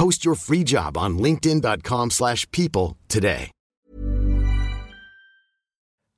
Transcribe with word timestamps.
Post 0.00 0.24
your 0.24 0.34
free 0.34 0.64
job 0.64 0.96
on 0.96 1.18
linkedin.com/people 1.18 2.10
slash 2.10 2.50
people 2.58 2.96
today. 3.08 3.50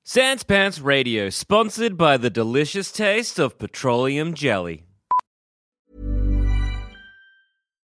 Sans 0.04 0.42
Pants 0.42 0.80
Radio, 0.80 1.30
sponsored 1.30 1.96
by 1.96 2.16
the 2.16 2.28
delicious 2.28 2.92
taste 2.92 3.38
of 3.38 3.58
petroleum 3.58 4.34
jelly. 4.34 4.82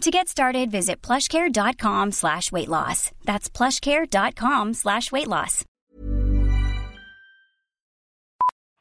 To 0.00 0.10
get 0.10 0.28
started, 0.28 0.70
visit 0.70 1.00
plushcare.com 1.02 2.12
slash 2.12 2.52
weight 2.52 2.68
loss. 2.68 3.10
That's 3.24 3.48
plushcare.com 3.48 4.74
slash 4.74 5.10
weight 5.12 5.28
loss. 5.28 5.64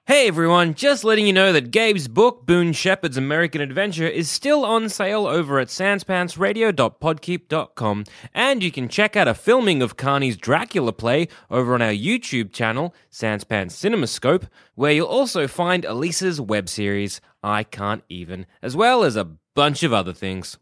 Hey 0.05 0.27
everyone, 0.27 0.73
just 0.73 1.05
letting 1.05 1.25
you 1.25 1.31
know 1.31 1.53
that 1.53 1.71
Gabe's 1.71 2.09
book, 2.09 2.45
Boone 2.45 2.73
Shepherd's 2.73 3.15
American 3.15 3.61
Adventure, 3.61 4.05
is 4.05 4.29
still 4.29 4.65
on 4.65 4.89
sale 4.89 5.25
over 5.25 5.59
at 5.59 5.69
sanspantsradio.podkeep.com, 5.69 8.03
and 8.33 8.61
you 8.61 8.69
can 8.69 8.89
check 8.89 9.15
out 9.15 9.29
a 9.29 9.33
filming 9.33 9.81
of 9.81 9.95
Carney's 9.95 10.35
Dracula 10.35 10.91
play 10.91 11.29
over 11.49 11.73
on 11.73 11.81
our 11.81 11.93
YouTube 11.93 12.51
channel, 12.51 12.93
Sanspants 13.09 13.71
Cinemascope, 13.71 14.49
where 14.75 14.91
you'll 14.91 15.07
also 15.07 15.47
find 15.47 15.85
Elisa's 15.85 16.41
web 16.41 16.67
series, 16.67 17.21
I 17.41 17.63
Can't 17.63 18.03
Even, 18.09 18.45
as 18.61 18.75
well 18.75 19.05
as 19.05 19.15
a 19.15 19.29
bunch 19.55 19.83
of 19.83 19.93
other 19.93 20.11
things. 20.11 20.57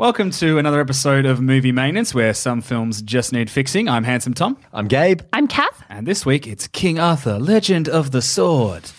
Welcome 0.00 0.30
to 0.30 0.56
another 0.56 0.80
episode 0.80 1.26
of 1.26 1.42
Movie 1.42 1.72
Maintenance, 1.72 2.14
where 2.14 2.32
some 2.32 2.62
films 2.62 3.02
just 3.02 3.34
need 3.34 3.50
fixing. 3.50 3.86
I'm 3.86 4.02
Handsome 4.02 4.32
Tom, 4.32 4.56
I'm 4.72 4.88
Gabe. 4.88 5.20
I'm 5.30 5.46
Kath. 5.46 5.84
and 5.90 6.06
this 6.06 6.24
week 6.24 6.46
it's 6.46 6.66
King 6.68 6.98
Arthur, 6.98 7.38
Legend 7.38 7.86
of 7.86 8.10
the 8.10 8.22
Sword. 8.22 8.90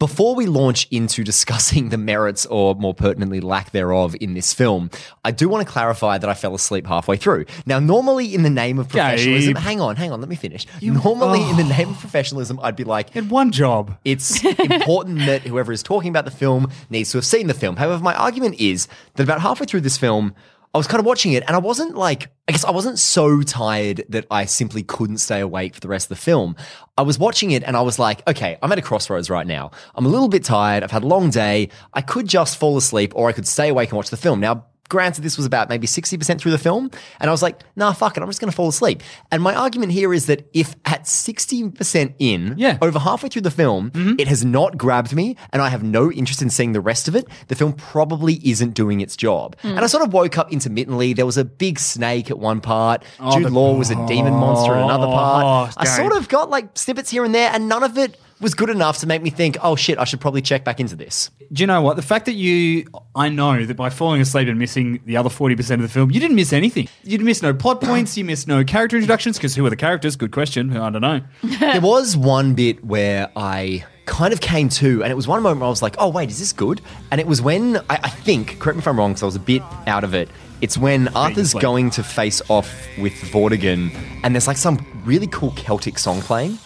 Before 0.00 0.34
we 0.34 0.46
launch 0.46 0.88
into 0.90 1.22
discussing 1.22 1.90
the 1.90 1.96
merits 1.96 2.46
or 2.46 2.74
more 2.74 2.94
pertinently 2.94 3.40
lack 3.40 3.70
thereof 3.70 4.16
in 4.20 4.34
this 4.34 4.52
film, 4.52 4.90
I 5.24 5.30
do 5.30 5.48
want 5.48 5.64
to 5.64 5.72
clarify 5.72 6.18
that 6.18 6.28
I 6.28 6.34
fell 6.34 6.54
asleep 6.54 6.86
halfway 6.86 7.16
through. 7.16 7.46
Now, 7.64 7.78
normally 7.78 8.34
in 8.34 8.42
the 8.42 8.50
name 8.50 8.80
of 8.80 8.88
professionalism, 8.88 9.54
Gabe. 9.54 9.62
hang 9.62 9.80
on, 9.80 9.94
hang 9.94 10.10
on, 10.10 10.20
let 10.20 10.28
me 10.28 10.34
finish. 10.34 10.66
normally 10.82 11.48
in 11.48 11.56
the 11.56 11.62
oh. 11.62 11.76
name 11.76 11.90
of 11.90 11.98
professionalism, 11.98 12.58
I'd 12.60 12.76
be 12.76 12.84
like, 12.84 13.14
In 13.14 13.28
one 13.28 13.52
job. 13.52 13.96
it's 14.04 14.44
important 14.44 15.20
that 15.20 15.42
whoever 15.42 15.70
is 15.70 15.82
talking 15.82 16.10
about 16.10 16.24
the 16.24 16.32
film 16.32 16.70
needs 16.90 17.12
to 17.12 17.18
have 17.18 17.24
seen 17.24 17.46
the 17.46 17.54
film. 17.54 17.76
However, 17.76 18.02
my 18.02 18.14
argument 18.14 18.56
is 18.58 18.88
that 19.14 19.22
about 19.22 19.42
halfway 19.42 19.66
through 19.66 19.82
this 19.82 19.96
film, 19.96 20.34
I 20.74 20.76
was 20.76 20.88
kind 20.88 20.98
of 20.98 21.06
watching 21.06 21.34
it 21.34 21.44
and 21.46 21.54
I 21.54 21.60
wasn't 21.60 21.94
like, 21.94 22.30
I 22.48 22.52
guess 22.52 22.64
I 22.64 22.72
wasn't 22.72 22.98
so 22.98 23.42
tired 23.42 24.04
that 24.08 24.26
I 24.28 24.44
simply 24.44 24.82
couldn't 24.82 25.18
stay 25.18 25.38
awake 25.38 25.74
for 25.74 25.80
the 25.80 25.86
rest 25.86 26.06
of 26.06 26.08
the 26.08 26.22
film. 26.22 26.56
I 26.98 27.02
was 27.02 27.16
watching 27.16 27.52
it 27.52 27.62
and 27.62 27.76
I 27.76 27.80
was 27.80 28.00
like, 28.00 28.26
okay, 28.26 28.58
I'm 28.60 28.72
at 28.72 28.78
a 28.78 28.82
crossroads 28.82 29.30
right 29.30 29.46
now. 29.46 29.70
I'm 29.94 30.04
a 30.04 30.08
little 30.08 30.28
bit 30.28 30.42
tired. 30.42 30.82
I've 30.82 30.90
had 30.90 31.04
a 31.04 31.06
long 31.06 31.30
day. 31.30 31.68
I 31.92 32.00
could 32.00 32.26
just 32.26 32.56
fall 32.56 32.76
asleep 32.76 33.12
or 33.14 33.28
I 33.28 33.32
could 33.32 33.46
stay 33.46 33.68
awake 33.68 33.90
and 33.90 33.96
watch 33.96 34.10
the 34.10 34.16
film. 34.16 34.40
Now, 34.40 34.66
granted, 34.94 35.22
this 35.22 35.36
was 35.36 35.44
about 35.44 35.68
maybe 35.68 35.88
60% 35.88 36.38
through 36.38 36.52
the 36.52 36.58
film. 36.58 36.88
And 37.18 37.28
I 37.28 37.32
was 37.32 37.42
like, 37.42 37.62
nah, 37.74 37.92
fuck 37.92 38.16
it. 38.16 38.22
I'm 38.22 38.28
just 38.28 38.40
going 38.40 38.48
to 38.50 38.54
fall 38.54 38.68
asleep. 38.68 39.02
And 39.32 39.42
my 39.42 39.52
argument 39.52 39.90
here 39.90 40.14
is 40.14 40.26
that 40.26 40.48
if 40.54 40.76
at 40.84 41.02
60% 41.02 42.14
in, 42.20 42.54
Yeah. 42.56 42.78
over 42.80 43.00
halfway 43.00 43.28
through 43.28 43.42
the 43.42 43.50
film, 43.50 43.90
mm-hmm. 43.90 44.20
it 44.20 44.28
has 44.28 44.44
not 44.44 44.78
grabbed 44.78 45.12
me 45.12 45.36
and 45.52 45.60
I 45.60 45.68
have 45.70 45.82
no 45.82 46.12
interest 46.12 46.42
in 46.42 46.48
seeing 46.48 46.74
the 46.74 46.80
rest 46.80 47.08
of 47.08 47.16
it, 47.16 47.26
the 47.48 47.56
film 47.56 47.72
probably 47.72 48.34
isn't 48.48 48.74
doing 48.74 49.00
its 49.00 49.16
job. 49.16 49.56
Hmm. 49.62 49.70
And 49.70 49.80
I 49.80 49.88
sort 49.88 50.04
of 50.04 50.12
woke 50.12 50.38
up 50.38 50.52
intermittently. 50.52 51.12
There 51.12 51.26
was 51.26 51.36
a 51.38 51.44
big 51.44 51.80
snake 51.80 52.30
at 52.30 52.38
one 52.38 52.60
part. 52.60 53.02
Oh, 53.18 53.36
Jude 53.36 53.46
the- 53.46 53.50
Law 53.50 53.74
was 53.74 53.90
a 53.90 54.06
demon 54.06 54.34
monster 54.34 54.74
at 54.74 54.84
another 54.84 55.06
part. 55.06 55.44
Oh, 55.44 55.74
I 55.76 55.86
sort 55.86 56.12
of 56.12 56.28
got 56.28 56.50
like 56.50 56.78
snippets 56.78 57.10
here 57.10 57.24
and 57.24 57.34
there, 57.34 57.50
and 57.52 57.68
none 57.68 57.82
of 57.82 57.98
it 57.98 58.16
was 58.40 58.54
good 58.54 58.70
enough 58.70 58.98
to 58.98 59.06
make 59.06 59.22
me 59.22 59.30
think, 59.30 59.56
oh 59.62 59.76
shit, 59.76 59.98
I 59.98 60.04
should 60.04 60.20
probably 60.20 60.42
check 60.42 60.64
back 60.64 60.80
into 60.80 60.96
this. 60.96 61.30
Do 61.52 61.62
you 61.62 61.66
know 61.66 61.82
what? 61.82 61.96
The 61.96 62.02
fact 62.02 62.26
that 62.26 62.32
you, 62.32 62.86
I 63.14 63.28
know 63.28 63.64
that 63.64 63.76
by 63.76 63.90
falling 63.90 64.20
asleep 64.20 64.48
and 64.48 64.58
missing 64.58 65.00
the 65.04 65.16
other 65.16 65.28
40% 65.28 65.74
of 65.74 65.82
the 65.82 65.88
film, 65.88 66.10
you 66.10 66.20
didn't 66.20 66.36
miss 66.36 66.52
anything. 66.52 66.88
You 67.02 67.10
didn't 67.10 67.26
miss 67.26 67.42
no 67.42 67.54
plot 67.54 67.80
points, 67.80 68.16
you 68.16 68.24
missed 68.24 68.48
no 68.48 68.64
character 68.64 68.96
introductions, 68.96 69.36
because 69.36 69.54
who 69.54 69.64
are 69.66 69.70
the 69.70 69.76
characters? 69.76 70.16
Good 70.16 70.32
question. 70.32 70.76
I 70.76 70.90
don't 70.90 71.02
know. 71.02 71.20
there 71.42 71.80
was 71.80 72.16
one 72.16 72.54
bit 72.54 72.84
where 72.84 73.30
I 73.36 73.84
kind 74.06 74.32
of 74.32 74.40
came 74.40 74.68
to, 74.68 75.02
and 75.02 75.10
it 75.10 75.14
was 75.14 75.28
one 75.28 75.42
moment 75.42 75.60
where 75.60 75.66
I 75.66 75.70
was 75.70 75.82
like, 75.82 75.96
oh, 75.98 76.08
wait, 76.08 76.28
is 76.30 76.38
this 76.38 76.52
good? 76.52 76.80
And 77.10 77.20
it 77.20 77.26
was 77.26 77.40
when, 77.40 77.76
I, 77.76 78.00
I 78.02 78.08
think, 78.10 78.58
correct 78.58 78.76
me 78.76 78.80
if 78.80 78.88
I'm 78.88 78.98
wrong, 78.98 79.12
because 79.12 79.22
I 79.22 79.26
was 79.26 79.36
a 79.36 79.40
bit 79.40 79.62
out 79.86 80.04
of 80.04 80.14
it. 80.14 80.28
It's 80.60 80.78
when 80.78 81.08
Arthur's 81.08 81.52
going 81.52 81.90
to 81.90 82.02
face 82.02 82.40
off 82.48 82.70
with 82.98 83.12
Vortigern, 83.12 83.94
and 84.22 84.34
there's 84.34 84.46
like 84.46 84.56
some 84.56 84.84
really 85.04 85.26
cool 85.26 85.52
Celtic 85.52 85.98
song 85.98 86.20
playing. 86.22 86.58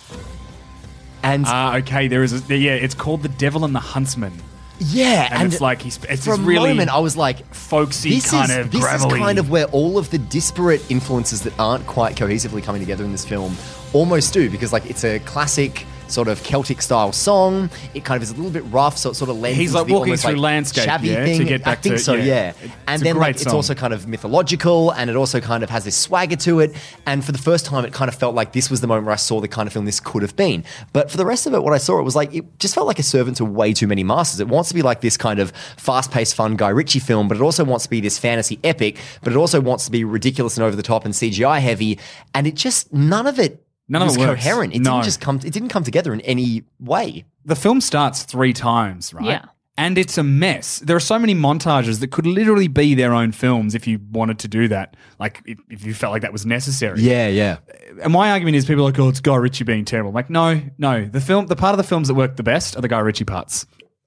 And 1.22 1.44
Ah, 1.46 1.76
okay. 1.78 2.08
There 2.08 2.22
is, 2.22 2.50
a, 2.50 2.56
yeah, 2.56 2.74
it's 2.74 2.94
called 2.94 3.22
The 3.22 3.28
Devil 3.28 3.64
and 3.64 3.74
the 3.74 3.80
Huntsman. 3.80 4.32
Yeah, 4.80 5.28
and, 5.32 5.52
it's 5.52 5.60
like 5.60 5.82
he's 5.82 5.98
it's 6.04 6.24
for 6.24 6.34
a 6.34 6.38
really 6.38 6.68
moment 6.70 6.90
I 6.90 7.00
was 7.00 7.16
like, 7.16 7.44
folksy 7.52 8.10
this 8.10 8.30
kind 8.30 8.50
is 8.50 8.56
of 8.58 8.70
this 8.70 8.80
gravelly. 8.80 9.14
is 9.14 9.18
kind 9.18 9.38
of 9.40 9.50
where 9.50 9.64
all 9.66 9.98
of 9.98 10.10
the 10.10 10.18
disparate 10.18 10.88
influences 10.88 11.42
that 11.42 11.58
aren't 11.58 11.84
quite 11.86 12.14
cohesively 12.14 12.62
coming 12.62 12.80
together 12.80 13.04
in 13.04 13.10
this 13.10 13.24
film 13.24 13.56
almost 13.92 14.32
do 14.32 14.48
because 14.48 14.72
like 14.72 14.86
it's 14.88 15.02
a 15.04 15.18
classic 15.20 15.84
sort 16.10 16.28
of 16.28 16.42
Celtic 16.42 16.82
style 16.82 17.12
song. 17.12 17.70
It 17.94 18.04
kind 18.04 18.16
of 18.16 18.22
is 18.22 18.30
a 18.30 18.34
little 18.34 18.50
bit 18.50 18.64
rough, 18.72 18.98
so 18.98 19.10
it 19.10 19.14
sort 19.14 19.30
of 19.30 19.38
lends. 19.38 19.58
He's 19.58 19.74
like 19.74 19.88
walking 19.88 20.16
through 20.16 20.32
like, 20.32 20.40
landscape, 20.40 20.84
shabby 20.84 21.08
yeah, 21.08 21.24
to 21.24 21.36
thing. 21.36 21.46
get 21.46 21.60
I 21.62 21.64
back 21.64 21.82
think 21.82 21.96
to- 21.96 22.00
so, 22.02 22.14
yeah. 22.14 22.52
yeah. 22.62 22.70
And 22.86 23.02
then 23.02 23.16
like, 23.16 23.36
it's 23.36 23.46
also 23.46 23.74
kind 23.74 23.92
of 23.92 24.06
mythological, 24.08 24.90
and 24.92 25.10
it 25.10 25.16
also 25.16 25.40
kind 25.40 25.62
of 25.62 25.70
has 25.70 25.84
this 25.84 25.96
swagger 25.96 26.36
to 26.36 26.60
it. 26.60 26.74
And 27.06 27.24
for 27.24 27.32
the 27.32 27.38
first 27.38 27.66
time, 27.66 27.84
it 27.84 27.92
kind 27.92 28.08
of 28.08 28.14
felt 28.14 28.34
like 28.34 28.52
this 28.52 28.70
was 28.70 28.80
the 28.80 28.86
moment 28.86 29.06
where 29.06 29.12
I 29.12 29.16
saw 29.16 29.40
the 29.40 29.48
kind 29.48 29.66
of 29.66 29.72
film 29.72 29.84
this 29.84 30.00
could 30.00 30.22
have 30.22 30.36
been. 30.36 30.64
But 30.92 31.10
for 31.10 31.16
the 31.16 31.26
rest 31.26 31.46
of 31.46 31.54
it, 31.54 31.62
what 31.62 31.72
I 31.72 31.78
saw, 31.78 31.98
it 31.98 32.02
was 32.02 32.16
like 32.16 32.34
it 32.34 32.58
just 32.58 32.74
felt 32.74 32.86
like 32.86 32.98
a 32.98 33.02
servant 33.02 33.36
to 33.38 33.44
way 33.44 33.72
too 33.72 33.86
many 33.86 34.04
masters. 34.04 34.40
It 34.40 34.48
wants 34.48 34.68
to 34.70 34.74
be 34.74 34.82
like 34.82 35.00
this 35.00 35.16
kind 35.16 35.38
of 35.38 35.50
fast-paced, 35.76 36.34
fun 36.34 36.56
Guy 36.56 36.70
Ritchie 36.70 37.00
film, 37.00 37.28
but 37.28 37.36
it 37.36 37.42
also 37.42 37.64
wants 37.64 37.84
to 37.84 37.90
be 37.90 38.00
this 38.00 38.18
fantasy 38.18 38.58
epic. 38.64 38.96
But 39.22 39.32
it 39.32 39.36
also 39.36 39.60
wants 39.60 39.84
to 39.86 39.90
be 39.90 40.04
ridiculous 40.04 40.56
and 40.56 40.64
over 40.64 40.76
the 40.76 40.82
top 40.82 41.04
and 41.04 41.14
CGI 41.14 41.60
heavy. 41.60 41.98
And 42.34 42.46
it 42.46 42.54
just 42.54 42.92
none 42.92 43.26
of 43.26 43.38
it. 43.38 43.64
None 43.88 44.02
of 44.02 44.08
was 44.08 44.16
it 44.16 44.20
works. 44.20 44.42
coherent. 44.42 44.74
It 44.74 44.82
No. 44.82 44.92
didn't 44.92 45.04
just 45.04 45.20
come. 45.20 45.36
It 45.44 45.52
didn't 45.52 45.70
come 45.70 45.84
together 45.84 46.12
in 46.12 46.20
any 46.22 46.62
way. 46.80 47.24
the 47.44 47.56
film 47.56 47.80
starts 47.80 48.24
three 48.24 48.52
times, 48.52 49.14
right? 49.14 49.24
Yeah. 49.24 49.44
And 49.78 49.96
it's 49.96 50.18
a 50.18 50.22
mess. 50.24 50.80
There 50.80 50.96
are 50.96 51.00
so 51.00 51.18
many 51.20 51.34
montages 51.36 52.00
that 52.00 52.10
could 52.10 52.26
literally 52.26 52.66
be 52.68 52.94
their 52.94 53.14
own 53.14 53.30
films 53.32 53.74
if 53.76 53.86
you 53.86 54.00
wanted 54.10 54.40
to 54.40 54.48
do 54.48 54.66
that. 54.68 54.96
Like, 55.20 55.40
if, 55.46 55.58
if 55.70 55.84
you 55.86 55.94
felt 55.94 56.12
like 56.12 56.22
that 56.22 56.32
was 56.32 56.44
necessary. 56.44 57.00
Yeah, 57.00 57.28
yeah. 57.28 57.58
And 58.02 58.12
my 58.12 58.32
argument 58.32 58.56
is 58.56 58.66
people 58.66 58.82
are 58.82 58.86
like, 58.90 58.98
oh, 58.98 59.08
it's 59.08 59.20
Guy 59.20 59.36
Ritchie 59.36 59.62
being 59.64 59.84
terrible. 59.84 60.08
I'm 60.10 60.14
like, 60.16 60.30
no, 60.30 60.60
no. 60.78 61.04
The 61.06 61.20
film, 61.20 61.46
the 61.46 61.54
part 61.56 61.72
of 61.74 61.78
the 61.78 61.84
films 61.84 62.08
that 62.08 62.14
work 62.14 62.34
the 62.36 62.42
best 62.42 62.76
are 62.76 62.80
the 62.82 62.88
Guy 62.88 62.98
Ritchie 62.98 63.24
parts. 63.24 63.66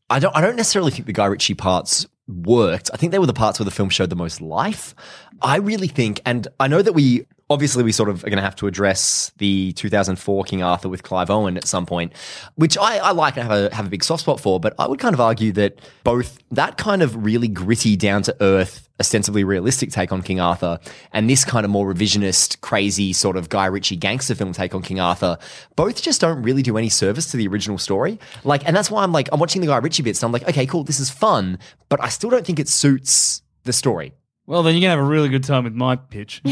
I 0.10 0.20
don't. 0.20 0.36
I 0.36 0.42
don't 0.42 0.58
necessarily 0.58 0.92
think 0.92 1.06
the 1.08 1.14
Guy 1.14 1.26
Ritchie 1.28 1.54
parts 1.56 2.06
worked. 2.28 2.92
I 2.94 2.98
think 2.98 3.14
they 3.14 3.20
were 3.20 3.26
the 3.26 3.34
parts 3.34 3.58
where 3.58 3.64
the 3.66 3.72
film 3.72 3.90
showed 3.90 4.10
the 4.10 4.16
most 4.18 4.42
life. 4.42 4.94
I 5.42 5.56
really 5.56 5.88
think, 5.88 6.20
and 6.26 6.48
I 6.60 6.68
know 6.68 6.82
that 6.82 6.94
we 6.94 7.26
obviously 7.52 7.84
we 7.84 7.92
sort 7.92 8.10
of 8.10 8.24
are 8.24 8.30
going 8.30 8.38
to 8.38 8.44
have 8.44 8.56
to 8.56 8.66
address 8.66 9.32
the 9.38 9.74
2004 9.74 10.44
King 10.46 10.64
Arthur 10.64 10.88
with 10.88 11.04
Clive 11.04 11.30
Owen 11.30 11.58
at 11.58 11.68
some 11.68 11.86
point, 11.86 12.14
which 12.56 12.78
I, 12.78 12.98
I 12.98 13.12
like 13.12 13.36
and 13.36 13.48
have 13.48 13.72
a 13.72 13.76
have 13.76 13.86
a 13.86 13.90
big 13.90 14.04
soft 14.04 14.22
spot 14.22 14.40
for. 14.40 14.60
But 14.60 14.74
I 14.80 14.88
would 14.88 15.00
kind 15.00 15.14
of 15.14 15.20
argue 15.20 15.52
that 15.54 15.80
both 16.04 16.40
that 16.52 16.78
kind 16.78 17.02
of 17.02 17.24
really 17.24 17.50
gritty, 17.50 17.98
down 17.98 18.24
to 18.24 18.36
earth, 18.40 18.88
ostensibly 19.00 19.44
realistic 19.44 19.92
take 19.92 20.14
on 20.14 20.22
King 20.22 20.40
Arthur, 20.40 20.80
and 21.12 21.30
this 21.30 21.44
kind 21.44 21.66
of 21.66 21.70
more 21.70 21.94
revisionist, 21.94 22.62
crazy 22.62 23.12
sort 23.12 23.36
of 23.36 23.50
Guy 23.50 23.66
Ritchie 23.66 23.98
gangster 23.98 24.34
film 24.34 24.54
take 24.54 24.74
on 24.74 24.82
King 24.82 25.02
Arthur, 25.02 25.38
both 25.76 26.02
just 26.02 26.22
don't 26.22 26.42
really 26.42 26.62
do 26.62 26.78
any 26.78 26.90
service 26.90 27.30
to 27.32 27.38
the 27.38 27.48
original 27.48 27.78
story. 27.78 28.18
Like, 28.46 28.66
and 28.66 28.76
that's 28.76 28.90
why 28.90 29.04
I'm 29.04 29.12
like, 29.12 29.28
I'm 29.34 29.40
watching 29.40 29.62
the 29.62 29.68
Guy 29.68 29.78
Ritchie 29.78 30.04
bits, 30.04 30.24
and 30.24 30.28
I'm 30.30 30.32
like, 30.32 30.48
okay, 30.48 30.66
cool, 30.66 30.86
this 30.86 31.00
is 31.00 31.10
fun, 31.10 31.60
but 31.90 32.02
I 32.02 32.08
still 32.08 32.30
don't 32.30 32.46
think 32.46 32.60
it 32.60 32.70
suits 32.70 33.42
the 33.64 33.74
story. 33.74 34.14
Well, 34.52 34.64
then 34.64 34.74
you're 34.76 34.82
going 34.82 34.98
to 34.98 34.98
have 34.98 35.08
a 35.08 35.10
really 35.10 35.30
good 35.30 35.46
time 35.46 35.64
with 35.64 35.76
my 35.76 35.96
pitch. 35.96 36.42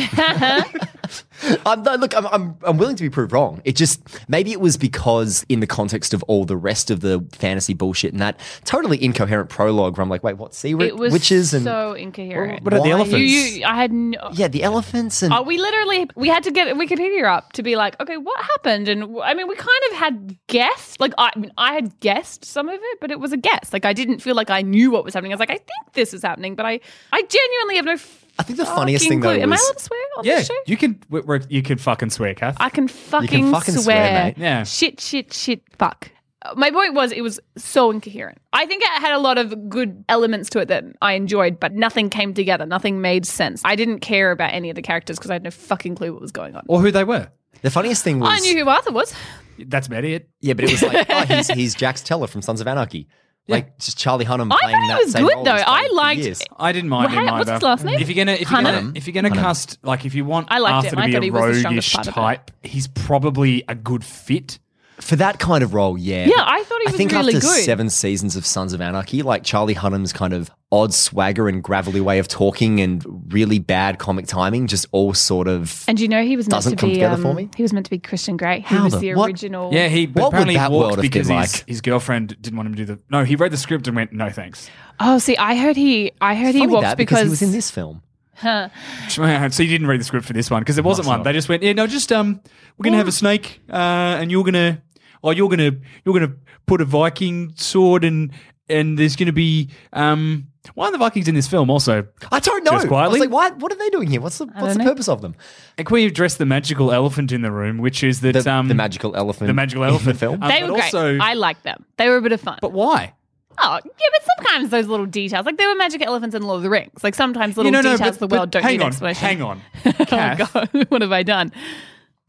Um, 1.65 1.83
no, 1.83 1.95
look, 1.95 2.15
I'm, 2.15 2.27
I'm, 2.27 2.57
I'm 2.63 2.77
willing 2.77 2.95
to 2.95 3.03
be 3.03 3.09
proved 3.09 3.31
wrong. 3.31 3.61
It 3.63 3.75
just, 3.75 4.01
maybe 4.27 4.51
it 4.51 4.59
was 4.59 4.77
because 4.77 5.45
in 5.49 5.59
the 5.59 5.67
context 5.67 6.13
of 6.13 6.21
all 6.23 6.45
the 6.45 6.57
rest 6.57 6.91
of 6.91 6.99
the 6.99 7.25
fantasy 7.31 7.73
bullshit 7.73 8.11
and 8.11 8.21
that 8.21 8.39
totally 8.65 9.01
incoherent 9.03 9.49
prologue 9.49 9.97
where 9.97 10.03
I'm 10.03 10.09
like, 10.09 10.23
wait, 10.23 10.37
what? 10.37 10.53
Sea 10.53 10.71
It 10.71 10.97
was 10.97 11.13
witches 11.13 11.53
and. 11.53 11.63
so 11.63 11.93
incoherent. 11.93 12.63
What 12.63 12.73
about 12.73 12.83
the 12.83 12.91
elephants? 12.91 13.19
you, 13.19 13.25
you, 13.25 13.65
I 13.65 13.75
had 13.75 13.91
no. 13.91 14.29
yeah, 14.33 14.47
the 14.47 14.63
elephants 14.63 15.23
and. 15.23 15.33
Oh, 15.33 15.41
we 15.41 15.57
literally 15.57 16.07
we 16.15 16.27
had 16.27 16.43
to 16.43 16.51
get 16.51 16.73
Wikipedia 16.75 17.25
up 17.25 17.53
to 17.53 17.63
be 17.63 17.75
like, 17.75 17.99
okay, 18.01 18.17
what 18.17 18.39
happened? 18.43 18.89
And 18.89 19.17
I 19.23 19.33
mean, 19.33 19.47
we 19.47 19.55
kind 19.55 19.69
of 19.91 19.97
had 19.97 20.37
guessed. 20.47 20.99
Like, 20.99 21.13
I, 21.17 21.31
I 21.35 21.39
mean, 21.39 21.51
I 21.57 21.73
had 21.73 21.99
guessed 21.99 22.45
some 22.45 22.69
of 22.69 22.79
it, 22.81 22.99
but 22.99 23.11
it 23.11 23.19
was 23.19 23.31
a 23.31 23.37
guess. 23.37 23.71
Like, 23.73 23.85
I 23.85 23.93
didn't 23.93 24.19
feel 24.19 24.35
like 24.35 24.49
I 24.49 24.61
knew 24.61 24.91
what 24.91 25.03
was 25.03 25.13
happening. 25.13 25.31
I 25.31 25.35
was 25.35 25.39
like, 25.39 25.51
I 25.51 25.57
think 25.57 25.93
this 25.93 26.13
is 26.13 26.21
happening, 26.21 26.55
but 26.55 26.65
I, 26.65 26.79
I 27.11 27.21
genuinely 27.21 27.75
have 27.77 27.85
no. 27.95 27.99
I 28.37 28.43
think 28.43 28.57
the 28.57 28.65
funniest 28.65 29.03
fucking 29.05 29.09
thing, 29.09 29.19
though, 29.21 29.33
clue. 29.33 29.41
Am 29.43 29.51
I 29.51 29.55
was- 29.55 29.61
allowed 29.61 29.77
to 29.77 29.83
swear 29.83 29.99
on 30.17 30.23
yeah, 30.25 30.35
this 30.37 30.47
show? 30.47 30.53
you 30.65 30.77
can, 30.77 31.01
we- 31.09 31.21
we're, 31.21 31.41
you 31.49 31.61
can 31.61 31.77
fucking 31.77 32.09
swear, 32.09 32.33
Kath. 32.33 32.55
I 32.59 32.69
can 32.69 32.87
fucking, 32.87 33.51
fucking 33.51 33.73
swear, 33.75 33.83
swear. 33.83 34.23
mate. 34.25 34.37
Yeah. 34.37 34.63
Shit, 34.63 35.01
shit, 35.01 35.33
shit, 35.33 35.61
fuck. 35.77 36.09
Uh, 36.41 36.53
My 36.55 36.71
point 36.71 36.93
was 36.93 37.11
it 37.11 37.19
was 37.21 37.39
so 37.57 37.91
incoherent. 37.91 38.37
I 38.53 38.65
think 38.65 38.81
it 38.81 38.87
had 38.89 39.11
a 39.11 39.19
lot 39.19 39.37
of 39.37 39.67
good 39.69 40.05
elements 40.07 40.49
to 40.51 40.59
it 40.59 40.69
that 40.69 40.85
I 41.01 41.13
enjoyed, 41.13 41.59
but 41.59 41.73
nothing 41.73 42.09
came 42.09 42.33
together. 42.33 42.65
Nothing 42.65 43.01
made 43.01 43.25
sense. 43.25 43.61
I 43.65 43.75
didn't 43.75 43.99
care 43.99 44.31
about 44.31 44.53
any 44.53 44.69
of 44.69 44.77
the 44.77 44.81
characters 44.81 45.17
because 45.17 45.31
I 45.31 45.33
had 45.33 45.43
no 45.43 45.51
fucking 45.51 45.95
clue 45.95 46.13
what 46.13 46.21
was 46.21 46.31
going 46.31 46.55
on. 46.55 46.63
or 46.69 46.79
who 46.79 46.91
they 46.91 47.03
were. 47.03 47.27
The 47.61 47.69
funniest 47.71 48.05
thing 48.05 48.19
was. 48.21 48.29
I 48.31 48.39
knew 48.39 48.63
who 48.63 48.69
Arthur 48.69 48.91
was. 48.93 49.13
That's 49.57 49.87
about 49.87 50.05
it. 50.05 50.29
Yeah, 50.39 50.53
but 50.53 50.63
it 50.63 50.71
was 50.71 50.81
like, 50.81 51.07
oh, 51.09 51.25
he's, 51.25 51.47
he's 51.49 51.75
Jax 51.75 52.01
Teller 52.01 52.27
from 52.27 52.41
Sons 52.41 52.61
of 52.61 52.67
Anarchy. 52.69 53.09
Like, 53.51 53.77
just 53.79 53.97
Charlie 53.97 54.25
Hunnam 54.25 54.51
I 54.51 54.57
playing 54.61 54.75
thought 54.75 54.81
he 54.83 54.87
that 54.89 54.99
was 55.03 55.11
same 55.11 55.25
good, 55.25 55.33
role 55.35 55.43
though. 55.43 55.53
he's 55.55 55.63
I 55.65 55.79
played 55.79 55.87
for 55.89 55.95
liked- 55.95 56.21
years. 56.21 56.41
I 56.57 56.71
didn't 56.71 56.89
mind 56.89 57.11
him 57.11 57.19
hey, 57.25 57.31
what's 57.31 57.41
either. 57.41 57.53
his 57.53 57.63
last 57.63 57.83
name? 57.85 57.99
If 57.99 58.07
you're 58.09 58.25
gonna, 58.25 58.37
if 58.37 58.51
you're 58.51 58.61
gonna, 58.61 58.91
if 58.95 59.07
you're 59.07 59.13
gonna 59.13 59.29
cast, 59.31 59.77
like, 59.83 60.05
if 60.05 60.15
you 60.15 60.25
want 60.25 60.47
I 60.51 60.59
liked 60.59 60.73
Arthur 60.85 60.89
him. 60.89 60.99
I 60.99 61.07
to 61.07 61.11
thought 61.13 61.19
be 61.21 61.25
he 61.27 61.29
a 61.29 61.33
was 61.33 61.55
the 61.55 61.59
strongest 61.59 61.65
roguish 61.65 61.93
part 61.93 62.07
of 62.07 62.11
it. 62.13 62.15
type, 62.15 62.51
he's 62.63 62.87
probably 62.87 63.63
a 63.67 63.75
good 63.75 64.03
fit. 64.03 64.59
For 64.99 65.15
that 65.15 65.39
kind 65.39 65.63
of 65.63 65.73
role, 65.73 65.97
yeah. 65.97 66.25
Yeah, 66.25 66.33
I 66.45 66.61
thought 66.63 66.81
he 66.81 66.87
I 66.87 66.91
was 66.91 66.97
think 66.97 67.11
really 67.13 67.35
after 67.35 67.47
good. 67.47 67.63
seven 67.63 67.89
seasons 67.89 68.35
of 68.35 68.45
Sons 68.45 68.73
of 68.73 68.81
Anarchy, 68.81 69.21
like 69.23 69.43
Charlie 69.43 69.73
Hunnam's 69.75 70.11
kind 70.11 70.33
of 70.33 70.51
odd 70.71 70.93
swagger 70.93 71.47
and 71.47 71.63
gravelly 71.63 71.99
way 71.99 72.19
of 72.19 72.27
talking 72.27 72.79
and 72.79 73.03
really 73.33 73.57
bad 73.57 73.97
comic 73.97 74.27
timing 74.27 74.67
just 74.67 74.85
all 74.91 75.13
sort 75.15 75.47
of. 75.47 75.83
And 75.87 75.99
you 75.99 76.07
know 76.07 76.23
he 76.23 76.37
was 76.37 76.45
meant 76.45 76.51
Doesn't 76.51 76.71
to 76.73 76.75
come 76.77 76.89
be. 76.89 76.93
together 76.95 77.15
um, 77.15 77.21
for 77.23 77.33
me? 77.33 77.49
He 77.57 77.63
was 77.63 77.73
meant 77.73 77.87
to 77.87 77.89
be 77.89 77.97
Christian 77.97 78.37
Grey. 78.37 78.59
He 78.59 78.75
How 78.75 78.83
was 78.83 78.93
the- 78.93 78.99
the 78.99 79.15
what? 79.15 79.27
original. 79.29 79.73
Yeah, 79.73 79.87
he 79.87 80.05
but 80.05 80.21
What 80.21 80.25
would 80.25 80.27
apparently 80.35 80.55
that 80.57 80.71
walked 80.71 80.85
world 80.97 81.01
because 81.01 81.27
his, 81.27 81.29
like? 81.29 81.67
his 81.67 81.81
girlfriend 81.81 82.39
didn't 82.39 82.55
want 82.55 82.67
him 82.67 82.75
to 82.75 82.85
do 82.85 82.93
the. 82.95 83.01
No, 83.09 83.23
he 83.23 83.35
read 83.35 83.51
the 83.51 83.57
script 83.57 83.87
and 83.87 83.95
went, 83.95 84.13
"No, 84.13 84.29
thanks." 84.29 84.69
Oh, 84.99 85.17
see, 85.17 85.35
I 85.37 85.55
heard 85.55 85.75
he. 85.75 86.11
I 86.21 86.35
heard 86.35 86.53
he 86.53 86.67
walked 86.67 86.83
that 86.83 86.97
because, 86.97 87.23
he 87.23 87.29
was 87.29 87.41
in 87.41 87.51
this 87.51 87.71
film. 87.71 88.03
So 88.41 89.23
you 89.63 89.69
didn't 89.69 89.87
read 89.87 89.99
the 89.99 90.03
script 90.03 90.25
for 90.25 90.33
this 90.33 90.49
one 90.51 90.61
because 90.61 90.75
there 90.75 90.83
wasn't 90.83 91.07
one. 91.07 91.23
They 91.23 91.33
just 91.33 91.49
went, 91.49 91.63
"Yeah, 91.63 91.73
no, 91.73 91.87
just 91.87 92.11
um, 92.11 92.41
we're 92.77 92.83
gonna 92.83 92.97
have 92.97 93.07
a 93.07 93.11
snake, 93.11 93.59
uh, 93.69 93.73
and 94.19 94.29
you're 94.31 94.43
gonna, 94.43 94.81
oh, 95.23 95.31
you're 95.31 95.49
gonna, 95.49 95.71
you're 96.05 96.13
gonna 96.13 96.35
put 96.67 96.79
a 96.79 96.85
Viking 96.85 97.53
sword 97.55 98.03
and 98.03 98.31
and 98.69 98.99
there's 98.99 99.15
gonna 99.15 99.33
be 99.33 99.69
um." 99.93 100.45
Why 100.75 100.87
are 100.87 100.91
the 100.91 100.97
Vikings 100.97 101.27
in 101.27 101.35
this 101.35 101.47
film 101.47 101.69
also? 101.69 102.05
I 102.31 102.39
don't 102.39 102.63
know. 102.65 102.71
Just 102.71 102.85
I 102.85 102.87
quietly? 102.89 103.19
was 103.19 103.27
like, 103.27 103.33
what, 103.33 103.57
what 103.59 103.71
are 103.71 103.75
they 103.77 103.89
doing 103.89 104.09
here? 104.09 104.19
What's 104.21 104.37
the, 104.39 104.45
what's 104.45 104.73
the 104.73 104.79
know. 104.83 104.89
purpose 104.89 105.07
of 105.07 105.21
them? 105.21 105.35
And 105.77 105.87
can 105.87 105.93
we 105.93 106.05
address 106.05 106.35
the 106.35 106.45
magical 106.45 106.91
elephant 106.91 107.31
in 107.31 107.41
the 107.41 107.51
room, 107.51 107.77
which 107.77 108.03
is 108.03 108.19
that 108.21 108.33
The, 108.33 108.51
um, 108.51 108.67
the 108.67 108.75
magical 108.75 109.15
elephant. 109.15 109.47
the 109.47 109.53
magical 109.53 109.83
in 109.83 109.89
elephant 109.89 110.13
the 110.13 110.19
film. 110.19 110.43
Um, 110.43 110.49
they 110.49 110.59
but 110.61 110.69
were 110.69 110.75
great. 110.75 110.83
also- 110.93 111.17
I 111.17 111.33
liked 111.33 111.63
them. 111.63 111.85
They 111.97 112.09
were 112.09 112.17
a 112.17 112.21
bit 112.21 112.33
of 112.33 112.41
fun. 112.41 112.59
But 112.61 112.73
why? 112.73 113.13
oh, 113.61 113.79
yeah, 113.83 114.07
but 114.11 114.27
sometimes 114.37 114.69
those 114.69 114.87
little 114.87 115.05
details, 115.05 115.45
like 115.45 115.57
there 115.57 115.67
were 115.67 115.75
magic 115.75 116.01
elephants 116.01 116.33
in 116.35 116.41
Lord 116.43 116.57
of 116.57 116.63
the 116.63 116.69
Rings. 116.69 117.03
Like 117.03 117.15
sometimes 117.15 117.57
little 117.57 117.67
You 117.67 117.71
know, 117.73 117.81
no, 117.81 117.91
details 117.97 118.17
but- 118.17 118.23
of 118.23 118.29
the 118.29 118.35
world 118.35 118.51
don't 118.51 118.63
hang 118.63 118.77
need 118.77 118.83
on, 118.83 118.87
explanation. 118.89 119.21
Hang 119.27 119.41
on, 119.41 119.61
oh 119.85 119.91
Kath, 120.05 120.53
God, 120.53 120.69
what 120.89 121.01
have 121.01 121.11
I 121.11 121.23
done? 121.23 121.51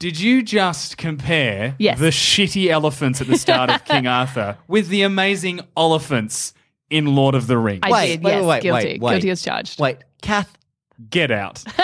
Did 0.00 0.18
you 0.18 0.42
just 0.42 0.96
compare 0.96 1.74
Yes. 1.78 1.98
the 2.00 2.06
shitty 2.08 2.68
elephants 2.68 3.20
at 3.20 3.26
the 3.26 3.36
start 3.36 3.70
of 3.70 3.84
King 3.84 4.06
Arthur 4.08 4.56
with 4.66 4.88
the 4.88 5.02
amazing 5.02 5.60
elephants 5.76 6.54
in 6.90 7.06
Lord 7.14 7.34
of 7.34 7.46
the 7.46 7.56
Rings? 7.56 7.80
I 7.82 7.90
Wait, 7.90 8.06
did. 8.16 8.22
wait, 8.24 8.32
yes, 8.32 8.44
wait, 8.44 8.62
guilty. 8.62 8.84
wait, 8.86 9.00
wait. 9.00 9.10
Guilty 9.12 9.30
as 9.30 9.42
charged. 9.42 9.80
Wait, 9.80 9.98
Kath. 10.22 10.56
Get 11.08 11.30
out. 11.30 11.64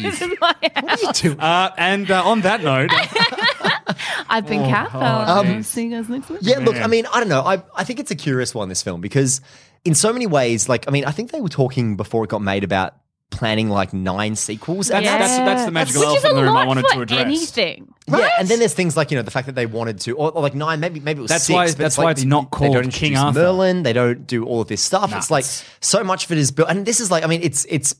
this 0.00 0.20
is 0.20 0.32
my 0.40 0.54
house. 0.74 1.24
Uh, 1.24 1.70
and 1.78 2.10
uh, 2.10 2.28
on 2.28 2.42
that 2.42 2.62
note, 2.62 2.90
I've 4.28 4.46
been 4.46 4.68
Kath. 4.68 4.90
oh, 4.94 4.98
I'll 5.00 5.44
jeez. 5.44 5.64
see 5.64 5.84
you 5.84 5.90
guys 5.90 6.08
next 6.10 6.28
week. 6.28 6.40
Yeah, 6.42 6.58
look, 6.58 6.76
I 6.76 6.86
mean, 6.86 7.06
I 7.12 7.20
don't 7.20 7.30
know. 7.30 7.40
I, 7.40 7.62
I 7.74 7.84
think 7.84 8.00
it's 8.00 8.10
a 8.10 8.16
curious 8.16 8.54
one, 8.54 8.68
this 8.68 8.82
film, 8.82 9.00
because 9.00 9.40
in 9.84 9.94
so 9.94 10.12
many 10.12 10.26
ways, 10.26 10.68
like, 10.68 10.86
I 10.86 10.90
mean, 10.90 11.06
I 11.06 11.10
think 11.10 11.30
they 11.30 11.40
were 11.40 11.48
talking 11.48 11.96
before 11.96 12.24
it 12.24 12.28
got 12.28 12.42
made 12.42 12.64
about 12.64 12.94
planning 13.34 13.68
like 13.68 13.92
nine 13.92 14.36
sequels. 14.36 14.88
That's- 14.88 15.10
and 15.10 15.20
that's- 15.22 15.36
that's 15.38 15.64
the 15.66 15.70
magical 15.70 16.00
Which 16.00 16.08
is 16.18 16.24
elephant 16.24 16.30
in 16.32 16.36
the 16.36 16.42
room 16.44 16.56
I 16.56 16.64
wanted 16.66 16.86
for 16.86 16.94
to 16.94 17.00
address. 17.02 17.20
anything. 17.20 17.92
Yeah, 18.08 18.28
and 18.38 18.48
then 18.48 18.58
there's 18.58 18.74
things 18.74 18.96
like 18.96 19.10
you 19.10 19.16
know 19.16 19.22
the 19.22 19.30
fact 19.30 19.46
that 19.46 19.54
they 19.54 19.66
wanted 19.66 20.00
to, 20.00 20.12
or, 20.16 20.30
or 20.32 20.42
like 20.42 20.54
nine, 20.54 20.80
maybe 20.80 21.00
maybe 21.00 21.18
it 21.18 21.22
was 21.22 21.30
That's 21.30 21.44
six. 21.44 21.54
why- 21.54 21.66
but 21.66 21.78
that's 21.78 21.98
like 21.98 22.04
why 22.04 22.10
it's 22.12 22.22
they- 22.22 22.28
not 22.28 22.50
they 22.50 22.56
called 22.58 22.72
don't 22.74 22.92
King 22.92 23.16
Arthur. 23.16 23.38
Merlin. 23.40 23.82
They 23.82 23.92
don't 23.92 24.26
do 24.26 24.44
all 24.44 24.60
of 24.60 24.68
this 24.68 24.80
stuff. 24.82 25.10
Nah, 25.10 25.18
it's 25.18 25.30
like 25.30 25.44
so 25.80 26.02
much 26.04 26.24
of 26.26 26.32
it 26.32 26.38
is 26.38 26.50
built, 26.50 26.68
and 26.70 26.86
this 26.86 27.00
is 27.00 27.10
like 27.10 27.24
I 27.24 27.26
mean, 27.26 27.40
it's 27.42 27.66
it's 27.68 27.94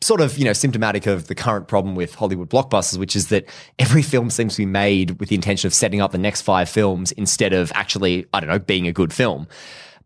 sort 0.00 0.20
of 0.20 0.36
you 0.36 0.44
know 0.44 0.52
symptomatic 0.52 1.06
of 1.06 1.28
the 1.28 1.34
current 1.34 1.68
problem 1.68 1.94
with 1.94 2.14
Hollywood 2.14 2.50
blockbusters, 2.50 2.98
which 2.98 3.14
is 3.14 3.28
that 3.28 3.44
every 3.78 4.02
film 4.02 4.30
seems 4.30 4.54
to 4.56 4.62
be 4.62 4.66
made 4.66 5.20
with 5.20 5.28
the 5.28 5.34
intention 5.36 5.66
of 5.68 5.74
setting 5.74 6.00
up 6.00 6.10
the 6.12 6.18
next 6.18 6.42
five 6.42 6.68
films 6.68 7.12
instead 7.12 7.52
of 7.52 7.70
actually 7.74 8.26
I 8.32 8.40
don't 8.40 8.48
know 8.50 8.58
being 8.58 8.86
a 8.88 8.92
good 8.92 9.12
film. 9.12 9.46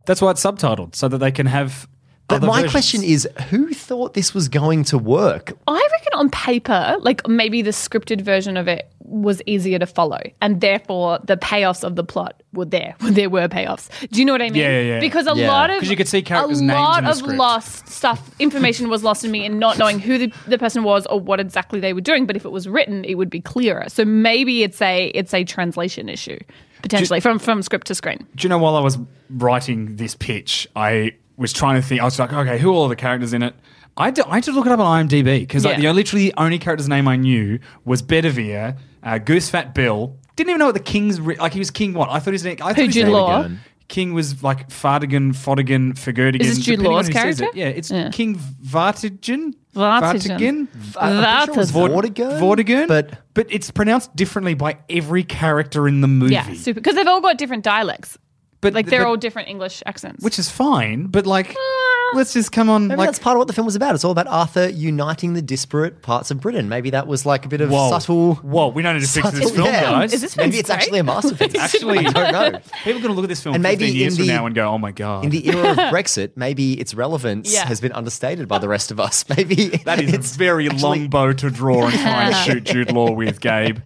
that's 0.07 0.21
why 0.21 0.31
it's 0.33 0.43
subtitled 0.45 0.95
so 0.95 1.09
that 1.09 1.19
they 1.19 1.31
can 1.33 1.47
have. 1.47 1.89
But 2.29 2.43
my 2.43 2.57
versions. 2.63 2.73
question 2.73 3.03
is, 3.05 3.29
who 3.51 3.73
thought 3.73 4.15
this 4.15 4.35
was 4.35 4.49
going 4.49 4.83
to 4.85 4.99
work? 4.99 5.53
I 5.69 5.89
reckon 5.93 6.13
on 6.15 6.31
paper, 6.31 6.97
like 7.01 7.27
maybe 7.29 7.63
the 7.63 7.71
scripted 7.71 8.21
version 8.21 8.57
of 8.57 8.67
it 8.67 8.91
was 8.99 9.41
easier 9.47 9.79
to 9.79 9.87
follow, 9.87 10.19
and 10.43 10.61
therefore 10.61 11.21
the 11.23 11.37
payoffs 11.37 11.85
of 11.85 11.95
the 11.95 12.03
plot 12.03 12.43
were 12.53 12.65
there. 12.65 12.97
There 13.01 13.31
were 13.31 13.47
payoffs. 13.47 13.89
Do 14.11 14.19
you 14.19 14.25
know 14.25 14.33
what 14.33 14.43
I 14.43 14.51
mean? 14.51 14.57
Yeah, 14.63 14.71
yeah, 14.81 14.81
yeah. 14.95 15.01
Because 15.01 15.29
a 15.29 15.37
Yeah. 15.37 15.47
lot 15.53 15.71
of 15.71 15.79
'Cause 15.79 15.89
you 15.89 15.97
could 15.97 16.09
see 16.09 16.21
characters' 16.23 16.59
a 16.61 16.65
names 16.65 16.77
lot 16.81 16.99
in 16.99 17.05
the 17.05 17.11
of 17.13 17.17
script. 17.19 17.39
lost 17.39 17.89
stuff, 17.89 18.31
information 18.41 18.89
was 18.89 19.05
lost 19.05 19.25
in 19.25 19.31
me, 19.31 19.47
and 19.47 19.61
not 19.61 19.79
knowing 19.79 20.01
who 20.01 20.19
the, 20.19 20.33
the 20.49 20.59
person 20.59 20.83
was 20.83 21.07
or 21.07 21.21
what 21.21 21.39
exactly 21.39 21.79
they 21.79 21.93
were 21.93 22.01
doing. 22.01 22.27
But 22.27 22.35
if 22.35 22.45
it 22.45 22.51
was 22.51 22.67
written, 22.69 23.05
it 23.05 23.15
would 23.15 23.31
be 23.31 23.41
clearer. 23.41 23.85
So 23.89 24.05
maybe 24.05 24.65
it's 24.65 24.83
a 24.83 25.07
it's 25.15 25.33
a 25.33 25.45
translation 25.45 26.09
issue 26.09 26.39
potentially 26.83 27.21
from 27.21 27.39
from 27.39 27.63
script 27.63 27.87
to 27.87 27.95
screen. 27.95 28.27
Do 28.35 28.43
you 28.45 28.49
know 28.49 28.59
while 28.59 28.75
I 28.75 28.81
was 28.81 28.99
writing 29.31 29.95
this 29.97 30.17
pitch, 30.17 30.67
I 30.75 31.13
was 31.37 31.53
trying 31.53 31.81
to 31.81 31.87
think. 31.87 32.01
I 32.01 32.05
was 32.05 32.19
like, 32.19 32.33
okay, 32.33 32.59
who 32.59 32.71
are 32.71 32.75
all 32.75 32.89
the 32.89 32.97
characters 32.97 33.33
in 33.33 33.43
it? 33.43 33.55
I 33.97 34.07
had 34.07 34.17
to, 34.17 34.29
I 34.29 34.35
had 34.37 34.45
to 34.45 34.53
look 34.53 34.67
it 34.67 34.73
up 34.73 34.81
on 34.81 35.09
IMDb 35.09 35.41
because 35.41 35.65
like, 35.65 35.79
Yeah. 35.79 35.91
the 35.91 35.95
literally 35.95 36.27
the 36.31 36.35
only 36.37 36.59
character's 36.59 36.89
name 36.89 37.09
I 37.09 37.17
knew 37.17 37.59
was 37.85 38.03
Bedivere, 38.03 38.77
uh, 39.03 39.19
Goose 39.19 39.49
Fat 39.51 39.75
Bill. 39.75 40.17
Didn't 40.37 40.51
even 40.51 40.59
know 40.59 40.67
what 40.67 40.75
the 40.75 40.81
king's 40.81 41.19
re- 41.21 41.37
like. 41.37 41.55
He 41.55 41.59
was 41.59 41.71
king. 41.71 41.95
What 41.95 42.11
I 42.11 42.19
thought 42.19 42.35
his 42.35 42.45
name. 42.45 42.59
I 42.61 42.75
thought 42.75 42.85
his 42.85 42.95
Jude 42.95 43.05
name- 43.05 43.13
Law? 43.15 43.49
King 43.89 44.13
was 44.15 44.43
like 44.43 44.69
Fardigan, 44.69 45.31
Fodigan, 45.33 45.93
Figurdigan. 45.95 46.41
Is 46.41 46.57
this 46.57 46.65
Jude 46.65 46.81
depending 46.81 46.87
on 46.89 46.93
Law's 46.95 47.07
who 47.07 47.13
says 47.13 47.23
character? 47.39 47.45
it. 47.45 47.55
Yeah, 47.55 47.69
it's 47.69 47.91
Yeah. 47.91 48.11
King 48.11 48.35
Vartigan. 48.37 49.55
Vartigan. 49.75 50.69
I'm 50.99 51.23
pretty 51.23 51.45
sure 51.45 51.55
it 51.55 51.57
was 51.57 51.73
Vartigan. 51.73 52.41
Vortigern, 52.41 52.41
Vortigern, 52.41 52.89
but 52.89 53.19
but 53.35 53.47
it's 53.49 53.71
pronounced 53.71 54.15
differently 54.17 54.55
by 54.55 54.79
every 54.91 55.23
character 55.23 55.87
in 55.89 56.01
the 56.01 56.09
movie. 56.09 56.35
Yeah, 56.35 56.53
super. 56.55 56.81
Because 56.81 56.97
they've 56.97 57.07
all 57.07 57.21
got 57.21 57.39
different 57.39 57.63
dialects. 57.65 58.19
But 58.63 58.73
Like 58.75 58.87
they're 58.87 59.03
but- 59.03 59.09
all 59.09 59.17
different 59.17 59.49
English 59.49 59.83
accents. 59.87 60.25
which 60.25 60.39
is 60.39 60.51
fine. 60.51 61.07
But 61.07 61.27
like, 61.27 61.55
ah. 61.57 62.11
let's 62.15 62.33
just 62.33 62.53
come 62.53 62.69
on. 62.71 62.89
maybe 62.89 62.99
like, 62.99 63.09
that's 63.09 63.19
part 63.19 63.37
of 63.37 63.39
what 63.39 63.49
the 63.49 63.53
film 63.53 63.67
was 63.67 63.77
about. 63.77 63.95
It's 63.95 64.03
all 64.05 64.11
about 64.13 64.27
Arthur 64.29 64.69
uniting 64.71 65.35
the 65.35 65.43
disparate 65.43 66.01
parts 66.03 66.31
of 66.31 66.41
Britain. 66.41 66.69
Maybe 66.69 66.91
that 66.91 67.07
was 67.07 67.27
like 67.27 67.45
a 67.45 67.49
bit 67.49 67.61
of 67.61 67.71
Whoa. 67.71 67.91
subtle. 67.91 68.37
Whoa, 68.37 68.69
we 68.69 68.83
don't 68.83 68.95
need 68.97 69.03
to 69.03 69.09
fix 69.09 69.31
this 69.33 69.51
film, 69.51 69.67
yeah. 69.67 69.83
guys. 69.83 70.13
Is 70.15 70.23
this 70.23 70.37
Maybe 70.37 70.57
it's 70.59 70.69
straight? 70.69 70.83
actually 70.83 70.99
a 71.01 71.05
masterpiece. 71.05 71.55
Actually- 71.61 71.99
I 72.07 72.11
don't 72.13 72.53
know. 72.55 72.59
People 72.83 72.99
are 72.99 73.03
going 73.03 73.03
to 73.03 73.13
look 73.13 73.25
at 73.25 73.29
this 73.29 73.43
film 73.43 73.55
And 73.55 73.63
maybe 73.63 73.85
15 73.85 74.01
years 74.01 74.13
in 74.15 74.17
from 74.21 74.27
the- 74.27 74.33
now 74.33 74.47
and 74.47 74.55
go, 74.55 74.69
oh 74.69 74.79
my 74.79 74.91
God. 74.93 75.25
In 75.25 75.31
the 75.31 75.47
era 75.49 75.71
of 75.73 75.77
Brexit, 75.93 76.31
maybe 76.35 76.81
its 76.81 76.95
relevance 76.95 77.53
Yeah. 77.53 77.67
has 77.67 77.81
been 77.81 77.93
understated 77.93 78.49
by 78.49 78.59
the 78.59 78.69
rest 78.69 78.91
of 78.91 78.99
us. 78.99 79.25
Maybe 79.37 79.69
that 79.85 80.01
is 80.01 80.13
it's 80.15 80.35
a 80.35 80.39
very 80.39 80.67
actually- 80.67 80.81
long 80.83 81.09
bow 81.09 81.33
to 81.35 81.51
draw 81.51 81.85
and 81.87 81.93
try 81.95 82.25
and 82.31 82.37
shoot 82.37 82.65
Jude 82.65 82.91
Law 82.91 83.11
with, 83.13 83.41
Gabe. 83.41 83.79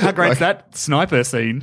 How 0.00 0.10
great's 0.12 0.40
that 0.40 0.76
sniper 0.76 1.22
scene 1.24 1.62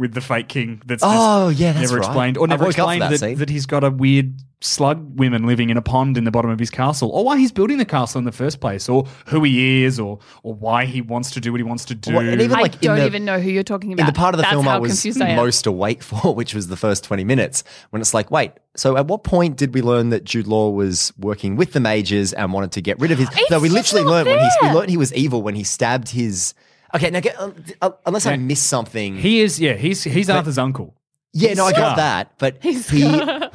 with 0.00 0.14
the 0.14 0.20
fake 0.20 0.48
king 0.48 0.80
that's 0.86 1.02
just 1.02 1.14
Oh, 1.16 1.48
yeah, 1.50 1.72
that's 1.72 1.90
never 1.90 2.00
right. 2.00 2.06
explained 2.06 2.38
or 2.38 2.44
I 2.46 2.48
never 2.48 2.64
woke 2.64 2.70
up 2.70 2.74
for 2.74 2.80
explained 2.80 3.02
that 3.02 3.10
that, 3.10 3.18
scene. 3.20 3.36
that 3.38 3.50
he's 3.50 3.66
got 3.66 3.84
a 3.84 3.90
weird 3.90 4.34
slug 4.62 5.18
women 5.18 5.46
living 5.46 5.70
in 5.70 5.76
a 5.78 5.82
pond 5.82 6.18
in 6.18 6.24
the 6.24 6.30
bottom 6.30 6.50
of 6.50 6.58
his 6.58 6.68
castle 6.70 7.08
or 7.10 7.24
why 7.24 7.38
he's 7.38 7.50
building 7.52 7.78
the 7.78 7.84
castle 7.84 8.18
in 8.18 8.24
the 8.26 8.32
first 8.32 8.60
place 8.60 8.88
or 8.90 9.04
who 9.26 9.42
he 9.42 9.84
is 9.84 9.98
or 9.98 10.18
or 10.42 10.54
why 10.54 10.84
he 10.84 11.00
wants 11.00 11.30
to 11.30 11.40
do 11.40 11.50
what 11.52 11.58
he 11.60 11.62
wants 11.64 11.84
to 11.86 11.94
do. 11.94 12.12
Well, 12.14 12.28
and 12.28 12.40
even 12.42 12.58
I 12.58 12.62
like 12.62 12.74
in 12.74 12.80
don't 12.80 12.96
the- 12.98 13.06
even 13.06 13.24
know 13.24 13.38
who 13.40 13.50
you're 13.50 13.62
talking 13.62 13.92
about. 13.92 14.02
in 14.08 14.12
the 14.12 14.18
part 14.18 14.34
of 14.34 14.38
the 14.38 14.42
That's 14.42 14.52
film 14.52 14.64
how 14.66 14.76
I 14.76 14.78
was 14.78 14.92
confused 14.92 15.22
I 15.22 15.28
am. 15.28 15.36
most 15.36 15.66
awake 15.66 16.02
for, 16.10 16.34
which 16.34 16.54
was 16.54 16.68
the 16.68 16.76
first 16.76 17.04
20 17.04 17.24
minutes, 17.24 17.62
when 17.90 18.02
it's 18.02 18.12
like, 18.14 18.30
wait, 18.30 18.52
so 18.76 18.96
at 18.96 19.06
what 19.06 19.24
point 19.24 19.56
did 19.56 19.74
we 19.74 19.80
learn 19.82 20.10
that 20.10 20.24
Jude 20.24 20.46
Law 20.46 20.70
was 20.70 21.12
working 21.18 21.56
with 21.56 21.72
the 21.72 21.80
mages 21.80 22.32
and 22.34 22.52
wanted 22.52 22.72
to 22.72 22.80
get 22.82 22.98
rid 23.00 23.10
of 23.12 23.18
his. 23.18 23.28
It's 23.32 23.50
no, 23.50 23.60
we 23.60 23.68
just 23.68 23.92
literally 23.92 24.04
not 24.04 24.10
learned 24.10 24.28
when 24.28 24.38
he, 24.40 24.44
we 24.62 24.66
there. 24.68 24.74
learned 24.76 24.90
he 24.90 24.96
was 24.96 25.12
evil 25.14 25.42
when 25.42 25.54
he 25.54 25.64
stabbed 25.64 26.08
his. 26.10 26.54
Okay, 26.94 27.10
now 27.10 27.20
get, 27.20 27.38
uh, 27.38 27.50
uh, 27.82 27.90
unless 28.06 28.26
I 28.26 28.36
missed 28.36 28.66
something. 28.66 29.16
he 29.16 29.40
is 29.40 29.60
yeah, 29.60 29.74
he's 29.74 30.02
he's 30.04 30.28
Arthur's 30.30 30.58
uncle. 30.58 30.94
yeah, 31.32 31.54
no, 31.54 31.64
I 31.66 31.72
got 31.72 31.96
that, 31.96 32.34
but 32.38 32.58
he. 32.62 32.80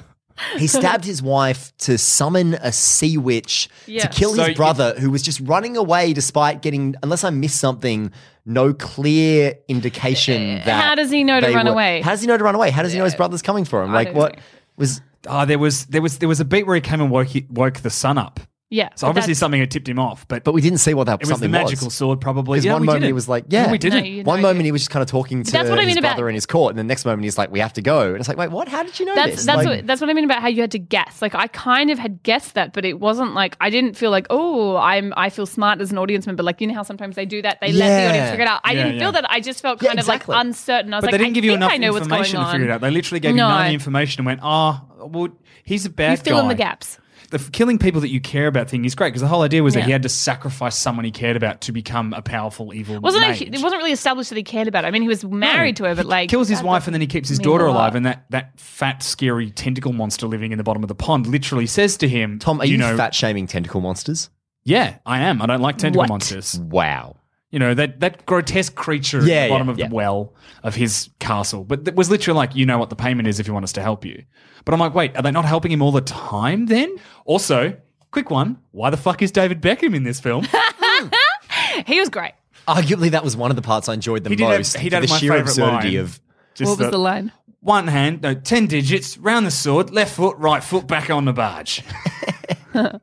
He 0.57 0.67
stabbed 0.67 1.05
his 1.05 1.23
wife 1.23 1.71
to 1.77 1.97
summon 1.97 2.55
a 2.55 2.73
sea 2.73 3.17
witch 3.17 3.69
Yeah. 3.85 4.01
to 4.01 4.09
kill 4.09 4.31
So 4.35 4.41
his 4.41 4.49
you- 4.49 4.55
brother, 4.55 4.93
who 4.99 5.09
was 5.09 5.21
just 5.21 5.39
running 5.39 5.77
away 5.77 6.11
despite 6.11 6.61
getting, 6.61 6.93
unless 7.01 7.23
I 7.23 7.29
missed 7.29 7.57
something, 7.57 8.11
no 8.45 8.73
clear 8.73 9.53
indication 9.69 10.55
that. 10.55 10.67
Uh, 10.67 10.81
how 10.81 10.95
does 10.95 11.09
he 11.09 11.23
know 11.23 11.39
to 11.39 11.47
they 11.47 11.55
run 11.55 11.67
were- 11.67 11.71
away? 11.71 12.01
How 12.01 12.11
does 12.11 12.19
he 12.19 12.27
know 12.27 12.37
to 12.37 12.43
run 12.43 12.53
away? 12.53 12.69
How 12.69 12.83
does 12.83 12.91
he 12.91 12.97
know 12.99 13.05
his 13.05 13.15
brother's 13.15 13.41
coming 13.41 13.63
for 13.63 13.81
him? 13.81 13.91
I 13.91 13.93
Like 13.93 14.07
don't 14.09 14.17
what 14.17 14.35
know. 14.35 14.41
was? 14.75 14.99
Oh, 15.25 15.45
there 15.45 15.57
was 15.57 15.85
there 15.85 16.01
was 16.01 16.17
there 16.17 16.27
was 16.27 16.41
a 16.41 16.45
beat 16.45 16.67
where 16.67 16.75
he 16.75 16.81
came 16.81 16.99
and 16.99 17.09
woke 17.09 17.27
he, 17.27 17.47
woke 17.49 17.75
the 17.79 17.89
sun 17.89 18.17
up. 18.17 18.41
Yeah. 18.75 18.89
So 18.95 19.07
obviously 19.07 19.31
that's- 19.31 19.39
something 19.39 19.59
had 19.61 19.71
tipped 19.71 19.87
him 19.87 19.99
off, 19.99 20.27
but 20.27 20.43
But 20.43 20.53
we 20.53 20.59
didn't 20.61 20.79
see 20.79 20.93
what 20.93 21.05
that 21.05 21.13
it 21.15 21.19
was 21.21 21.29
something 21.29 21.49
the 21.49 21.57
magical 21.57 21.89
sword 21.89 22.19
probably. 22.19 22.57
Because 22.57 22.65
Yeah, 22.65 22.73
one 22.73 22.81
moment 22.85 23.01
didn't. 23.03 23.09
he 23.09 23.13
was 23.13 23.29
like, 23.29 23.45
"Yeah," 23.49 23.67
No, 23.67 23.71
we 23.71 23.77
didn't. 23.77 24.03
No, 24.17 24.23
One 24.23 24.39
no, 24.41 24.47
moment 24.49 24.59
you- 24.59 24.65
he 24.65 24.71
was 24.73 24.81
just 24.81 24.89
kind 24.91 25.01
of 25.01 25.07
talking 25.09 25.43
to 25.43 25.51
That's 25.51 25.69
what 25.69 25.79
I 25.79 25.83
his 25.83 25.95
mean 25.95 25.97
about- 25.99 26.15
brother 26.17 26.27
in 26.29 26.35
his 26.35 26.45
court, 26.45 26.71
and 26.71 26.79
the 26.79 26.83
next 26.83 27.05
moment 27.05 27.23
he's 27.23 27.37
like, 27.37 27.51
"We 27.51 27.59
have 27.61 27.73
to 27.73 27.81
go," 27.81 28.09
and 28.09 28.17
it's 28.17 28.27
like, 28.27 28.37
"Wait, 28.37 28.51
what? 28.51 28.67
How 28.67 28.83
did 28.83 28.99
you 28.99 29.05
know 29.05 29.15
That's 29.15 29.37
this?" 29.37 29.45
that's 29.45 29.57
Like- 29.59 29.67
what 29.67 29.87
that's 29.87 30.01
what 30.01 30.09
I 30.09 30.13
mean 30.13 30.25
about 30.25 30.41
how 30.41 30.49
you 30.49 30.61
had 30.61 30.71
to 30.71 30.79
guess. 30.79 31.21
Like 31.21 31.33
I 31.35 31.47
kind 31.47 31.89
of 31.89 31.97
had 31.99 32.21
guessed 32.23 32.55
that, 32.55 32.73
but 32.73 32.83
it 32.85 32.99
wasn't 32.99 33.33
like 33.33 33.55
I 33.61 33.69
didn't 33.69 33.95
feel 33.95 34.11
like 34.11 34.27
oh 34.29 34.75
I'm 34.77 35.13
I 35.15 35.29
feel 35.29 35.45
smart 35.45 35.79
as 35.79 35.91
an 35.91 35.97
audience 35.97 36.27
member. 36.27 36.43
Like 36.43 36.59
you 36.59 36.67
know 36.67 36.73
how 36.73 36.83
sometimes 36.83 37.15
they 37.15 37.25
do 37.25 37.41
that, 37.43 37.59
they 37.61 37.71
let 37.71 37.87
the 37.87 38.09
audience 38.09 38.29
figure 38.31 38.43
it 38.45 38.49
out. 38.49 38.59
I 38.65 38.71
Yeah, 38.73 38.83
didn't 38.83 38.93
yeah. 38.95 38.99
feel 39.01 39.11
that. 39.13 39.25
I 39.31 39.39
just 39.39 39.61
felt 39.61 39.81
Yeah, 39.81 39.89
kind 39.89 39.99
exactly. 39.99 40.33
of 40.33 40.37
like 40.37 40.45
uncertain. 40.47 40.93
I 40.93 40.97
was 40.97 41.01
But 41.03 41.07
like, 41.07 41.11
they 41.13 41.17
didn't 41.19 41.31
I 41.31 41.33
give 41.35 41.45
you 41.45 41.53
enough 41.53 41.71
I 41.71 41.77
know 41.77 41.93
what's 41.93 42.07
going 42.07 42.19
information 42.19 42.39
to 42.41 42.45
on. 42.47 42.51
figure 42.51 42.67
it 42.67 42.71
out. 42.71 42.81
They 42.81 42.91
literally 42.91 43.19
gave 43.21 43.31
you 43.31 43.37
none 43.37 43.61
of 43.61 43.67
the 43.67 43.73
information 43.73 44.19
and 44.21 44.25
went, 44.25 44.39
"Oh, 44.43 44.81
well, 44.99 45.29
he's 45.63 45.85
a 45.85 45.89
bad 45.89 46.11
You 46.11 46.17
fill 46.17 46.39
in 46.39 46.47
the 46.47 46.55
gaps. 46.55 46.97
The 47.37 47.51
killing 47.51 47.77
people 47.77 47.99
that 47.99 48.07
you 48.09 48.21
care 48.21 48.47
about 48.47 48.69
thing 48.69 48.85
is 48.85 48.95
great 48.95 49.09
because 49.09 49.21
the 49.21 49.27
whole 49.27 49.41
idea 49.41 49.61
was 49.61 49.73
that 49.73 49.83
he 49.83 49.91
had 49.91 50.03
to 50.03 50.09
sacrifice 50.09 50.75
someone 50.77 51.03
he 51.03 51.11
cared 51.11 51.35
about 51.35 51.59
to 51.61 51.73
become 51.73 52.13
a 52.13 52.21
powerful 52.21 52.73
evil. 52.73 53.01
Wasn't 53.01 53.27
mage. 53.27 53.41
it? 53.41 53.53
It 53.53 53.61
wasn't 53.61 53.79
really 53.79 53.91
established 53.91 54.29
that 54.29 54.37
he 54.37 54.43
cared 54.43 54.69
about. 54.69 54.85
it. 54.85 54.87
I 54.87 54.91
mean, 54.91 55.01
he 55.01 55.07
was 55.09 55.25
married 55.25 55.75
to 55.77 55.83
her, 55.83 55.95
but 55.95 56.05
He 56.05 56.09
like 56.09 56.29
kills 56.29 56.47
his 56.47 56.63
wife 56.63 56.87
and 56.87 56.93
then 56.93 57.01
he 57.01 57.07
keeps 57.07 57.27
his 57.27 57.39
daughter 57.39 57.65
alive, 57.65 57.95
and 57.95 58.05
that 58.05 58.25
that 58.29 58.57
fat, 58.59 59.03
scary 59.03 59.51
tentacle 59.51 59.91
monster 59.91 60.27
living 60.27 60.51
in 60.53 60.57
the 60.57 60.63
bottom 60.63 60.81
of 60.83 60.87
the 60.87 60.95
pond 60.95 61.27
literally 61.27 61.65
says 61.67 61.97
to 61.97 62.07
him, 62.07 62.39
Tom, 62.39 62.61
are 62.61 62.65
you, 62.65 62.77
know, 62.77 62.95
fat 62.95 63.13
shaming 63.13 63.47
tentacle 63.47 63.81
monsters? 63.81 64.29
Yeah, 64.63 64.97
I 65.05 65.19
am. 65.19 65.41
I 65.41 65.45
don't 65.45 65.61
like 65.61 65.77
tentacle 65.77 65.99
What? 66.03 66.09
monsters. 66.09 66.57
Wow. 66.59 67.17
You 67.55 67.59
know 67.59 67.73
that 67.73 68.01
that 68.01 68.25
grotesque 68.25 68.75
creature 68.75 69.19
at 69.19 69.23
the 69.23 69.47
bottom 69.47 69.67
yeah, 69.67 69.71
of 69.71 69.79
yeah. 69.79 69.87
the 69.87 69.95
well 69.95 70.33
of 70.61 70.75
his 70.75 71.09
castle, 71.19 71.63
but 71.63 71.87
it 71.87 71.95
was 71.95 72.09
literally 72.09 72.35
like, 72.35 72.53
you 72.53 72.65
know 72.65 72.77
what 72.77 72.89
the 72.89 72.97
payment 72.97 73.29
is 73.29 73.39
if 73.39 73.47
you 73.47 73.53
want 73.53 73.63
us 73.63 73.71
to 73.71 73.81
help 73.81 74.03
you. 74.03 74.25
But 74.65 74.73
I'm 74.73 74.79
like, 74.81 74.93
wait, 74.93 75.15
are 75.15 75.21
they 75.21 75.31
not 75.31 75.45
helping 75.45 75.71
him 75.71 75.81
all 75.81 75.93
the 75.93 76.01
time? 76.01 76.65
Then 76.65 76.97
also, 77.23 77.77
quick 78.11 78.29
one: 78.29 78.57
why 78.71 78.89
the 78.89 78.97
fuck 78.97 79.21
is 79.21 79.31
David 79.31 79.61
Beckham 79.61 79.95
in 79.95 80.03
this 80.03 80.19
film? 80.19 80.45
He 81.87 81.97
was 81.97 82.09
great. 82.09 82.33
Arguably, 82.67 83.11
that 83.11 83.23
was 83.23 83.37
one 83.37 83.51
of 83.51 83.55
the 83.55 83.61
parts 83.61 83.87
I 83.87 83.93
enjoyed 83.93 84.25
the 84.25 84.31
He 84.31 84.35
did 84.35 84.47
have- 84.49 84.59
most. 84.59 84.77
he 84.77 84.89
for 84.89 84.99
did 84.99 85.07
the 85.07 85.13
my 85.13 85.17
sheer 85.17 85.31
favourite 85.31 85.49
absurdity 85.51 85.95
line. 85.95 86.03
of. 86.03 86.19
Just 86.55 86.69
what 86.69 86.79
was 86.79 86.91
the 86.91 86.97
line? 86.97 87.31
One 87.61 87.87
hand, 87.87 88.21
no, 88.21 88.33
ten 88.33 88.67
digits, 88.67 89.17
round 89.17 89.45
the 89.45 89.51
sword, 89.51 89.91
left 89.91 90.13
foot, 90.15 90.35
right 90.37 90.61
foot, 90.63 90.87
back 90.87 91.09
on 91.09 91.23
the 91.23 91.31
barge. 91.33 91.83
Very 92.73 92.99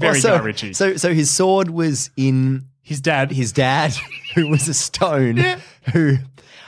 Well, 0.00 0.14
so, 0.16 0.36
Guy 0.38 0.44
Ritchie. 0.44 0.72
So, 0.74 0.96
so 0.96 1.14
his 1.14 1.30
sword 1.30 1.70
was 1.70 2.10
in 2.16 2.66
his 2.84 3.00
dad, 3.00 3.32
his 3.32 3.50
dad, 3.52 3.92
who 4.36 4.48
was 4.48 4.68
a 4.68 4.74
stone, 4.74 5.38
who 5.92 6.18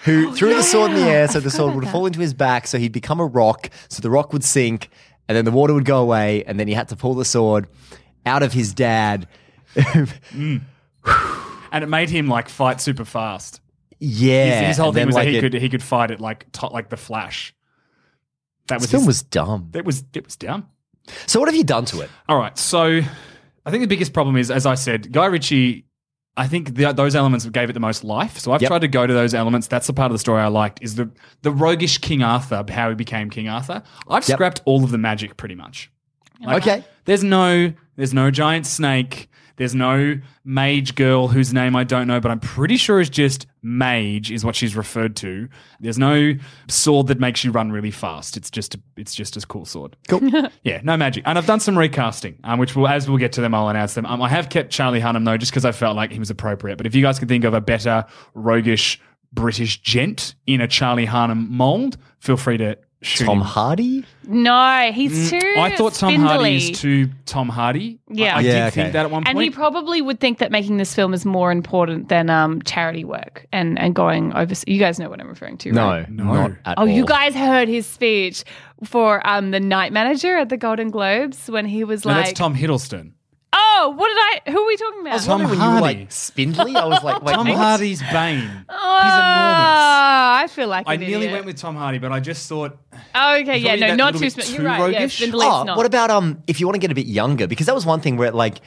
who 0.05 0.29
oh, 0.31 0.33
threw 0.33 0.55
the 0.55 0.63
sword 0.63 0.91
in 0.93 0.97
the 0.97 1.03
air, 1.05 1.29
so 1.29 1.39
the 1.41 1.51
sword 1.51 1.75
would 1.77 1.89
fall 1.89 2.07
into 2.07 2.19
his 2.21 2.33
back, 2.35 2.67
so 2.67 2.79
he'd 2.79 2.93
become 2.93 3.21
a 3.21 3.27
rock, 3.27 3.71
so 3.89 4.01
the 4.01 4.11
rock 4.11 4.33
would 4.33 4.43
sink, 4.45 4.89
and 5.29 5.37
then 5.37 5.45
the 5.45 5.51
water 5.53 5.75
would 5.75 5.85
go 5.85 6.01
away, 6.01 6.43
and 6.45 6.59
then 6.59 6.67
he 6.69 6.75
had 6.75 6.89
to 6.89 6.97
pull 6.97 7.15
the 7.15 7.25
sword 7.25 7.69
out 8.25 8.43
of 8.43 8.53
his 8.53 8.75
dad. 8.75 9.29
Mm. 9.77 10.63
and 11.71 11.85
it 11.85 11.87
made 11.87 12.11
him 12.11 12.27
like 12.29 12.49
fight 12.49 12.81
super 12.81 13.05
fast. 13.05 13.61
yeah, 14.01 14.61
his, 14.61 14.69
his 14.71 14.77
whole 14.79 14.93
thing 14.93 15.07
was 15.07 15.15
like, 15.15 15.27
that 15.27 15.31
he 15.31 15.37
it- 15.39 15.41
could 15.41 15.55
he 15.55 15.69
could 15.69 15.83
fight 15.83 16.11
it 16.11 16.21
like 16.21 16.47
like 16.73 16.89
the 16.89 16.97
Flash. 16.97 17.55
That 18.69 18.77
This 18.81 18.83
was 18.85 18.91
film 18.91 19.01
his- 19.03 19.07
was 19.07 19.23
dumb. 19.23 19.71
It 19.75 19.85
was 19.85 20.03
it 20.15 20.25
was 20.25 20.37
dumb. 20.37 20.69
So, 21.27 21.39
what 21.39 21.49
have 21.49 21.55
you 21.55 21.63
done 21.63 21.85
to 21.87 22.01
it? 22.01 22.11
All 22.29 22.37
right, 22.39 22.57
so 22.59 23.01
I 23.65 23.71
think 23.71 23.83
the 23.83 23.87
biggest 23.87 24.13
problem 24.13 24.37
is, 24.37 24.51
as 24.51 24.67
I 24.67 24.75
said, 24.75 25.13
Guy 25.13 25.27
Ritchie. 25.27 25.86
I 26.37 26.47
think 26.49 26.75
the, 26.75 26.93
those 26.93 27.15
elements 27.17 27.47
gave 27.47 27.71
it 27.71 27.73
the 27.73 27.81
most 27.81 28.05
life. 28.05 28.39
So 28.39 28.53
I've 28.53 28.61
Yep. 28.61 28.69
tried 28.69 28.81
to 28.81 28.89
go 28.89 29.07
to 29.07 29.13
those 29.15 29.33
elements. 29.35 29.69
That's 29.69 29.87
the 29.87 29.93
part 29.95 30.11
of 30.11 30.15
the 30.15 30.19
story 30.19 30.43
I 30.43 30.49
liked. 30.49 30.81
Is 30.83 30.97
the 30.97 31.11
the 31.43 31.51
roguish 31.51 31.99
King 31.99 32.23
Arthur, 32.23 32.65
how 32.69 32.89
he 32.91 32.95
became 32.95 33.31
King 33.31 33.49
Arthur. 33.49 33.83
I've 34.09 34.29
Yep. 34.29 34.37
scrapped 34.37 34.63
all 34.67 34.85
of 34.85 34.91
the 34.91 34.99
magic 34.99 35.37
pretty 35.37 35.55
much. 35.55 35.91
Okay. 36.47 36.85
There's 37.07 37.25
no 37.25 37.73
there's 37.97 38.13
no 38.13 38.31
giant 38.31 38.67
snake. 38.67 39.31
There's 39.57 39.75
no 39.75 40.19
mage 40.45 40.95
girl 40.95 41.29
whose 41.29 41.53
name 41.53 41.75
I 41.75 41.85
don't 41.85 42.07
know, 42.07 42.21
but 42.21 42.31
I'm 42.31 42.41
pretty 42.41 42.77
sure 42.77 43.01
is 43.01 43.09
just 43.09 43.47
mage 43.63 44.31
is 44.31 44.45
what 44.45 44.55
she's 44.55 44.77
referred 44.77 45.17
to. 45.17 45.49
There's 45.81 45.99
no 45.99 46.35
sword 46.69 47.07
that 47.09 47.19
makes 47.19 47.43
you 47.43 47.51
run 47.51 47.73
really 47.73 47.91
fast. 47.91 48.37
It's 48.37 48.51
just 48.51 48.75
a, 48.75 48.81
it's 48.97 49.15
just 49.15 49.37
a 49.37 49.47
cool 49.47 49.65
sword. 49.65 49.97
Cool. 50.09 50.21
Yeah, 50.63 50.81
no 50.83 50.97
magic. 50.97 51.23
And 51.27 51.39
I've 51.39 51.47
done 51.47 51.61
some 51.61 51.79
recasting, 51.79 52.39
um, 52.45 52.59
which 52.59 52.75
will 52.75 52.89
as 52.89 53.09
we'll 53.09 53.19
get 53.19 53.33
to 53.33 53.41
them, 53.41 53.55
I'll 53.55 53.69
announce 53.69 53.95
them. 53.95 54.05
Um, 54.07 54.21
I 54.21 54.29
have 54.29 54.49
kept 54.49 54.71
Charlie 54.71 55.01
Hunnam 55.01 55.25
though, 55.25 55.37
just 55.37 55.53
because 55.53 55.65
I 55.65 55.73
felt 55.73 55.97
like 55.97 56.11
he 56.11 56.19
was 56.19 56.31
appropriate. 56.31 56.77
But 56.77 56.87
if 56.87 56.95
you 56.95 57.03
guys 57.03 57.19
can 57.19 57.29
think 57.29 57.45
of 57.45 57.55
a 57.55 57.61
better 57.61 58.05
roguish 58.35 59.01
British 59.33 59.81
gent 59.83 60.35
in 60.47 60.61
a 60.61 60.69
Charlie 60.69 61.07
Hunnam 61.07 61.49
mold, 61.49 61.97
feel 62.21 62.37
free 62.37 62.57
to 62.59 62.77
shoot 63.07 63.25
Tom. 63.27 63.41
Hardy? 63.41 64.05
No, 64.29 64.91
he's 64.93 65.31
too. 65.31 65.37
Mm, 65.39 65.59
I 65.59 65.77
thought 65.77 65.95
Tom 65.95 66.11
spindly. 66.13 66.27
Hardy 66.29 66.57
is 66.73 66.79
too 66.81 67.09
Tom 67.27 67.49
Hardy. 67.49 67.99
Yeah. 68.09 68.37
I, 68.37 68.41
Yeah, 68.41 68.53
did 68.53 68.63
okay. 68.63 68.71
think 68.83 68.93
that 68.95 69.05
at 69.07 69.11
one 69.11 69.23
point. 69.25 69.29
And 69.37 69.43
he 69.43 69.51
probably 69.51 70.03
would 70.03 70.19
think 70.21 70.39
that 70.39 70.51
making 70.51 70.77
this 70.79 70.95
film 70.95 71.15
is 71.15 71.25
more 71.25 71.53
important 71.53 72.09
than 72.09 72.29
um, 72.29 72.61
charity 72.63 73.05
work 73.05 73.47
and, 73.53 73.79
and 73.79 73.95
going 73.95 74.33
overseas. 74.35 74.65
You 74.67 74.79
guys 74.81 74.99
know 74.99 75.09
what 75.09 75.21
I'm 75.21 75.29
referring 75.29 75.59
to, 75.59 75.73
right? 75.73 76.11
No, 76.11 76.25
No. 76.25 76.33
not 76.35 76.51
at 76.65 76.79
Oh, 76.79 76.83
all. 76.83 76.89
you 76.89 77.05
guys 77.07 77.35
heard 77.35 77.69
his 77.69 77.87
speech 77.87 78.43
for 78.85 79.27
um, 79.27 79.53
the 79.53 79.61
night 79.61 79.93
manager 79.93 80.37
at 80.37 80.49
the 80.49 80.57
Golden 80.57 80.91
Globes 80.91 81.49
when 81.49 81.65
he 81.67 81.85
was 81.85 82.05
no, 82.05 82.13
like, 82.13 82.27
that's 82.27 82.39
Tom 82.39 82.55
Hiddleston. 82.57 83.13
Oh, 83.53 83.95
what 83.97 84.09
did 84.09 84.17
I? 84.19 84.53
Who 84.53 84.63
are 84.63 84.67
we 84.67 84.77
talking 84.77 85.01
about? 85.01 85.11
I 85.13 85.15
was 85.15 85.27
Tom 85.27 85.41
wondering 85.43 85.61
when 85.61 85.69
you 85.69 85.75
were 85.75 85.81
Hardy. 85.81 85.99
like 86.01 86.13
spindly. 86.13 86.77
I 86.77 86.85
was 86.85 87.03
like, 87.03 87.23
wait, 87.23 87.35
Tom 87.35 87.49
what? 87.49 87.57
Hardy's 87.57 88.03
Bane. 88.03 88.51
Oh, 88.69 89.01
He's 89.03 89.13
enormous. 89.13 89.87
I 90.39 90.47
feel 90.51 90.69
like 90.69 90.87
I 90.89 90.95
an 90.95 91.01
nearly 91.01 91.15
idiot. 91.27 91.33
went 91.33 91.47
with 91.47 91.57
Tom 91.57 91.75
Hardy, 91.77 91.99
but 91.99 92.13
I 92.13 92.21
just 92.21 92.49
thought 92.49 92.77
Oh, 93.15 93.37
okay, 93.39 93.57
yeah, 93.59 93.71
probably 93.71 93.81
no, 93.81 93.87
that 93.89 93.97
not 93.97 94.15
little 94.15 94.31
too. 94.31 94.37
bit 94.37 94.45
Sp- 94.45 94.57
too 94.57 94.63
you're 94.63 94.65
right. 94.71 94.79
Yeah, 94.93 94.99
roguish. 94.99 95.17
spindly 95.17 95.47
Oh, 95.47 95.63
not. 95.65 95.77
what 95.77 95.87
about 95.87 96.11
um? 96.11 96.43
If 96.47 96.61
you 96.61 96.67
want 96.67 96.75
to 96.75 96.81
get 96.81 96.91
a 96.91 96.95
bit 96.95 97.07
younger, 97.07 97.47
because 97.47 97.67
that 97.67 97.75
was 97.75 97.87
one 97.87 98.01
thing 98.01 98.17
where 98.17 98.31
like, 98.33 98.59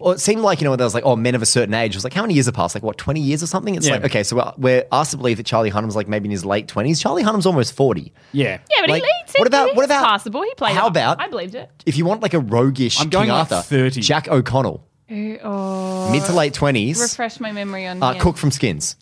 well, 0.00 0.12
it 0.12 0.18
seemed 0.20 0.40
like 0.42 0.60
you 0.60 0.64
know 0.64 0.74
there 0.76 0.84
was 0.86 0.94
like, 0.94 1.04
oh, 1.04 1.14
men 1.14 1.34
of 1.34 1.42
a 1.42 1.46
certain 1.46 1.74
age. 1.74 1.92
It 1.92 1.96
was 1.96 2.04
like, 2.04 2.12
how 2.14 2.22
many 2.22 2.34
years 2.34 2.46
have 2.46 2.54
passed? 2.54 2.74
Like 2.74 2.82
what, 2.82 2.96
twenty 2.98 3.20
years 3.20 3.42
or 3.42 3.46
something? 3.46 3.74
It's 3.74 3.86
Yeah. 3.86 3.94
like, 3.94 4.04
okay, 4.06 4.22
so 4.22 4.36
we're, 4.36 4.52
we're 4.56 4.84
asked 4.90 5.10
to 5.12 5.16
believe 5.16 5.36
that 5.36 5.46
Charlie 5.46 5.70
Hunnam's 5.70 5.94
like 5.96 6.08
maybe 6.08 6.26
in 6.26 6.30
his 6.30 6.44
late 6.44 6.66
twenties. 6.68 7.00
Charlie 7.00 7.22
Hunnam's 7.22 7.46
almost 7.46 7.74
forty. 7.74 8.12
yeah. 8.32 8.58
Yeah, 8.70 8.80
but 8.80 8.90
Like, 8.90 9.02
he 9.02 9.08
leads. 9.20 9.34
what 9.36 9.46
about- 9.46 9.68
he's 9.68 9.76
what 9.76 9.84
about- 9.84 10.04
passable? 10.06 10.42
He 10.42 10.54
played. 10.54 10.74
how 10.74 10.86
it. 10.86 10.88
about- 10.90 11.20
I 11.20 11.28
believed 11.28 11.54
it. 11.54 11.70
If 11.86 11.96
you 11.96 12.04
want 12.04 12.22
like 12.22 12.34
a 12.34 12.40
roguish 12.40 13.00
I'm 13.00 13.08
going 13.10 13.26
King 13.26 13.32
like 13.34 13.52
Arthur, 13.52 13.62
30. 13.62 14.00
Jack 14.00 14.28
O'Connell, 14.28 14.86
Oh, 15.42 16.10
mid 16.12 16.24
to 16.24 16.32
late 16.32 16.54
twenties, 16.54 17.00
refresh 17.00 17.40
my 17.40 17.52
memory 17.52 17.86
on 17.86 18.02
uh, 18.02 18.12
him. 18.12 18.20
cook 18.20 18.36
from 18.36 18.50
Skins. 18.50 18.96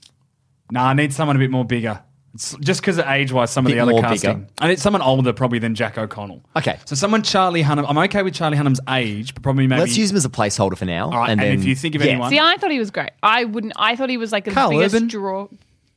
Nah, 0.70 0.88
I 0.88 0.94
need 0.94 1.12
someone 1.12 1.36
a 1.36 1.38
bit 1.38 1.50
more 1.50 1.64
bigger. 1.64 2.02
It's 2.34 2.54
just 2.60 2.80
because 2.80 2.98
of 2.98 3.06
age 3.06 3.32
wise, 3.32 3.50
some 3.50 3.64
of 3.64 3.70
Bit 3.70 3.76
the 3.76 3.80
other 3.80 3.92
more 3.92 4.02
casting. 4.02 4.40
bigger. 4.40 4.50
I 4.60 4.68
need 4.68 4.78
someone 4.78 5.02
older, 5.02 5.32
probably 5.32 5.58
than 5.58 5.74
Jack 5.74 5.96
O'Connell. 5.98 6.44
Okay. 6.56 6.78
So 6.84 6.94
someone 6.94 7.22
Charlie 7.22 7.62
Hunnam. 7.62 7.86
I'm 7.88 7.98
okay 7.98 8.22
with 8.22 8.34
Charlie 8.34 8.56
Hunnam's 8.58 8.80
age, 8.88 9.34
but 9.34 9.42
probably 9.42 9.66
maybe. 9.66 9.80
Let's 9.80 9.96
use 9.96 10.10
him 10.10 10.16
as 10.18 10.24
a 10.24 10.28
placeholder 10.28 10.76
for 10.76 10.84
now. 10.84 11.06
All 11.06 11.18
right, 11.18 11.30
and 11.30 11.40
then 11.40 11.58
if 11.58 11.64
you 11.64 11.74
think 11.74 11.94
of 11.94 12.02
yeah. 12.02 12.12
anyone- 12.12 12.30
See, 12.30 12.38
I 12.38 12.56
thought 12.58 12.70
he 12.70 12.78
was 12.78 12.90
great. 12.90 13.10
I 13.22 13.44
wouldn't. 13.44 13.72
I 13.76 13.96
thought 13.96 14.10
he 14.10 14.18
was 14.18 14.30
like 14.30 14.44
the 14.44 14.50
Karl 14.52 14.70
biggest 14.70 14.94
Urban? 14.94 15.08
draw. 15.08 15.48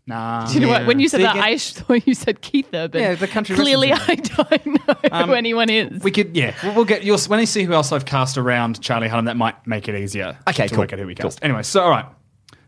Nah. 0.08 0.48
Do 0.48 0.56
you 0.56 0.60
know 0.62 0.68
what? 0.70 0.88
When 0.88 1.00
you 1.00 1.08
said 1.08 1.18
See, 1.18 1.24
that, 1.24 1.36
again- 1.36 1.44
I 1.44 1.58
thought 1.60 2.08
you 2.08 2.14
said 2.16 2.42
Keith 2.42 2.70
Urban. 2.74 3.02
Yeah, 3.02 3.16
the 3.16 3.28
country 3.28 3.56
Clearly, 3.56 3.92
I 3.94 4.16
don't 4.16 4.66
know 4.66 4.94
who 5.04 5.10
um, 5.12 5.32
anyone 5.32 5.70
is. 5.70 6.02
We 6.02 6.12
could, 6.12 6.36
yeah. 6.36 6.56
We'll, 6.64 6.76
we'll 6.76 6.86
get. 6.86 7.04
You'll, 7.04 7.20
when 7.20 7.40
you 7.40 7.46
see 7.46 7.64
who 7.64 7.74
else 7.74 7.92
I've 7.92 8.06
cast 8.06 8.38
around 8.38 8.82
Charlie 8.82 9.10
Hunnam, 9.10 9.26
that 9.26 9.38
might 9.38 9.66
make 9.68 9.88
it 9.88 9.96
easier. 9.96 10.38
Okay, 10.50 10.68
to 10.68 10.74
cool, 10.74 10.84
work 10.84 10.94
out 10.94 11.00
who 11.00 11.06
we 11.08 11.14
cool. 11.16 11.30
cast. 11.30 11.40
Anyway, 11.44 11.64
so 11.64 11.82
all 11.84 11.90
right. 11.90 12.06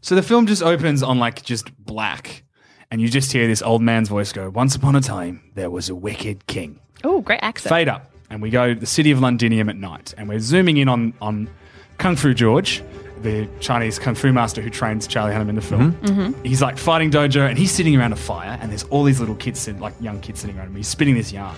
So 0.02 0.16
the 0.16 0.22
film 0.22 0.46
just 0.48 0.62
opens 0.62 1.02
on 1.02 1.18
like 1.18 1.44
just 1.44 1.76
black, 1.84 2.44
and 2.92 3.02
you 3.02 3.10
just 3.10 3.32
hear 3.32 3.48
this 3.48 3.62
old 3.62 3.82
man's 3.82 4.10
voice 4.10 4.32
go, 4.32 4.50
"Once 4.50 4.76
upon 4.76 4.96
a 4.96 5.02
time, 5.02 5.42
there 5.56 5.70
was 5.70 5.90
a 5.90 5.96
wicked 5.96 6.48
king." 6.48 6.80
oh, 7.04 7.22
great 7.22 7.40
accent. 7.42 7.70
Fade 7.70 7.90
up, 7.90 8.12
and 8.30 8.42
we 8.42 8.50
go 8.50 8.74
to 8.74 8.80
the 8.80 8.86
city 8.86 9.12
of 9.12 9.20
Londinium 9.20 9.70
at 9.70 9.76
night, 9.76 10.14
and 10.18 10.30
we're 10.30 10.40
zooming 10.40 10.78
in 10.78 10.88
on 10.88 11.14
on 11.22 11.50
Kung 11.98 12.16
Fu 12.16 12.34
George, 12.34 12.82
the 13.22 13.48
Chinese 13.60 13.98
kung 14.00 14.16
fu 14.16 14.32
master 14.32 14.62
who 14.62 14.70
trains 14.70 15.08
Charlie 15.08 15.34
Hunnam 15.34 15.50
in 15.50 15.56
the 15.56 15.62
film. 15.62 15.94
Mm-hmm. 15.94 16.44
He's 16.44 16.62
like 16.62 16.78
fighting 16.78 17.10
dojo, 17.12 17.48
and 17.50 17.58
he's 17.58 17.72
sitting 17.72 17.96
around 17.98 18.14
a 18.14 18.18
fire, 18.18 18.58
and 18.62 18.70
there's 18.70 18.84
all 18.86 19.04
these 19.04 19.20
little 19.20 19.36
kids, 19.36 19.60
sit- 19.60 19.80
like 19.80 19.94
young 20.00 20.20
kids, 20.22 20.42
sitting 20.42 20.58
around 20.58 20.68
him. 20.68 20.76
He's 20.76 20.88
spinning 20.88 21.16
this 21.16 21.32
yarn, 21.32 21.56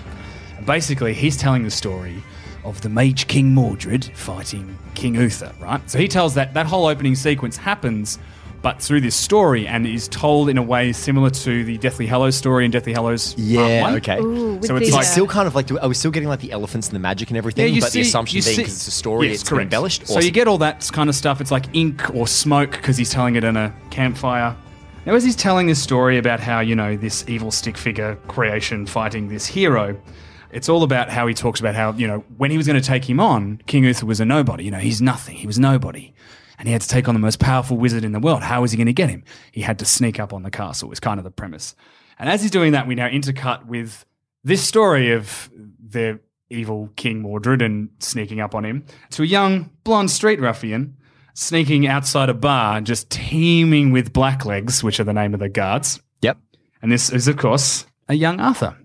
and 0.58 0.65
basically 0.65 1.13
he's 1.13 1.38
telling 1.38 1.63
the 1.63 1.72
story 1.72 2.24
of 2.63 2.82
the 2.82 2.89
Mage 2.89 3.27
King 3.27 3.53
Mordred 3.53 4.05
fighting 4.15 4.77
King 4.96 5.15
Uther. 5.15 5.53
Right, 5.60 5.88
so 5.89 6.00
he 6.00 6.08
tells 6.08 6.34
that 6.36 6.53
that 6.53 6.65
whole 6.65 6.86
opening 6.88 7.15
sequence 7.15 7.58
happens. 7.58 8.20
But 8.65 8.81
through 8.81 9.01
this 9.01 9.15
story, 9.15 9.67
and 9.67 9.86
is 9.86 10.07
told 10.07 10.50
in 10.50 10.57
a 10.57 10.63
way 10.63 10.91
similar 10.91 11.29
to 11.29 11.63
the 11.63 11.77
Deathly 11.77 12.07
Hallows 12.07 12.36
story 12.36 12.65
in 12.65 12.72
Deathly 12.72 12.93
Hallows. 12.93 13.36
Yeah, 13.38 13.84
One. 13.84 13.93
okay. 13.98 14.17
Ooh, 14.17 14.60
So 14.63 14.75
it's 14.75 14.89
the, 14.89 14.95
like- 14.95 15.01
uh, 15.05 15.07
Still 15.07 15.27
kind 15.27 15.48
of 15.48 15.53
like, 15.53 15.72
are 15.72 15.88
we 15.88 15.93
still 15.93 16.10
getting 16.10 16.27
like 16.29 16.39
the 16.39 16.51
elephants 16.51 16.88
and 16.88 16.95
the 16.95 17.00
magic 17.00 17.29
and 17.29 17.38
everything? 17.38 17.72
Yeah, 17.75 17.81
but 17.81 17.91
the 17.91 18.01
assumption 18.01 18.38
you 18.38 18.43
being 18.43 18.57
because 18.57 18.74
it's 18.74 18.88
a 18.88 18.91
story, 18.91 19.27
Yes, 19.27 19.41
it's 19.41 19.48
correct. 19.48 19.65
embellished. 19.65 20.07
So 20.07 20.19
you 20.19 20.31
get 20.31 20.48
all 20.48 20.57
that 20.57 20.89
kind 20.91 21.10
of 21.12 21.15
stuff. 21.15 21.41
It's 21.41 21.51
like 21.51 21.65
ink 21.75 22.10
or 22.15 22.25
smoke 22.25 22.72
because 22.72 22.98
he's 22.98 23.12
telling 23.12 23.36
it 23.36 23.43
in 23.43 23.55
a 23.55 23.72
campfire. 23.91 24.55
Now, 25.05 25.13
as 25.13 25.24
he's 25.24 25.36
telling 25.36 25.67
this 25.67 25.79
story 25.79 26.17
about 26.17 26.39
how, 26.39 26.62
you 26.62 26.75
know, 26.75 26.98
this 26.98 27.24
evil 27.27 27.51
stick 27.51 27.77
figure 27.77 28.15
creation 28.27 28.88
fighting 28.88 29.27
this 29.27 29.45
hero, 29.45 29.95
it's 30.51 30.69
all 30.69 30.81
about 30.81 31.10
how 31.12 31.27
he 31.27 31.36
talks 31.36 31.60
about 31.60 31.75
how, 31.75 31.91
you 31.91 32.07
know, 32.07 32.24
when 32.38 32.50
he 32.50 32.57
was 32.57 32.65
going 32.65 32.81
to 32.81 32.88
take 32.88 33.07
him 33.07 33.19
on, 33.19 33.62
King 33.67 33.84
Uther 33.84 34.07
was 34.07 34.19
a 34.19 34.25
nobody. 34.25 34.63
You 34.63 34.72
know, 34.72 34.79
he's 34.79 35.03
nothing. 35.03 35.36
He 35.36 35.45
was 35.45 35.60
nobody. 35.60 36.13
And 36.57 36.67
he 36.67 36.71
had 36.71 36.81
to 36.81 36.88
take 36.88 37.07
on 37.07 37.15
the 37.15 37.19
most 37.19 37.39
powerful 37.39 37.77
wizard 37.77 38.03
in 38.03 38.12
the 38.12 38.19
world. 38.19 38.43
How 38.43 38.62
was 38.62 38.71
he 38.71 38.77
going 38.77 38.88
to 38.88 38.93
get 38.93 39.09
him? 39.09 39.24
He 39.51 39.62
had 39.62 39.79
to 39.79 39.85
sneak 39.85 40.19
up 40.19 40.33
on 40.33 40.43
the 40.43 40.51
castle, 40.51 40.91
is 40.91 41.00
kind 41.00 41.19
of 41.19 41.24
the 41.24 41.31
premise. 41.31 41.75
And 42.17 42.29
as 42.29 42.41
he's 42.41 42.51
doing 42.51 42.71
that, 42.71 42.88
we 42.88 42.95
now 42.95 43.09
intercut 43.09 43.65
with 43.65 44.05
this 44.43 44.65
story 44.65 45.12
of 45.12 45.50
the 45.53 46.19
evil 46.50 46.89
King 46.95 47.21
Mordred 47.21 47.62
and 47.62 47.89
sneaking 48.00 48.39
up 48.39 48.55
on 48.55 48.63
him 48.63 48.85
to 49.12 49.24
a 49.24 49.25
young 49.25 49.71
blonde 49.83 50.12
street 50.12 50.39
ruffian 50.39 50.95
sneaking 51.35 51.85
outside 51.85 52.29
a 52.29 52.33
bar, 52.33 52.81
just 52.81 53.09
teeming 53.12 53.91
with 53.91 54.12
blacklegs, 54.12 54.81
which 54.81 55.00
are 55.00 55.03
the 55.03 55.13
name 55.13 55.33
of 55.33 55.39
the 55.39 55.50
guards. 55.50 56.01
Yep. 56.21 56.38
And 56.81 56.91
this 56.91 57.12
is, 57.12 57.27
of 57.27 57.38
course, 57.38 57.85
a 58.09 58.15
young 58.15 58.39
Arthur. 58.39 58.75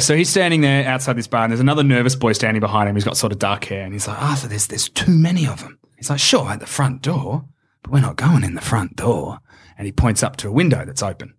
So 0.00 0.16
he's 0.16 0.30
standing 0.30 0.60
there 0.62 0.86
outside 0.88 1.16
this 1.16 1.26
bar, 1.26 1.44
and 1.44 1.52
there's 1.52 1.60
another 1.60 1.82
nervous 1.82 2.16
boy 2.16 2.32
standing 2.32 2.60
behind 2.60 2.88
him. 2.88 2.94
He's 2.94 3.04
got 3.04 3.16
sort 3.16 3.32
of 3.32 3.38
dark 3.38 3.64
hair, 3.64 3.84
and 3.84 3.92
he's 3.92 4.08
like, 4.08 4.20
Arthur, 4.20 4.48
there's 4.48 4.66
there's 4.68 4.88
too 4.88 5.12
many 5.12 5.46
of 5.46 5.62
them. 5.62 5.77
He's 5.98 6.08
like, 6.08 6.20
sure, 6.20 6.48
at 6.48 6.60
the 6.60 6.66
front 6.66 7.02
door, 7.02 7.44
but 7.82 7.92
we're 7.92 8.00
not 8.00 8.16
going 8.16 8.44
in 8.44 8.54
the 8.54 8.60
front 8.60 8.96
door. 8.96 9.40
And 9.76 9.84
he 9.84 9.92
points 9.92 10.22
up 10.22 10.36
to 10.36 10.48
a 10.48 10.52
window 10.52 10.84
that's 10.84 11.02
open. 11.02 11.34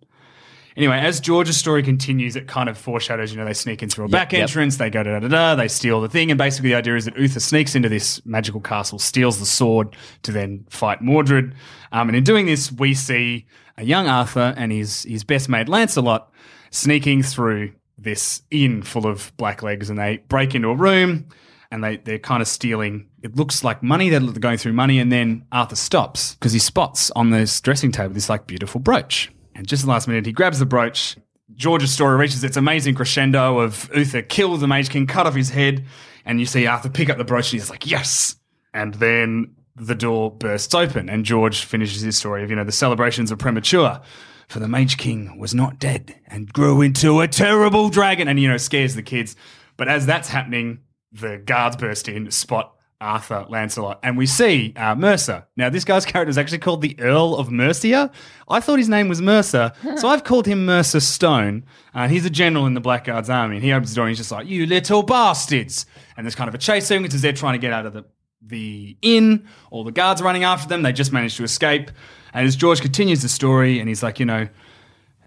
Anyway, 0.76 0.98
as 0.98 1.18
George's 1.18 1.56
story 1.56 1.82
continues, 1.82 2.36
it 2.36 2.46
kind 2.46 2.68
of 2.68 2.78
foreshadows, 2.78 3.32
you 3.32 3.38
know, 3.38 3.44
they 3.44 3.54
sneak 3.54 3.82
in 3.82 3.88
through 3.88 4.04
a 4.04 4.08
back 4.08 4.32
yep. 4.32 4.42
entrance, 4.42 4.76
they 4.76 4.88
go 4.88 5.02
da 5.02 5.18
da 5.18 5.28
da, 5.28 5.54
they 5.54 5.66
steal 5.66 6.00
the 6.00 6.08
thing. 6.08 6.30
And 6.30 6.38
basically, 6.38 6.70
the 6.70 6.76
idea 6.76 6.94
is 6.94 7.06
that 7.06 7.16
Uther 7.16 7.40
sneaks 7.40 7.74
into 7.74 7.88
this 7.88 8.24
magical 8.24 8.60
castle, 8.60 8.98
steals 8.98 9.40
the 9.40 9.46
sword 9.46 9.96
to 10.22 10.32
then 10.32 10.64
fight 10.70 11.02
Mordred. 11.02 11.54
Um, 11.92 12.08
and 12.08 12.16
in 12.16 12.22
doing 12.22 12.46
this, 12.46 12.70
we 12.70 12.94
see 12.94 13.46
a 13.76 13.84
young 13.84 14.06
Arthur 14.06 14.54
and 14.56 14.70
his, 14.70 15.02
his 15.02 15.24
best 15.24 15.48
mate 15.48 15.68
Lancelot 15.68 16.30
sneaking 16.70 17.24
through 17.24 17.72
this 17.98 18.42
inn 18.50 18.82
full 18.82 19.06
of 19.06 19.36
blacklegs 19.36 19.90
and 19.90 19.98
they 19.98 20.18
break 20.28 20.54
into 20.54 20.68
a 20.68 20.74
room 20.74 21.28
and 21.70 21.84
they, 21.84 21.98
they're 21.98 22.18
kind 22.18 22.42
of 22.42 22.48
stealing. 22.48 23.08
It 23.22 23.36
looks 23.36 23.62
like 23.62 23.82
money. 23.82 24.08
They're 24.08 24.20
going 24.20 24.58
through 24.58 24.72
money, 24.72 24.98
and 24.98 25.10
then 25.10 25.46
Arthur 25.52 25.76
stops 25.76 26.34
because 26.34 26.52
he 26.52 26.58
spots 26.58 27.10
on 27.12 27.30
this 27.30 27.60
dressing 27.60 27.92
table 27.92 28.14
this 28.14 28.28
like 28.28 28.46
beautiful 28.46 28.80
brooch. 28.80 29.30
And 29.54 29.66
just 29.66 29.84
the 29.84 29.90
last 29.90 30.08
minute, 30.08 30.26
he 30.26 30.32
grabs 30.32 30.58
the 30.58 30.66
brooch. 30.66 31.16
George's 31.54 31.92
story 31.92 32.16
reaches 32.16 32.42
its 32.42 32.56
amazing 32.56 32.94
crescendo 32.94 33.58
of 33.58 33.90
Uther 33.94 34.22
kill 34.22 34.56
the 34.56 34.66
Mage 34.66 34.88
King, 34.88 35.06
cut 35.06 35.26
off 35.26 35.34
his 35.34 35.50
head, 35.50 35.84
and 36.24 36.40
you 36.40 36.46
see 36.46 36.66
Arthur 36.66 36.88
pick 36.88 37.10
up 37.10 37.18
the 37.18 37.24
brooch, 37.24 37.52
and 37.52 37.60
he's 37.60 37.70
like, 37.70 37.88
"Yes!" 37.88 38.36
And 38.72 38.94
then 38.94 39.54
the 39.76 39.94
door 39.94 40.30
bursts 40.30 40.74
open, 40.74 41.08
and 41.08 41.24
George 41.24 41.64
finishes 41.64 42.02
his 42.02 42.16
story 42.16 42.42
of 42.42 42.50
you 42.50 42.56
know 42.56 42.64
the 42.64 42.72
celebrations 42.72 43.30
are 43.30 43.36
premature. 43.36 44.00
For 44.48 44.58
the 44.58 44.66
Mage 44.66 44.96
King 44.96 45.38
was 45.38 45.54
not 45.54 45.78
dead 45.78 46.16
and 46.26 46.52
grew 46.52 46.80
into 46.80 47.20
a 47.20 47.28
terrible 47.28 47.88
dragon, 47.88 48.26
and 48.26 48.40
you 48.40 48.48
know 48.48 48.56
scares 48.56 48.96
the 48.96 49.02
kids. 49.02 49.36
But 49.76 49.88
as 49.88 50.06
that's 50.06 50.28
happening, 50.28 50.80
the 51.12 51.38
guards 51.38 51.76
burst 51.76 52.08
in, 52.08 52.30
spot 52.30 52.74
Arthur, 53.00 53.46
Lancelot, 53.48 53.98
and 54.02 54.18
we 54.18 54.26
see 54.26 54.74
uh, 54.76 54.94
Mercer. 54.94 55.46
Now, 55.56 55.70
this 55.70 55.84
guy's 55.84 56.04
character 56.04 56.28
is 56.28 56.36
actually 56.36 56.58
called 56.58 56.82
the 56.82 56.94
Earl 57.00 57.34
of 57.34 57.50
Mercia. 57.50 58.10
I 58.46 58.60
thought 58.60 58.78
his 58.78 58.90
name 58.90 59.08
was 59.08 59.22
Mercer, 59.22 59.72
so 59.96 60.08
I've 60.08 60.24
called 60.24 60.46
him 60.46 60.66
Mercer 60.66 61.00
Stone. 61.00 61.64
Uh, 61.94 62.08
he's 62.08 62.26
a 62.26 62.30
general 62.30 62.66
in 62.66 62.74
the 62.74 62.80
Blackguards 62.80 63.30
army, 63.30 63.56
and 63.56 63.64
he 63.64 63.72
opens 63.72 63.90
the 63.90 63.96
door 63.96 64.04
and 64.04 64.10
he's 64.10 64.18
just 64.18 64.30
like, 64.30 64.46
"You 64.46 64.66
little 64.66 65.02
bastards!" 65.02 65.86
And 66.16 66.26
there's 66.26 66.34
kind 66.34 66.48
of 66.48 66.54
a 66.54 66.58
chase 66.58 66.86
sequence 66.86 67.14
as 67.14 67.22
they're 67.22 67.32
trying 67.32 67.54
to 67.54 67.58
get 67.58 67.72
out 67.72 67.86
of 67.86 67.94
the 67.94 68.04
the 68.42 68.96
inn. 69.00 69.46
All 69.70 69.82
the 69.82 69.92
guards 69.92 70.20
are 70.20 70.24
running 70.24 70.44
after 70.44 70.68
them. 70.68 70.82
They 70.82 70.92
just 70.92 71.12
manage 71.12 71.36
to 71.36 71.44
escape. 71.44 71.90
And 72.34 72.46
as 72.46 72.54
George 72.54 72.82
continues 72.82 73.22
the 73.22 73.28
story, 73.28 73.80
and 73.80 73.88
he's 73.88 74.02
like, 74.02 74.20
you 74.20 74.26
know, 74.26 74.46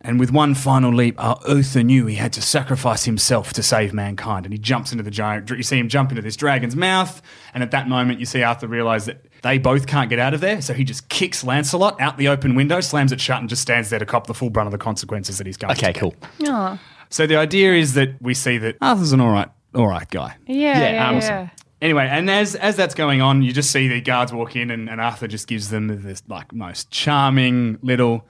and 0.04 0.20
with 0.20 0.32
one 0.32 0.54
final 0.54 0.94
leap, 0.94 1.16
our 1.24 1.39
Uther 1.48 1.82
knew 1.84 2.06
he 2.08 2.16
had 2.16 2.34
to 2.34 2.42
sacrifice 2.42 3.06
himself 3.06 3.54
to 3.54 3.63
save 3.63 3.94
mankind. 3.94 4.46
And 4.46 4.54
he 4.54 4.60
jumps 4.60 4.92
into 4.92 5.04
the 5.04 5.12
giant. 5.12 5.50
You 5.50 5.63
see 5.63 5.80
him 5.80 5.88
jump 5.88 6.10
into 6.12 6.22
this 6.22 6.36
dragon's 6.36 6.76
mouth. 6.76 7.22
And 7.54 7.63
at 7.63 7.72
that 7.72 7.88
moment, 7.88 8.20
you 8.20 8.26
see 8.26 8.44
Arthur 8.44 8.68
realize 8.68 9.06
that 9.06 9.26
they 9.44 9.58
both 9.58 9.88
can't 9.88 10.10
get 10.10 10.20
out 10.20 10.34
of 10.34 10.42
there. 10.42 10.62
So 10.62 10.74
he 10.74 10.84
just 10.84 11.08
kicks 11.10 11.44
Lancelot 11.44 12.00
out 12.02 12.18
the 12.18 12.28
open 12.28 12.56
window, 12.56 12.82
slams 12.82 13.12
it 13.12 13.22
shut, 13.22 13.39
and 13.39 13.48
just 13.48 13.62
stands 13.62 13.89
there 13.89 14.00
to 14.00 14.06
cop 14.06 14.28
the 14.28 14.34
full 14.34 14.50
brunt 14.50 14.68
of 14.68 14.72
the 14.72 14.78
consequences 14.78 15.38
that 15.38 15.48
he's 15.48 15.58
going 15.58 15.74
to 15.74 15.80
Okay, 15.82 15.94
get. 15.94 16.00
cool. 16.02 16.16
Aw. 16.48 16.80
So 17.10 17.26
the 17.28 17.38
idea 17.38 17.74
is 17.74 17.94
that 17.94 18.22
we 18.22 18.34
see 18.34 18.58
that 18.58 18.76
Arthur's 18.82 19.13
an 19.13 19.22
all 19.22 19.32
right, 19.32 19.48
all 19.74 19.88
right 19.88 20.10
guy. 20.10 20.36
Yeah, 20.48 20.80
yeah, 20.80 21.12
yeah. 21.20 21.39
um, 21.44 21.52
Anyway, 21.82 22.08
and 22.10 22.30
as 22.30 22.56
as 22.56 22.78
that's 22.78 22.96
going 22.96 23.22
on, 23.22 23.42
you 23.42 23.52
just 23.52 23.70
see 23.70 23.89
the 23.89 24.00
guards 24.00 24.32
walk 24.32 24.56
in, 24.56 24.72
and, 24.72 24.89
and 24.89 25.02
Arthur 25.02 25.28
just 25.28 25.48
gives 25.48 25.70
them 25.70 26.02
this 26.02 26.24
like 26.30 26.54
most 26.54 26.89
charming 26.92 27.78
little, 27.82 28.26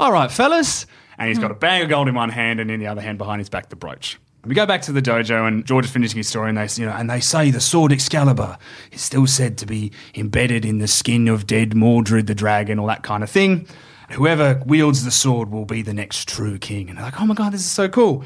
"All 0.00 0.10
right, 0.12 0.28
fellas," 0.28 0.86
and 1.18 1.28
he's 1.28 1.38
got 1.38 1.50
a 1.50 1.54
bag 1.54 1.82
of 1.82 1.88
gold 1.88 2.08
in 2.08 2.14
one 2.14 2.30
hand, 2.30 2.60
and 2.60 2.70
in 2.70 2.80
the 2.80 2.86
other 2.86 3.00
hand, 3.00 3.18
behind 3.18 3.40
his 3.40 3.48
back, 3.48 3.68
the 3.68 3.76
brooch. 3.76 4.18
We 4.44 4.54
go 4.54 4.64
back 4.64 4.82
to 4.82 4.92
the 4.92 5.02
dojo, 5.02 5.48
and 5.48 5.66
George 5.66 5.86
is 5.86 5.90
finishing 5.90 6.18
his 6.18 6.28
story, 6.28 6.50
and 6.50 6.56
they, 6.56 6.68
you 6.76 6.86
know, 6.86 6.92
and 6.92 7.10
they 7.10 7.18
say 7.18 7.50
the 7.50 7.60
sword 7.60 7.90
Excalibur 7.90 8.58
is 8.92 9.00
still 9.00 9.26
said 9.26 9.58
to 9.58 9.66
be 9.66 9.90
embedded 10.14 10.64
in 10.64 10.78
the 10.78 10.86
skin 10.86 11.26
of 11.26 11.48
dead 11.48 11.74
Mordred 11.74 12.28
the 12.28 12.34
dragon, 12.34 12.78
all 12.78 12.86
that 12.86 13.02
kind 13.02 13.24
of 13.24 13.30
thing. 13.30 13.66
Whoever 14.12 14.62
wields 14.64 15.04
the 15.04 15.10
sword 15.10 15.50
will 15.50 15.64
be 15.64 15.82
the 15.82 15.92
next 15.92 16.28
true 16.28 16.58
king. 16.58 16.88
And 16.88 16.96
they're 16.96 17.06
like, 17.06 17.20
oh 17.20 17.26
my 17.26 17.34
god, 17.34 17.52
this 17.52 17.60
is 17.60 17.70
so 17.70 17.88
cool. 17.88 18.24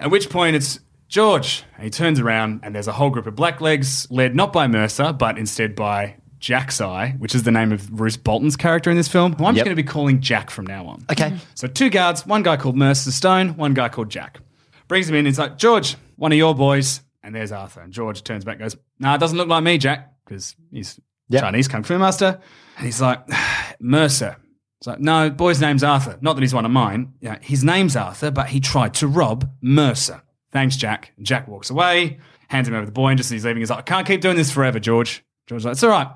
At 0.00 0.10
which 0.10 0.28
point, 0.28 0.56
it's 0.56 0.80
George. 1.06 1.62
And 1.76 1.84
he 1.84 1.90
turns 1.90 2.18
around, 2.18 2.60
and 2.64 2.74
there's 2.74 2.88
a 2.88 2.92
whole 2.92 3.10
group 3.10 3.28
of 3.28 3.36
blacklegs 3.36 4.08
led 4.10 4.34
not 4.34 4.52
by 4.52 4.66
Mercer, 4.66 5.12
but 5.12 5.38
instead 5.38 5.76
by 5.76 6.16
Jack's 6.40 6.80
Eye, 6.80 7.14
which 7.18 7.34
is 7.34 7.42
the 7.44 7.50
name 7.52 7.70
of 7.70 8.00
Roose 8.00 8.16
Bolton's 8.16 8.56
character 8.56 8.90
in 8.90 8.96
this 8.96 9.08
film, 9.08 9.34
who 9.34 9.44
I'm 9.44 9.54
just 9.54 9.58
Yep. 9.58 9.64
going 9.66 9.76
to 9.76 9.82
be 9.82 9.86
calling 9.86 10.20
Jack 10.20 10.50
from 10.50 10.66
now 10.66 10.86
on. 10.86 11.04
Okay. 11.10 11.36
So 11.54 11.68
two 11.68 11.90
guards, 11.90 12.26
one 12.26 12.42
guy 12.42 12.56
called 12.56 12.76
Mercer 12.76 13.12
Stone, 13.12 13.56
one 13.56 13.74
guy 13.74 13.88
called 13.88 14.08
Jack. 14.10 14.40
Brings 14.88 15.08
him 15.08 15.14
in. 15.14 15.26
He's 15.26 15.38
like, 15.38 15.56
George, 15.58 15.96
one 16.16 16.32
of 16.32 16.38
your 16.38 16.54
boys. 16.54 17.02
And 17.22 17.34
there's 17.34 17.52
Arthur. 17.52 17.82
And 17.82 17.92
George 17.92 18.24
turns 18.24 18.44
back 18.44 18.54
and 18.54 18.62
goes, 18.62 18.76
Nah, 18.98 19.14
it 19.14 19.18
doesn't 19.18 19.36
look 19.38 19.46
like 19.48 19.62
me, 19.62 19.78
Jack, 19.78 20.12
because 20.24 20.56
he's 20.72 20.98
Yep. 21.28 21.42
Chinese 21.42 21.68
kung 21.68 21.82
fu 21.84 21.96
master. 21.98 22.40
And 22.76 22.86
he's 22.86 23.00
like, 23.00 23.20
Mercer. 23.80 24.36
It's 24.80 24.86
like, 24.86 24.98
no, 24.98 25.28
boy's 25.30 25.60
name's 25.60 25.84
Arthur. 25.84 26.16
Not 26.22 26.34
that 26.36 26.40
he's 26.42 26.54
one 26.54 26.64
of 26.64 26.70
mine. 26.70 27.12
Yeah, 27.20 27.38
his 27.42 27.62
name's 27.62 27.96
Arthur, 27.96 28.30
but 28.30 28.48
he 28.48 28.60
tried 28.60 28.94
to 28.94 29.06
rob 29.06 29.48
Mercer. 29.60 30.22
Thanks, 30.52 30.74
Jack. 30.76 31.12
And 31.18 31.26
Jack 31.26 31.46
walks 31.46 31.68
away, 31.68 32.18
hands 32.48 32.66
him 32.66 32.74
over 32.74 32.86
the 32.86 32.90
boy, 32.90 33.08
and 33.10 33.18
just 33.18 33.28
as 33.28 33.32
he's 33.32 33.44
leaving, 33.44 33.60
he's 33.60 33.68
like, 33.70 33.80
I 33.80 33.82
can't 33.82 34.06
keep 34.06 34.22
doing 34.22 34.36
this 34.36 34.50
forever, 34.50 34.80
George. 34.80 35.22
George's 35.46 35.66
like, 35.66 35.72
it's 35.72 35.82
all 35.84 35.90
right. 35.90 36.08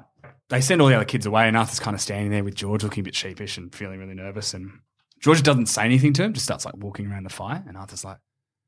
They 0.50 0.60
send 0.60 0.82
all 0.82 0.88
the 0.88 0.94
other 0.94 1.04
kids 1.04 1.26
away, 1.26 1.48
and 1.48 1.56
Arthur's 1.56 1.80
kind 1.80 1.94
of 1.94 2.00
standing 2.00 2.30
there 2.30 2.44
with 2.44 2.54
George, 2.54 2.82
looking 2.82 3.00
a 3.00 3.04
bit 3.04 3.14
sheepish 3.14 3.56
and 3.56 3.74
feeling 3.74 3.98
really 3.98 4.14
nervous. 4.14 4.52
And 4.52 4.80
George 5.20 5.42
doesn't 5.42 5.66
say 5.66 5.84
anything 5.84 6.12
to 6.14 6.24
him, 6.24 6.34
just 6.34 6.44
starts 6.44 6.64
like 6.64 6.76
walking 6.76 7.10
around 7.10 7.24
the 7.24 7.30
fire. 7.30 7.64
And 7.66 7.76
Arthur's 7.76 8.04
like, 8.04 8.18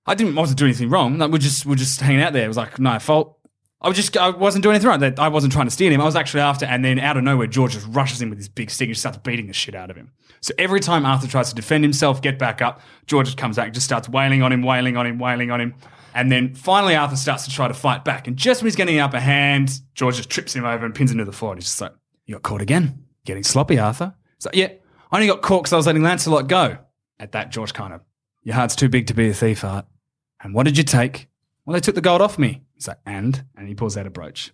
I 0.07 0.15
didn't 0.15 0.39
I 0.39 0.41
wasn't 0.41 0.59
doing 0.59 0.71
anything 0.71 0.89
wrong. 0.89 1.19
Like, 1.19 1.31
we're 1.31 1.39
just 1.39 1.67
we're 1.67 1.75
just 1.75 2.01
hanging 2.01 2.23
out 2.23 2.33
there. 2.33 2.45
It 2.45 2.49
was 2.49 2.57
like 2.57 2.79
no 2.79 2.99
fault. 2.99 3.39
I 3.81 3.89
was 3.89 3.97
just 3.97 4.17
I 4.17 4.31
wasn't 4.31 4.63
doing 4.63 4.75
anything 4.75 4.89
wrong. 4.89 5.15
I 5.19 5.29
wasn't 5.29 5.53
trying 5.53 5.67
to 5.67 5.71
steal 5.71 5.93
him. 5.93 6.01
I 6.01 6.05
was 6.05 6.17
actually 6.17 6.41
after. 6.41 6.65
And 6.65 6.85
then 6.85 6.99
out 6.99 7.17
of 7.17 7.25
nowhere, 7.25 7.47
George 7.47 7.75
just 7.75 7.87
rushes 7.89 8.23
in 8.23 8.31
with 8.31 8.39
his 8.39 8.49
big 8.49 8.71
stick 8.71 8.87
and 8.87 8.95
just 8.95 9.03
starts 9.03 9.19
beating 9.19 9.49
the 9.49 9.53
shit 9.53 9.75
out 9.75 9.91
of 9.91 9.97
him. 9.97 10.13
So 10.41 10.55
every 10.59 10.81
time 10.81 11.05
Arthur 11.05 11.29
tries 11.29 11.51
to 11.51 11.55
defend 11.55 11.85
himself, 11.85 12.23
get 12.23 12.39
back 12.39 12.63
up, 12.63 12.81
George 13.07 13.37
comes 13.37 13.57
back 13.57 13.67
and 13.67 13.75
just 13.75 13.85
starts 13.85 14.09
wailing 14.09 14.43
on 14.43 14.51
him, 14.51 14.63
wailing 14.63 14.97
on 14.97 15.07
him, 15.07 15.19
wailing 15.19 15.51
on 15.51 15.61
him. 15.61 15.75
And 16.17 16.33
then 16.33 16.55
finally, 16.55 16.97
Arthur 16.97 17.15
starts 17.15 17.45
to 17.45 17.51
try 17.51 17.69
to 17.69 17.75
fight 17.75 18.03
back. 18.03 18.27
And 18.27 18.37
just 18.39 18.63
when 18.63 18.69
he's 18.69 18.75
getting 18.75 18.97
the 18.97 19.03
upper 19.03 19.21
hand, 19.21 19.81
George 19.95 20.17
just 20.17 20.31
trips 20.31 20.55
him 20.55 20.65
over 20.65 20.87
and 20.87 20.95
pins 20.95 21.13
him 21.13 21.19
to 21.19 21.27
the 21.27 21.33
floor. 21.33 21.53
And 21.53 21.61
he's 21.61 21.69
just 21.69 21.81
like, 21.81 21.93
"You 22.25 22.37
got 22.37 22.43
caught 22.43 22.63
again, 22.63 23.05
getting 23.27 23.43
sloppy, 23.43 23.79
Arthur." 23.79 24.15
He's 24.39 24.47
like, 24.47 24.57
"Yeah, 24.57 24.69
I 25.13 25.17
only 25.17 25.27
got 25.27 25.43
caught 25.43 25.65
because 25.65 25.75
I 25.75 25.77
was 25.77 25.87
letting 25.87 26.03
Lancelot 26.03 26.49
go." 26.49 26.79
At 27.21 27.33
that, 27.33 27.51
George 27.51 27.75
kind 27.75 27.93
of, 27.93 28.01
"Your 28.43 28.55
heart's 28.55 28.75
too 28.75 28.89
big 28.89 29.07
to 29.09 29.15
be 29.15 29.29
a 29.29 29.35
thief, 29.35 29.63
Art." 29.63 29.87
And 30.43 30.55
what 30.55 30.65
did 30.65 30.79
you 30.79 30.85
take? 30.85 31.29
Well, 31.65 31.75
they 31.75 31.81
took 31.81 31.95
the 31.95 32.01
gold 32.01 32.23
off 32.23 32.39
me. 32.39 32.63
He's 32.75 32.89
like, 32.89 32.99
and? 33.05 33.45
And 33.57 33.69
he 33.69 33.75
pulls 33.75 33.97
out 33.97 34.07
a 34.07 34.11
brooch. 34.11 34.53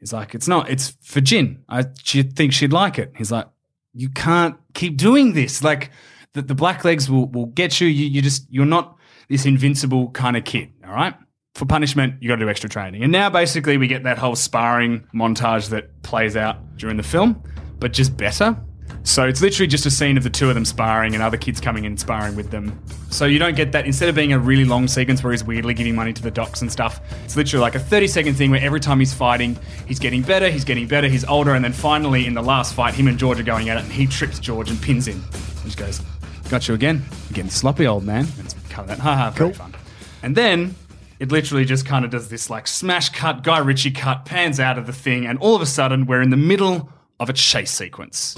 He's 0.00 0.12
like, 0.12 0.34
it's 0.34 0.48
not, 0.48 0.70
it's 0.70 0.96
for 1.02 1.20
Jin. 1.20 1.64
I 1.68 1.86
she 2.02 2.22
think 2.22 2.52
she'd 2.52 2.72
like 2.72 2.98
it. 2.98 3.12
He's 3.16 3.32
like, 3.32 3.48
you 3.92 4.08
can't 4.08 4.56
keep 4.74 4.96
doing 4.96 5.32
this. 5.32 5.62
Like, 5.62 5.90
the, 6.32 6.42
the 6.42 6.54
black 6.54 6.84
legs 6.84 7.10
will, 7.10 7.26
will 7.26 7.46
get 7.46 7.80
you. 7.80 7.88
you. 7.88 8.06
You 8.06 8.22
just, 8.22 8.46
you're 8.48 8.64
not 8.64 8.96
this 9.28 9.46
invincible 9.46 10.10
kind 10.10 10.36
of 10.36 10.44
kid, 10.44 10.72
all 10.86 10.92
right? 10.92 11.14
For 11.54 11.66
punishment, 11.66 12.14
you 12.20 12.28
got 12.28 12.36
to 12.36 12.44
do 12.44 12.48
extra 12.48 12.70
training. 12.70 13.02
And 13.02 13.12
now 13.12 13.30
basically 13.30 13.76
we 13.78 13.88
get 13.88 14.04
that 14.04 14.18
whole 14.18 14.36
sparring 14.36 15.06
montage 15.14 15.70
that 15.70 16.02
plays 16.02 16.36
out 16.36 16.76
during 16.76 16.96
the 16.96 17.02
film, 17.02 17.42
but 17.78 17.92
just 17.92 18.16
better. 18.16 18.56
So 19.02 19.26
it's 19.26 19.40
literally 19.40 19.66
just 19.66 19.86
a 19.86 19.90
scene 19.90 20.16
of 20.16 20.22
the 20.22 20.30
two 20.30 20.48
of 20.48 20.54
them 20.54 20.64
sparring 20.64 21.14
and 21.14 21.22
other 21.22 21.36
kids 21.36 21.60
coming 21.60 21.84
in 21.84 21.92
and 21.92 22.00
sparring 22.00 22.36
with 22.36 22.50
them. 22.50 22.78
So 23.10 23.24
you 23.24 23.38
don't 23.38 23.56
get 23.56 23.72
that 23.72 23.86
instead 23.86 24.08
of 24.08 24.14
being 24.14 24.32
a 24.32 24.38
really 24.38 24.64
long 24.64 24.86
sequence 24.86 25.22
where 25.22 25.32
he's 25.32 25.42
weirdly 25.42 25.74
giving 25.74 25.94
money 25.94 26.12
to 26.12 26.22
the 26.22 26.30
docs 26.30 26.60
and 26.60 26.70
stuff. 26.70 27.00
It's 27.24 27.36
literally 27.36 27.62
like 27.62 27.74
a 27.74 27.80
30 27.80 28.06
second 28.06 28.34
thing 28.34 28.50
where 28.50 28.60
every 28.60 28.80
time 28.80 28.98
he's 28.98 29.14
fighting, 29.14 29.58
he's 29.86 29.98
getting 29.98 30.22
better, 30.22 30.50
he's 30.50 30.64
getting 30.64 30.86
better, 30.86 31.08
he's 31.08 31.24
older, 31.24 31.54
and 31.54 31.64
then 31.64 31.72
finally 31.72 32.26
in 32.26 32.34
the 32.34 32.42
last 32.42 32.74
fight, 32.74 32.94
him 32.94 33.08
and 33.08 33.18
George 33.18 33.40
are 33.40 33.44
going 33.44 33.68
at 33.70 33.78
it 33.78 33.84
and 33.84 33.92
he 33.92 34.06
trips 34.06 34.38
George 34.38 34.70
and 34.70 34.80
pins 34.80 35.08
him. 35.08 35.22
He 35.62 35.70
just 35.70 35.78
goes, 35.78 36.02
Got 36.50 36.66
you 36.66 36.74
again. 36.74 37.04
You're 37.28 37.34
getting 37.34 37.50
sloppy, 37.50 37.86
old 37.86 38.04
man. 38.04 38.26
And 38.36 38.44
it's 38.46 38.54
kind 38.78 38.90
of 38.90 38.96
that, 38.96 39.02
haha, 39.02 39.30
very 39.30 39.52
fun. 39.52 39.74
And 40.22 40.36
then 40.36 40.74
it 41.18 41.30
literally 41.32 41.64
just 41.64 41.84
kind 41.86 42.04
of 42.04 42.10
does 42.10 42.28
this 42.28 42.48
like 42.50 42.66
smash 42.66 43.10
cut, 43.10 43.42
Guy 43.42 43.58
Ritchie 43.58 43.90
cut, 43.90 44.24
pans 44.24 44.60
out 44.60 44.78
of 44.78 44.86
the 44.86 44.92
thing, 44.92 45.26
and 45.26 45.38
all 45.38 45.56
of 45.56 45.62
a 45.62 45.66
sudden 45.66 46.06
we're 46.06 46.22
in 46.22 46.30
the 46.30 46.36
middle 46.36 46.90
of 47.20 47.28
a 47.28 47.32
chase 47.32 47.70
sequence 47.70 48.36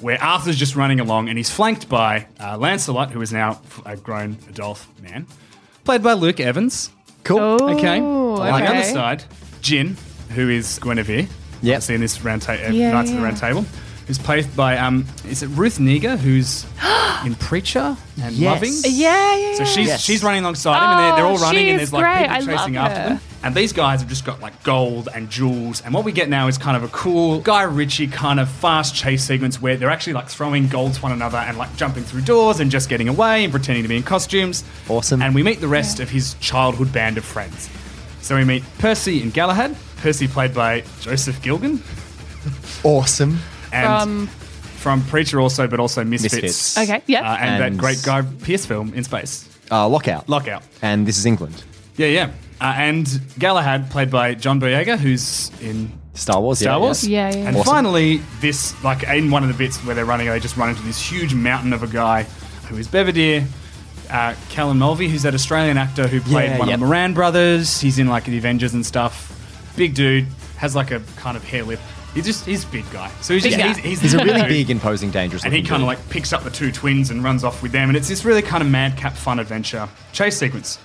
where 0.00 0.22
Arthur's 0.22 0.56
just 0.56 0.76
running 0.76 1.00
along 1.00 1.30
and 1.30 1.38
he's 1.38 1.48
flanked 1.48 1.88
by 1.88 2.26
uh, 2.38 2.58
Lancelot, 2.58 3.10
who 3.10 3.22
is 3.22 3.32
now 3.32 3.62
a 3.86 3.96
grown 3.96 4.36
adult 4.50 4.84
man, 5.00 5.26
played 5.84 6.02
by 6.02 6.12
Luke 6.12 6.40
Evans. 6.40 6.90
Cool. 7.22 7.40
Okay. 7.40 8.00
On 8.00 8.36
the 8.36 8.54
okay. 8.54 8.66
other 8.66 8.82
side, 8.82 9.24
Jin, 9.62 9.96
who 10.30 10.50
is 10.50 10.78
Guinevere. 10.80 11.26
Yep. 11.62 11.76
Obviously 11.76 11.94
in 11.94 12.00
this 12.02 12.22
round 12.22 12.42
ta- 12.42 12.52
uh, 12.52 12.70
Yeah, 12.70 12.92
Knights 12.92 13.08
of 13.08 13.16
the 13.16 13.22
yeah. 13.22 13.26
Round 13.26 13.36
Table. 13.38 13.64
Who's 14.06 14.18
played 14.18 14.54
by, 14.54 14.76
um, 14.76 15.06
is 15.26 15.42
it 15.42 15.46
Ruth 15.48 15.78
Negga, 15.78 16.18
who's 16.18 16.66
in 17.24 17.34
Preacher 17.36 17.96
and 18.20 18.34
Yes. 18.34 18.52
Loving? 18.62 18.72
Yeah, 18.84 19.36
yeah. 19.36 19.54
So 19.54 19.64
she's 19.64 19.86
Yes. 19.86 20.00
she's 20.02 20.22
running 20.22 20.42
alongside 20.42 20.76
him, 20.76 20.90
and 20.90 21.00
they're, 21.00 21.16
they're 21.16 21.24
all 21.26 21.38
Oh, 21.38 21.42
running, 21.42 21.70
and 21.70 21.80
she's 21.80 21.90
there's 21.90 21.92
like 21.94 22.04
great. 22.28 22.38
people 22.38 22.54
I 22.54 22.56
chasing 22.58 22.76
after 22.76 23.00
her. 23.00 23.08
them. 23.10 23.20
And 23.42 23.54
these 23.54 23.72
guys 23.72 24.00
have 24.00 24.08
just 24.10 24.24
got 24.26 24.40
like 24.40 24.62
gold 24.62 25.08
and 25.14 25.28
jewels. 25.30 25.80
And 25.82 25.92
what 25.94 26.04
we 26.04 26.12
get 26.12 26.28
now 26.28 26.48
is 26.48 26.56
kind 26.58 26.76
of 26.76 26.82
a 26.82 26.88
cool 26.88 27.40
Guy 27.40 27.62
Ritchie 27.62 28.06
kind 28.08 28.40
of 28.40 28.48
fast 28.50 28.94
chase 28.94 29.22
sequence 29.24 29.60
where 29.60 29.76
they're 29.76 29.90
actually 29.90 30.14
like 30.14 30.28
throwing 30.28 30.66
gold 30.68 30.94
to 30.94 31.00
one 31.02 31.12
another 31.12 31.36
and 31.38 31.56
like 31.58 31.74
jumping 31.76 32.04
through 32.04 32.22
doors 32.22 32.60
and 32.60 32.70
just 32.70 32.88
getting 32.88 33.08
away 33.08 33.44
and 33.44 33.50
pretending 33.52 33.82
to 33.84 33.88
be 33.88 33.96
in 33.96 34.02
costumes. 34.02 34.64
Awesome. 34.88 35.20
And 35.22 35.34
we 35.34 35.42
meet 35.42 35.60
the 35.60 35.68
rest 35.68 36.00
of 36.00 36.08
his 36.10 36.34
childhood 36.40 36.90
band 36.92 37.16
of 37.18 37.24
friends. 37.24 37.68
So 38.22 38.34
we 38.36 38.44
meet 38.44 38.64
Percy 38.78 39.20
and 39.22 39.32
Galahad. 39.32 39.76
Percy 39.98 40.26
played 40.26 40.54
by 40.54 40.82
Joseph 41.00 41.40
Gilgun. 41.42 41.80
Awesome. 42.84 43.38
And 43.74 44.28
From 44.28 44.28
from 44.84 45.02
Preacher 45.04 45.40
also, 45.40 45.66
but 45.66 45.80
also 45.80 46.04
Misfits. 46.04 46.34
Misfits. 46.42 46.78
Okay, 46.78 47.02
yep. 47.06 47.22
Uh, 47.24 47.26
and, 47.40 47.62
And- 47.64 47.74
that 47.74 47.80
great 47.80 48.02
Guy 48.02 48.22
Pearce 48.42 48.66
film 48.66 48.92
in 48.94 49.02
space. 49.04 49.48
Uh, 49.70 49.88
lockout. 49.88 50.28
Lockout. 50.28 50.62
And 50.82 51.06
this 51.06 51.16
is 51.16 51.24
England. 51.24 51.64
Yeah, 51.96 52.08
yeah. 52.08 52.30
Uh, 52.60 52.74
and 52.76 53.20
Galahad, 53.38 53.90
played 53.90 54.10
by 54.10 54.34
John 54.34 54.60
Boyega, 54.60 54.98
who's 54.98 55.50
in 55.62 55.90
Star 56.12 56.40
Wars. 56.40 56.58
Star 56.58 56.74
yeah, 56.74 56.78
Wars. 56.84 57.08
Yeah, 57.08 57.30
yeah. 57.30 57.36
And 57.48 57.56
Awesome. 57.56 57.72
finally, 57.72 58.20
this, 58.40 58.74
like, 58.84 59.02
in 59.04 59.30
one 59.30 59.42
of 59.42 59.48
the 59.48 59.54
bits 59.54 59.78
where 59.86 59.94
they're 59.94 60.04
running, 60.04 60.28
they 60.28 60.38
just 60.38 60.56
run 60.58 60.68
into 60.68 60.82
this 60.82 61.00
huge 61.00 61.34
mountain 61.34 61.72
of 61.72 61.82
a 61.82 61.86
guy 61.86 62.24
who 62.68 62.76
is 62.76 62.86
Belvedere. 62.86 63.46
Uh, 64.10 64.34
Callan 64.50 64.78
Mulvey, 64.78 65.08
who's 65.08 65.22
that 65.22 65.34
Australian 65.34 65.78
actor 65.78 66.06
who 66.06 66.20
played 66.20 66.50
Yeah, 66.50 66.58
one 66.58 66.68
yep. 66.68 66.74
of 66.74 66.80
the 66.80 66.86
Moran 66.86 67.14
brothers. 67.14 67.80
He's 67.80 67.98
in, 67.98 68.06
like, 68.08 68.24
the 68.26 68.36
Avengers 68.36 68.74
and 68.74 68.84
stuff. 68.84 69.30
Big 69.76 69.94
dude, 69.94 70.26
has, 70.58 70.76
like, 70.76 70.90
a 70.90 71.00
kind 71.16 71.36
of 71.38 71.44
hair 71.44 71.62
lip. 71.64 71.80
He's 72.14 72.24
just, 72.24 72.46
he's 72.46 72.64
a 72.64 72.68
big 72.68 72.88
guy. 72.92 73.10
So 73.20 73.34
he's 73.34 73.42
just, 73.42 73.56
Big 73.56 73.66
he's, 73.66 73.76
guy. 73.76 73.82
he's, 73.82 74.00
He's 74.00 74.14
a 74.14 74.24
really 74.24 74.42
big, 74.48 74.70
imposing, 74.70 75.10
dangerous. 75.10 75.44
And 75.44 75.52
he 75.52 75.62
kind 75.62 75.82
of 75.82 75.86
like 75.88 75.98
picks 76.10 76.32
up 76.32 76.44
the 76.44 76.50
two 76.50 76.70
twins 76.70 77.10
and 77.10 77.22
runs 77.24 77.42
off 77.44 77.62
with 77.62 77.72
them. 77.72 77.88
And 77.90 77.96
it's 77.96 78.08
this 78.08 78.24
really 78.24 78.42
kind 78.42 78.62
of 78.62 78.68
madcap 78.70 79.14
fun 79.14 79.38
adventure 79.40 79.88
chase 80.12 80.36
sequence. 80.38 80.78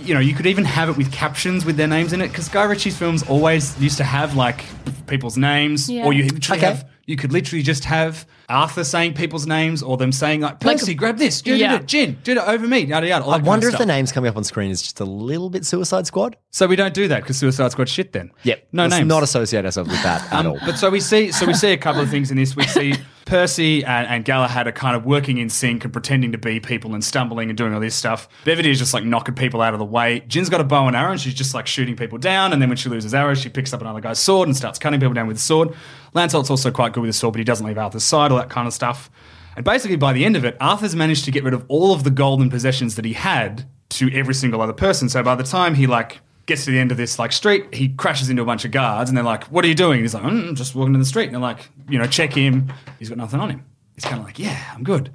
You 0.00 0.14
know, 0.14 0.20
you 0.20 0.34
could 0.34 0.46
even 0.46 0.64
have 0.64 0.88
it 0.88 0.96
with 0.96 1.10
captions 1.10 1.64
with 1.64 1.76
their 1.76 1.88
names 1.88 2.12
in 2.12 2.20
it 2.20 2.28
because 2.28 2.48
Guy 2.48 2.64
Ritchie's 2.64 2.96
films 2.96 3.22
always 3.24 3.76
used 3.80 3.96
to 3.98 4.04
have 4.04 4.36
like 4.36 4.64
people's 5.06 5.36
names, 5.36 5.88
Yeah. 5.90 6.04
or 6.04 6.12
you 6.12 6.24
literally 6.24 6.58
Okay. 6.60 6.66
have. 6.66 6.88
You 7.06 7.16
could 7.16 7.32
literally 7.32 7.62
just 7.62 7.84
have 7.84 8.26
Arthur 8.48 8.84
saying 8.84 9.14
people's 9.14 9.46
names, 9.46 9.82
or 9.82 9.96
them 9.96 10.12
saying 10.12 10.40
like, 10.40 10.62
Like- 10.64 10.78
"Percy, 10.78 10.94
grab 10.94 11.18
this, 11.18 11.42
do 11.42 11.54
Yeah. 11.56 11.74
it, 11.76 11.86
Jin, 11.86 12.18
do 12.24 12.32
it 12.32 12.38
over 12.38 12.66
me, 12.66 12.80
yada 12.80 13.06
yada." 13.06 13.24
all 13.24 13.30
I 13.30 13.38
that 13.38 13.38
kind 13.38 13.42
of 13.42 13.46
wonder 13.48 13.68
if 13.68 13.78
the 13.78 13.86
names 13.86 14.12
coming 14.12 14.28
up 14.28 14.36
on 14.36 14.44
screen 14.44 14.70
is 14.70 14.82
just 14.82 15.00
a 15.00 15.04
little 15.04 15.50
bit 15.50 15.64
Suicide 15.66 16.06
Squad. 16.06 16.36
So 16.50 16.66
we 16.66 16.76
don't 16.76 16.94
do 16.94 17.08
that 17.08 17.22
because 17.22 17.36
Suicide 17.36 17.72
Squad 17.72 17.88
shit. 17.88 18.12
Then 18.12 18.30
yep, 18.44 18.66
no 18.72 18.84
Let's 18.84 18.94
names. 18.96 19.08
not 19.08 19.22
associate 19.22 19.64
ourselves 19.64 19.90
with 19.90 20.02
that 20.02 20.24
at 20.32 20.40
Um, 20.46 20.52
all. 20.52 20.58
but 20.64 20.76
so 20.78 20.90
we 20.90 21.00
see, 21.00 21.32
so 21.32 21.46
we 21.46 21.54
see 21.54 21.72
a 21.72 21.76
couple 21.76 22.00
of 22.02 22.08
things 22.10 22.30
in 22.30 22.36
this. 22.36 22.54
We 22.56 22.64
see 22.64 22.94
Percy 23.26 23.84
and, 23.84 24.06
and 24.06 24.24
Galahad 24.24 24.68
are 24.68 24.72
kind 24.72 24.94
of 24.94 25.04
working 25.04 25.38
in 25.38 25.48
sync 25.50 25.82
and 25.82 25.92
pretending 25.92 26.30
to 26.30 26.38
be 26.38 26.60
people 26.60 26.94
and 26.94 27.02
stumbling 27.04 27.48
and 27.50 27.58
doing 27.58 27.74
all 27.74 27.80
this 27.80 27.96
stuff. 27.96 28.28
Bevity 28.44 28.66
is 28.66 28.78
just 28.78 28.94
like 28.94 29.02
knocking 29.04 29.34
people 29.34 29.60
out 29.60 29.72
of 29.74 29.80
the 29.80 29.84
way. 29.84 30.22
Jin's 30.28 30.48
got 30.48 30.60
a 30.60 30.64
bow 30.64 30.86
and 30.86 30.94
arrow 30.94 31.10
and 31.10 31.20
she's 31.20 31.34
just 31.34 31.52
like 31.52 31.66
shooting 31.66 31.96
people 31.96 32.18
down. 32.18 32.52
And 32.52 32.62
then 32.62 32.68
when 32.68 32.76
she 32.78 32.88
loses 32.88 33.12
arrows, 33.14 33.40
she 33.40 33.48
picks 33.48 33.72
up 33.74 33.80
another 33.80 34.00
guy's 34.00 34.20
sword 34.20 34.46
and 34.48 34.56
starts 34.56 34.78
cutting 34.78 35.00
people 35.00 35.12
down 35.14 35.26
with 35.26 35.38
the 35.38 35.42
sword. 35.42 35.70
Lancelot's 36.14 36.50
also 36.50 36.70
quite 36.70 36.92
good 36.92 37.00
with 37.00 37.08
the 37.08 37.12
sword, 37.14 37.32
but 37.34 37.38
he 37.38 37.44
doesn't 37.44 37.66
leave 37.66 37.76
Arthur's 37.76 38.04
side, 38.04 38.30
all 38.36 38.42
that 38.42 38.50
kind 38.50 38.66
of 38.66 38.74
stuff. 38.74 39.10
And 39.56 39.64
basically, 39.64 39.96
by 39.96 40.12
the 40.12 40.24
end 40.24 40.36
of 40.36 40.44
it, 40.44 40.56
Arthur's 40.60 40.94
managed 40.94 41.24
to 41.24 41.30
get 41.30 41.42
rid 41.42 41.54
of 41.54 41.64
all 41.68 41.92
of 41.92 42.04
the 42.04 42.10
golden 42.10 42.50
possessions 42.50 42.96
that 42.96 43.04
he 43.04 43.14
had 43.14 43.66
to 43.90 44.12
every 44.12 44.34
single 44.34 44.60
other 44.60 44.72
person. 44.72 45.08
So 45.08 45.22
by 45.22 45.34
the 45.34 45.44
time 45.44 45.74
he 45.74 45.86
like 45.86 46.20
gets 46.44 46.64
to 46.66 46.70
the 46.70 46.78
end 46.78 46.92
of 46.92 46.98
this 46.98 47.18
like 47.18 47.32
street, 47.32 47.74
he 47.74 47.88
crashes 47.88 48.28
into 48.28 48.42
a 48.42 48.44
bunch 48.44 48.64
of 48.64 48.70
guards, 48.70 49.08
and 49.08 49.16
they're 49.16 49.24
like, 49.24 49.44
"What 49.44 49.64
are 49.64 49.68
you 49.68 49.74
doing?" 49.74 49.94
And 49.98 50.02
he's 50.02 50.14
like, 50.14 50.24
mm, 50.24 50.54
"Just 50.54 50.74
walking 50.74 50.92
down 50.92 51.00
the 51.00 51.06
street." 51.06 51.26
And 51.26 51.34
they're 51.34 51.40
like, 51.40 51.70
"You 51.88 51.98
know, 51.98 52.06
check 52.06 52.34
him. 52.34 52.72
He's 52.98 53.08
got 53.08 53.18
nothing 53.18 53.40
on 53.40 53.50
him." 53.50 53.64
He's 53.94 54.04
kind 54.04 54.18
of 54.18 54.24
like, 54.24 54.38
"Yeah, 54.38 54.60
I'm 54.74 54.84
good." 54.84 55.10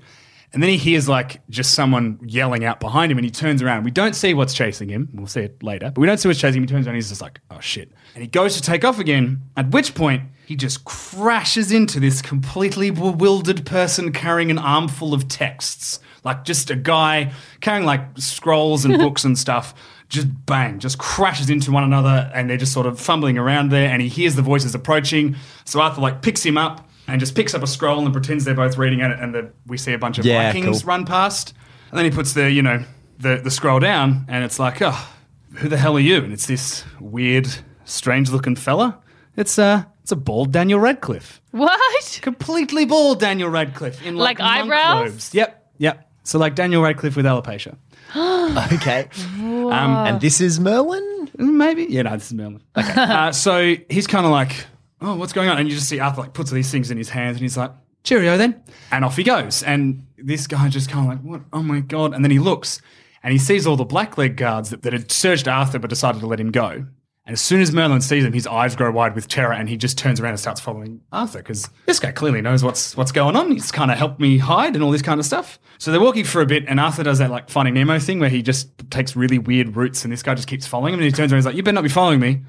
And 0.53 0.61
then 0.61 0.69
he 0.69 0.77
hears 0.77 1.07
like 1.07 1.41
just 1.49 1.75
someone 1.75 2.19
yelling 2.23 2.65
out 2.65 2.79
behind 2.79 3.11
him, 3.11 3.17
and 3.17 3.23
he 3.23 3.31
turns 3.31 3.61
around. 3.61 3.83
We 3.83 3.91
don't 3.91 4.15
see 4.15 4.33
what's 4.33 4.53
chasing 4.53 4.89
him. 4.89 5.07
We'll 5.13 5.27
see 5.27 5.41
it 5.41 5.61
later, 5.63 5.91
but 5.91 6.01
we 6.01 6.07
don't 6.07 6.17
see 6.17 6.27
what's 6.27 6.39
chasing 6.39 6.57
him. 6.57 6.67
He 6.67 6.73
turns 6.73 6.87
around, 6.87 6.95
he's 6.95 7.09
just 7.09 7.21
like, 7.21 7.39
"Oh 7.51 7.59
shit!" 7.59 7.91
And 8.15 8.21
he 8.23 8.27
goes 8.27 8.55
to 8.55 8.61
take 8.61 8.83
off 8.83 8.99
again. 8.99 9.41
At 9.55 9.69
which 9.69 9.93
point, 9.93 10.23
he 10.51 10.57
just 10.57 10.83
crashes 10.83 11.71
into 11.71 11.97
this 11.97 12.21
completely 12.21 12.89
bewildered 12.89 13.65
person 13.65 14.11
carrying 14.11 14.51
an 14.51 14.57
armful 14.57 15.13
of 15.13 15.29
texts, 15.29 16.01
like 16.25 16.43
just 16.43 16.69
a 16.69 16.75
guy 16.75 17.31
carrying 17.61 17.85
like 17.85 18.01
scrolls 18.17 18.83
and 18.83 18.97
books 19.05 19.23
and 19.23 19.39
stuff. 19.39 19.73
Just 20.09 20.27
bang, 20.45 20.77
just 20.79 20.97
crashes 20.97 21.49
into 21.49 21.71
one 21.71 21.85
another, 21.85 22.29
and 22.35 22.49
they're 22.49 22.57
just 22.57 22.73
sort 22.73 22.85
of 22.85 22.99
fumbling 22.99 23.37
around 23.37 23.71
there. 23.71 23.87
And 23.87 24.01
he 24.01 24.09
hears 24.09 24.35
the 24.35 24.41
voices 24.41 24.75
approaching, 24.75 25.37
so 25.63 25.79
Arthur 25.79 26.01
like 26.01 26.21
picks 26.21 26.45
him 26.45 26.57
up 26.57 26.85
and 27.07 27.17
just 27.21 27.33
picks 27.33 27.53
up 27.53 27.63
a 27.63 27.67
scroll 27.67 28.03
and 28.03 28.11
pretends 28.11 28.43
they're 28.43 28.53
both 28.53 28.77
reading 28.77 28.99
at 28.99 29.11
it, 29.11 29.19
and 29.21 29.33
the, 29.33 29.53
we 29.67 29.77
see 29.77 29.93
a 29.93 29.97
bunch 29.97 30.19
of 30.19 30.25
Yeah, 30.25 30.51
Vikings 30.51 30.81
cool. 30.81 30.87
run 30.89 31.05
past, 31.05 31.53
and 31.91 31.97
then 31.97 32.03
he 32.03 32.11
puts 32.11 32.33
the 32.33 32.51
you 32.51 32.61
know 32.61 32.83
the 33.19 33.37
the 33.41 33.51
scroll 33.51 33.79
down, 33.79 34.25
and 34.27 34.43
it's 34.43 34.59
like, 34.59 34.81
oh, 34.81 35.13
who 35.53 35.69
the 35.69 35.77
hell 35.77 35.95
are 35.95 36.01
you? 36.01 36.17
And 36.17 36.33
it's 36.33 36.45
this 36.45 36.83
weird, 36.99 37.47
strange 37.85 38.29
looking 38.31 38.57
fella. 38.57 38.99
It's 39.37 39.57
uh 39.57 39.85
it's 40.11 40.19
a 40.19 40.21
bald 40.21 40.51
Daniel 40.51 40.77
Radcliffe, 40.79 41.41
What? 41.51 42.19
completely 42.21 42.83
bald 42.83 43.21
Daniel 43.21 43.49
Radcliffe 43.49 44.05
in 44.05 44.17
like, 44.17 44.39
Like 44.39 44.39
monk 44.39 44.73
eyebrows? 44.73 45.09
robes. 45.11 45.33
Yep, 45.33 45.71
yep. 45.77 46.09
So 46.23 46.37
like 46.37 46.53
Daniel 46.53 46.81
Radcliffe 46.83 47.15
with 47.15 47.25
alopecia. 47.25 47.77
okay. 48.73 49.07
Um, 49.39 49.71
And 49.71 50.19
this 50.19 50.41
is 50.41 50.59
Merwin? 50.59 51.29
maybe. 51.37 51.85
Yeah, 51.89 52.01
no, 52.01 52.11
this 52.17 52.27
is 52.27 52.33
Merlin. 52.33 52.61
Okay. 52.77 52.91
uh, 53.01 53.31
so 53.31 53.75
he's 53.89 54.05
kind 54.05 54.25
of 54.25 54.33
like, 54.33 54.65
oh, 54.99 55.15
what's 55.15 55.31
going 55.31 55.47
on? 55.47 55.57
And 55.57 55.69
you 55.69 55.75
just 55.75 55.87
see 55.87 55.99
Arthur 56.01 56.21
like 56.23 56.33
puts 56.33 56.51
these 56.51 56.69
things 56.69 56.91
in 56.91 56.97
his 56.97 57.07
hands 57.09 57.37
and 57.37 57.41
he's 57.41 57.55
like, 57.55 57.71
cheerio 58.03 58.37
then. 58.37 58.61
And 58.91 59.05
off 59.05 59.15
he 59.15 59.23
goes. 59.23 59.63
And 59.63 60.05
this 60.17 60.45
guy 60.45 60.67
just 60.67 60.89
kind 60.89 61.05
of 61.05 61.09
like, 61.17 61.23
what? 61.23 61.41
Oh 61.53 61.63
my 61.63 61.79
God. 61.79 62.13
And 62.13 62.25
then 62.25 62.31
he 62.31 62.39
looks 62.39 62.81
and 63.23 63.31
he 63.31 63.39
sees 63.39 63.65
all 63.65 63.77
the 63.77 63.85
Blackleg 63.85 64.35
guards 64.35 64.71
that, 64.71 64.81
that 64.81 64.91
had 64.91 65.09
searched 65.09 65.47
Arthur 65.47 65.79
but 65.79 65.89
decided 65.89 66.19
to 66.19 66.27
let 66.27 66.39
him 66.39 66.51
go. 66.51 66.85
And 67.31 67.37
as 67.37 67.41
soon 67.41 67.61
as 67.61 67.71
Merlin 67.71 68.01
sees 68.01 68.25
him, 68.25 68.33
his 68.33 68.45
eyes 68.45 68.75
grow 68.75 68.91
wide 68.91 69.15
with 69.15 69.29
terror, 69.29 69.53
and 69.53 69.69
he 69.69 69.77
just 69.77 69.97
turns 69.97 70.19
around 70.19 70.31
and 70.31 70.39
starts 70.41 70.59
following 70.59 70.99
Arthur 71.13 71.37
because 71.37 71.69
this 71.85 71.97
guy 71.97 72.11
clearly 72.11 72.41
knows 72.41 72.61
what's 72.61 72.97
what's 72.97 73.13
going 73.13 73.37
on. 73.37 73.51
He's 73.51 73.71
kind 73.71 73.89
of 73.89 73.97
helped 73.97 74.19
me 74.19 74.37
hide 74.37 74.75
and 74.75 74.83
all 74.83 74.91
this 74.91 75.01
kind 75.01 75.17
of 75.17 75.25
stuff. 75.25 75.57
So 75.77 75.91
they're 75.91 76.01
walking 76.01 76.25
for 76.25 76.41
a 76.41 76.45
bit, 76.45 76.65
and 76.67 76.77
Arthur 76.77 77.03
does 77.03 77.19
that 77.19 77.31
like 77.31 77.49
Finding 77.49 77.73
Nemo 77.75 77.99
thing 77.99 78.19
where 78.19 78.27
he 78.27 78.41
just 78.41 78.67
takes 78.91 79.15
really 79.15 79.39
weird 79.39 79.77
routes, 79.77 80.03
and 80.03 80.11
this 80.11 80.21
guy 80.21 80.35
just 80.35 80.49
keeps 80.49 80.67
following 80.67 80.93
him. 80.93 80.99
And 80.99 81.05
he 81.05 81.11
turns 81.11 81.31
around, 81.31 81.37
and 81.37 81.43
he's 81.43 81.45
like, 81.45 81.55
"You 81.55 81.63
better 81.63 81.75
not 81.75 81.83
be 81.83 81.89
following 81.89 82.19
me." 82.19 82.41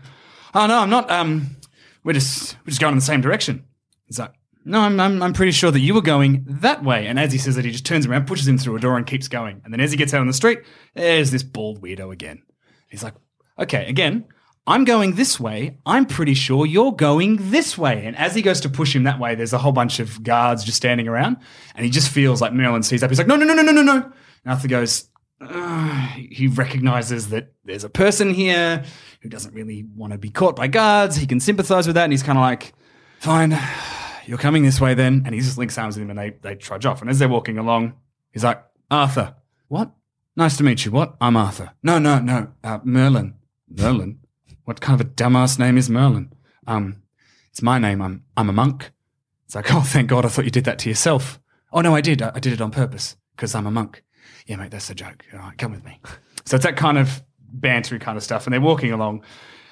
Oh 0.53 0.67
no, 0.67 0.81
I'm 0.81 0.91
not. 0.91 1.09
Um, 1.13 1.59
we're 2.03 2.15
just 2.15 2.57
we're 2.67 2.71
just 2.71 2.81
going 2.81 2.91
in 2.91 2.99
the 2.99 3.05
same 3.05 3.21
direction. 3.21 3.65
He's 4.07 4.19
like, 4.19 4.33
"No, 4.65 4.81
I'm 4.81 4.99
I'm, 4.99 5.23
I'm 5.23 5.33
pretty 5.33 5.53
sure 5.53 5.71
that 5.71 5.79
you 5.79 5.95
were 5.95 6.03
going 6.03 6.45
that 6.49 6.83
way." 6.83 7.07
And 7.07 7.21
as 7.21 7.31
he 7.31 7.39
says 7.39 7.55
that, 7.55 7.65
he 7.65 7.71
just 7.71 7.87
turns 7.87 8.05
around, 8.05 8.27
pushes 8.27 8.49
him 8.49 8.59
through 8.59 8.75
a 8.75 8.81
door, 8.81 8.97
and 8.97 9.07
keeps 9.07 9.29
going. 9.29 9.61
And 9.63 9.73
then 9.73 9.79
as 9.79 9.93
he 9.93 9.97
gets 9.97 10.13
out 10.13 10.23
on 10.23 10.27
the 10.27 10.33
street, 10.33 10.59
there's 10.95 11.31
this 11.31 11.45
bald 11.45 11.81
weirdo 11.81 12.13
again. 12.13 12.43
He's 12.91 13.05
like, 13.05 13.15
"Okay, 13.61 13.87
again." 13.87 14.25
I'm 14.67 14.85
going 14.85 15.17
this 15.17 15.41
way. 15.41 15.79
I'm 15.85 16.07
pretty 16.07 16.35
sure 16.35 16.65
you're 16.65 16.93
going 16.93 17.51
this 17.51 17.77
way. 17.77 18.07
And 18.07 18.17
as 18.17 18.35
he 18.35 18.43
goes 18.43 18.61
to 18.61 18.69
push 18.69 18.95
him 18.95 19.05
that 19.05 19.19
way, 19.19 19.35
there's 19.35 19.53
a 19.53 19.59
whole 19.59 19.73
bunch 19.73 19.99
of 19.99 20.23
guards 20.23 20.63
just 20.63 20.77
standing 20.77 21.09
around. 21.09 21.39
And 21.75 21.85
he 21.85 21.91
just 21.91 22.09
feels 22.11 22.41
like 22.41 22.53
Merlin 22.53 22.85
sees 22.85 23.03
up. 23.03 23.11
He's 23.11 23.19
like, 23.19 23.27
no, 23.27 23.35
no, 23.35 23.45
no, 23.45 23.55
no, 23.55 23.63
no, 23.63 23.73
no, 23.73 23.83
no. 23.83 23.95
And 23.95 24.13
Arthur 24.47 24.69
goes, 24.69 25.09
he 26.17 26.47
recognizes 26.47 27.31
that 27.31 27.53
there's 27.65 27.83
a 27.83 27.89
person 27.89 28.33
here 28.33 28.85
who 29.21 29.29
doesn't 29.29 29.53
really 29.53 29.85
want 29.97 30.13
to 30.13 30.19
be 30.19 30.31
caught 30.31 30.55
by 30.55 30.69
guards. 30.69 31.17
He 31.17 31.27
can 31.27 31.41
sympathize 31.41 31.89
with 31.89 31.97
that. 31.97 32.05
And 32.05 32.13
he's 32.13 32.23
kind 32.23 32.39
of 32.39 32.43
like, 32.43 32.73
fine, 33.19 33.59
you're 34.27 34.39
coming 34.39 34.63
this 34.63 34.81
way 34.81 34.95
then. 34.95 35.23
And 35.27 35.35
he 35.35 35.41
just 35.41 35.59
links 35.59 35.77
arms 35.77 35.97
with 35.97 36.05
him 36.05 36.11
and 36.11 36.19
they, 36.19 36.31
they 36.41 36.55
trudge 36.55 36.87
off. 36.87 37.01
And 37.01 37.11
as 37.11 37.19
they're 37.19 37.29
walking 37.29 37.59
along, 37.59 37.95
he's 38.31 38.45
like, 38.45 38.63
Arthur, 38.93 39.35
what? 39.67 39.91
Nice 40.37 40.57
to 40.59 40.63
meet 40.63 40.85
you. 40.85 40.93
What? 40.93 41.17
I'm 41.21 41.37
Arthur. 41.37 41.73
No, 41.83 41.99
no, 41.99 42.21
no, 42.21 42.53
uh, 42.63 42.79
Merlin. 42.85 43.35
Merlin? 43.69 44.21
What 44.65 44.81
kind 44.81 45.01
of 45.01 45.07
a 45.07 45.11
dumbass 45.11 45.59
name 45.59 45.77
is 45.77 45.91
Merlin? 45.91 46.33
Um, 46.67 47.03
it's 47.51 47.63
my 47.63 47.79
name. 47.79 48.01
I'm 48.01 48.25
I'm 48.37 48.49
a 48.49 48.53
monk. 48.53 48.93
It's 49.47 49.55
like, 49.55 49.73
oh, 49.75 49.81
thank 49.81 50.09
God, 50.09 50.25
I 50.25 50.29
thought 50.29 50.45
you 50.45 50.51
did 50.51 50.65
that 50.65 50.79
to 50.81 50.89
yourself. 50.89 51.41
Oh 51.73 51.81
no, 51.81 51.95
I 51.95 52.01
did. 52.01 52.23
I, 52.23 52.33
I 52.35 52.41
did 52.41 52.53
it 52.53 52.61
on 52.61 52.71
purpose 52.71 53.17
because 53.37 53.55
I'm 53.55 53.67
a 53.67 53.71
monk. 53.71 54.03
Yeah, 54.47 54.57
mate, 54.57 54.71
that's 54.71 54.91
a 54.91 54.95
joke. 54.95 55.25
All 55.33 55.41
right, 55.41 55.57
come 55.59 55.73
with 55.73 55.85
me. 55.85 56.01
So 56.45 56.57
it's 56.57 56.65
that 56.65 56.77
kind 56.77 56.99
of 56.99 57.23
bantery 57.59 58.01
kind 58.01 58.17
of 58.17 58.25
stuff, 58.25 58.47
and 58.47 58.53
they're 58.53 58.61
walking 58.61 58.93
along. 58.93 59.25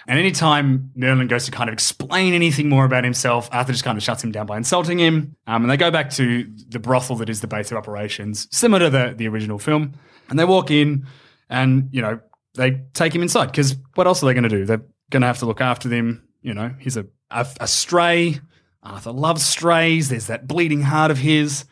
And 0.06 0.18
anytime 0.18 0.90
Merlin 0.96 1.28
goes 1.28 1.44
to 1.44 1.50
kind 1.50 1.68
of 1.68 1.74
explain 1.74 2.34
anything 2.34 2.68
more 2.68 2.84
about 2.84 3.04
himself, 3.04 3.48
Arthur 3.52 3.72
just 3.72 3.84
kind 3.84 3.96
of 3.96 4.02
shuts 4.02 4.24
him 4.24 4.32
down 4.32 4.46
by 4.46 4.56
insulting 4.56 4.98
him. 4.98 5.36
Um, 5.46 5.62
and 5.62 5.70
they 5.70 5.76
go 5.76 5.90
back 5.90 6.10
to 6.10 6.50
the 6.68 6.78
brothel 6.78 7.16
that 7.16 7.28
is 7.28 7.42
the 7.42 7.46
base 7.46 7.70
of 7.70 7.78
operations, 7.78 8.48
similar 8.50 8.86
to 8.86 8.90
the, 8.90 9.14
the 9.16 9.28
original 9.28 9.58
film. 9.58 9.92
And 10.28 10.38
they 10.38 10.44
walk 10.44 10.70
in, 10.70 11.06
and 11.48 11.88
you 11.92 12.02
know 12.02 12.20
they 12.54 12.82
take 12.94 13.14
him 13.14 13.22
inside 13.22 13.46
because 13.46 13.76
what 13.94 14.06
else 14.06 14.22
are 14.22 14.26
they 14.26 14.34
going 14.34 14.44
to 14.44 14.48
do? 14.48 14.64
They're 14.64 14.82
going 15.10 15.22
to 15.22 15.26
have 15.26 15.38
to 15.38 15.46
look 15.46 15.60
after 15.60 15.88
them. 15.88 16.28
You 16.42 16.54
know, 16.54 16.74
he's 16.78 16.96
a, 16.96 17.06
a, 17.30 17.46
a 17.60 17.68
stray. 17.68 18.40
Arthur 18.82 19.12
loves 19.12 19.44
strays. 19.44 20.08
There's 20.08 20.28
that 20.28 20.46
bleeding 20.46 20.82
heart 20.82 21.10
of 21.10 21.18
his. 21.18 21.64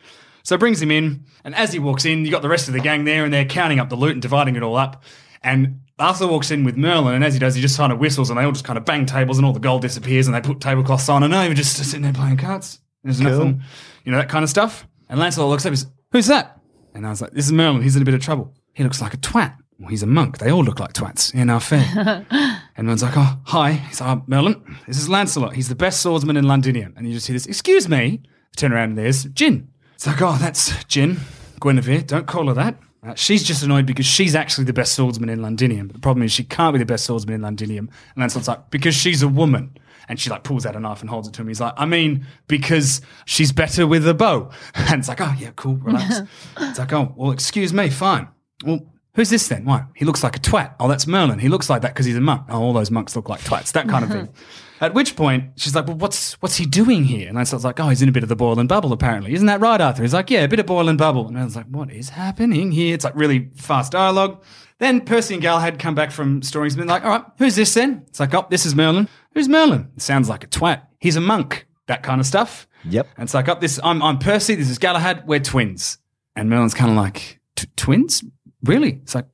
So 0.43 0.57
brings 0.57 0.81
him 0.81 0.89
in, 0.91 1.25
and 1.43 1.53
as 1.53 1.73
he 1.73 1.79
walks 1.79 2.05
in, 2.05 2.25
you 2.25 2.31
got 2.31 2.41
the 2.41 2.49
rest 2.49 2.67
of 2.67 2.73
the 2.73 2.79
gang 2.79 3.03
there, 3.03 3.23
and 3.23 3.33
they're 3.33 3.45
counting 3.45 3.79
up 3.79 3.89
the 3.89 3.95
loot 3.95 4.13
and 4.13 4.21
dividing 4.21 4.55
it 4.55 4.63
all 4.63 4.75
up. 4.75 5.03
And 5.43 5.81
Arthur 5.99 6.27
walks 6.27 6.49
in 6.49 6.63
with 6.63 6.77
Merlin, 6.77 7.13
and 7.13 7.23
as 7.23 7.33
he 7.33 7.39
does, 7.39 7.55
he 7.55 7.61
just 7.61 7.77
kind 7.77 7.91
of 7.91 7.99
whistles, 7.99 8.29
and 8.29 8.39
they 8.39 8.43
all 8.43 8.51
just 8.51 8.65
kind 8.65 8.77
of 8.77 8.85
bang 8.85 9.05
tables, 9.05 9.37
and 9.37 9.45
all 9.45 9.53
the 9.53 9.59
gold 9.59 9.81
disappears, 9.81 10.27
and 10.27 10.35
they 10.35 10.41
put 10.41 10.61
tablecloths 10.61 11.09
on, 11.09 11.23
and 11.23 11.31
no, 11.31 11.47
we're 11.47 11.53
just 11.53 11.75
sitting 11.77 12.01
there 12.01 12.13
playing 12.13 12.37
cards. 12.37 12.79
There's 13.03 13.21
nothing, 13.21 13.61
you 14.05 14.11
know, 14.11 14.17
that 14.17 14.29
kind 14.29 14.43
of 14.43 14.49
stuff. 14.49 14.87
And 15.07 15.19
Lancelot 15.19 15.49
looks 15.49 15.65
up, 15.65 15.71
and 15.71 15.79
says, 15.79 15.91
"Who's 16.11 16.27
that?" 16.27 16.59
And 16.93 17.05
I 17.05 17.09
was 17.09 17.21
like, 17.21 17.31
"This 17.31 17.45
is 17.45 17.51
Merlin. 17.51 17.81
He's 17.81 17.95
in 17.95 18.01
a 18.01 18.05
bit 18.05 18.13
of 18.13 18.21
trouble. 18.21 18.53
He 18.73 18.83
looks 18.83 19.01
like 19.01 19.13
a 19.13 19.17
twat." 19.17 19.55
Well, 19.79 19.89
he's 19.89 20.03
a 20.03 20.07
monk. 20.07 20.39
They 20.39 20.51
all 20.51 20.63
look 20.63 20.79
like 20.79 20.91
twats 20.91 21.33
in 21.33 21.49
our 21.49 21.61
fair. 21.61 21.85
and 22.29 22.85
Merlin's 22.85 23.01
like, 23.01 23.15
oh, 23.15 23.39
hi. 23.45 23.71
He's 23.71 24.01
like, 24.01 24.17
oh, 24.17 24.23
Merlin, 24.27 24.61
this 24.85 24.97
is 24.97 25.07
Lancelot. 25.07 25.53
He's 25.53 25.69
the 25.69 25.75
best 25.75 26.01
swordsman 26.01 26.35
in 26.35 26.45
Londinium. 26.45 26.93
And 26.97 27.07
you 27.07 27.13
just 27.13 27.27
hear 27.27 27.33
this, 27.33 27.45
excuse 27.45 27.87
me. 27.87 28.21
Turn 28.57 28.73
around 28.73 28.89
and 28.89 28.97
there's 28.97 29.23
Jin. 29.25 29.69
It's 29.95 30.05
like, 30.05 30.21
oh, 30.21 30.37
that's 30.37 30.83
Jin. 30.85 31.19
Guinevere. 31.61 32.01
Don't 32.05 32.27
call 32.27 32.47
her 32.47 32.53
that. 32.55 32.77
Uh, 33.01 33.15
she's 33.15 33.43
just 33.43 33.63
annoyed 33.63 33.85
because 33.85 34.05
she's 34.05 34.35
actually 34.35 34.65
the 34.65 34.73
best 34.73 34.93
swordsman 34.93 35.29
in 35.29 35.41
Londinium. 35.41 35.87
But 35.87 35.93
the 35.93 36.01
problem 36.01 36.23
is 36.23 36.33
she 36.33 36.43
can't 36.43 36.73
be 36.73 36.79
the 36.79 36.85
best 36.85 37.05
swordsman 37.05 37.35
in 37.35 37.41
Londinium. 37.41 37.89
And 38.15 38.21
Lancelot's 38.21 38.49
like, 38.49 38.69
because 38.71 38.95
she's 38.95 39.23
a 39.23 39.29
woman. 39.29 39.77
And 40.09 40.19
she 40.19 40.29
like 40.29 40.43
pulls 40.43 40.65
out 40.65 40.75
a 40.75 40.79
knife 40.79 41.01
and 41.01 41.09
holds 41.09 41.27
it 41.27 41.33
to 41.35 41.41
him. 41.41 41.47
He's 41.47 41.61
like, 41.61 41.73
I 41.77 41.85
mean, 41.85 42.25
because 42.47 42.99
she's 43.25 43.53
better 43.53 43.87
with 43.87 44.05
a 44.07 44.13
bow. 44.13 44.51
And 44.75 44.99
it's 44.99 45.07
like, 45.07 45.21
oh, 45.21 45.33
yeah, 45.39 45.51
cool, 45.55 45.75
relax. 45.75 46.19
it's 46.59 46.79
like, 46.79 46.91
oh, 46.91 47.13
well, 47.15 47.31
excuse 47.31 47.71
me, 47.73 47.89
fine. 47.89 48.27
Well, 48.65 48.81
Who's 49.19 49.29
this 49.29 49.49
then? 49.49 49.65
Why? 49.65 49.83
He 49.95 50.05
looks 50.05 50.23
like 50.23 50.37
a 50.37 50.39
twat. 50.39 50.75
Oh, 50.79 50.87
that's 50.87 51.05
Merlin. 51.05 51.39
He 51.39 51.49
looks 51.49 51.69
like 51.69 51.81
that 51.81 51.89
because 51.89 52.05
he's 52.05 52.15
a 52.15 52.21
monk. 52.21 52.45
Oh, 52.47 52.61
all 52.61 52.71
those 52.71 52.89
monks 52.89 53.17
look 53.17 53.27
like 53.27 53.41
twats. 53.41 53.73
That 53.73 53.89
kind 53.89 54.05
of 54.05 54.09
thing. 54.09 54.29
At 54.79 54.93
which 54.93 55.17
point, 55.17 55.51
she's 55.57 55.75
like, 55.75 55.87
well, 55.87 55.97
what's 55.97 56.41
what's 56.41 56.55
he 56.55 56.65
doing 56.65 57.03
here? 57.03 57.27
And 57.27 57.35
Lancelot's 57.35 57.65
like, 57.65 57.81
oh, 57.81 57.89
he's 57.89 58.01
in 58.01 58.07
a 58.07 58.13
bit 58.13 58.23
of 58.23 58.29
the 58.29 58.37
boil 58.37 58.57
and 58.57 58.69
bubble, 58.69 58.93
apparently. 58.93 59.33
Isn't 59.33 59.47
that 59.47 59.59
right, 59.59 59.81
Arthur? 59.81 60.03
He's 60.03 60.13
like, 60.13 60.29
yeah, 60.29 60.45
a 60.45 60.47
bit 60.47 60.61
of 60.61 60.67
boil 60.67 60.87
and 60.87 60.97
bubble. 60.97 61.27
And 61.27 61.37
I 61.37 61.43
was 61.43 61.57
like, 61.57 61.65
what 61.65 61.91
is 61.91 62.07
happening 62.07 62.71
here? 62.71 62.95
It's 62.95 63.03
like 63.03 63.13
really 63.13 63.49
fast 63.57 63.91
dialogue. 63.91 64.41
Then 64.77 65.01
Percy 65.01 65.33
and 65.33 65.43
Galahad 65.43 65.79
come 65.79 65.95
back 65.95 66.11
from 66.11 66.41
stories 66.41 66.75
and 66.75 66.79
been 66.79 66.87
like, 66.87 67.03
all 67.03 67.09
right, 67.09 67.25
who's 67.39 67.57
this 67.57 67.73
then? 67.73 68.05
It's 68.07 68.21
like, 68.21 68.33
oh, 68.33 68.47
this 68.49 68.65
is 68.65 68.73
Merlin. 68.73 69.09
Who's 69.33 69.49
Merlin? 69.49 69.91
It 69.97 70.01
sounds 70.01 70.29
like 70.29 70.45
a 70.45 70.47
twat. 70.47 70.83
He's 71.01 71.17
a 71.17 71.21
monk. 71.21 71.67
That 71.87 72.03
kind 72.03 72.21
of 72.21 72.25
stuff. 72.25 72.69
Yep. 72.85 73.05
And 73.17 73.25
it's 73.25 73.33
like, 73.33 73.49
oh, 73.49 73.57
this, 73.59 73.81
I'm, 73.83 74.01
I'm 74.01 74.17
Percy. 74.17 74.55
This 74.55 74.69
is 74.69 74.77
Galahad. 74.77 75.27
We're 75.27 75.41
twins. 75.41 75.97
And 76.37 76.49
Merlin's 76.49 76.73
kind 76.73 76.89
of 76.89 76.95
like, 76.95 77.41
twins? 77.75 78.23
Really? 78.63 78.99
It's 79.03 79.15
like, 79.15 79.25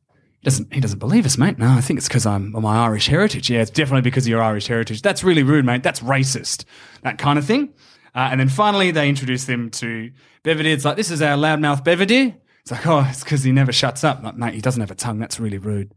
doesn't 0.43 0.71
he 0.71 0.79
doesn't 0.79 0.99
believe 0.99 1.25
us, 1.25 1.37
mate? 1.37 1.57
No, 1.57 1.69
I 1.69 1.81
think 1.81 1.97
it's 1.97 2.07
because 2.07 2.25
I'm 2.25 2.51
my 2.51 2.85
Irish 2.85 3.07
heritage. 3.07 3.49
Yeah, 3.49 3.61
it's 3.61 3.71
definitely 3.71 4.03
because 4.03 4.25
of 4.25 4.29
your 4.29 4.43
Irish 4.43 4.67
heritage. 4.67 5.01
That's 5.01 5.23
really 5.23 5.41
rude, 5.41 5.65
mate. 5.65 5.81
That's 5.81 6.01
racist. 6.01 6.65
That 7.01 7.17
kind 7.17 7.39
of 7.39 7.45
thing. 7.45 7.73
Uh, 8.13 8.29
and 8.31 8.39
then 8.39 8.47
finally, 8.47 8.91
they 8.91 9.09
introduce 9.09 9.45
them 9.45 9.71
to 9.71 10.11
Beverdy. 10.43 10.71
It's 10.71 10.85
like 10.85 10.97
this 10.97 11.09
is 11.09 11.21
our 11.21 11.35
loudmouth 11.35 11.83
Beverdy. 11.83 12.35
It's 12.61 12.71
like, 12.71 12.85
oh, 12.85 13.05
it's 13.09 13.23
because 13.23 13.43
he 13.43 13.51
never 13.51 13.71
shuts 13.71 14.03
up. 14.03 14.23
Like, 14.23 14.37
mate, 14.37 14.53
he 14.53 14.61
doesn't 14.61 14.81
have 14.81 14.91
a 14.91 14.95
tongue. 14.95 15.19
That's 15.19 15.39
really 15.39 15.57
rude. 15.57 15.91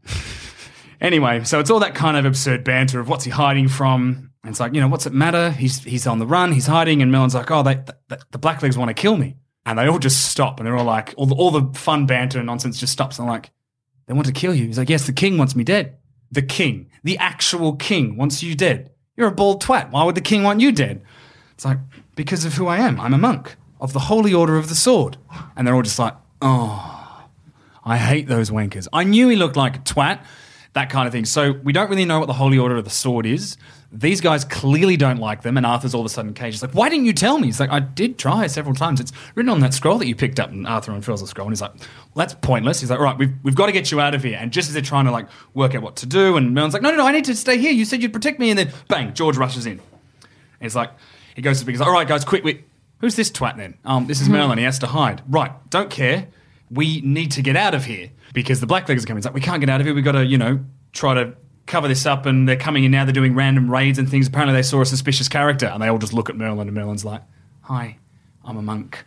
anyway, 1.01 1.43
so 1.43 1.59
it's 1.59 1.69
all 1.69 1.79
that 1.79 1.95
kind 1.95 2.17
of 2.17 2.25
absurd 2.25 2.63
banter 2.63 2.99
of 2.99 3.07
what's 3.07 3.25
he 3.25 3.31
hiding 3.31 3.67
from. 3.67 4.31
And 4.43 4.51
it's 4.51 4.59
like, 4.59 4.73
you 4.73 4.81
know, 4.81 4.87
what's 4.87 5.05
it 5.05 5.13
matter? 5.13 5.51
He's 5.51 5.83
he's 5.83 6.07
on 6.07 6.17
the 6.17 6.27
run. 6.27 6.51
He's 6.53 6.67
hiding. 6.67 7.01
And 7.01 7.11
Merlin's 7.11 7.35
like, 7.35 7.51
oh, 7.51 7.61
they, 7.61 7.75
the, 8.07 8.19
the 8.31 8.39
Blacklegs 8.39 8.77
want 8.77 8.89
to 8.89 8.93
kill 8.93 9.15
me. 9.15 9.35
And 9.69 9.77
they 9.77 9.87
all 9.87 9.99
just 9.99 10.31
stop, 10.31 10.59
and 10.59 10.65
they're 10.65 10.75
all 10.75 10.83
like, 10.83 11.13
all 11.15 11.27
the, 11.27 11.35
all 11.35 11.51
the 11.51 11.77
fun 11.77 12.07
banter 12.07 12.39
and 12.39 12.47
nonsense 12.47 12.79
just 12.79 12.91
stops. 12.91 13.19
And 13.19 13.27
I'm 13.27 13.31
like, 13.31 13.51
they 14.07 14.15
want 14.15 14.25
to 14.25 14.33
kill 14.33 14.55
you. 14.55 14.65
He's 14.65 14.79
like, 14.79 14.89
yes, 14.89 15.05
the 15.05 15.13
king 15.13 15.37
wants 15.37 15.55
me 15.55 15.63
dead. 15.63 15.97
The 16.31 16.41
king, 16.41 16.89
the 17.03 17.19
actual 17.19 17.75
king, 17.75 18.17
wants 18.17 18.41
you 18.41 18.55
dead. 18.55 18.89
You're 19.15 19.27
a 19.27 19.31
bald 19.31 19.61
twat. 19.63 19.91
Why 19.91 20.03
would 20.03 20.15
the 20.15 20.21
king 20.21 20.41
want 20.41 20.59
you 20.59 20.71
dead? 20.71 21.03
It's 21.53 21.65
like, 21.65 21.77
because 22.15 22.45
of 22.45 22.55
who 22.55 22.65
I 22.65 22.77
am. 22.77 22.99
I'm 22.99 23.13
a 23.13 23.19
monk 23.19 23.57
of 23.79 23.93
the 23.93 23.99
Holy 23.99 24.33
Order 24.33 24.57
of 24.57 24.69
the 24.69 24.75
Sword. 24.75 25.17
And 25.55 25.67
they're 25.67 25.75
all 25.75 25.83
just 25.83 25.99
like, 25.99 26.15
oh, 26.41 27.27
I 27.85 27.97
hate 27.97 28.27
those 28.27 28.49
wankers. 28.49 28.87
I 28.91 29.03
knew 29.03 29.29
he 29.29 29.35
looked 29.35 29.55
like 29.55 29.75
a 29.75 29.79
twat, 29.81 30.23
that 30.73 30.89
kind 30.89 31.05
of 31.05 31.13
thing. 31.13 31.25
So 31.25 31.51
we 31.63 31.73
don't 31.73 31.91
really 31.91 32.05
know 32.05 32.17
what 32.17 32.25
the 32.25 32.33
Holy 32.33 32.57
Order 32.57 32.77
of 32.77 32.85
the 32.85 32.89
Sword 32.89 33.27
is. 33.27 33.55
These 33.91 34.21
guys 34.21 34.45
clearly 34.45 34.97
don't 34.97 35.17
like 35.17 35.41
them, 35.41 35.57
and 35.57 35.65
Arthur's 35.65 35.95
all 35.95 36.01
of 36.01 36.05
a 36.05 36.09
sudden 36.09 36.35
caged. 36.35 36.55
He's 36.55 36.61
like, 36.61 36.73
"Why 36.73 36.89
didn't 36.89 37.05
you 37.05 37.13
tell 37.13 37.39
me?" 37.39 37.47
He's 37.47 37.59
like, 37.59 37.71
"I 37.71 37.79
did 37.79 38.19
try 38.19 38.45
several 38.45 38.75
times. 38.75 38.99
It's 38.99 39.11
written 39.33 39.49
on 39.49 39.61
that 39.61 39.73
scroll 39.73 39.97
that 39.97 40.05
you 40.05 40.15
picked 40.15 40.39
up." 40.39 40.51
And 40.51 40.67
Arthur 40.67 40.91
unfurls 40.91 41.21
the 41.21 41.27
scroll, 41.27 41.47
and 41.47 41.53
he's 41.53 41.61
like, 41.61 41.73
well, 41.73 41.87
"That's 42.15 42.35
pointless." 42.35 42.81
He's 42.81 42.91
like, 42.91 42.99
"All 42.99 43.05
right, 43.05 43.17
we've 43.17 43.33
we've 43.41 43.55
got 43.55 43.65
to 43.65 43.71
get 43.71 43.89
you 43.91 43.99
out 43.99 44.13
of 44.13 44.23
here." 44.23 44.37
And 44.39 44.51
just 44.51 44.67
as 44.67 44.73
they're 44.73 44.83
trying 44.83 45.05
to 45.05 45.11
like 45.11 45.27
work 45.55 45.73
out 45.73 45.81
what 45.81 45.95
to 45.97 46.05
do, 46.05 46.37
and 46.37 46.53
Merlin's 46.53 46.73
like, 46.73 46.83
"No, 46.83 46.91
no, 46.91 46.97
no, 46.97 47.07
I 47.07 47.11
need 47.11 47.25
to 47.25 47.35
stay 47.35 47.57
here. 47.57 47.71
You 47.71 47.83
said 47.83 48.03
you'd 48.03 48.13
protect 48.13 48.39
me." 48.39 48.51
And 48.51 48.59
then 48.59 48.71
bang, 48.87 49.13
George 49.15 49.37
rushes 49.37 49.65
in. 49.65 49.73
And 49.73 49.81
he's 50.61 50.75
like, 50.75 50.91
he 51.35 51.41
goes 51.41 51.63
to. 51.63 51.69
He's 51.69 51.79
like, 51.79 51.87
"All 51.87 51.93
right, 51.93 52.07
guys, 52.07 52.23
quick, 52.23 52.43
quick. 52.43 52.67
Who's 52.99 53.15
this 53.15 53.31
twat 53.31 53.57
then? 53.57 53.75
Um, 53.85 54.05
this 54.07 54.21
is 54.21 54.29
Merlin. 54.29 54.57
He 54.57 54.65
has 54.65 54.77
to 54.79 54.87
hide. 54.87 55.23
Right, 55.29 55.51
don't 55.69 55.89
care. 55.89 56.27
We 56.69 57.01
need 57.01 57.31
to 57.31 57.41
get 57.41 57.55
out 57.55 57.73
of 57.73 57.85
here 57.85 58.09
because 58.33 58.59
the 58.59 58.67
Blacklegs 58.67 59.03
are 59.03 59.07
coming. 59.07 59.17
It's 59.17 59.25
like 59.25 59.33
we 59.33 59.41
can't 59.41 59.61
get 59.61 59.69
out 59.69 59.79
of 59.79 59.87
here. 59.87 59.95
We've 59.95 60.03
got 60.03 60.11
to, 60.11 60.25
you 60.25 60.37
know, 60.37 60.59
try 60.91 61.15
to 61.15 61.33
cover 61.69 61.87
this 61.87 62.05
up. 62.05 62.25
And 62.25 62.47
they're 62.47 62.57
coming 62.57 62.83
in 62.83 62.91
now. 62.91 63.05
They're 63.05 63.13
doing 63.13 63.35
random 63.35 63.71
raids 63.71 63.97
and 63.97 64.09
things. 64.09 64.27
Apparently, 64.27 64.53
they 64.53 64.63
saw 64.63 64.81
a 64.81 64.85
suspicious 64.85 65.29
character, 65.29 65.67
and 65.67 65.81
they 65.81 65.87
all 65.87 65.97
just 65.97 66.13
look 66.13 66.29
at 66.29 66.35
Merlin, 66.35 66.67
and 66.67 66.75
Merlin's 66.75 67.05
like, 67.05 67.21
"Hi." 67.61 67.97
I'm 68.45 68.57
a 68.57 68.61
monk. 68.63 69.03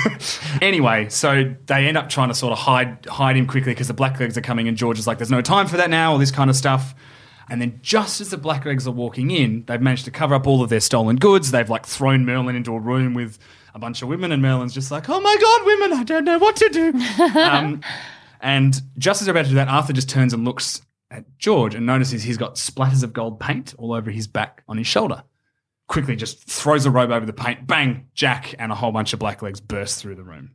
anyway, 0.60 1.08
so 1.08 1.54
they 1.66 1.86
end 1.86 1.96
up 1.96 2.10
trying 2.10 2.28
to 2.28 2.34
sort 2.34 2.52
of 2.52 2.58
hide 2.58 3.06
hide 3.06 3.36
him 3.36 3.46
quickly 3.46 3.72
because 3.72 3.88
the 3.88 3.94
Blacklegs 3.94 4.36
are 4.36 4.42
coming, 4.42 4.68
and 4.68 4.76
George 4.76 4.98
is 4.98 5.06
like, 5.06 5.16
"There's 5.16 5.30
no 5.30 5.40
time 5.40 5.68
for 5.68 5.78
that 5.78 5.88
now," 5.88 6.12
all 6.12 6.18
this 6.18 6.30
kind 6.30 6.50
of 6.50 6.56
stuff. 6.56 6.94
And 7.48 7.62
then 7.62 7.78
just 7.82 8.20
as 8.20 8.30
the 8.30 8.36
Blacklegs 8.36 8.86
are 8.86 8.90
walking 8.90 9.30
in, 9.30 9.64
they've 9.66 9.80
managed 9.80 10.06
to 10.06 10.10
cover 10.10 10.34
up 10.34 10.46
all 10.46 10.62
of 10.62 10.70
their 10.70 10.80
stolen 10.80 11.16
goods. 11.16 11.50
They've 11.50 11.68
like 11.68 11.86
thrown 11.86 12.24
Merlin 12.24 12.56
into 12.56 12.74
a 12.74 12.78
room 12.78 13.14
with 13.14 13.38
a 13.74 13.78
bunch 13.78 14.02
of 14.02 14.08
women, 14.08 14.32
and 14.32 14.42
Merlin's 14.42 14.74
just 14.74 14.90
like, 14.90 15.08
"Oh 15.08 15.20
my 15.20 15.36
god, 15.40 15.66
women! 15.66 15.98
I 15.98 16.02
don't 16.02 16.24
know 16.24 16.38
what 16.38 16.56
to 16.56 16.68
do." 16.68 16.92
um, 17.38 17.80
and 18.40 18.82
just 18.98 19.22
as 19.22 19.26
they're 19.26 19.32
about 19.32 19.44
to 19.44 19.50
do 19.50 19.54
that, 19.56 19.68
Arthur 19.68 19.94
just 19.94 20.10
turns 20.10 20.34
and 20.34 20.44
looks 20.44 20.82
at 21.10 21.24
George 21.38 21.74
and 21.74 21.86
notices 21.86 22.22
he's 22.22 22.36
got 22.38 22.56
splatters 22.56 23.02
of 23.02 23.12
gold 23.12 23.38
paint 23.40 23.74
all 23.78 23.92
over 23.92 24.10
his 24.10 24.26
back 24.26 24.62
on 24.68 24.76
his 24.78 24.86
shoulder. 24.86 25.22
Quickly 25.86 26.16
just 26.16 26.48
throws 26.48 26.86
a 26.86 26.90
robe 26.90 27.10
over 27.10 27.26
the 27.26 27.32
paint, 27.32 27.66
bang, 27.66 28.08
Jack 28.14 28.54
and 28.58 28.72
a 28.72 28.74
whole 28.74 28.90
bunch 28.90 29.12
of 29.12 29.18
blacklegs 29.20 29.62
burst 29.62 30.00
through 30.00 30.14
the 30.14 30.24
room. 30.24 30.52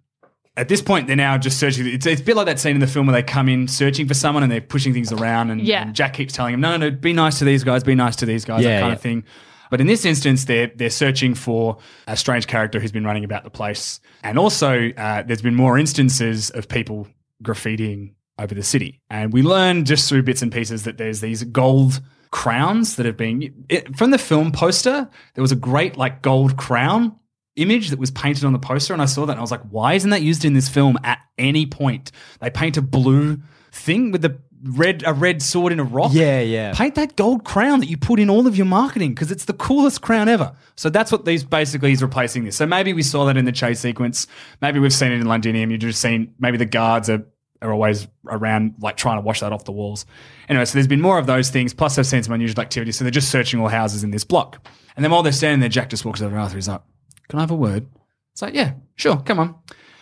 At 0.58 0.68
this 0.68 0.82
point, 0.82 1.08
they're 1.08 1.16
now 1.16 1.38
just 1.38 1.58
searching. 1.60 1.88
It's, 1.88 2.06
it's 2.06 2.20
a 2.20 2.24
bit 2.24 2.36
like 2.36 2.48
that 2.48 2.60
scene 2.60 2.74
in 2.76 2.82
the 2.82 2.88
film 2.88 3.06
where 3.08 3.14
they 3.14 3.24
come 3.24 3.48
in 3.48 3.68
searching 3.68 4.08
for 4.08 4.14
someone 4.14 4.44
and 4.44 4.52
they're 4.52 4.60
pushing 4.60 4.92
things 4.92 5.14
around, 5.14 5.52
and, 5.52 5.62
Yeah. 5.62 5.84
and 5.84 5.96
Jack 5.96 6.14
keeps 6.16 6.34
telling 6.34 6.54
him, 6.56 6.60
"No, 6.60 6.76
no, 6.76 6.90
no, 6.90 6.96
be 6.96 7.14
nice 7.14 7.40
to 7.40 7.46
these 7.46 7.64
guys, 7.64 7.84
be 7.84 7.96
nice 7.96 8.18
to 8.18 8.26
these 8.26 8.44
guys," 8.44 8.64
Yeah, 8.64 8.72
that 8.72 8.80
kind 8.82 8.90
yeah. 8.90 8.96
of 8.96 9.02
thing. 9.02 9.24
But 9.72 9.80
in 9.80 9.88
this 9.88 10.04
instance, 10.04 10.46
they're 10.46 10.72
they're 10.76 10.90
searching 10.90 11.34
for 11.36 11.78
a 12.08 12.18
strange 12.18 12.48
character 12.48 12.80
who's 12.80 12.92
been 12.92 13.06
running 13.06 13.24
about 13.24 13.46
the 13.46 13.52
place, 13.52 14.02
and 14.24 14.38
also 14.38 14.90
uh, 14.98 15.22
there's 15.22 15.44
been 15.44 15.56
more 15.56 15.78
instances 15.78 16.50
of 16.50 16.68
people 16.68 17.08
graffitiing 17.44 18.16
over 18.40 18.56
the 18.56 18.64
city. 18.64 19.02
And 19.10 19.32
we 19.32 19.44
learn 19.44 19.86
just 19.86 20.10
through 20.10 20.24
bits 20.24 20.42
and 20.42 20.52
pieces 20.52 20.84
that 20.84 20.98
there's 20.98 21.22
these 21.22 21.44
gold 21.44 22.02
crowns 22.32 22.96
that 22.96 23.06
have 23.06 23.18
been 23.18 23.66
it, 23.70 23.96
from 23.98 24.12
the 24.12 24.18
film 24.18 24.52
poster. 24.52 25.10
There 25.36 25.42
was 25.42 25.52
a 25.52 25.58
great 25.58 25.98
like 25.98 26.22
gold 26.22 26.58
crown 26.58 27.16
image 27.56 27.90
that 27.90 28.00
was 28.00 28.12
painted 28.12 28.46
on 28.46 28.54
the 28.54 28.60
poster, 28.60 28.94
and 28.94 29.02
I 29.02 29.06
saw 29.06 29.26
that 29.26 29.34
and 29.34 29.40
I 29.40 29.42
was 29.42 29.52
like, 29.52 29.64
why 29.70 29.94
isn't 29.94 30.10
that 30.10 30.22
used 30.22 30.46
in 30.46 30.54
this 30.54 30.70
film 30.70 30.98
at 31.04 31.20
any 31.38 31.66
point? 31.66 32.12
They 32.40 32.50
paint 32.50 32.78
a 32.78 32.82
blue 32.82 33.40
thing 33.72 34.12
with 34.12 34.22
the 34.22 34.40
red 34.64 35.04
a 35.06 35.14
red 35.14 35.42
sword 35.42 35.72
in 35.72 35.80
a 35.80 35.84
rock. 35.84 36.12
Yeah, 36.14 36.42
yeah. 36.42 36.74
Paint 36.74 36.96
that 36.96 37.16
gold 37.16 37.44
crown 37.46 37.80
that 37.80 37.88
you 37.88 37.98
put 37.98 38.20
in 38.20 38.30
all 38.30 38.48
of 38.48 38.56
your 38.56 38.66
marketing 38.66 39.14
because 39.14 39.32
it's 39.32 39.46
the 39.46 39.54
coolest 39.54 40.02
crown 40.02 40.30
ever. 40.30 40.54
So 40.76 40.90
that's 40.90 41.12
what 41.12 41.26
these 41.26 41.44
basically 41.44 41.92
is 41.92 42.02
replacing 42.02 42.44
this. 42.44 42.58
So 42.58 42.66
maybe 42.66 42.94
we 42.94 43.04
saw 43.04 43.26
that 43.26 43.38
in 43.38 43.46
the 43.46 43.52
chase 43.52 43.80
sequence. 43.80 44.28
Maybe 44.62 44.80
we've 44.80 44.94
seen 44.94 45.12
it 45.12 45.20
in 45.22 45.28
Londinium. 45.28 45.72
You've 45.72 45.82
just 45.82 46.02
seen 46.02 46.34
maybe 46.40 46.58
the 46.58 46.66
guards 46.66 47.10
are 47.10 47.26
are 47.62 47.74
always 47.74 48.08
around 48.28 48.76
like 48.80 48.98
trying 48.98 49.18
to 49.18 49.22
wash 49.22 49.42
that 49.42 49.52
off 49.52 49.66
the 49.66 49.72
walls. 49.72 50.06
Anyway, 50.48 50.66
so 50.66 50.74
there's 50.74 50.88
been 50.88 51.02
more 51.02 51.18
of 51.18 51.26
those 51.28 51.50
things. 51.50 51.74
Plus, 51.74 51.96
they've 51.96 52.06
seen 52.06 52.24
some 52.24 52.34
unusual 52.34 52.62
activity. 52.62 52.92
So 52.92 53.04
they're 53.04 53.12
just 53.12 53.30
searching 53.30 53.60
all 53.60 53.68
houses 53.68 54.04
in 54.04 54.12
this 54.12 54.24
block. 54.24 54.66
And 54.96 55.04
then 55.04 55.12
while 55.12 55.24
they're 55.24 55.32
standing 55.32 55.60
there, 55.60 55.70
Jack 55.70 55.90
just 55.90 56.06
walks 56.06 56.22
over 56.22 56.36
to 56.36 56.42
Arthur. 56.42 56.56
He's 56.56 56.68
like, 56.68 56.82
"Can 57.28 57.40
I 57.40 57.44
have 57.44 57.52
a 57.52 57.56
word?" 57.56 57.88
It's 58.34 58.42
like, 58.42 58.54
"Yeah, 58.54 58.74
sure, 58.96 59.18
come 59.18 59.40
on." 59.40 59.56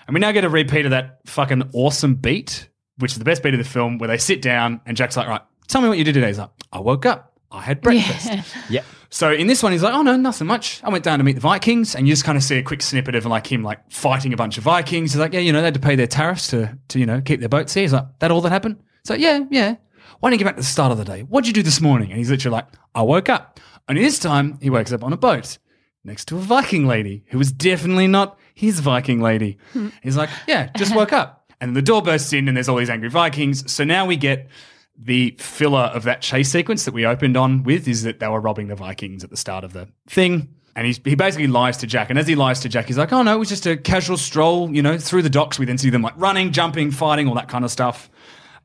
And 0.08 0.14
we 0.14 0.20
now 0.20 0.32
get 0.32 0.44
a 0.46 0.50
repeat 0.50 0.86
of 0.86 0.92
that 0.92 1.20
fucking 1.26 1.70
awesome 1.74 2.16
beat, 2.16 2.70
which 2.98 3.12
is 3.12 3.18
the 3.20 3.26
best 3.26 3.44
beat 3.44 3.54
of 3.54 3.58
the 3.60 3.64
film, 3.70 3.98
where 3.98 4.08
they 4.08 4.18
sit 4.18 4.42
down 4.42 4.82
and 4.86 4.96
Jack's 4.96 5.18
like, 5.18 5.28
"Right, 5.28 5.42
tell 5.68 5.82
me 5.82 5.90
what 5.90 5.98
you 5.98 6.04
did 6.04 6.14
today." 6.14 6.28
He's 6.28 6.40
like, 6.40 6.50
"I 6.72 6.80
woke 6.80 7.06
up, 7.06 7.34
I 7.52 7.62
had 7.62 7.82
breakfast." 7.82 8.30
Yeah. 8.70 8.84
So 9.10 9.32
in 9.32 9.48
this 9.48 9.64
one, 9.64 9.72
he's 9.72 9.84
like, 9.84 9.94
"Oh 9.94 10.02
no, 10.02 10.16
nothing 10.18 10.48
much. 10.48 10.82
I 10.84 10.90
went 10.90 11.04
down 11.04 11.20
to 11.20 11.24
meet 11.24 11.36
the 11.36 11.42
Vikings," 11.42 11.96
and 11.96 12.08
you 12.08 12.14
just 12.14 12.26
kind 12.26 12.38
of 12.38 12.44
see 12.44 12.58
a 12.58 12.64
quick 12.64 12.82
snippet 12.82 13.16
of 13.16 13.26
like 13.26 13.50
him 13.50 13.64
like 13.64 13.80
fighting 13.92 14.34
a 14.34 14.38
bunch 14.38 14.58
of 14.58 14.64
Vikings. 14.64 15.14
He's 15.14 15.20
like, 15.20 15.34
"Yeah, 15.34 15.40
you 15.40 15.54
know, 15.54 15.60
they 15.60 15.66
had 15.66 15.74
to 15.76 15.80
pay 15.80 15.96
their 15.96 16.08
tariffs 16.08 16.48
to 16.48 16.78
to 16.90 17.00
you 17.00 17.06
know 17.06 17.22
keep 17.22 17.40
their 17.40 17.50
boats 17.50 17.74
here." 17.74 17.84
He's 17.84 17.94
like, 17.94 18.06
"That 18.20 18.32
all 18.32 18.42
that 18.42 18.50
happened?" 18.52 18.78
So 19.04 19.14
yeah, 19.14 19.46
yeah. 19.50 19.76
Why 20.20 20.30
don't 20.30 20.34
you 20.34 20.40
get 20.40 20.46
back 20.46 20.56
to 20.56 20.62
the 20.62 20.68
start 20.68 20.92
of 20.92 20.98
the 20.98 21.06
day? 21.06 21.22
What'd 21.22 21.48
you 21.48 21.54
do 21.54 21.64
this 21.64 21.80
morning? 21.80 22.10
And 22.10 22.18
he's 22.18 22.30
literally 22.30 22.56
like, 22.56 22.68
"I 22.96 23.02
woke 23.02 23.30
up." 23.30 23.60
And 23.88 23.98
this 23.98 24.20
time, 24.20 24.58
he 24.62 24.70
wakes 24.70 24.92
up 24.92 25.04
on 25.04 25.14
a 25.14 25.18
boat 25.18 25.58
next 26.04 26.26
to 26.26 26.38
a 26.38 26.42
Viking 26.42 26.86
lady 26.88 27.24
who 27.28 27.38
was 27.38 27.52
definitely 27.52 28.08
not 28.08 28.38
his 28.54 28.80
Viking 28.80 29.22
lady. 29.22 29.58
Hmm. 29.74 29.90
He's 30.04 30.18
like, 30.18 30.30
"Yeah, 30.48 30.70
just 30.76 30.94
woke 30.96 31.14
up." 31.14 31.52
And 31.62 31.76
the 31.76 31.82
door 31.82 32.02
bursts 32.02 32.34
in, 32.34 32.48
and 32.48 32.58
there's 32.58 32.68
all 32.70 32.76
these 32.78 32.90
angry 32.90 33.10
Vikings. 33.10 33.72
So 33.72 33.84
now 33.84 34.06
we 34.06 34.16
get 34.18 34.48
the 34.98 35.36
filler 35.40 35.92
of 35.94 36.04
that 36.04 36.22
chase 36.22 36.52
sequence 36.52 36.86
that 36.86 36.94
we 36.94 37.06
opened 37.06 37.38
on 37.38 37.64
with 37.64 37.88
is 37.88 38.04
that 38.04 38.20
they 38.20 38.28
were 38.28 38.42
robbing 38.42 38.68
the 38.68 38.76
Vikings 38.76 39.24
at 39.24 39.30
the 39.30 39.38
start 39.38 39.64
of 39.64 39.74
the 39.74 39.88
thing. 40.08 40.50
And 40.76 40.86
he's, 40.86 41.00
he 41.04 41.16
basically 41.16 41.48
lies 41.48 41.78
to 41.78 41.88
Jack. 41.88 42.10
And 42.10 42.20
as 42.20 42.28
he 42.28 42.36
lies 42.36 42.60
to 42.60 42.70
Jack, 42.70 42.86
he's 42.86 42.98
like, 42.98 43.12
oh 43.12 43.24
no, 43.24 43.36
it 43.36 43.40
was 43.40 43.50
just 43.50 43.66
a 43.66 43.78
casual 43.78 44.18
stroll, 44.18 44.74
you 44.74 44.82
know, 44.82 44.98
through 44.98 45.24
the 45.24 45.30
docks. 45.30 45.58
We 45.58 45.66
then 45.66 45.78
see 45.78 45.90
them 45.90 46.02
like 46.02 46.14
running, 46.18 46.52
jumping, 46.52 46.92
fighting, 46.92 47.28
all 47.28 47.36
that 47.36 47.50
kind 47.50 47.66
of 47.66 47.72
stuff. 47.72 48.10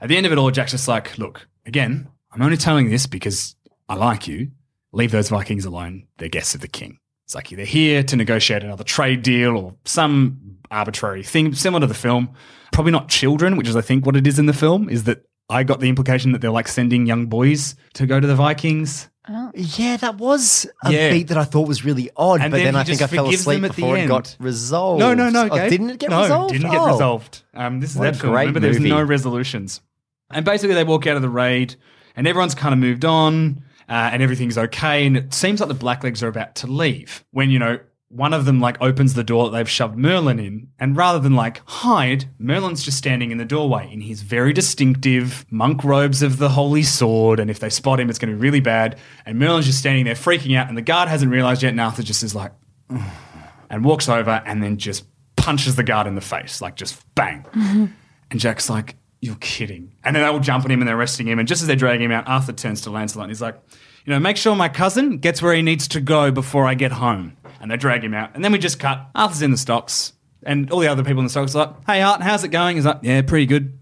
At 0.00 0.08
the 0.08 0.16
end 0.16 0.26
of 0.26 0.32
it 0.32 0.38
all, 0.38 0.50
Jack's 0.50 0.72
just 0.72 0.88
like, 0.88 1.16
look, 1.16 1.48
again, 1.64 2.08
I'm 2.32 2.42
only 2.42 2.56
telling 2.56 2.90
this 2.90 3.06
because 3.06 3.56
I 3.88 3.94
like 3.94 4.26
you. 4.28 4.50
Leave 4.92 5.10
those 5.10 5.30
Vikings 5.30 5.64
alone. 5.64 6.06
They're 6.18 6.28
guests 6.28 6.54
of 6.54 6.60
the 6.60 6.68
king. 6.68 6.98
It's 7.24 7.34
like 7.34 7.48
they're 7.48 7.64
here 7.64 8.02
to 8.02 8.16
negotiate 8.16 8.62
another 8.62 8.84
trade 8.84 9.22
deal 9.22 9.56
or 9.56 9.74
some 9.84 10.58
arbitrary 10.70 11.22
thing 11.22 11.54
similar 11.54 11.80
to 11.80 11.86
the 11.86 11.94
film. 11.94 12.34
Probably 12.72 12.92
not 12.92 13.08
children, 13.08 13.56
which 13.56 13.68
is 13.68 13.76
I 13.76 13.80
think 13.80 14.04
what 14.04 14.16
it 14.16 14.26
is 14.26 14.38
in 14.38 14.46
the 14.46 14.52
film, 14.52 14.90
is 14.90 15.04
that 15.04 15.24
I 15.48 15.64
got 15.64 15.80
the 15.80 15.88
implication 15.88 16.32
that 16.32 16.40
they're 16.40 16.50
like 16.50 16.68
sending 16.68 17.06
young 17.06 17.26
boys 17.26 17.74
to 17.94 18.06
go 18.06 18.18
to 18.20 18.26
the 18.26 18.34
Vikings. 18.36 19.08
Yeah, 19.54 19.96
that 19.98 20.16
was 20.18 20.66
a 20.84 20.92
Yeah. 20.92 21.10
beat 21.12 21.28
that 21.28 21.38
I 21.38 21.44
thought 21.44 21.68
was 21.68 21.84
really 21.84 22.10
odd, 22.16 22.40
And 22.40 22.50
but 22.50 22.56
then 22.58 22.64
then, 22.66 22.74
he 22.74 22.80
I 22.80 22.84
think 22.84 22.98
just 22.98 23.12
I 23.12 23.14
fell 23.16 23.24
forgives 23.26 23.44
them 23.44 23.52
asleep 23.64 23.70
at 23.70 23.76
the 23.76 23.82
before 23.82 23.96
it 23.96 24.00
end. 24.00 24.08
got 24.08 24.36
resolved. 24.40 24.98
No, 25.00 25.14
no, 25.14 25.30
no. 25.30 25.48
Oh, 25.50 25.56
Gabe. 25.56 25.70
didn't 25.70 25.90
it 25.90 25.98
get 25.98 26.10
no, 26.10 26.22
resolved? 26.22 26.52
didn't 26.54 26.70
get 26.70 26.80
Oh. 26.80 26.86
resolved. 26.92 27.42
Um, 27.54 27.78
this 27.80 27.90
is 27.90 27.96
What 27.96 28.08
a 28.08 28.10
that 28.12 28.18
film. 28.20 28.32
great 28.32 28.40
Remember, 28.42 28.60
there's 28.60 28.78
movie. 28.78 28.88
no 28.90 29.02
resolutions. 29.02 29.80
And 30.32 30.44
basically, 30.44 30.74
they 30.74 30.82
walk 30.84 31.06
out 31.06 31.14
of 31.16 31.22
the 31.22 31.28
raid, 31.28 31.76
and 32.16 32.26
everyone's 32.26 32.54
kind 32.56 32.72
of 32.72 32.78
moved 32.80 33.04
on, 33.04 33.62
uh, 33.88 34.10
and 34.12 34.22
everything's 34.22 34.58
okay. 34.58 35.06
And 35.06 35.16
it 35.16 35.34
seems 35.34 35.60
like 35.60 35.68
the 35.68 35.74
Blacklegs 35.74 36.22
are 36.22 36.28
about 36.28 36.54
to 36.56 36.66
leave 36.66 37.24
when 37.30 37.50
you 37.50 37.58
know 37.60 37.78
one 38.12 38.34
of 38.34 38.44
them 38.44 38.60
like 38.60 38.76
opens 38.80 39.14
the 39.14 39.24
door 39.24 39.44
that 39.44 39.56
they've 39.56 39.68
shoved 39.68 39.96
Merlin 39.96 40.38
in, 40.38 40.68
and 40.78 40.96
rather 40.96 41.18
than 41.18 41.34
like 41.34 41.62
hide, 41.66 42.26
Merlin's 42.38 42.84
just 42.84 42.98
standing 42.98 43.30
in 43.30 43.38
the 43.38 43.44
doorway 43.44 43.88
in 43.90 44.02
his 44.02 44.20
very 44.20 44.52
distinctive 44.52 45.46
monk 45.50 45.82
robes 45.82 46.22
of 46.22 46.36
the 46.36 46.50
holy 46.50 46.82
sword. 46.82 47.40
And 47.40 47.50
if 47.50 47.58
they 47.58 47.70
spot 47.70 47.98
him, 47.98 48.10
it's 48.10 48.18
going 48.18 48.30
to 48.30 48.36
be 48.36 48.42
really 48.42 48.60
bad. 48.60 48.98
And 49.24 49.38
Merlin's 49.38 49.66
just 49.66 49.78
standing 49.78 50.04
there 50.04 50.14
freaking 50.14 50.56
out, 50.56 50.68
and 50.68 50.76
the 50.76 50.82
guard 50.82 51.08
hasn't 51.08 51.32
realized 51.32 51.62
yet. 51.62 51.70
And 51.70 51.80
Arthur 51.80 52.02
just 52.02 52.22
is 52.22 52.34
like, 52.34 52.52
and 53.70 53.84
walks 53.84 54.08
over 54.08 54.42
and 54.44 54.62
then 54.62 54.76
just 54.76 55.04
punches 55.36 55.76
the 55.76 55.82
guard 55.82 56.06
in 56.06 56.14
the 56.14 56.20
face, 56.20 56.60
like 56.60 56.76
just 56.76 57.02
bang. 57.14 57.44
Mm-hmm. 57.54 57.86
And 58.30 58.40
Jack's 58.40 58.68
like, 58.68 58.96
You're 59.20 59.36
kidding. 59.36 59.94
And 60.04 60.14
then 60.14 60.22
they 60.22 60.28
all 60.28 60.38
jump 60.38 60.64
on 60.64 60.70
him 60.70 60.80
and 60.80 60.88
they're 60.88 60.98
arresting 60.98 61.26
him. 61.26 61.38
And 61.38 61.48
just 61.48 61.62
as 61.62 61.66
they're 61.66 61.76
dragging 61.76 62.04
him 62.04 62.12
out, 62.12 62.28
Arthur 62.28 62.52
turns 62.52 62.82
to 62.82 62.90
Lancelot 62.90 63.24
and 63.24 63.30
he's 63.30 63.42
like, 63.42 63.58
You 64.04 64.12
know, 64.12 64.20
make 64.20 64.36
sure 64.36 64.54
my 64.54 64.68
cousin 64.68 65.18
gets 65.18 65.40
where 65.40 65.54
he 65.54 65.62
needs 65.62 65.88
to 65.88 66.00
go 66.00 66.30
before 66.30 66.66
I 66.66 66.74
get 66.74 66.92
home. 66.92 67.36
And 67.62 67.70
they 67.70 67.76
drag 67.78 68.04
him 68.04 68.12
out. 68.12 68.32
And 68.34 68.44
then 68.44 68.52
we 68.52 68.58
just 68.58 68.78
cut. 68.78 69.06
Arthur's 69.14 69.40
in 69.40 69.50
the 69.52 69.56
stocks. 69.56 70.12
And 70.42 70.70
all 70.70 70.80
the 70.80 70.88
other 70.88 71.04
people 71.04 71.20
in 71.20 71.24
the 71.26 71.30
stocks 71.30 71.54
are 71.54 71.66
like, 71.66 71.76
Hey, 71.86 72.02
Art, 72.02 72.20
how's 72.20 72.42
it 72.44 72.48
going? 72.48 72.76
He's 72.76 72.84
like, 72.84 72.98
Yeah, 73.02 73.22
pretty 73.22 73.46
good. 73.46 73.78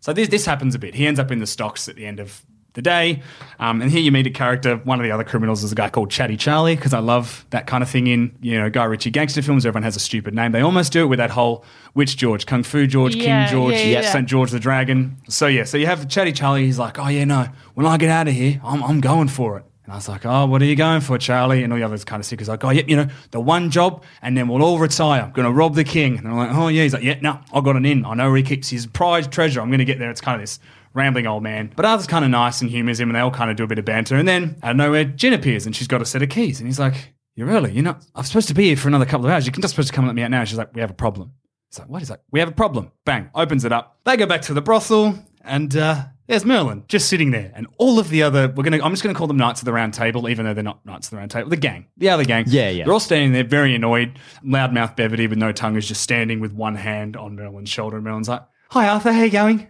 So 0.00 0.12
this, 0.12 0.28
this 0.28 0.46
happens 0.46 0.74
a 0.74 0.78
bit. 0.78 0.94
He 0.94 1.06
ends 1.06 1.18
up 1.20 1.30
in 1.32 1.40
the 1.40 1.46
stocks 1.46 1.88
at 1.88 1.96
the 1.96 2.06
end 2.06 2.20
of 2.20 2.42
the 2.74 2.82
day. 2.82 3.22
Um, 3.58 3.80
and 3.80 3.90
here 3.90 4.00
you 4.00 4.12
meet 4.12 4.26
a 4.26 4.30
character. 4.30 4.76
One 4.76 5.00
of 5.00 5.04
the 5.04 5.12
other 5.12 5.24
criminals 5.24 5.62
is 5.64 5.72
a 5.72 5.74
guy 5.74 5.88
called 5.88 6.10
Chatty 6.10 6.36
Charlie 6.36 6.74
because 6.76 6.92
I 6.92 6.98
love 6.98 7.46
that 7.50 7.66
kind 7.66 7.82
of 7.82 7.88
thing 7.88 8.08
in 8.08 8.36
you 8.40 8.60
know 8.60 8.68
Guy 8.68 8.84
Ritchie 8.84 9.10
gangster 9.10 9.42
films. 9.42 9.64
Everyone 9.64 9.84
has 9.84 9.96
a 9.96 10.00
stupid 10.00 10.34
name. 10.34 10.52
They 10.52 10.60
almost 10.60 10.92
do 10.92 11.02
it 11.02 11.06
with 11.06 11.18
that 11.18 11.30
whole 11.30 11.64
Witch 11.94 12.16
George, 12.16 12.46
Kung 12.46 12.62
Fu 12.64 12.86
George, 12.86 13.14
Yeah, 13.16 13.46
King 13.46 13.52
George, 13.56 13.74
yeah, 13.74 14.00
yeah. 14.00 14.12
St 14.12 14.26
George 14.28 14.50
the 14.50 14.60
Dragon. 14.60 15.16
So 15.28 15.46
yeah, 15.46 15.64
so 15.64 15.76
you 15.78 15.86
have 15.86 16.08
Chatty 16.08 16.32
Charlie. 16.32 16.66
He's 16.66 16.78
like, 16.78 16.98
oh 16.98 17.08
yeah, 17.08 17.24
no. 17.24 17.46
When 17.74 17.86
I 17.86 17.96
get 17.96 18.10
out 18.10 18.28
of 18.28 18.34
here, 18.34 18.60
I'm, 18.64 18.82
I'm 18.82 19.00
going 19.00 19.28
for 19.28 19.58
it. 19.58 19.64
And 19.84 19.92
I 19.92 19.96
was 19.96 20.08
like, 20.08 20.24
oh, 20.24 20.46
what 20.46 20.62
are 20.62 20.64
you 20.64 20.76
going 20.76 21.02
for, 21.02 21.18
Charlie? 21.18 21.62
And 21.62 21.72
all 21.72 21.78
the 21.78 21.84
others 21.84 22.04
kind 22.04 22.18
of 22.18 22.24
sick. 22.24 22.40
He's 22.40 22.48
like, 22.48 22.64
oh, 22.64 22.70
yeah, 22.70 22.84
you 22.86 22.96
know, 22.96 23.06
the 23.32 23.40
one 23.40 23.70
job, 23.70 24.02
and 24.22 24.36
then 24.36 24.48
we'll 24.48 24.62
all 24.62 24.78
retire. 24.78 25.22
I'm 25.22 25.32
going 25.32 25.46
to 25.46 25.52
rob 25.52 25.74
the 25.74 25.84
king. 25.84 26.16
And 26.16 26.26
I'm 26.26 26.36
like, 26.36 26.50
oh, 26.54 26.68
yeah. 26.68 26.84
He's 26.84 26.94
like, 26.94 27.02
yeah, 27.02 27.18
no, 27.20 27.38
I've 27.52 27.64
got 27.64 27.76
an 27.76 27.84
in. 27.84 28.04
I 28.06 28.14
know 28.14 28.28
where 28.28 28.38
he 28.38 28.42
keeps 28.42 28.70
his 28.70 28.86
prized 28.86 29.30
treasure. 29.30 29.60
I'm 29.60 29.68
going 29.68 29.80
to 29.80 29.84
get 29.84 29.98
there. 29.98 30.10
It's 30.10 30.22
kind 30.22 30.36
of 30.36 30.40
this 30.40 30.58
rambling 30.94 31.26
old 31.26 31.42
man. 31.42 31.70
But 31.76 31.84
Arthur's 31.84 32.06
kind 32.06 32.24
of 32.24 32.30
nice 32.30 32.62
and 32.62 32.70
humours 32.70 32.98
him, 32.98 33.10
and 33.10 33.16
they 33.16 33.20
all 33.20 33.30
kind 33.30 33.50
of 33.50 33.56
do 33.56 33.64
a 33.64 33.66
bit 33.66 33.78
of 33.78 33.84
banter. 33.84 34.16
And 34.16 34.26
then 34.26 34.56
out 34.62 34.70
of 34.70 34.76
nowhere, 34.78 35.04
Jen 35.04 35.34
appears, 35.34 35.66
and 35.66 35.76
she's 35.76 35.88
got 35.88 36.00
a 36.00 36.06
set 36.06 36.22
of 36.22 36.30
keys. 36.30 36.60
And 36.60 36.66
he's 36.66 36.80
like, 36.80 37.12
you're 37.34 37.48
early. 37.48 37.72
You're 37.72 37.84
not, 37.84 38.02
I'm 38.14 38.24
supposed 38.24 38.48
to 38.48 38.54
be 38.54 38.68
here 38.68 38.76
for 38.76 38.88
another 38.88 39.04
couple 39.04 39.26
of 39.26 39.32
hours. 39.32 39.44
You're 39.46 39.54
not 39.58 39.68
supposed 39.68 39.88
to 39.88 39.94
come 39.94 40.04
and 40.04 40.08
let 40.08 40.14
me 40.16 40.22
out 40.22 40.30
now. 40.30 40.44
She's 40.44 40.56
like, 40.56 40.74
we 40.74 40.80
have 40.80 40.90
a 40.90 40.94
problem. 40.94 41.32
It's 41.68 41.78
like, 41.78 41.88
what 41.88 42.00
is 42.00 42.08
that? 42.08 42.22
We 42.30 42.40
have 42.40 42.48
a 42.48 42.52
problem. 42.52 42.92
Bang, 43.04 43.28
opens 43.34 43.64
it 43.64 43.72
up. 43.72 43.98
They 44.04 44.16
go 44.16 44.26
back 44.26 44.42
to 44.42 44.54
the 44.54 44.62
brothel, 44.62 45.18
and 45.42 45.76
uh, 45.76 46.04
there's 46.26 46.44
Merlin 46.44 46.84
just 46.88 47.08
sitting 47.08 47.30
there, 47.30 47.52
and 47.54 47.66
all 47.78 47.98
of 47.98 48.08
the 48.08 48.22
other. 48.22 48.52
We're 48.54 48.64
gonna. 48.64 48.82
I'm 48.82 48.92
just 48.92 49.02
gonna 49.02 49.14
call 49.14 49.26
them 49.26 49.36
Knights 49.36 49.60
of 49.60 49.66
the 49.66 49.72
Round 49.72 49.92
Table, 49.92 50.28
even 50.28 50.44
though 50.46 50.54
they're 50.54 50.64
not 50.64 50.84
Knights 50.86 51.08
of 51.08 51.10
the 51.12 51.16
Round 51.18 51.30
Table. 51.30 51.50
The 51.50 51.56
gang, 51.56 51.86
the 51.96 52.08
other 52.08 52.24
gang. 52.24 52.44
Yeah, 52.46 52.70
yeah. 52.70 52.84
They're 52.84 52.92
all 52.92 53.00
standing 53.00 53.32
there, 53.32 53.44
very 53.44 53.74
annoyed. 53.74 54.18
Loudmouth 54.44 54.96
Beverly 54.96 55.26
with 55.26 55.38
no 55.38 55.52
tongue 55.52 55.76
is 55.76 55.86
just 55.86 56.00
standing 56.00 56.40
with 56.40 56.52
one 56.52 56.76
hand 56.76 57.16
on 57.16 57.36
Merlin's 57.36 57.68
shoulder, 57.68 57.96
and 57.96 58.04
Merlin's 58.04 58.28
like, 58.28 58.42
"Hi, 58.70 58.88
Arthur. 58.88 59.12
How 59.12 59.22
you 59.22 59.30
going?" 59.30 59.68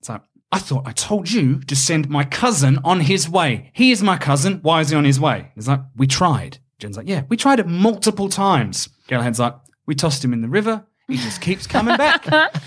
It's 0.00 0.08
like, 0.08 0.22
I 0.50 0.58
thought 0.58 0.86
I 0.86 0.92
told 0.92 1.30
you 1.30 1.60
to 1.60 1.74
send 1.74 2.10
my 2.10 2.24
cousin 2.24 2.78
on 2.84 3.00
his 3.00 3.28
way. 3.28 3.70
He 3.72 3.90
is 3.90 4.02
my 4.02 4.18
cousin. 4.18 4.60
Why 4.62 4.80
is 4.80 4.90
he 4.90 4.96
on 4.96 5.04
his 5.04 5.18
way? 5.18 5.50
He's 5.54 5.66
like, 5.66 5.80
we 5.96 6.06
tried. 6.06 6.58
Jen's 6.78 6.96
like, 6.96 7.08
yeah, 7.08 7.22
we 7.28 7.36
tried 7.38 7.58
it 7.58 7.66
multiple 7.66 8.28
times. 8.28 8.88
Galahad's 9.06 9.38
like, 9.38 9.54
we 9.86 9.94
tossed 9.94 10.22
him 10.24 10.32
in 10.32 10.42
the 10.42 10.48
river. 10.48 10.84
He 11.08 11.16
just 11.16 11.40
keeps 11.40 11.66
coming 11.66 11.96
back. 11.96 12.26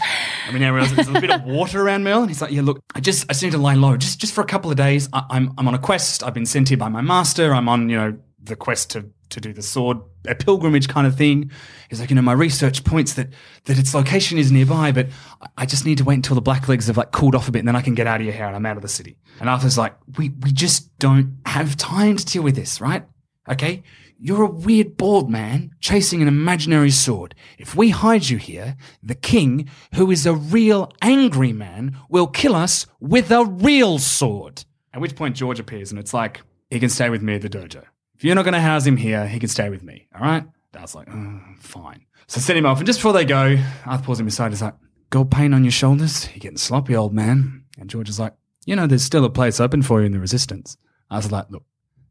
I 0.47 0.51
mean, 0.51 0.61
realize 0.61 0.93
there's 0.93 1.07
a 1.07 1.13
bit 1.19 1.31
of 1.31 1.43
water 1.43 1.81
around 1.81 2.03
Merlin. 2.03 2.27
He's 2.27 2.41
like, 2.41 2.51
yeah, 2.51 2.61
look, 2.61 2.81
I 2.93 2.99
just, 2.99 3.23
I 3.25 3.33
just 3.33 3.43
need 3.43 3.51
to 3.53 3.57
lie 3.57 3.73
low, 3.73 3.97
just, 3.97 4.19
just 4.19 4.33
for 4.33 4.41
a 4.41 4.45
couple 4.45 4.69
of 4.69 4.77
days. 4.77 5.09
I, 5.11 5.23
I'm, 5.29 5.53
I'm 5.57 5.67
on 5.67 5.73
a 5.73 5.79
quest. 5.79 6.23
I've 6.23 6.33
been 6.33 6.45
sent 6.45 6.69
here 6.69 6.77
by 6.77 6.89
my 6.89 7.01
master. 7.01 7.53
I'm 7.53 7.67
on, 7.67 7.89
you 7.89 7.97
know, 7.97 8.17
the 8.41 8.55
quest 8.55 8.91
to, 8.91 9.09
to 9.31 9.41
do 9.41 9.53
the 9.53 9.63
sword, 9.63 9.97
a 10.27 10.35
pilgrimage 10.35 10.87
kind 10.87 11.07
of 11.07 11.17
thing. 11.17 11.49
He's 11.89 11.99
like, 11.99 12.11
you 12.11 12.15
know, 12.15 12.21
my 12.21 12.33
research 12.33 12.83
points 12.83 13.13
that, 13.13 13.29
that 13.65 13.79
its 13.79 13.95
location 13.95 14.37
is 14.37 14.51
nearby, 14.51 14.91
but 14.91 15.07
I- 15.41 15.47
I 15.59 15.65
just 15.65 15.83
need 15.85 15.97
to 15.97 16.03
wait 16.03 16.15
until 16.15 16.35
the 16.35 16.43
Blacklegs 16.43 16.85
have 16.87 16.97
like 16.97 17.11
cooled 17.11 17.33
off 17.33 17.47
a 17.47 17.51
bit 17.51 17.59
and 17.59 17.67
then 17.67 17.75
I 17.75 17.81
can 17.81 17.95
get 17.95 18.05
out 18.05 18.19
of 18.19 18.25
your 18.25 18.35
hair 18.35 18.45
and 18.45 18.55
I'm 18.55 18.65
out 18.67 18.75
of 18.77 18.83
the 18.83 18.87
city. 18.87 19.17
And 19.39 19.49
Arthur's 19.49 19.77
like, 19.79 19.95
we, 20.17 20.29
we 20.41 20.51
just 20.51 20.95
don't 20.99 21.37
have 21.47 21.75
time 21.75 22.17
to 22.17 22.25
deal 22.25 22.43
with 22.43 22.55
this, 22.55 22.79
right? 22.79 23.03
Okay. 23.49 23.81
You're 24.17 24.43
a 24.43 24.49
weird 24.49 24.97
bald 24.97 25.29
man 25.29 25.71
chasing 25.79 26.21
an 26.21 26.27
imaginary 26.27 26.91
sword. 26.91 27.35
If 27.57 27.75
we 27.75 27.89
hide 27.89 28.29
you 28.29 28.37
here, 28.37 28.77
the 29.03 29.15
king, 29.15 29.69
who 29.95 30.09
is 30.09 30.25
a 30.25 30.33
real 30.33 30.91
angry 31.01 31.51
man, 31.53 31.97
will 32.09 32.27
kill 32.27 32.55
us 32.55 32.87
with 32.99 33.31
a 33.31 33.45
real 33.45 33.99
sword. 33.99 34.63
At 34.93 35.01
which 35.01 35.15
point 35.15 35.35
George 35.35 35.59
appears 35.59 35.91
and 35.91 35.99
it's 35.99 36.13
like, 36.13 36.41
he 36.69 36.79
can 36.79 36.89
stay 36.89 37.09
with 37.09 37.21
me 37.21 37.35
at 37.35 37.41
the 37.41 37.49
dojo. 37.49 37.83
If 38.15 38.23
you're 38.23 38.35
not 38.35 38.45
going 38.45 38.53
to 38.53 38.61
house 38.61 38.85
him 38.85 38.97
here, 38.97 39.27
he 39.27 39.39
can 39.39 39.49
stay 39.49 39.69
with 39.69 39.83
me. 39.83 40.07
All 40.15 40.21
right? 40.21 40.45
Darth's 40.71 40.95
like, 40.95 41.09
oh, 41.11 41.41
fine. 41.59 42.05
So 42.27 42.39
send 42.39 42.57
him 42.57 42.65
off. 42.65 42.77
And 42.77 42.87
just 42.87 42.99
before 42.99 43.13
they 43.13 43.25
go, 43.25 43.57
Arthur 43.85 44.03
pulls 44.03 44.19
him 44.19 44.27
aside. 44.27 44.51
He's 44.51 44.61
like, 44.61 44.75
gold 45.09 45.31
paint 45.31 45.53
on 45.53 45.63
your 45.63 45.71
shoulders? 45.71 46.27
You're 46.29 46.39
getting 46.39 46.57
sloppy, 46.57 46.95
old 46.95 47.13
man. 47.13 47.65
And 47.77 47.89
George 47.89 48.09
is 48.09 48.19
like, 48.19 48.33
you 48.65 48.75
know, 48.75 48.87
there's 48.87 49.03
still 49.03 49.25
a 49.25 49.29
place 49.29 49.59
open 49.59 49.81
for 49.81 49.99
you 49.99 50.05
in 50.05 50.13
the 50.13 50.19
resistance. 50.19 50.77
I 51.09 51.17
was 51.17 51.31
like, 51.31 51.49
look, 51.49 51.63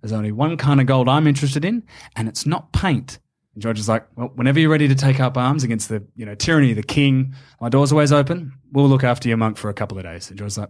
there's 0.05 0.13
only 0.13 0.33
one 0.33 0.59
kind 0.59 0.83
of 0.83 0.87
gold 0.87 1.09
I'm 1.09 1.27
interested 1.27 1.65
in, 1.65 1.83
and 2.15 2.29
it's 2.29 2.45
not 2.45 2.71
paint. 2.75 3.19
And 3.55 3.63
George 3.63 3.79
is 3.79 3.89
like, 3.89 4.07
well, 4.17 4.31
whenever 4.35 4.61
you're 4.61 4.69
ready 4.69 4.87
to 4.87 4.95
take 4.95 5.19
up 5.19 5.39
arms 5.39 5.65
against 5.65 5.89
the, 5.89 6.07
you 6.15 6.27
know, 6.27 6.35
tyranny 6.35 6.73
of 6.73 6.77
the 6.77 6.83
king, 6.83 7.35
my 7.59 7.71
door's 7.71 7.91
always 7.91 8.13
open. 8.13 8.53
We'll 8.71 8.87
look 8.87 9.03
after 9.03 9.29
your 9.29 9.39
monk 9.39 9.57
for 9.57 9.71
a 9.71 9.73
couple 9.73 9.97
of 9.97 10.05
days. 10.05 10.29
And 10.29 10.39
George's 10.39 10.59
like, 10.59 10.69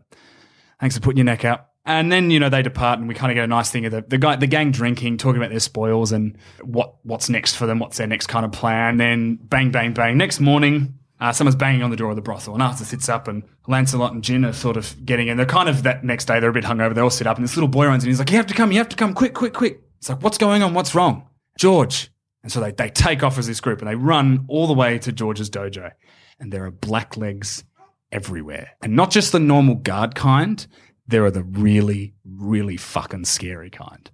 thanks 0.78 0.96
for 0.96 1.02
putting 1.02 1.16
your 1.16 1.24
neck 1.24 1.44
out. 1.44 1.66
And 1.84 2.12
then, 2.12 2.30
you 2.30 2.38
know, 2.38 2.48
they 2.48 2.62
depart 2.62 3.00
and 3.00 3.08
we 3.08 3.14
kind 3.14 3.32
of 3.32 3.34
get 3.34 3.42
a 3.42 3.48
nice 3.48 3.72
thing 3.72 3.86
of 3.86 3.90
the, 3.90 4.04
the 4.06 4.18
guy, 4.18 4.36
the 4.36 4.46
gang 4.46 4.70
drinking, 4.70 5.16
talking 5.16 5.38
about 5.38 5.50
their 5.50 5.58
spoils 5.58 6.12
and 6.12 6.38
what, 6.62 6.94
what's 7.02 7.28
next 7.28 7.56
for 7.56 7.66
them, 7.66 7.80
what's 7.80 7.96
their 7.96 8.06
next 8.06 8.28
kind 8.28 8.46
of 8.46 8.52
plan. 8.52 8.98
Then 8.98 9.34
bang, 9.42 9.72
bang, 9.72 9.94
bang. 9.94 10.16
Next 10.16 10.38
morning, 10.38 10.96
uh, 11.20 11.32
someone's 11.32 11.56
banging 11.56 11.82
on 11.82 11.90
the 11.90 11.96
door 11.96 12.10
of 12.10 12.16
the 12.16 12.22
brothel 12.22 12.54
and 12.54 12.62
Arthur 12.62 12.84
sits 12.84 13.08
up 13.08 13.28
and 13.28 13.42
Lancelot 13.66 14.12
and 14.12 14.22
Jin 14.22 14.44
are 14.44 14.52
sort 14.52 14.76
of 14.76 15.04
getting 15.04 15.28
in. 15.28 15.36
They're 15.36 15.46
kind 15.46 15.68
of 15.68 15.84
that 15.84 16.04
next 16.04 16.26
day, 16.26 16.40
they're 16.40 16.50
a 16.50 16.52
bit 16.52 16.64
hungover. 16.64 16.94
They 16.94 17.00
all 17.00 17.10
sit 17.10 17.26
up 17.26 17.36
and 17.36 17.44
this 17.44 17.56
little 17.56 17.68
boy 17.68 17.86
runs 17.86 18.04
in. 18.04 18.10
He's 18.10 18.18
like, 18.18 18.30
you 18.30 18.36
have 18.36 18.46
to 18.46 18.54
come, 18.54 18.72
you 18.72 18.78
have 18.78 18.88
to 18.88 18.96
come, 18.96 19.14
quick, 19.14 19.34
quick, 19.34 19.54
quick. 19.54 19.82
It's 19.98 20.08
like, 20.08 20.22
what's 20.22 20.38
going 20.38 20.62
on? 20.62 20.74
What's 20.74 20.94
wrong? 20.94 21.28
George. 21.58 22.10
And 22.42 22.52
so 22.52 22.60
they, 22.60 22.72
they 22.72 22.90
take 22.90 23.22
off 23.22 23.38
as 23.38 23.46
this 23.46 23.60
group 23.60 23.80
and 23.80 23.88
they 23.88 23.94
run 23.94 24.44
all 24.48 24.66
the 24.66 24.74
way 24.74 24.98
to 24.98 25.12
George's 25.12 25.48
dojo. 25.48 25.92
And 26.38 26.52
there 26.52 26.64
are 26.66 26.70
black 26.70 27.16
legs 27.16 27.64
everywhere. 28.12 28.72
And 28.82 28.94
not 28.94 29.10
just 29.10 29.32
the 29.32 29.40
normal 29.40 29.76
guard 29.76 30.14
kind, 30.14 30.66
there 31.06 31.24
are 31.24 31.30
the 31.30 31.42
really, 31.42 32.14
really 32.24 32.76
fucking 32.76 33.24
scary 33.24 33.70
kind. 33.70 34.10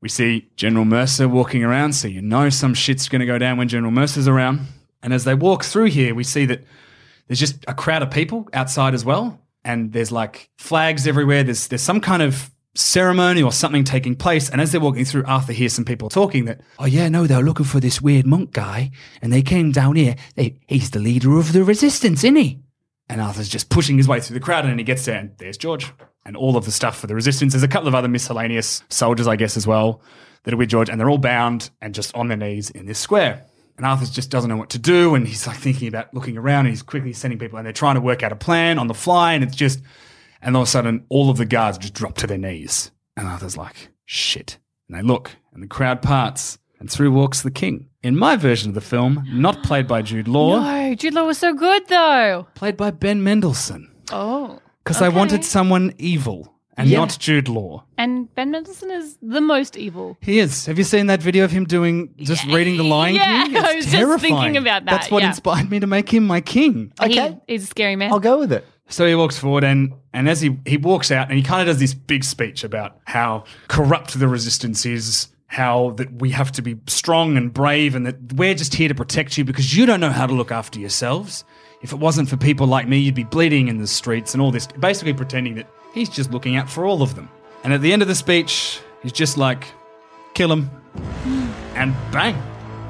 We 0.00 0.08
see 0.08 0.50
General 0.56 0.84
Mercer 0.84 1.28
walking 1.28 1.62
around, 1.62 1.92
so 1.92 2.08
you 2.08 2.20
know 2.20 2.50
some 2.50 2.74
shit's 2.74 3.08
going 3.08 3.20
to 3.20 3.26
go 3.26 3.38
down 3.38 3.56
when 3.56 3.68
General 3.68 3.92
Mercer's 3.92 4.26
around. 4.26 4.66
And 5.02 5.12
as 5.12 5.24
they 5.24 5.34
walk 5.34 5.64
through 5.64 5.86
here, 5.86 6.14
we 6.14 6.24
see 6.24 6.46
that 6.46 6.64
there's 7.26 7.40
just 7.40 7.64
a 7.68 7.74
crowd 7.74 8.02
of 8.02 8.10
people 8.10 8.48
outside 8.52 8.94
as 8.94 9.04
well. 9.04 9.40
And 9.64 9.92
there's 9.92 10.12
like 10.12 10.50
flags 10.58 11.06
everywhere. 11.06 11.44
There's, 11.44 11.68
there's 11.68 11.82
some 11.82 12.00
kind 12.00 12.22
of 12.22 12.50
ceremony 12.74 13.42
or 13.42 13.52
something 13.52 13.84
taking 13.84 14.16
place. 14.16 14.48
And 14.48 14.60
as 14.60 14.72
they're 14.72 14.80
walking 14.80 15.04
through, 15.04 15.24
Arthur 15.26 15.52
hears 15.52 15.72
some 15.72 15.84
people 15.84 16.08
talking 16.08 16.46
that, 16.46 16.60
oh, 16.78 16.86
yeah, 16.86 17.08
no, 17.08 17.26
they're 17.26 17.42
looking 17.42 17.66
for 17.66 17.80
this 17.80 18.00
weird 18.00 18.26
monk 18.26 18.52
guy. 18.52 18.90
And 19.20 19.32
they 19.32 19.42
came 19.42 19.72
down 19.72 19.96
here. 19.96 20.16
They, 20.34 20.58
he's 20.66 20.90
the 20.90 20.98
leader 20.98 21.38
of 21.38 21.52
the 21.52 21.64
resistance, 21.64 22.24
isn't 22.24 22.36
he? 22.36 22.60
And 23.08 23.20
Arthur's 23.20 23.48
just 23.48 23.68
pushing 23.68 23.98
his 23.98 24.08
way 24.08 24.20
through 24.20 24.34
the 24.34 24.40
crowd, 24.40 24.64
and 24.64 24.78
he 24.78 24.84
gets 24.84 25.04
there, 25.04 25.18
and 25.18 25.36
there's 25.36 25.58
George. 25.58 25.92
And 26.24 26.36
all 26.36 26.56
of 26.56 26.64
the 26.64 26.70
stuff 26.70 26.98
for 26.98 27.08
the 27.08 27.14
resistance. 27.14 27.52
There's 27.52 27.64
a 27.64 27.68
couple 27.68 27.88
of 27.88 27.94
other 27.94 28.08
miscellaneous 28.08 28.84
soldiers, 28.88 29.26
I 29.26 29.36
guess, 29.36 29.56
as 29.56 29.66
well, 29.66 30.00
that 30.44 30.54
are 30.54 30.56
with 30.56 30.70
George, 30.70 30.88
and 30.88 30.98
they're 30.98 31.10
all 31.10 31.18
bound 31.18 31.70
and 31.80 31.94
just 31.94 32.14
on 32.14 32.28
their 32.28 32.36
knees 32.36 32.70
in 32.70 32.86
this 32.86 32.98
square. 32.98 33.44
And 33.82 33.90
Arthur 33.90 34.06
just 34.06 34.30
doesn't 34.30 34.48
know 34.48 34.56
what 34.56 34.70
to 34.70 34.78
do, 34.78 35.16
and 35.16 35.26
he's 35.26 35.44
like 35.44 35.56
thinking 35.56 35.88
about 35.88 36.14
looking 36.14 36.38
around, 36.38 36.66
and 36.66 36.68
he's 36.68 36.82
quickly 36.82 37.12
sending 37.12 37.36
people, 37.40 37.58
and 37.58 37.66
they're 37.66 37.72
trying 37.72 37.96
to 37.96 38.00
work 38.00 38.22
out 38.22 38.30
a 38.30 38.36
plan 38.36 38.78
on 38.78 38.86
the 38.86 38.94
fly, 38.94 39.32
and 39.32 39.42
it's 39.42 39.56
just, 39.56 39.82
and 40.40 40.54
all 40.54 40.62
of 40.62 40.68
a 40.68 40.70
sudden, 40.70 41.04
all 41.08 41.30
of 41.30 41.36
the 41.36 41.44
guards 41.44 41.78
just 41.78 41.92
drop 41.92 42.14
to 42.18 42.28
their 42.28 42.38
knees. 42.38 42.92
And 43.16 43.26
Arthur's 43.26 43.56
like, 43.56 43.88
shit. 44.04 44.58
And 44.88 44.96
they 44.96 45.02
look, 45.02 45.32
and 45.52 45.64
the 45.64 45.66
crowd 45.66 46.00
parts, 46.00 46.58
and 46.78 46.88
through 46.88 47.10
walks 47.10 47.42
the 47.42 47.50
king. 47.50 47.88
In 48.04 48.16
my 48.16 48.36
version 48.36 48.68
of 48.68 48.76
the 48.76 48.80
film, 48.80 49.26
not 49.32 49.64
played 49.64 49.88
by 49.88 50.00
Jude 50.00 50.28
Law, 50.28 50.60
No, 50.60 50.94
Jude 50.94 51.14
Law 51.14 51.24
was 51.24 51.38
so 51.38 51.52
good 51.52 51.88
though. 51.88 52.46
played 52.54 52.76
by 52.76 52.92
Ben 52.92 53.24
Mendelsohn. 53.24 53.90
Oh. 54.12 54.60
Because 54.84 55.02
I 55.02 55.08
wanted 55.08 55.44
someone 55.44 55.92
evil 55.98 56.51
and 56.76 56.88
Yeah. 56.88 56.98
not 56.98 57.16
Jude 57.18 57.48
Law. 57.48 57.84
And 57.98 58.34
Ben 58.34 58.50
Mendelsohn 58.50 58.90
is 58.90 59.16
the 59.22 59.40
most 59.40 59.76
evil. 59.76 60.16
He 60.20 60.38
is. 60.38 60.66
Have 60.66 60.78
you 60.78 60.84
seen 60.84 61.06
that 61.06 61.22
video 61.22 61.44
of 61.44 61.50
him 61.50 61.64
doing 61.64 62.10
just 62.18 62.44
reading 62.46 62.76
The 62.76 62.84
Lion 62.84 63.16
Yeah, 63.16 63.44
King? 63.44 63.56
It's 63.56 63.64
I 63.64 63.74
was 63.74 63.86
just 63.86 64.22
thinking 64.22 64.56
about 64.56 64.84
that, 64.86 64.90
That's 64.90 65.10
what 65.10 65.22
yeah. 65.22 65.28
inspired 65.28 65.70
me 65.70 65.80
to 65.80 65.86
make 65.86 66.12
him 66.12 66.26
my 66.26 66.40
king. 66.40 66.92
Oh, 67.00 67.06
okay. 67.06 67.38
He, 67.46 67.54
he's 67.54 67.64
a 67.64 67.66
scary 67.66 67.96
man. 67.96 68.12
I'll 68.12 68.20
go 68.20 68.38
with 68.38 68.52
it. 68.52 68.64
So 68.88 69.06
he 69.06 69.14
walks 69.14 69.38
forward 69.38 69.64
and 69.64 69.92
and 70.12 70.28
as 70.28 70.40
he 70.42 70.58
he 70.66 70.76
walks 70.76 71.10
out 71.10 71.28
and 71.28 71.36
he 71.38 71.42
kind 71.42 71.62
of 71.62 71.66
does 71.66 71.80
this 71.80 71.94
big 71.94 72.24
speech 72.24 72.62
about 72.64 72.98
how 73.04 73.44
corrupt 73.68 74.18
the 74.18 74.28
resistance 74.28 74.84
is, 74.84 75.28
how 75.46 75.90
that 75.96 76.20
we 76.20 76.30
have 76.30 76.52
to 76.52 76.62
be 76.62 76.76
strong 76.86 77.36
and 77.38 77.54
brave 77.54 77.94
and 77.94 78.06
that 78.06 78.32
we're 78.34 78.54
just 78.54 78.74
here 78.74 78.88
to 78.88 78.94
protect 78.94 79.38
you 79.38 79.44
because 79.44 79.74
you 79.74 79.86
don't 79.86 80.00
know 80.00 80.10
how 80.10 80.26
to 80.26 80.34
look 80.34 80.50
after 80.50 80.78
yourselves. 80.78 81.44
If 81.80 81.92
it 81.92 81.98
wasn't 81.98 82.28
for 82.28 82.36
people 82.36 82.66
like 82.66 82.86
me, 82.86 82.98
you'd 82.98 83.14
be 83.14 83.24
bleeding 83.24 83.68
in 83.68 83.78
the 83.78 83.86
streets 83.86 84.34
and 84.34 84.42
all 84.42 84.50
this, 84.50 84.66
basically 84.66 85.14
pretending 85.14 85.54
that 85.56 85.68
he's 85.94 86.08
just 86.08 86.30
looking 86.30 86.56
out 86.56 86.68
for 86.70 86.84
all 86.84 87.02
of 87.02 87.14
them. 87.14 87.28
And 87.64 87.72
at 87.72 87.80
the 87.80 87.92
end 87.92 88.02
of 88.02 88.08
the 88.08 88.14
speech, 88.14 88.80
he's 89.02 89.12
just 89.12 89.36
like, 89.36 89.66
kill 90.34 90.50
him. 90.52 90.70
And 91.74 91.94
bang, 92.10 92.40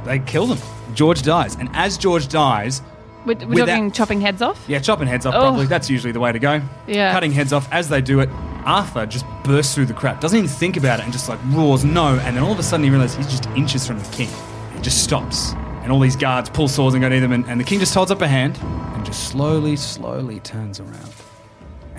they 0.05 0.19
kill 0.19 0.47
them. 0.47 0.59
George 0.95 1.23
dies. 1.23 1.57
And 1.57 1.69
as 1.75 1.97
George 1.99 2.29
dies, 2.29 2.83
We're, 3.27 3.35
we're 3.47 3.67
talking 3.67 3.93
chopping 3.93 4.21
heads 4.21 4.43
off. 4.43 4.63
yeah, 4.69 4.79
chopping 4.79 5.07
heads 5.09 5.27
off 5.27 5.35
Oh. 5.35 5.41
probably. 5.41 5.67
That's 5.67 5.89
usually 5.91 6.13
the 6.13 6.21
way 6.21 6.33
to 6.33 6.39
go. 6.39 6.61
Yeah. 6.87 7.13
Cutting 7.13 7.33
heads 7.33 7.53
off. 7.53 7.69
As 7.73 7.89
they 7.89 8.01
do 8.01 8.21
it, 8.21 8.29
Arthur 8.65 9.07
just 9.07 9.25
bursts 9.45 9.75
through 9.75 9.87
the 9.87 9.95
crowd. 9.95 10.21
Doesn't 10.21 10.37
even 10.39 10.49
think 10.49 10.77
about 10.77 11.01
it 11.01 11.05
and 11.05 11.13
just 11.13 11.29
like 11.29 11.39
roars 11.47 11.85
no. 11.85 12.19
And 12.23 12.37
then 12.37 12.43
all 12.43 12.53
of 12.53 12.59
a 12.59 12.63
sudden 12.63 12.85
he 12.85 12.91
realizes 12.91 13.17
he's 13.17 13.27
just 13.31 13.47
inches 13.57 13.87
from 13.87 13.99
the 13.99 14.09
king. 14.11 14.29
He 14.75 14.81
just 14.83 15.03
stops. 15.05 15.53
And 15.83 15.91
all 15.91 15.99
these 16.01 16.17
guards 16.17 16.49
pull 16.49 16.69
swords 16.69 16.95
and 16.95 17.03
go 17.03 17.09
near 17.09 17.21
them. 17.21 17.33
And, 17.33 17.45
and 17.47 17.59
the 17.61 17.65
king 17.65 17.79
just 17.81 17.93
holds 17.95 18.11
up 18.11 18.23
a 18.23 18.29
hand 18.29 18.59
and 18.63 19.05
just 19.05 19.29
slowly, 19.29 19.77
slowly 19.77 20.39
turns 20.41 20.79
around 20.81 21.13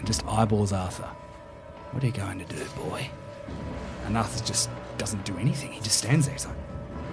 and 0.03 0.07
just 0.07 0.27
eyeballs 0.27 0.73
Arthur. 0.73 1.09
What 1.91 2.03
are 2.03 2.07
you 2.07 2.11
going 2.11 2.37
to 2.37 2.45
do, 2.45 2.61
boy? 2.75 3.09
And 4.05 4.17
Arthur 4.17 4.43
just 4.43 4.69
doesn't 4.97 5.23
do 5.23 5.37
anything. 5.37 5.71
He 5.71 5.79
just 5.79 5.97
stands 5.97 6.25
there. 6.25 6.35
He's 6.35 6.45
like, 6.45 6.57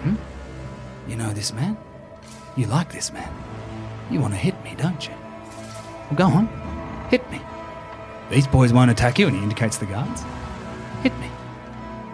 hmm? 0.03 0.17
You 1.09 1.15
know 1.15 1.33
this 1.33 1.53
man? 1.53 1.79
You 2.57 2.67
like 2.67 2.93
this 2.93 3.13
man? 3.13 3.33
You 4.11 4.19
want 4.19 4.35
to 4.35 4.41
hit 4.41 4.61
me, 4.65 4.75
don't 4.77 5.07
you? 5.07 5.15
Well, 6.11 6.17
go 6.17 6.25
on. 6.25 6.49
Hit 7.11 7.31
me. 7.31 7.41
These 8.29 8.49
boys 8.49 8.73
won't 8.73 8.91
attack 8.91 9.21
you, 9.21 9.29
and 9.29 9.37
he 9.37 9.43
indicates 9.43 9.77
the 9.77 9.87
guards. 9.87 10.25
Hit 11.05 11.17
me. 11.19 11.31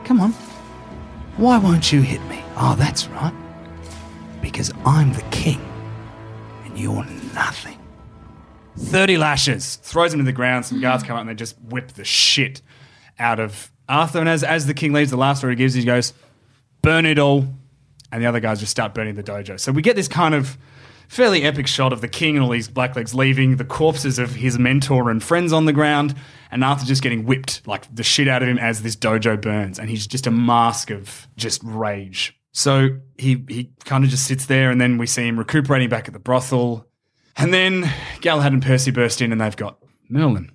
Come 0.05 0.21
on. 0.21 0.33
Why 1.39 1.57
won't 1.57 1.91
you 1.91 2.03
hit 2.03 2.21
me? 2.25 2.43
Oh, 2.59 2.77
that's 2.77 3.09
right. 3.09 3.33
Because 4.43 4.71
I'm 4.85 5.15
the 5.15 5.25
king, 5.31 5.61
and 6.67 6.79
you're 6.79 7.07
nothing. 7.33 7.76
30 8.79 9.19
lashes. 9.19 9.77
Throws 9.77 10.13
him 10.13 10.21
to 10.21 10.25
the 10.25 10.33
ground. 10.33 10.67
Some 10.67 10.81
guards 10.81 11.03
come 11.03 11.17
out 11.17 11.21
and 11.21 11.29
they 11.29 11.35
just 11.35 11.61
whip 11.61 11.93
the 11.93 12.05
shit 12.05 12.63
out 13.19 13.41
of 13.41 13.71
Arthur. 13.89 14.21
And 14.21 14.29
as, 14.29 14.45
as 14.45 14.67
the 14.67 14.75
king 14.75 14.93
leaves, 14.93 15.11
the 15.11 15.17
last 15.17 15.43
order 15.43 15.51
he 15.51 15.57
gives, 15.57 15.75
he 15.75 15.85
goes, 15.85 16.13
burn 16.83 17.07
it 17.07 17.19
all. 17.19 17.47
And 18.13 18.23
the 18.23 18.27
other 18.27 18.41
guys 18.41 18.61
just 18.61 18.71
start 18.71 18.95
burning 18.95 19.15
the 19.15 19.23
dojo. 19.23 19.59
So 19.59 19.73
we 19.73 19.83
get 19.83 19.97
this 19.97 20.09
kind 20.09 20.35
of 20.35 20.57
fairly 21.09 21.43
epic 21.43 21.67
shot 21.67 21.93
of 21.93 22.01
the 22.01 22.09
king 22.09 22.37
and 22.37 22.45
all 22.45 22.51
these 22.51 22.69
blacklegs 22.69 23.15
leaving, 23.15 23.57
the 23.57 23.65
corpses 23.65 24.19
of 24.19 24.35
his 24.35 24.59
mentor 24.59 25.11
and 25.11 25.23
friends 25.23 25.53
on 25.53 25.65
the 25.65 25.73
ground, 25.73 26.15
and 26.51 26.65
Arthur 26.65 26.85
just 26.85 27.03
getting 27.03 27.25
whipped 27.25 27.67
like 27.67 27.93
the 27.95 28.03
shit 28.03 28.29
out 28.29 28.43
of 28.43 28.49
him 28.49 28.59
as 28.59 28.83
this 28.83 28.97
dojo 28.97 29.41
burns. 29.41 29.79
And 29.79 29.89
he's 29.91 30.07
just 30.07 30.27
a 30.27 30.31
mask 30.31 30.91
of 30.91 31.29
just 31.37 31.63
rage. 31.65 32.39
So 32.53 32.99
he, 33.19 33.45
he 33.49 33.71
kind 33.85 34.05
of 34.05 34.11
just 34.11 34.27
sits 34.27 34.47
there, 34.47 34.71
and 34.71 34.81
then 34.81 34.99
we 34.99 35.07
see 35.07 35.27
him 35.27 35.39
recuperating 35.39 35.89
back 35.89 36.09
at 36.09 36.15
the 36.15 36.21
brothel. 36.21 36.87
And 37.37 37.53
then 37.53 37.93
Galahad 38.21 38.53
and 38.53 38.63
Percy 38.63 38.91
burst 38.91 39.21
in, 39.21 39.33
and 39.33 39.41
they've 39.41 39.57
got 39.57 39.79
Merlin. 40.09 40.51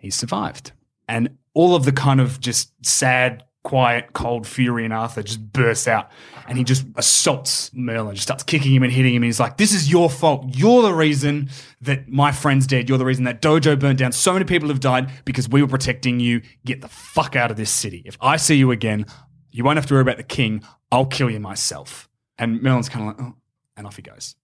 He's 0.00 0.14
survived. 0.14 0.72
And 1.08 1.38
all 1.54 1.74
of 1.74 1.84
the 1.84 1.92
kind 1.92 2.20
of 2.20 2.40
just 2.40 2.72
sad, 2.84 3.44
quiet, 3.64 4.12
cold 4.12 4.46
fury 4.46 4.84
in 4.84 4.92
Arthur 4.92 5.22
just 5.22 5.40
bursts 5.52 5.88
out. 5.88 6.10
And 6.46 6.58
he 6.58 6.64
just 6.64 6.86
assaults 6.94 7.70
Merlin, 7.74 8.14
just 8.14 8.24
starts 8.26 8.42
kicking 8.42 8.72
him 8.72 8.82
and 8.82 8.92
hitting 8.92 9.14
him. 9.14 9.22
And 9.22 9.24
he's 9.24 9.40
like, 9.40 9.56
This 9.56 9.72
is 9.72 9.90
your 9.90 10.10
fault. 10.10 10.56
You're 10.56 10.82
the 10.82 10.94
reason 10.94 11.48
that 11.80 12.08
my 12.08 12.32
friend's 12.32 12.66
dead. 12.66 12.88
You're 12.88 12.98
the 12.98 13.04
reason 13.04 13.24
that 13.24 13.40
dojo 13.40 13.78
burned 13.78 13.98
down. 13.98 14.12
So 14.12 14.32
many 14.32 14.44
people 14.44 14.68
have 14.68 14.80
died 14.80 15.10
because 15.24 15.48
we 15.48 15.62
were 15.62 15.68
protecting 15.68 16.20
you. 16.20 16.42
Get 16.64 16.82
the 16.82 16.88
fuck 16.88 17.34
out 17.34 17.50
of 17.50 17.56
this 17.56 17.70
city. 17.70 18.02
If 18.04 18.16
I 18.20 18.36
see 18.36 18.56
you 18.56 18.70
again, 18.70 19.06
you 19.50 19.64
won't 19.64 19.78
have 19.78 19.86
to 19.86 19.94
worry 19.94 20.02
about 20.02 20.18
the 20.18 20.22
king. 20.22 20.62
I'll 20.92 21.06
kill 21.06 21.30
you 21.30 21.40
myself. 21.40 22.08
And 22.38 22.62
Merlin's 22.62 22.88
kind 22.88 23.08
of 23.08 23.16
like, 23.18 23.26
Oh, 23.26 23.36
and 23.76 23.86
off 23.86 23.96
he 23.96 24.02
goes. 24.02 24.36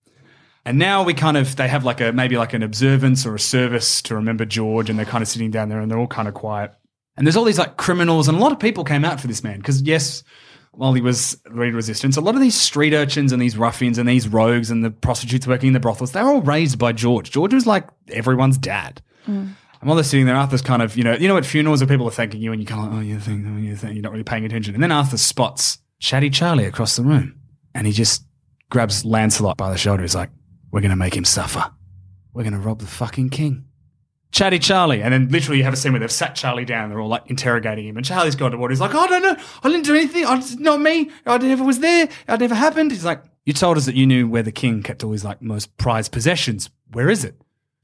And 0.65 0.79
now 0.79 1.03
we 1.03 1.13
kind 1.15 1.37
of 1.37 1.57
they 1.57 1.69
have 1.69 1.85
like 1.85 2.01
a 2.01 2.13
maybe 2.13 2.37
like 2.37 2.53
an 2.53 2.63
observance 2.63 3.27
or 3.27 3.35
a 3.35 3.41
service 3.41 4.01
to 4.03 4.15
remember 4.15 4.45
George, 4.45 4.89
and 4.89 4.99
they're 4.99 5.07
kind 5.07 5.23
of 5.23 5.29
sitting 5.29 5.51
down 5.51 5.69
there 5.69 5.81
and 5.81 5.91
they're 5.91 5.99
all 5.99 6.07
kind 6.07 6.29
of 6.29 6.35
quiet. 6.35 6.73
And 7.17 7.27
there's 7.27 7.37
all 7.37 7.45
these 7.45 7.59
like 7.59 7.77
criminals, 7.77 8.29
and 8.29 8.39
a 8.39 8.41
lot 8.41 8.53
of 8.53 8.59
people 8.59 8.85
came 8.85 9.05
out 9.05 9.21
for 9.21 9.27
this 9.27 9.43
man 9.43 9.59
because 9.59 9.83
yes, 9.83 10.23
while 10.73 10.95
he 10.95 11.03
was 11.03 11.41
lead 11.51 11.75
resistance, 11.75 12.17
a 12.17 12.21
lot 12.21 12.35
of 12.35 12.41
these 12.41 12.55
street 12.55 12.95
urchins 12.95 13.33
and 13.33 13.43
these 13.43 13.57
ruffians 13.57 13.99
and 13.99 14.09
these 14.09 14.29
rogues 14.29 14.71
and 14.71 14.85
the 14.85 14.91
prostitutes 14.91 15.47
working 15.47 15.69
in 15.69 15.73
the 15.73 15.81
brothels, 15.81 16.13
they 16.13 16.23
were 16.23 16.31
all 16.31 16.43
raised 16.43 16.79
by 16.79 16.93
George. 16.93 17.31
George 17.31 17.53
was 17.53 17.67
like 17.67 17.89
everyone's 18.09 18.57
dad. 18.57 19.03
Mm. 19.27 19.55
And 19.83 19.89
while 19.89 19.97
they're 19.97 20.05
sitting 20.05 20.27
there, 20.27 20.37
Arthur's 20.37 20.63
kind 20.63 20.81
of, 20.81 20.97
you 20.97 21.03
know, 21.03 21.15
you 21.15 21.27
know 21.27 21.37
at 21.37 21.45
funerals 21.45 21.81
where 21.81 21.89
people 21.89 22.07
are 22.07 22.13
thanking 22.13 22.41
you 22.41 22.53
and 22.53 22.61
you 22.61 22.67
kind 22.67 22.87
of 22.87 22.93
like, 22.93 22.99
oh, 22.99 23.03
you 23.03 23.19
think, 23.19 23.45
oh, 23.49 23.57
you 23.57 23.75
think, 23.75 23.95
you're 23.95 24.03
not 24.03 24.13
really 24.13 24.23
paying 24.23 24.45
attention. 24.45 24.75
And 24.75 24.83
then 24.83 24.93
Arthur 24.93 25.19
spots 25.19 25.79
Chatty 25.99 26.31
Charlie 26.31 26.67
across 26.67 26.95
the 26.95 27.03
room. 27.03 27.35
And 27.75 27.87
he 27.87 27.93
just 27.93 28.25
grabs 28.71 29.05
Lancelot 29.05 29.57
by 29.57 29.71
the 29.71 29.77
shoulder. 29.77 30.03
He's 30.03 30.15
like, 30.15 30.31
We're 30.73 30.81
going 30.81 30.91
to 30.91 30.97
make 30.97 31.14
him 31.14 31.25
suffer. 31.25 31.70
We're 32.33 32.43
going 32.43 32.55
to 32.55 32.59
rob 32.59 32.81
the 32.81 32.87
fucking 32.87 33.29
king. 33.31 33.66
Chatty 34.33 34.59
Charlie. 34.59 35.03
And 35.03 35.12
then 35.12 35.29
literally 35.29 35.59
you 35.59 35.64
have 35.64 35.75
a 35.75 35.77
scene 35.77 35.93
where 35.93 36.01
they've 36.01 36.11
sat 36.11 36.35
Charlie 36.35 36.64
down. 36.64 36.89
They're 36.89 36.99
all 36.99 37.09
like 37.09 37.25
interrogating 37.27 37.87
him. 37.87 37.99
And 37.99 38.07
Charlie's 38.07 38.35
gone 38.35 38.51
to 38.53 38.57
water. 38.57 38.73
He's 38.73 38.81
like, 38.81 38.95
oh, 38.95 39.05
no, 39.05 39.18
no, 39.18 39.37
I 39.62 39.68
didn't 39.68 39.85
do 39.85 39.95
anything. 39.95 40.25
I, 40.25 40.39
it's 40.39 40.57
not 40.57 40.81
me. 40.81 41.11
I 41.27 41.37
never 41.37 41.62
was 41.62 41.81
there. 41.81 42.09
It 42.27 42.41
never 42.41 42.55
happened. 42.55 42.91
He's 42.91 43.05
like, 43.05 43.23
you 43.45 43.53
told 43.53 43.77
us 43.77 43.85
that 43.85 43.95
you 43.95 44.07
knew 44.07 44.27
where 44.27 44.43
the 44.43 44.51
king 44.51 44.83
kept 44.83 45.05
all 45.05 45.12
his 45.12 45.25
like 45.25 45.43
most 45.43 45.77
prized 45.77 46.11
possessions. 46.11 46.70
Where 46.91 47.11
is 47.11 47.23
it? 47.23 47.35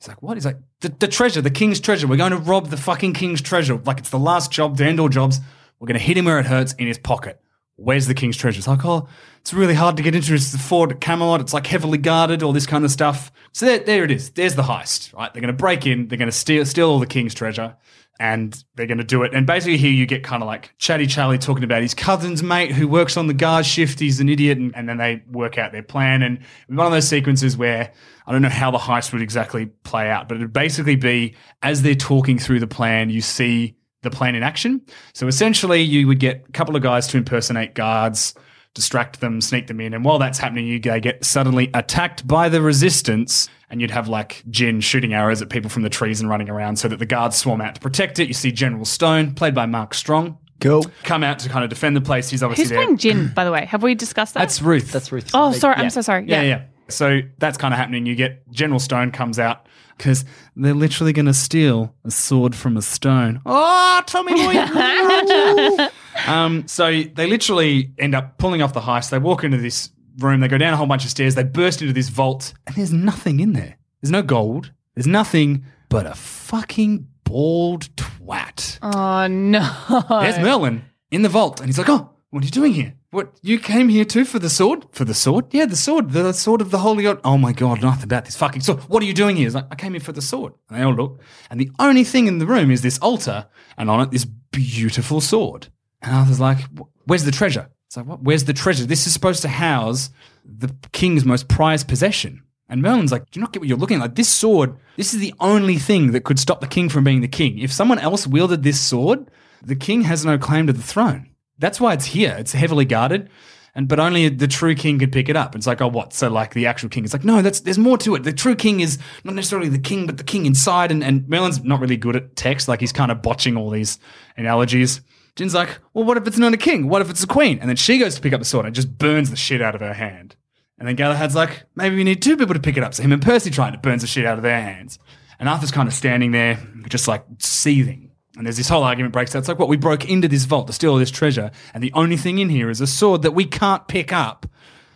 He's 0.00 0.08
like, 0.08 0.22
what? 0.22 0.38
He's 0.38 0.46
like, 0.46 0.58
the, 0.80 0.88
the 0.88 1.08
treasure, 1.08 1.42
the 1.42 1.50
king's 1.50 1.80
treasure. 1.80 2.06
We're 2.06 2.16
going 2.16 2.32
to 2.32 2.38
rob 2.38 2.68
the 2.68 2.76
fucking 2.78 3.12
king's 3.12 3.42
treasure. 3.42 3.76
Like 3.76 3.98
it's 3.98 4.10
the 4.10 4.18
last 4.18 4.50
job, 4.50 4.78
the 4.78 4.86
end 4.86 4.98
all 4.98 5.10
jobs. 5.10 5.40
We're 5.78 5.88
going 5.88 5.98
to 5.98 6.04
hit 6.04 6.16
him 6.16 6.24
where 6.24 6.38
it 6.38 6.46
hurts 6.46 6.72
in 6.74 6.86
his 6.86 6.98
pocket. 6.98 7.38
Where's 7.80 8.08
the 8.08 8.14
king's 8.14 8.36
treasure? 8.36 8.58
It's 8.58 8.66
like, 8.66 8.84
oh, 8.84 9.08
it's 9.38 9.54
really 9.54 9.74
hard 9.74 9.96
to 9.98 10.02
get 10.02 10.16
into. 10.16 10.34
It's 10.34 10.50
the 10.50 10.58
fort 10.58 11.00
Camelot. 11.00 11.40
It's 11.40 11.54
like 11.54 11.64
heavily 11.64 11.96
guarded, 11.96 12.42
all 12.42 12.52
this 12.52 12.66
kind 12.66 12.84
of 12.84 12.90
stuff. 12.90 13.30
So 13.52 13.66
there, 13.66 13.78
there 13.78 14.04
it 14.04 14.10
is. 14.10 14.30
There's 14.30 14.56
the 14.56 14.62
heist, 14.62 15.14
right? 15.14 15.32
They're 15.32 15.40
going 15.40 15.54
to 15.54 15.56
break 15.56 15.86
in. 15.86 16.08
They're 16.08 16.18
going 16.18 16.26
to 16.26 16.36
steal, 16.36 16.66
steal 16.66 16.90
all 16.90 16.98
the 16.98 17.06
king's 17.06 17.34
treasure, 17.34 17.76
and 18.18 18.62
they're 18.74 18.88
going 18.88 18.98
to 18.98 19.04
do 19.04 19.22
it. 19.22 19.32
And 19.32 19.46
basically, 19.46 19.76
here 19.76 19.92
you 19.92 20.06
get 20.06 20.24
kind 20.24 20.42
of 20.42 20.48
like 20.48 20.74
Chatty 20.78 21.06
Charlie 21.06 21.38
talking 21.38 21.62
about 21.62 21.82
his 21.82 21.94
cousin's 21.94 22.42
mate 22.42 22.72
who 22.72 22.88
works 22.88 23.16
on 23.16 23.28
the 23.28 23.32
guard 23.32 23.64
shift. 23.64 24.00
He's 24.00 24.18
an 24.18 24.28
idiot, 24.28 24.58
and, 24.58 24.74
and 24.74 24.88
then 24.88 24.98
they 24.98 25.22
work 25.30 25.56
out 25.56 25.70
their 25.70 25.84
plan. 25.84 26.22
And 26.22 26.40
one 26.66 26.84
of 26.84 26.92
those 26.92 27.08
sequences 27.08 27.56
where 27.56 27.92
I 28.26 28.32
don't 28.32 28.42
know 28.42 28.48
how 28.48 28.72
the 28.72 28.78
heist 28.78 29.12
would 29.12 29.22
exactly 29.22 29.66
play 29.66 30.10
out, 30.10 30.28
but 30.28 30.36
it 30.36 30.40
would 30.40 30.52
basically 30.52 30.96
be 30.96 31.36
as 31.62 31.82
they're 31.82 31.94
talking 31.94 32.40
through 32.40 32.58
the 32.58 32.66
plan, 32.66 33.08
you 33.08 33.20
see 33.20 33.77
the 34.02 34.10
plan 34.10 34.34
in 34.34 34.42
action. 34.42 34.80
So 35.12 35.26
essentially, 35.26 35.82
you 35.82 36.06
would 36.06 36.20
get 36.20 36.44
a 36.48 36.52
couple 36.52 36.76
of 36.76 36.82
guys 36.82 37.06
to 37.08 37.16
impersonate 37.16 37.74
guards, 37.74 38.34
distract 38.74 39.20
them, 39.20 39.40
sneak 39.40 39.66
them 39.66 39.80
in, 39.80 39.94
and 39.94 40.04
while 40.04 40.18
that's 40.18 40.38
happening, 40.38 40.66
you 40.66 40.78
get 40.78 41.24
suddenly 41.24 41.70
attacked 41.74 42.26
by 42.26 42.48
the 42.48 42.60
resistance, 42.62 43.48
and 43.70 43.80
you'd 43.80 43.90
have 43.90 44.08
like 44.08 44.42
Jin 44.50 44.80
shooting 44.80 45.14
arrows 45.14 45.42
at 45.42 45.50
people 45.50 45.68
from 45.70 45.82
the 45.82 45.90
trees 45.90 46.20
and 46.20 46.30
running 46.30 46.48
around, 46.48 46.76
so 46.76 46.88
that 46.88 46.98
the 46.98 47.06
guards 47.06 47.36
swarm 47.36 47.60
out 47.60 47.74
to 47.74 47.80
protect 47.80 48.18
it. 48.18 48.28
You 48.28 48.34
see 48.34 48.52
General 48.52 48.84
Stone, 48.84 49.34
played 49.34 49.54
by 49.54 49.66
Mark 49.66 49.94
Strong. 49.94 50.38
Cool. 50.60 50.84
Come 51.04 51.22
out 51.22 51.38
to 51.40 51.48
kind 51.48 51.62
of 51.62 51.70
defend 51.70 51.94
the 51.96 52.00
place. 52.00 52.28
He's 52.28 52.42
obviously 52.42 52.64
Who's 52.64 52.70
there. 52.70 52.78
playing 52.82 52.98
Jin, 52.98 53.32
by 53.34 53.44
the 53.44 53.52
way? 53.52 53.64
Have 53.66 53.82
we 53.84 53.94
discussed 53.94 54.34
that? 54.34 54.40
That's 54.40 54.60
Ruth. 54.60 54.90
That's 54.90 55.12
Ruth. 55.12 55.30
oh, 55.32 55.52
sorry. 55.52 55.76
Yeah. 55.76 55.82
I'm 55.82 55.90
so 55.90 56.00
sorry. 56.00 56.24
Yeah, 56.26 56.42
yeah. 56.42 56.62
So 56.88 57.20
that's 57.38 57.56
kind 57.58 57.72
of 57.72 57.78
happening. 57.78 58.06
You 58.06 58.16
get 58.16 58.50
General 58.50 58.80
Stone 58.80 59.12
comes 59.12 59.38
out 59.38 59.66
because 59.98 60.24
they're 60.56 60.72
literally 60.74 61.12
going 61.12 61.26
to 61.26 61.34
steal 61.34 61.94
a 62.04 62.10
sword 62.10 62.54
from 62.54 62.76
a 62.76 62.82
stone. 62.82 63.42
Oh, 63.44 64.02
Tommy 64.06 64.32
Boy. 64.34 65.88
um, 66.26 66.66
so 66.66 67.02
they 67.02 67.26
literally 67.26 67.92
end 67.98 68.14
up 68.14 68.38
pulling 68.38 68.62
off 68.62 68.72
the 68.72 68.80
heist. 68.80 69.10
They 69.10 69.18
walk 69.18 69.44
into 69.44 69.58
this 69.58 69.90
room. 70.18 70.40
They 70.40 70.48
go 70.48 70.58
down 70.58 70.72
a 70.72 70.76
whole 70.76 70.86
bunch 70.86 71.04
of 71.04 71.10
stairs. 71.10 71.34
They 71.34 71.42
burst 71.42 71.82
into 71.82 71.92
this 71.92 72.08
vault, 72.08 72.54
and 72.66 72.76
there's 72.76 72.92
nothing 72.92 73.40
in 73.40 73.52
there. 73.52 73.76
There's 74.00 74.12
no 74.12 74.22
gold. 74.22 74.72
There's 74.94 75.06
nothing 75.06 75.64
but 75.88 76.06
a 76.06 76.14
fucking 76.14 77.06
bald 77.24 77.94
twat. 77.96 78.78
Oh 78.82 79.26
no. 79.26 80.22
There's 80.22 80.38
Merlin 80.38 80.84
in 81.10 81.22
the 81.22 81.28
vault, 81.28 81.60
and 81.60 81.68
he's 81.68 81.78
like, 81.78 81.88
"Oh, 81.88 82.10
what 82.30 82.42
are 82.42 82.46
you 82.46 82.52
doing 82.52 82.74
here? 82.74 82.94
What 83.10 83.38
you 83.42 83.58
came 83.58 83.88
here 83.88 84.04
too 84.04 84.24
for 84.24 84.38
the 84.38 84.50
sword? 84.50 84.86
For 84.92 85.04
the 85.04 85.14
sword? 85.14 85.46
Yeah, 85.50 85.66
the 85.66 85.76
sword, 85.76 86.10
the 86.10 86.32
sword 86.32 86.60
of 86.60 86.70
the 86.70 86.78
holy 86.78 87.04
god. 87.04 87.20
Oh 87.24 87.38
my 87.38 87.52
god, 87.52 87.80
nothing 87.80 88.04
about 88.04 88.26
this 88.26 88.36
fucking 88.36 88.62
sword. 88.62 88.80
What 88.80 89.02
are 89.02 89.06
you 89.06 89.14
doing 89.14 89.36
here?" 89.36 89.50
Like, 89.50 89.66
"I 89.70 89.74
came 89.76 89.92
here 89.92 90.00
for 90.00 90.12
the 90.12 90.22
sword." 90.22 90.52
And 90.68 90.78
they 90.78 90.82
all 90.82 90.94
look, 90.94 91.20
and 91.50 91.58
the 91.58 91.70
only 91.78 92.04
thing 92.04 92.26
in 92.26 92.38
the 92.38 92.46
room 92.46 92.70
is 92.70 92.82
this 92.82 92.98
altar, 92.98 93.46
and 93.76 93.88
on 93.88 94.00
it 94.00 94.10
this 94.10 94.26
beautiful 94.26 95.20
sword. 95.20 95.68
And 96.02 96.14
Arthur's 96.14 96.40
like, 96.40 96.58
"Where's 97.06 97.24
the 97.24 97.30
treasure?" 97.30 97.70
It's 97.86 97.96
like, 97.96 98.06
"What? 98.06 98.22
Where's 98.22 98.44
the 98.44 98.52
treasure? 98.52 98.84
This 98.84 99.06
is 99.06 99.12
supposed 99.14 99.42
to 99.42 99.48
house 99.48 100.10
the 100.44 100.74
king's 100.92 101.24
most 101.24 101.48
prized 101.48 101.88
possession." 101.88 102.42
And 102.68 102.82
Merlin's 102.82 103.12
like, 103.12 103.30
do 103.30 103.38
you 103.38 103.40
not 103.40 103.52
get 103.52 103.60
what 103.60 103.68
you're 103.68 103.78
looking 103.78 103.96
at? 103.96 104.02
Like, 104.02 104.14
this 104.14 104.28
sword, 104.28 104.76
this 104.96 105.14
is 105.14 105.20
the 105.20 105.32
only 105.40 105.78
thing 105.78 106.12
that 106.12 106.24
could 106.24 106.38
stop 106.38 106.60
the 106.60 106.66
king 106.66 106.90
from 106.90 107.02
being 107.02 107.22
the 107.22 107.28
king. 107.28 107.58
If 107.58 107.72
someone 107.72 107.98
else 107.98 108.26
wielded 108.26 108.62
this 108.62 108.78
sword, 108.78 109.30
the 109.62 109.74
king 109.74 110.02
has 110.02 110.24
no 110.24 110.36
claim 110.36 110.66
to 110.66 110.74
the 110.74 110.82
throne. 110.82 111.27
That's 111.58 111.80
why 111.80 111.92
it's 111.94 112.06
here. 112.06 112.36
It's 112.38 112.52
heavily 112.52 112.84
guarded. 112.84 113.30
And 113.74 113.86
but 113.86 114.00
only 114.00 114.28
the 114.28 114.48
true 114.48 114.74
king 114.74 114.98
could 114.98 115.12
pick 115.12 115.28
it 115.28 115.36
up. 115.36 115.54
It's 115.54 115.66
like, 115.66 115.80
oh, 115.80 115.88
what? 115.88 116.12
So 116.12 116.28
like 116.28 116.54
the 116.54 116.66
actual 116.66 116.88
king. 116.88 117.04
It's 117.04 117.12
like, 117.12 117.24
no, 117.24 117.42
that's 117.42 117.60
there's 117.60 117.78
more 117.78 117.98
to 117.98 118.14
it. 118.16 118.24
The 118.24 118.32
true 118.32 118.56
king 118.56 118.80
is 118.80 118.98
not 119.24 119.34
necessarily 119.34 119.68
the 119.68 119.78
king, 119.78 120.06
but 120.06 120.16
the 120.16 120.24
king 120.24 120.46
inside. 120.46 120.90
And, 120.90 121.04
and 121.04 121.28
Merlin's 121.28 121.62
not 121.62 121.80
really 121.80 121.96
good 121.96 122.16
at 122.16 122.34
text. 122.34 122.66
Like 122.66 122.80
he's 122.80 122.92
kind 122.92 123.12
of 123.12 123.22
botching 123.22 123.56
all 123.56 123.70
these 123.70 123.98
analogies. 124.36 125.00
Jin's 125.36 125.54
like, 125.54 125.78
well, 125.94 126.04
what 126.04 126.16
if 126.16 126.26
it's 126.26 126.38
not 126.38 126.54
a 126.54 126.56
king? 126.56 126.88
What 126.88 127.02
if 127.02 127.10
it's 127.10 127.22
a 127.22 127.28
queen? 127.28 127.60
And 127.60 127.68
then 127.68 127.76
she 127.76 127.98
goes 127.98 128.16
to 128.16 128.20
pick 128.20 128.32
up 128.32 128.40
the 128.40 128.44
sword 128.44 128.66
and 128.66 128.74
just 128.74 128.98
burns 128.98 129.30
the 129.30 129.36
shit 129.36 129.62
out 129.62 129.76
of 129.76 129.80
her 129.80 129.94
hand. 129.94 130.34
And 130.78 130.88
then 130.88 130.96
Galahad's 130.96 131.36
like, 131.36 131.64
maybe 131.76 131.94
we 131.94 132.04
need 132.04 132.22
two 132.22 132.36
people 132.36 132.54
to 132.54 132.60
pick 132.60 132.76
it 132.76 132.82
up. 132.82 132.94
So 132.94 133.04
him 133.04 133.12
and 133.12 133.22
Percy 133.22 133.50
try 133.50 133.66
and 133.66 133.76
it 133.76 133.82
burns 133.82 134.02
the 134.02 134.08
shit 134.08 134.26
out 134.26 134.38
of 134.38 134.42
their 134.42 134.60
hands. 134.60 134.98
And 135.38 135.48
Arthur's 135.48 135.70
kind 135.70 135.86
of 135.86 135.94
standing 135.94 136.32
there, 136.32 136.58
just 136.88 137.06
like 137.06 137.24
seething. 137.38 138.07
And 138.38 138.46
there's 138.46 138.56
this 138.56 138.68
whole 138.68 138.84
argument 138.84 139.12
breaks 139.12 139.34
out. 139.34 139.40
It's 139.40 139.48
like, 139.48 139.58
what? 139.58 139.68
We 139.68 139.76
broke 139.76 140.08
into 140.08 140.28
this 140.28 140.44
vault 140.44 140.68
to 140.68 140.72
steal 140.72 140.92
all 140.92 140.98
this 140.98 141.10
treasure, 141.10 141.50
and 141.74 141.82
the 141.82 141.92
only 141.92 142.16
thing 142.16 142.38
in 142.38 142.48
here 142.48 142.70
is 142.70 142.80
a 142.80 142.86
sword 142.86 143.22
that 143.22 143.32
we 143.32 143.44
can't 143.44 143.86
pick 143.88 144.12
up. 144.12 144.46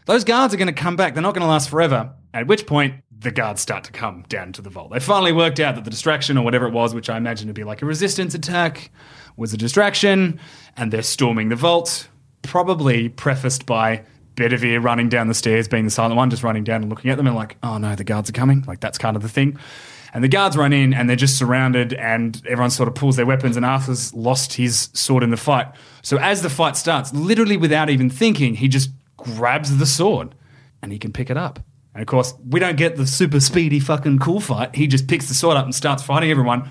Those 0.06 0.22
guards 0.22 0.54
are 0.54 0.56
going 0.56 0.68
to 0.68 0.72
come 0.72 0.94
back. 0.94 1.14
They're 1.14 1.22
not 1.22 1.34
going 1.34 1.42
to 1.42 1.48
last 1.48 1.68
forever. 1.68 2.12
At 2.32 2.46
which 2.46 2.66
point, 2.66 3.02
the 3.18 3.32
guards 3.32 3.60
start 3.60 3.84
to 3.84 3.92
come 3.92 4.24
down 4.28 4.52
to 4.52 4.62
the 4.62 4.70
vault. 4.70 4.92
They 4.92 5.00
finally 5.00 5.32
worked 5.32 5.60
out 5.60 5.74
that 5.74 5.84
the 5.84 5.90
distraction 5.90 6.38
or 6.38 6.44
whatever 6.44 6.66
it 6.66 6.72
was, 6.72 6.94
which 6.94 7.10
I 7.10 7.16
imagine 7.16 7.48
to 7.48 7.52
be 7.52 7.64
like 7.64 7.82
a 7.82 7.86
resistance 7.86 8.34
attack, 8.34 8.90
was 9.36 9.52
a 9.52 9.56
distraction, 9.56 10.38
and 10.76 10.92
they're 10.92 11.02
storming 11.02 11.48
the 11.48 11.56
vault. 11.56 12.08
Probably 12.42 13.08
prefaced 13.08 13.66
by 13.66 14.04
Bedivere 14.36 14.82
running 14.82 15.08
down 15.08 15.26
the 15.26 15.34
stairs, 15.34 15.66
being 15.68 15.84
the 15.84 15.90
silent 15.90 16.16
one, 16.16 16.30
just 16.30 16.42
running 16.42 16.64
down 16.64 16.82
and 16.82 16.90
looking 16.90 17.10
at 17.10 17.16
them 17.16 17.26
and 17.26 17.36
like, 17.36 17.56
oh 17.62 17.78
no, 17.78 17.94
the 17.94 18.04
guards 18.04 18.30
are 18.30 18.32
coming. 18.32 18.64
Like 18.66 18.80
that's 18.80 18.98
kind 18.98 19.16
of 19.16 19.22
the 19.22 19.28
thing. 19.28 19.58
And 20.12 20.22
the 20.22 20.28
guards 20.28 20.56
run 20.56 20.72
in 20.72 20.92
and 20.92 21.08
they're 21.08 21.16
just 21.16 21.38
surrounded 21.38 21.94
and 21.94 22.40
everyone 22.46 22.70
sort 22.70 22.88
of 22.88 22.94
pulls 22.94 23.16
their 23.16 23.24
weapons 23.24 23.56
and 23.56 23.64
Arthur's 23.64 24.12
lost 24.12 24.54
his 24.54 24.90
sword 24.92 25.22
in 25.22 25.30
the 25.30 25.38
fight. 25.38 25.68
So 26.02 26.18
as 26.18 26.42
the 26.42 26.50
fight 26.50 26.76
starts, 26.76 27.14
literally 27.14 27.56
without 27.56 27.88
even 27.88 28.10
thinking, 28.10 28.54
he 28.54 28.68
just 28.68 28.90
grabs 29.16 29.78
the 29.78 29.86
sword 29.86 30.34
and 30.82 30.92
he 30.92 30.98
can 30.98 31.12
pick 31.12 31.30
it 31.30 31.36
up. 31.36 31.60
And 31.94 32.02
of 32.02 32.08
course, 32.08 32.34
we 32.48 32.60
don't 32.60 32.76
get 32.76 32.96
the 32.96 33.06
super 33.06 33.40
speedy 33.40 33.80
fucking 33.80 34.18
cool 34.18 34.40
fight. 34.40 34.74
He 34.74 34.86
just 34.86 35.08
picks 35.08 35.28
the 35.28 35.34
sword 35.34 35.56
up 35.56 35.64
and 35.64 35.74
starts 35.74 36.02
fighting 36.02 36.30
everyone. 36.30 36.68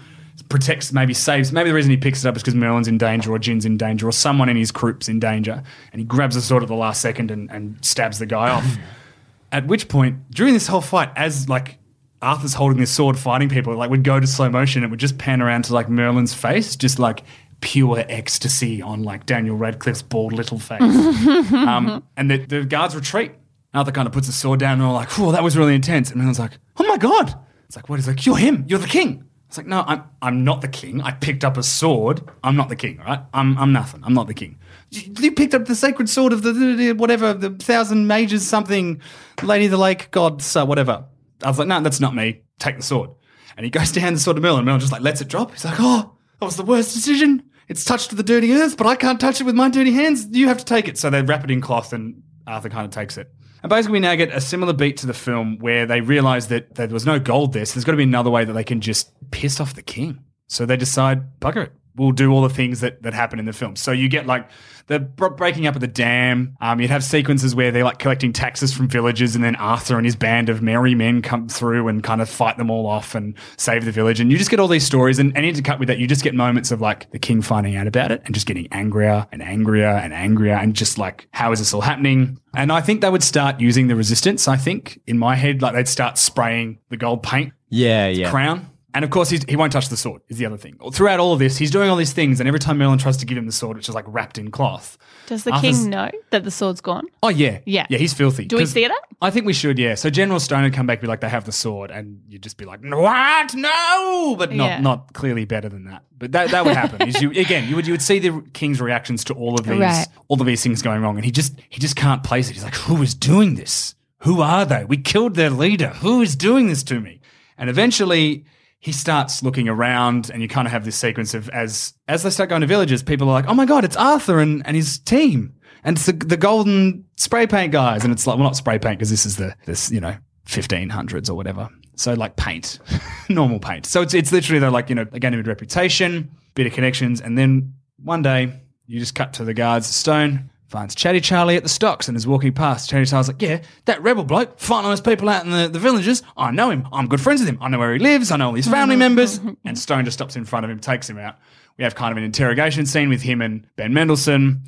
Protects, 0.49 0.91
maybe 0.91 1.13
saves. 1.13 1.51
Maybe 1.51 1.69
the 1.69 1.75
reason 1.75 1.91
he 1.91 1.97
picks 1.97 2.25
it 2.25 2.27
up 2.27 2.35
is 2.35 2.41
because 2.41 2.55
Merlin's 2.55 2.87
in 2.87 2.97
danger 2.97 3.31
or 3.31 3.39
Jin's 3.39 3.65
in 3.65 3.77
danger 3.77 4.07
or 4.07 4.11
someone 4.11 4.49
in 4.49 4.57
his 4.57 4.71
group's 4.71 5.07
in 5.07 5.19
danger. 5.19 5.63
And 5.91 5.99
he 5.99 6.05
grabs 6.05 6.35
the 6.35 6.41
sword 6.41 6.63
at 6.63 6.69
the 6.69 6.75
last 6.75 7.01
second 7.01 7.31
and, 7.31 7.49
and 7.51 7.83
stabs 7.83 8.19
the 8.19 8.25
guy 8.25 8.49
off. 8.49 8.65
At 9.53 9.67
which 9.67 9.89
point, 9.89 10.31
during 10.31 10.53
this 10.53 10.67
whole 10.67 10.79
fight, 10.79 11.09
as 11.17 11.49
like 11.49 11.77
Arthur's 12.21 12.53
holding 12.53 12.79
this 12.79 12.91
sword 12.91 13.17
fighting 13.17 13.49
people, 13.49 13.75
like 13.75 13.89
would 13.89 14.03
go 14.03 14.19
to 14.19 14.27
slow 14.27 14.49
motion, 14.49 14.83
it 14.83 14.89
would 14.89 14.99
just 14.99 15.17
pan 15.17 15.41
around 15.41 15.65
to 15.65 15.73
like 15.73 15.89
Merlin's 15.89 16.33
face, 16.33 16.75
just 16.75 16.99
like 16.99 17.23
pure 17.61 18.03
ecstasy 18.09 18.81
on 18.81 19.03
like 19.03 19.25
Daniel 19.25 19.55
Radcliffe's 19.55 20.01
bald 20.01 20.33
little 20.33 20.59
face. 20.59 20.81
um, 21.53 22.03
and 22.17 22.29
the, 22.31 22.37
the 22.37 22.63
guards 22.65 22.95
retreat. 22.95 23.31
Arthur 23.73 23.91
kind 23.91 24.05
of 24.07 24.13
puts 24.13 24.27
the 24.27 24.33
sword 24.33 24.59
down 24.59 24.73
and 24.79 24.87
we're 24.87 24.93
like, 24.93 25.09
whoa, 25.11 25.31
that 25.31 25.43
was 25.43 25.57
really 25.57 25.75
intense. 25.75 26.11
And 26.11 26.19
Merlin's 26.19 26.39
like, 26.39 26.51
oh 26.77 26.85
my 26.87 26.97
God. 26.97 27.33
It's 27.67 27.75
like, 27.75 27.87
what? 27.87 27.97
He's 27.97 28.07
like, 28.07 28.25
you're 28.25 28.37
him. 28.37 28.65
You're 28.67 28.79
the 28.79 28.87
king. 28.87 29.23
It's 29.47 29.57
like, 29.57 29.67
no, 29.67 29.83
I'm, 29.87 30.03
I'm 30.21 30.43
not 30.43 30.61
the 30.61 30.67
king. 30.67 31.01
I 31.01 31.11
picked 31.11 31.43
up 31.43 31.57
a 31.57 31.63
sword. 31.63 32.21
I'm 32.43 32.55
not 32.55 32.69
the 32.69 32.75
king, 32.75 32.99
all 32.99 33.05
right? 33.05 33.19
I'm, 33.33 33.57
I'm 33.57 33.73
nothing. 33.73 34.01
I'm 34.03 34.13
not 34.13 34.27
the 34.27 34.33
king. 34.33 34.57
You 34.91 35.13
you 35.19 35.31
picked 35.31 35.53
up 35.53 35.65
the 35.65 35.75
sacred 35.75 36.09
sword 36.09 36.33
of 36.33 36.41
the, 36.41 36.51
the, 36.53 36.73
the- 36.75 36.91
whatever, 36.93 37.33
the 37.33 37.49
thousand 37.49 38.07
mages, 38.07 38.47
something, 38.47 39.01
Lady 39.43 39.65
of 39.65 39.71
the 39.71 39.77
Lake, 39.77 40.11
gods, 40.11 40.55
uh, 40.55 40.65
whatever. 40.65 41.05
I 41.43 41.49
was 41.49 41.59
like, 41.59 41.67
no, 41.67 41.81
that's 41.81 41.99
not 41.99 42.15
me. 42.15 42.41
Take 42.59 42.77
the 42.77 42.83
sword. 42.83 43.11
And 43.57 43.65
he 43.65 43.69
goes 43.69 43.91
to 43.91 43.99
hand 43.99 44.15
the 44.15 44.19
sword 44.19 44.37
to 44.37 44.41
Merlin. 44.41 44.65
Merlin 44.65 44.79
just 44.79 44.91
like 44.91 45.01
lets 45.01 45.21
it 45.21 45.27
drop. 45.27 45.51
He's 45.51 45.65
like, 45.65 45.77
oh, 45.79 46.15
that 46.39 46.45
was 46.45 46.57
the 46.57 46.63
worst 46.63 46.93
decision. 46.93 47.43
It's 47.67 47.85
touched 47.85 48.09
to 48.09 48.15
the 48.15 48.23
dirty 48.23 48.53
earth, 48.53 48.77
but 48.77 48.87
I 48.87 48.95
can't 48.95 49.19
touch 49.19 49.39
it 49.39 49.45
with 49.45 49.55
my 49.55 49.69
dirty 49.69 49.93
hands. 49.93 50.27
You 50.31 50.47
have 50.47 50.57
to 50.57 50.65
take 50.65 50.87
it. 50.87 50.97
So 50.97 51.09
they 51.09 51.21
wrap 51.21 51.43
it 51.43 51.51
in 51.51 51.61
cloth 51.61 51.93
and 51.93 52.23
Arthur 52.47 52.69
kind 52.69 52.85
of 52.85 52.91
takes 52.91 53.17
it. 53.17 53.31
And 53.63 53.69
basically, 53.69 53.93
we 53.93 53.99
now 53.99 54.15
get 54.15 54.33
a 54.33 54.41
similar 54.41 54.73
beat 54.73 54.97
to 54.97 55.07
the 55.07 55.13
film 55.13 55.57
where 55.59 55.85
they 55.85 56.01
realize 56.01 56.47
that, 56.47 56.75
that 56.75 56.87
there 56.87 56.93
was 56.93 57.05
no 57.05 57.19
gold 57.19 57.53
there. 57.53 57.65
So 57.65 57.75
there's 57.75 57.85
got 57.85 57.91
to 57.91 57.97
be 57.97 58.03
another 58.03 58.31
way 58.31 58.43
that 58.43 58.53
they 58.53 58.63
can 58.63 58.81
just 58.81 59.11
piss 59.29 59.59
off 59.59 59.75
the 59.75 59.83
king. 59.83 60.23
So 60.47 60.65
they 60.65 60.77
decide, 60.77 61.39
bugger 61.39 61.67
it. 61.67 61.73
We'll 61.95 62.11
do 62.11 62.31
all 62.31 62.41
the 62.41 62.49
things 62.49 62.79
that, 62.81 63.03
that 63.03 63.13
happen 63.13 63.39
in 63.39 63.45
the 63.45 63.53
film. 63.53 63.75
So 63.75 63.91
you 63.91 64.07
get 64.09 64.25
like 64.25 64.49
the 64.87 64.99
breaking 64.99 65.67
up 65.67 65.75
of 65.75 65.81
the 65.81 65.87
dam. 65.87 66.55
Um, 66.61 66.79
you'd 66.79 66.89
have 66.89 67.03
sequences 67.03 67.53
where 67.55 67.71
they're 67.71 67.83
like 67.83 67.99
collecting 67.99 68.33
taxes 68.33 68.73
from 68.73 68.87
villagers, 68.87 69.35
and 69.35 69.43
then 69.43 69.55
Arthur 69.55 69.97
and 69.97 70.05
his 70.05 70.15
band 70.15 70.49
of 70.49 70.61
merry 70.61 70.95
men 70.95 71.21
come 71.21 71.47
through 71.47 71.87
and 71.87 72.03
kind 72.03 72.21
of 72.21 72.29
fight 72.29 72.57
them 72.57 72.69
all 72.69 72.87
off 72.87 73.15
and 73.15 73.35
save 73.57 73.85
the 73.85 73.91
village. 73.91 74.19
And 74.19 74.31
you 74.31 74.37
just 74.37 74.49
get 74.49 74.59
all 74.59 74.67
these 74.67 74.85
stories. 74.85 75.19
And, 75.19 75.35
and 75.35 75.45
intercut 75.45 75.79
with 75.79 75.87
that, 75.87 75.97
you 75.99 76.07
just 76.07 76.23
get 76.23 76.33
moments 76.33 76.71
of 76.71 76.81
like 76.81 77.09
the 77.11 77.19
king 77.19 77.41
finding 77.41 77.75
out 77.75 77.87
about 77.87 78.11
it 78.11 78.21
and 78.25 78.33
just 78.33 78.47
getting 78.47 78.67
angrier 78.71 79.27
and 79.31 79.41
angrier 79.41 79.87
and 79.87 80.13
angrier, 80.13 80.55
and 80.55 80.73
just 80.73 80.97
like, 80.97 81.27
how 81.31 81.51
is 81.51 81.59
this 81.59 81.73
all 81.73 81.81
happening? 81.81 82.39
And 82.55 82.71
I 82.71 82.81
think 82.81 83.01
they 83.01 83.09
would 83.09 83.23
start 83.23 83.59
using 83.59 83.87
the 83.87 83.95
resistance. 83.95 84.47
I 84.47 84.57
think 84.57 84.99
in 85.07 85.17
my 85.17 85.35
head, 85.35 85.61
like 85.61 85.73
they'd 85.73 85.87
start 85.87 86.17
spraying 86.17 86.79
the 86.89 86.97
gold 86.97 87.23
paint 87.23 87.53
Yeah, 87.69 88.07
yeah. 88.07 88.29
crown 88.29 88.70
And 88.93 89.05
of 89.05 89.09
course, 89.09 89.29
he's, 89.29 89.43
he 89.45 89.55
won't 89.55 89.71
touch 89.71 89.87
the 89.87 89.95
sword, 89.95 90.21
is 90.27 90.37
the 90.37 90.45
other 90.45 90.57
thing. 90.57 90.77
Throughout 90.91 91.19
all 91.21 91.31
of 91.31 91.39
this, 91.39 91.55
he's 91.57 91.71
doing 91.71 91.89
all 91.89 91.95
these 91.95 92.11
things, 92.11 92.41
and 92.41 92.47
every 92.47 92.59
time 92.59 92.77
Merlin 92.77 92.97
tries 92.99 93.15
to 93.17 93.25
give 93.25 93.37
him 93.37 93.45
the 93.45 93.51
sword, 93.53 93.77
which 93.77 93.87
is 93.87 93.95
like 93.95 94.03
wrapped 94.07 94.37
in 94.37 94.51
cloth. 94.51 94.97
Does 95.27 95.45
the 95.45 95.51
Arthur's- 95.51 95.79
king 95.81 95.89
know 95.91 96.11
that 96.31 96.43
the 96.43 96.51
sword's 96.51 96.81
gone? 96.81 97.05
Oh, 97.23 97.29
yeah. 97.29 97.59
Yeah. 97.65 97.85
Yeah, 97.89 97.99
he's 97.99 98.13
filthy. 98.13 98.45
Do 98.45 98.57
we 98.57 98.65
see 98.65 98.85
that? 98.85 98.99
I 99.21 99.29
think 99.31 99.45
we 99.45 99.53
should, 99.53 99.79
yeah. 99.79 99.95
So 99.95 100.09
General 100.09 100.41
Stone 100.41 100.63
would 100.63 100.73
come 100.73 100.87
back 100.87 100.97
and 100.97 101.03
be 101.03 101.07
like, 101.07 101.21
they 101.21 101.29
have 101.29 101.45
the 101.45 101.53
sword, 101.53 101.89
and 101.89 102.21
you'd 102.27 102.43
just 102.43 102.57
be 102.57 102.65
like, 102.65 102.81
what? 102.83 103.55
No! 103.55 104.35
But 104.37 104.51
not, 104.51 104.65
Yeah. 104.65 104.79
not 104.81 105.13
clearly 105.13 105.45
better 105.45 105.69
than 105.69 105.85
that. 105.85 106.03
But 106.19 106.33
that, 106.33 106.51
that 106.51 106.65
would 106.65 106.75
happen. 106.75 107.07
is 107.07 107.21
you, 107.21 107.29
again, 107.35 107.69
you 107.69 107.77
would, 107.77 107.87
you 107.87 107.93
would 107.93 108.01
see 108.01 108.19
the 108.19 108.43
king's 108.53 108.81
reactions 108.81 109.23
to 109.25 109.33
all 109.35 109.55
of 109.57 109.65
these, 109.65 109.79
Right. 109.79 110.05
all 110.27 110.39
of 110.41 110.45
these 110.47 110.61
things 110.63 110.81
going 110.81 111.01
wrong, 111.01 111.15
and 111.15 111.23
he 111.23 111.31
just, 111.31 111.53
he 111.69 111.79
just 111.79 111.95
can't 111.95 112.23
place 112.23 112.49
it. 112.49 112.53
He's 112.55 112.63
like, 112.63 112.75
who 112.75 113.01
is 113.01 113.15
doing 113.15 113.55
this? 113.55 113.95
Who 114.23 114.41
are 114.41 114.65
they? 114.65 114.83
We 114.83 114.97
killed 114.97 115.35
their 115.35 115.49
leader. 115.49 115.89
Who 116.01 116.21
is 116.21 116.35
doing 116.35 116.67
this 116.67 116.83
to 116.83 116.99
me? 116.99 117.21
And 117.57 117.69
eventually, 117.69 118.45
he 118.81 118.91
starts 118.91 119.43
looking 119.43 119.69
around, 119.69 120.31
and 120.31 120.41
you 120.41 120.47
kind 120.47 120.67
of 120.67 120.71
have 120.71 120.83
this 120.85 120.95
sequence 120.95 121.35
of 121.35 121.47
as 121.49 121.93
as 122.07 122.23
they 122.23 122.31
start 122.31 122.49
going 122.49 122.61
to 122.61 122.67
villages, 122.67 123.03
people 123.03 123.29
are 123.29 123.33
like, 123.33 123.47
"Oh 123.47 123.53
my 123.53 123.65
god, 123.65 123.85
it's 123.85 123.95
Arthur 123.95 124.39
and, 124.39 124.65
and 124.65 124.75
his 124.75 124.97
team, 124.97 125.53
and 125.83 125.97
it's 125.97 126.07
the, 126.07 126.13
the 126.13 126.35
golden 126.35 127.05
spray 127.15 127.45
paint 127.45 127.71
guys." 127.71 128.03
And 128.03 128.11
it's 128.11 128.25
like, 128.25 128.37
well, 128.37 128.43
not 128.43 128.57
spray 128.57 128.79
paint 128.79 128.97
because 128.97 129.11
this 129.11 129.25
is 129.25 129.37
the 129.37 129.55
this 129.65 129.91
you 129.91 130.01
know 130.01 130.17
fifteen 130.45 130.89
hundreds 130.89 131.29
or 131.29 131.37
whatever. 131.37 131.69
So 131.95 132.13
like 132.13 132.35
paint, 132.37 132.79
normal 133.29 133.59
paint. 133.59 133.85
So 133.85 134.01
it's 134.01 134.15
it's 134.15 134.31
literally 134.31 134.59
they're 134.59 134.71
like 134.71 134.89
you 134.89 134.95
know 134.95 135.05
a 135.13 135.41
reputation, 135.43 136.31
bit 136.55 136.65
of 136.65 136.73
connections, 136.73 137.21
and 137.21 137.37
then 137.37 137.75
one 138.03 138.23
day 138.23 138.51
you 138.87 138.99
just 138.99 139.13
cut 139.13 139.31
to 139.33 139.45
the 139.45 139.53
guards 139.53 139.87
Stone. 139.87 140.49
Finds 140.71 140.95
Chatty 140.95 141.19
Charlie 141.19 141.57
at 141.57 141.63
the 141.63 141.69
stocks 141.69 142.07
and 142.07 142.15
is 142.15 142.25
walking 142.25 142.53
past. 142.53 142.89
Chatty 142.89 143.03
Charlie's 143.03 143.27
like, 143.27 143.41
Yeah, 143.41 143.61
that 143.85 144.01
rebel 144.01 144.23
bloke 144.23 144.57
fighting 144.57 144.89
those 144.89 145.01
people 145.01 145.27
out 145.27 145.43
in 145.43 145.51
the, 145.51 145.67
the 145.67 145.79
villages. 145.79 146.23
I 146.37 146.51
know 146.51 146.69
him. 146.69 146.87
I'm 146.93 147.09
good 147.09 147.19
friends 147.19 147.41
with 147.41 147.49
him. 147.49 147.57
I 147.59 147.67
know 147.67 147.77
where 147.77 147.91
he 147.91 147.99
lives. 147.99 148.31
I 148.31 148.37
know 148.37 148.47
all 148.47 148.53
his 148.53 148.69
family 148.69 148.93
mm-hmm. 148.93 148.99
members. 148.99 149.41
And 149.65 149.77
Stone 149.77 150.05
just 150.05 150.17
stops 150.17 150.37
in 150.37 150.45
front 150.45 150.63
of 150.63 150.71
him, 150.71 150.79
takes 150.79 151.09
him 151.09 151.17
out. 151.17 151.35
We 151.77 151.83
have 151.83 151.93
kind 151.95 152.13
of 152.13 152.17
an 152.17 152.23
interrogation 152.23 152.85
scene 152.85 153.09
with 153.09 153.21
him 153.21 153.41
and 153.41 153.67
Ben 153.75 153.93
Mendelsohn. 153.93 154.63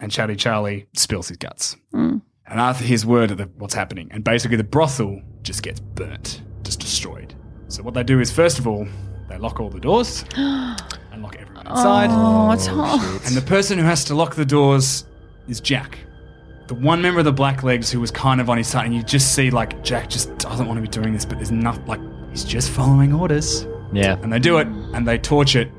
And 0.00 0.10
Chatty 0.10 0.36
Charlie 0.36 0.86
spills 0.94 1.28
his 1.28 1.36
guts. 1.36 1.76
Mm. 1.92 2.22
And 2.46 2.58
Arthur 2.58 2.84
hears 2.84 3.04
word 3.04 3.30
of 3.30 3.36
the, 3.36 3.50
what's 3.58 3.74
happening. 3.74 4.08
And 4.10 4.24
basically, 4.24 4.56
the 4.56 4.64
brothel 4.64 5.20
just 5.42 5.62
gets 5.62 5.80
burnt, 5.80 6.40
just 6.62 6.80
destroyed. 6.80 7.34
So, 7.68 7.82
what 7.82 7.92
they 7.92 8.02
do 8.02 8.20
is, 8.20 8.30
first 8.30 8.58
of 8.58 8.66
all, 8.66 8.88
they 9.28 9.36
lock 9.36 9.60
all 9.60 9.68
the 9.68 9.80
doors 9.80 10.24
and 10.36 11.22
lock 11.22 11.36
everyone 11.38 11.66
oh, 11.66 11.72
inside. 11.72 12.08
Oh, 12.10 12.50
it's 12.52 12.66
hot. 12.66 13.20
And 13.26 13.36
the 13.36 13.42
person 13.42 13.78
who 13.78 13.84
has 13.84 14.02
to 14.06 14.14
lock 14.14 14.34
the 14.34 14.46
doors 14.46 15.04
is 15.48 15.60
Jack. 15.60 15.98
The 16.68 16.74
one 16.74 17.02
member 17.02 17.18
of 17.18 17.24
the 17.24 17.32
Blacklegs 17.32 17.90
who 17.90 18.00
was 18.00 18.10
kind 18.10 18.40
of 18.40 18.48
on 18.48 18.56
his 18.56 18.68
side, 18.68 18.86
and 18.86 18.94
you 18.94 19.02
just 19.02 19.34
see 19.34 19.50
like 19.50 19.82
Jack 19.82 20.08
just 20.08 20.36
doesn't 20.38 20.66
want 20.66 20.78
to 20.78 20.82
be 20.82 20.88
doing 20.88 21.12
this, 21.12 21.24
but 21.24 21.38
there's 21.38 21.50
nothing 21.50 21.86
like 21.86 22.00
he's 22.30 22.44
just 22.44 22.70
following 22.70 23.12
orders. 23.12 23.66
Yeah. 23.92 24.16
And 24.22 24.32
they 24.32 24.38
do 24.38 24.58
it, 24.58 24.66
and 24.66 25.06
they 25.06 25.18
torch 25.18 25.56
it. 25.56 25.70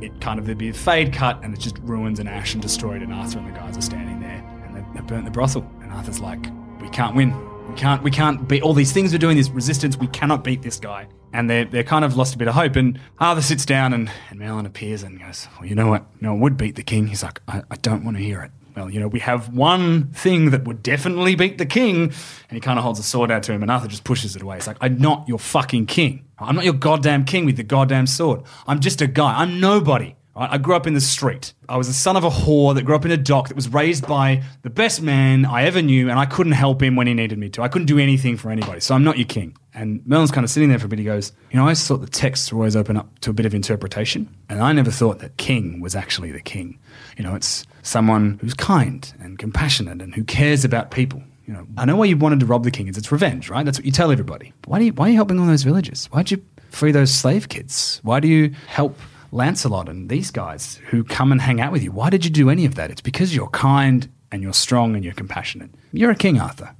It 0.00 0.18
kind 0.20 0.38
of 0.38 0.46
there'd 0.46 0.58
be 0.58 0.68
a 0.68 0.74
fade 0.74 1.12
cut, 1.12 1.42
and 1.42 1.52
it 1.52 1.60
just 1.60 1.78
ruins 1.80 2.20
and 2.20 2.28
ash 2.28 2.54
and 2.54 2.62
destroyed. 2.62 3.02
And 3.02 3.12
Arthur 3.12 3.38
and 3.38 3.48
the 3.48 3.58
guys 3.58 3.76
are 3.76 3.82
standing 3.82 4.20
there, 4.20 4.44
and 4.66 4.76
they, 4.76 4.84
they 4.94 5.00
burnt 5.06 5.24
the 5.24 5.30
brothel. 5.30 5.68
And 5.82 5.90
Arthur's 5.90 6.20
like, 6.20 6.46
"We 6.80 6.88
can't 6.90 7.14
win. 7.16 7.34
We 7.68 7.74
can't. 7.74 8.02
We 8.02 8.10
can't 8.10 8.46
beat 8.48 8.62
all 8.62 8.74
these 8.74 8.92
things 8.92 9.12
we're 9.12 9.18
doing. 9.18 9.36
This 9.36 9.50
resistance. 9.50 9.96
We 9.96 10.06
cannot 10.08 10.44
beat 10.44 10.62
this 10.62 10.78
guy." 10.78 11.08
And 11.32 11.48
they're 11.48 11.64
they're 11.64 11.84
kind 11.84 12.04
of 12.04 12.16
lost 12.16 12.34
a 12.34 12.38
bit 12.38 12.48
of 12.48 12.54
hope. 12.54 12.76
And 12.76 13.00
Arthur 13.18 13.42
sits 13.42 13.64
down, 13.66 13.92
and 13.92 14.10
and 14.30 14.38
Merlin 14.38 14.66
appears 14.66 15.02
and 15.02 15.18
goes, 15.18 15.48
"Well, 15.58 15.68
you 15.68 15.74
know 15.74 15.88
what? 15.88 16.06
No 16.20 16.32
one 16.32 16.40
would 16.40 16.56
beat 16.56 16.76
the 16.76 16.82
king." 16.82 17.08
He's 17.08 17.22
like, 17.22 17.40
"I, 17.48 17.62
I 17.70 17.76
don't 17.76 18.04
want 18.04 18.16
to 18.16 18.22
hear 18.22 18.42
it." 18.42 18.52
Well, 18.76 18.90
you 18.90 19.00
know, 19.00 19.08
we 19.08 19.20
have 19.20 19.52
one 19.52 20.08
thing 20.12 20.50
that 20.50 20.64
would 20.64 20.82
definitely 20.82 21.34
beat 21.34 21.58
the 21.58 21.66
king. 21.66 22.02
And 22.04 22.12
he 22.50 22.60
kind 22.60 22.78
of 22.78 22.84
holds 22.84 22.98
a 22.98 23.02
sword 23.02 23.30
out 23.30 23.42
to 23.44 23.52
him, 23.52 23.62
and 23.62 23.70
Arthur 23.70 23.88
just 23.88 24.04
pushes 24.04 24.36
it 24.36 24.42
away. 24.42 24.56
He's 24.56 24.66
like, 24.66 24.78
I'm 24.80 24.98
not 24.98 25.28
your 25.28 25.38
fucking 25.38 25.86
king. 25.86 26.24
I'm 26.38 26.54
not 26.54 26.64
your 26.64 26.74
goddamn 26.74 27.24
king 27.24 27.44
with 27.44 27.56
the 27.56 27.62
goddamn 27.62 28.06
sword. 28.06 28.42
I'm 28.66 28.80
just 28.80 29.02
a 29.02 29.06
guy. 29.06 29.40
I'm 29.40 29.60
nobody. 29.60 30.16
I 30.36 30.58
grew 30.58 30.74
up 30.74 30.86
in 30.86 30.94
the 30.94 31.00
street. 31.00 31.52
I 31.68 31.76
was 31.76 31.88
the 31.88 31.92
son 31.92 32.16
of 32.16 32.24
a 32.24 32.30
whore 32.30 32.74
that 32.74 32.84
grew 32.84 32.94
up 32.94 33.04
in 33.04 33.10
a 33.10 33.16
dock 33.16 33.48
that 33.48 33.56
was 33.56 33.68
raised 33.68 34.06
by 34.06 34.42
the 34.62 34.70
best 34.70 35.02
man 35.02 35.44
I 35.44 35.64
ever 35.64 35.82
knew, 35.82 36.08
and 36.08 36.18
I 36.18 36.24
couldn't 36.24 36.52
help 36.52 36.82
him 36.82 36.96
when 36.96 37.06
he 37.06 37.14
needed 37.14 37.38
me 37.38 37.50
to. 37.50 37.62
I 37.62 37.68
couldn't 37.68 37.86
do 37.86 37.98
anything 37.98 38.38
for 38.38 38.50
anybody. 38.50 38.80
So 38.80 38.94
I'm 38.94 39.04
not 39.04 39.18
your 39.18 39.26
king. 39.26 39.56
And 39.74 40.06
Merlin's 40.06 40.30
kind 40.30 40.44
of 40.44 40.50
sitting 40.50 40.68
there 40.68 40.78
for 40.78 40.86
a 40.86 40.88
bit. 40.88 40.98
He 40.98 41.04
goes, 41.04 41.32
You 41.50 41.56
know, 41.56 41.62
I 41.62 41.66
always 41.66 41.86
thought 41.86 41.98
the 41.98 42.06
texts 42.06 42.52
were 42.52 42.60
always 42.60 42.74
open 42.76 42.96
up 42.96 43.18
to 43.20 43.30
a 43.30 43.32
bit 43.32 43.44
of 43.44 43.54
interpretation. 43.54 44.34
And 44.48 44.62
I 44.62 44.72
never 44.72 44.90
thought 44.90 45.18
that 45.18 45.36
king 45.36 45.80
was 45.80 45.94
actually 45.94 46.30
the 46.32 46.40
king. 46.40 46.78
You 47.20 47.26
know, 47.26 47.34
it's 47.34 47.66
someone 47.82 48.38
who's 48.40 48.54
kind 48.54 49.12
and 49.20 49.38
compassionate 49.38 50.00
and 50.00 50.14
who 50.14 50.24
cares 50.24 50.64
about 50.64 50.90
people. 50.90 51.22
You 51.46 51.52
know, 51.52 51.66
I 51.76 51.84
know 51.84 51.96
why 51.96 52.06
you 52.06 52.16
wanted 52.16 52.40
to 52.40 52.46
rob 52.46 52.64
the 52.64 52.70
king 52.70 52.88
is 52.88 52.96
it's 52.96 53.12
revenge, 53.12 53.50
right? 53.50 53.62
That's 53.62 53.76
what 53.76 53.84
you 53.84 53.92
tell 53.92 54.10
everybody. 54.10 54.54
Why 54.64 54.78
do 54.78 54.86
you, 54.86 54.92
why 54.94 55.08
are 55.08 55.10
you 55.10 55.16
helping 55.16 55.38
all 55.38 55.44
those 55.44 55.62
villages? 55.62 56.06
Why'd 56.06 56.30
you 56.30 56.42
free 56.70 56.92
those 56.92 57.12
slave 57.12 57.50
kids? 57.50 58.00
Why 58.04 58.20
do 58.20 58.26
you 58.26 58.54
help 58.68 58.98
Lancelot 59.32 59.90
and 59.90 60.08
these 60.08 60.30
guys 60.30 60.76
who 60.86 61.04
come 61.04 61.30
and 61.30 61.42
hang 61.42 61.60
out 61.60 61.72
with 61.72 61.82
you? 61.82 61.92
Why 61.92 62.08
did 62.08 62.24
you 62.24 62.30
do 62.30 62.48
any 62.48 62.64
of 62.64 62.76
that? 62.76 62.90
It's 62.90 63.02
because 63.02 63.36
you're 63.36 63.50
kind 63.50 64.08
and 64.32 64.42
you're 64.42 64.54
strong 64.54 64.94
and 64.94 65.04
you're 65.04 65.12
compassionate. 65.12 65.72
You're 65.92 66.12
a 66.12 66.16
king, 66.16 66.40
Arthur. 66.40 66.74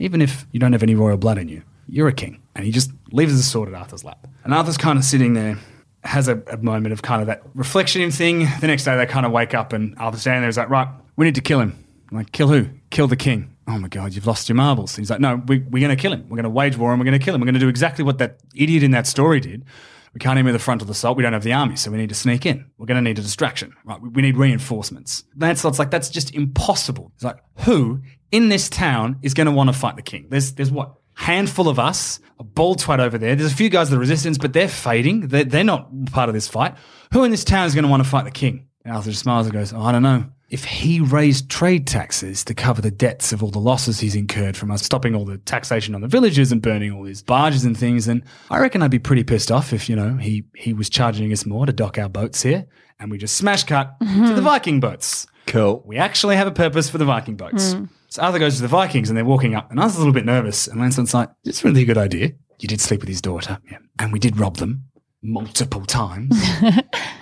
Even 0.00 0.20
if 0.20 0.44
you 0.50 0.58
don't 0.58 0.72
have 0.72 0.82
any 0.82 0.96
royal 0.96 1.18
blood 1.18 1.38
in 1.38 1.48
you, 1.48 1.62
you're 1.86 2.08
a 2.08 2.12
king. 2.12 2.42
And 2.56 2.64
he 2.64 2.72
just 2.72 2.90
leaves 3.12 3.36
the 3.36 3.44
sword 3.44 3.68
at 3.68 3.76
Arthur's 3.76 4.02
lap. 4.02 4.26
And 4.42 4.52
Arthur's 4.52 4.76
kind 4.76 4.98
of 4.98 5.04
sitting 5.04 5.34
there, 5.34 5.56
has 6.04 6.28
a, 6.28 6.42
a 6.50 6.56
moment 6.58 6.92
of 6.92 7.02
kind 7.02 7.20
of 7.20 7.26
that 7.26 7.42
reflection 7.54 8.10
thing. 8.10 8.46
The 8.60 8.66
next 8.66 8.84
day 8.84 8.96
they 8.96 9.06
kind 9.06 9.26
of 9.26 9.32
wake 9.32 9.54
up 9.54 9.72
and 9.72 9.96
Arthur's 9.98 10.22
standing 10.22 10.42
there. 10.42 10.48
He's 10.48 10.58
like, 10.58 10.70
right, 10.70 10.88
we 11.16 11.24
need 11.24 11.34
to 11.36 11.40
kill 11.40 11.60
him. 11.60 11.84
I'm 12.10 12.18
like, 12.18 12.32
kill 12.32 12.48
who? 12.48 12.68
Kill 12.90 13.08
the 13.08 13.16
king. 13.16 13.56
Oh 13.66 13.78
my 13.78 13.88
God, 13.88 14.12
you've 14.14 14.26
lost 14.26 14.48
your 14.48 14.56
marbles. 14.56 14.94
He's 14.94 15.10
like, 15.10 15.20
no, 15.20 15.42
we, 15.46 15.60
we're 15.60 15.80
going 15.80 15.96
to 15.96 16.00
kill 16.00 16.12
him. 16.12 16.26
We're 16.28 16.36
going 16.36 16.44
to 16.44 16.50
wage 16.50 16.76
war 16.76 16.90
and 16.92 17.00
we're 17.00 17.06
going 17.06 17.18
to 17.18 17.24
kill 17.24 17.34
him. 17.34 17.40
We're 17.40 17.46
going 17.46 17.54
to 17.54 17.60
do 17.60 17.68
exactly 17.68 18.04
what 18.04 18.18
that 18.18 18.40
idiot 18.54 18.82
in 18.82 18.90
that 18.90 19.06
story 19.06 19.40
did. 19.40 19.64
We 20.12 20.20
can't 20.20 20.38
aim 20.38 20.44
with 20.44 20.54
the 20.54 20.60
frontal 20.60 20.88
assault. 20.90 21.16
We 21.16 21.24
don't 21.24 21.32
have 21.32 21.42
the 21.42 21.54
army, 21.54 21.74
so 21.74 21.90
we 21.90 21.98
need 21.98 22.10
to 22.10 22.14
sneak 22.14 22.46
in. 22.46 22.70
We're 22.78 22.86
going 22.86 23.02
to 23.02 23.02
need 23.02 23.18
a 23.18 23.22
distraction, 23.22 23.74
right? 23.84 24.00
We, 24.00 24.22
need 24.22 24.36
reinforcements. 24.36 25.24
Lancelot's 25.36 25.80
like, 25.80 25.90
that's 25.90 26.08
just 26.08 26.32
impossible. 26.34 27.10
He's 27.16 27.24
like, 27.24 27.38
who 27.60 28.00
in 28.30 28.48
this 28.48 28.68
town 28.68 29.18
is 29.22 29.34
going 29.34 29.46
to 29.46 29.52
want 29.52 29.70
to 29.70 29.72
fight 29.72 29.96
the 29.96 30.02
king? 30.02 30.26
There's, 30.28 30.52
there's 30.52 30.70
what? 30.70 30.94
Handful 31.14 31.68
of 31.68 31.78
us, 31.78 32.20
a 32.38 32.44
bald 32.44 32.80
twat 32.80 32.98
over 32.98 33.18
there. 33.18 33.34
There's 33.34 33.52
a 33.52 33.56
few 33.56 33.68
guys 33.68 33.88
of 33.88 33.92
the 33.92 33.98
resistance, 33.98 34.38
but 34.38 34.52
they're 34.52 34.68
fading. 34.68 35.28
They're, 35.28 35.44
they're 35.44 35.64
not 35.64 35.88
part 36.06 36.28
of 36.28 36.34
this 36.34 36.48
fight. 36.48 36.74
Who 37.12 37.24
in 37.24 37.30
this 37.30 37.44
town 37.44 37.66
is 37.66 37.74
going 37.74 37.84
to 37.84 37.90
want 37.90 38.02
to 38.02 38.08
fight 38.08 38.24
the 38.24 38.30
king? 38.30 38.66
And 38.84 38.94
Arthur 38.94 39.10
just 39.10 39.22
smiles 39.22 39.46
and 39.46 39.52
goes, 39.52 39.72
oh, 39.72 39.82
I 39.82 39.92
don't 39.92 40.02
know. 40.02 40.26
If 40.50 40.64
he 40.64 41.00
raised 41.00 41.48
trade 41.48 41.86
taxes 41.86 42.44
to 42.44 42.54
cover 42.54 42.82
the 42.82 42.90
debts 42.90 43.32
of 43.32 43.42
all 43.42 43.50
the 43.50 43.58
losses 43.58 43.98
he's 43.98 44.14
incurred 44.14 44.56
from 44.56 44.70
us 44.70 44.82
stopping 44.82 45.14
all 45.14 45.24
the 45.24 45.38
taxation 45.38 45.94
on 45.94 46.00
the 46.00 46.08
villages 46.08 46.52
and 46.52 46.60
burning 46.60 46.92
all 46.92 47.04
his 47.04 47.22
barges 47.22 47.64
and 47.64 47.76
things, 47.76 48.06
then 48.06 48.24
I 48.50 48.58
reckon 48.58 48.82
I'd 48.82 48.90
be 48.90 48.98
pretty 48.98 49.24
pissed 49.24 49.50
off 49.50 49.72
if, 49.72 49.88
you 49.88 49.96
know, 49.96 50.16
he, 50.16 50.44
he 50.54 50.72
was 50.72 50.90
charging 50.90 51.32
us 51.32 51.46
more 51.46 51.66
to 51.66 51.72
dock 51.72 51.98
our 51.98 52.08
boats 52.08 52.42
here 52.42 52.66
and 53.00 53.10
we 53.10 53.18
just 53.18 53.36
smash 53.36 53.64
cut 53.64 53.98
mm-hmm. 54.00 54.26
to 54.26 54.34
the 54.34 54.42
Viking 54.42 54.80
boats. 54.80 55.26
Cool. 55.46 55.82
We 55.84 55.96
actually 55.96 56.36
have 56.36 56.46
a 56.46 56.52
purpose 56.52 56.88
for 56.88 56.98
the 56.98 57.04
Viking 57.04 57.36
boats. 57.36 57.74
Mm. 57.74 57.88
So 58.14 58.22
Arthur 58.22 58.38
goes 58.38 58.54
to 58.56 58.62
the 58.62 58.68
Vikings 58.68 59.10
and 59.10 59.16
they're 59.16 59.24
walking 59.24 59.56
up, 59.56 59.72
and 59.72 59.80
Arthur's 59.80 59.96
a 59.96 59.98
little 59.98 60.12
bit 60.12 60.24
nervous. 60.24 60.68
And 60.68 60.80
Lancelot's 60.80 61.12
like, 61.14 61.30
it's 61.44 61.64
really 61.64 61.82
a 61.82 61.84
good 61.84 61.98
idea. 61.98 62.30
You 62.60 62.68
did 62.68 62.80
sleep 62.80 63.00
with 63.00 63.08
his 63.08 63.20
daughter, 63.20 63.58
yeah. 63.68 63.78
and 63.98 64.12
we 64.12 64.20
did 64.20 64.38
rob 64.38 64.58
them 64.58 64.84
multiple 65.20 65.84
times. 65.84 66.40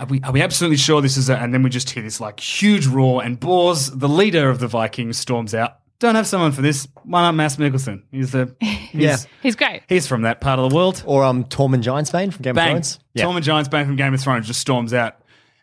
are, 0.00 0.06
we, 0.06 0.20
are 0.20 0.32
we 0.32 0.42
absolutely 0.42 0.76
sure 0.76 1.00
this 1.00 1.16
is 1.16 1.30
a. 1.30 1.38
And 1.38 1.54
then 1.54 1.62
we 1.62 1.70
just 1.70 1.88
hear 1.88 2.02
this 2.02 2.20
like 2.20 2.38
huge 2.40 2.86
roar, 2.86 3.24
and 3.24 3.40
Bors, 3.40 3.90
the 3.90 4.06
leader 4.06 4.50
of 4.50 4.58
the 4.58 4.68
Vikings, 4.68 5.16
storms 5.16 5.54
out. 5.54 5.78
Don't 5.98 6.14
have 6.14 6.26
someone 6.26 6.52
for 6.52 6.60
this. 6.60 6.86
Why 7.04 7.22
not 7.22 7.32
Mads 7.36 7.56
Mikkelsen? 7.56 8.02
He's 8.10 8.32
the. 8.32 8.54
He's, 8.60 9.00
Yeah. 9.00 9.16
He's 9.42 9.56
great. 9.56 9.84
He's 9.88 10.06
from 10.06 10.22
that 10.22 10.42
part 10.42 10.58
of 10.58 10.68
the 10.68 10.76
world. 10.76 11.02
Or 11.06 11.24
um, 11.24 11.44
Tormund 11.44 11.84
Giantsbane 11.84 12.34
from 12.34 12.42
Game 12.42 12.58
of 12.58 12.62
Thrones. 12.62 12.98
Yeah. 13.14 13.24
Tormund 13.24 13.44
Giantsbane 13.44 13.86
from 13.86 13.96
Game 13.96 14.12
of 14.12 14.20
Thrones 14.20 14.46
just 14.46 14.60
storms 14.60 14.92
out. 14.92 15.16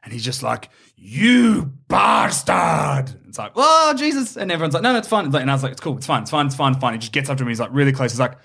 And 0.04 0.12
he's 0.12 0.26
just 0.26 0.42
like, 0.42 0.70
You 1.02 1.74
bastard. 1.88 3.16
It's 3.28 3.38
like, 3.38 3.54
Oh, 3.56 3.94
Jesus. 3.98 4.38
And 4.38 4.52
everyone's 4.52 4.74
like, 4.74 4.84
No, 4.84 4.92
no, 4.92 5.00
it's 5.00 5.08
fine. 5.08 5.34
And 5.34 5.50
I 5.50 5.54
was 5.54 5.64
like, 5.64 5.72
It's 5.72 5.82
cool. 5.82 5.98
It's 5.98 6.06
fine. 6.06 6.24
It's 6.24 6.32
fine. 6.32 6.48
It's 6.48 6.56
fine. 6.56 6.74
It's 6.74 6.82
fine. 6.82 6.94
He 6.94 7.00
just 7.00 7.12
gets 7.12 7.30
up 7.30 7.38
to 7.38 7.46
me. 7.46 7.52
He's 7.52 7.60
like, 7.60 7.70
really 7.72 7.92
close. 7.92 8.12
He's 8.12 8.20
like, 8.20 8.38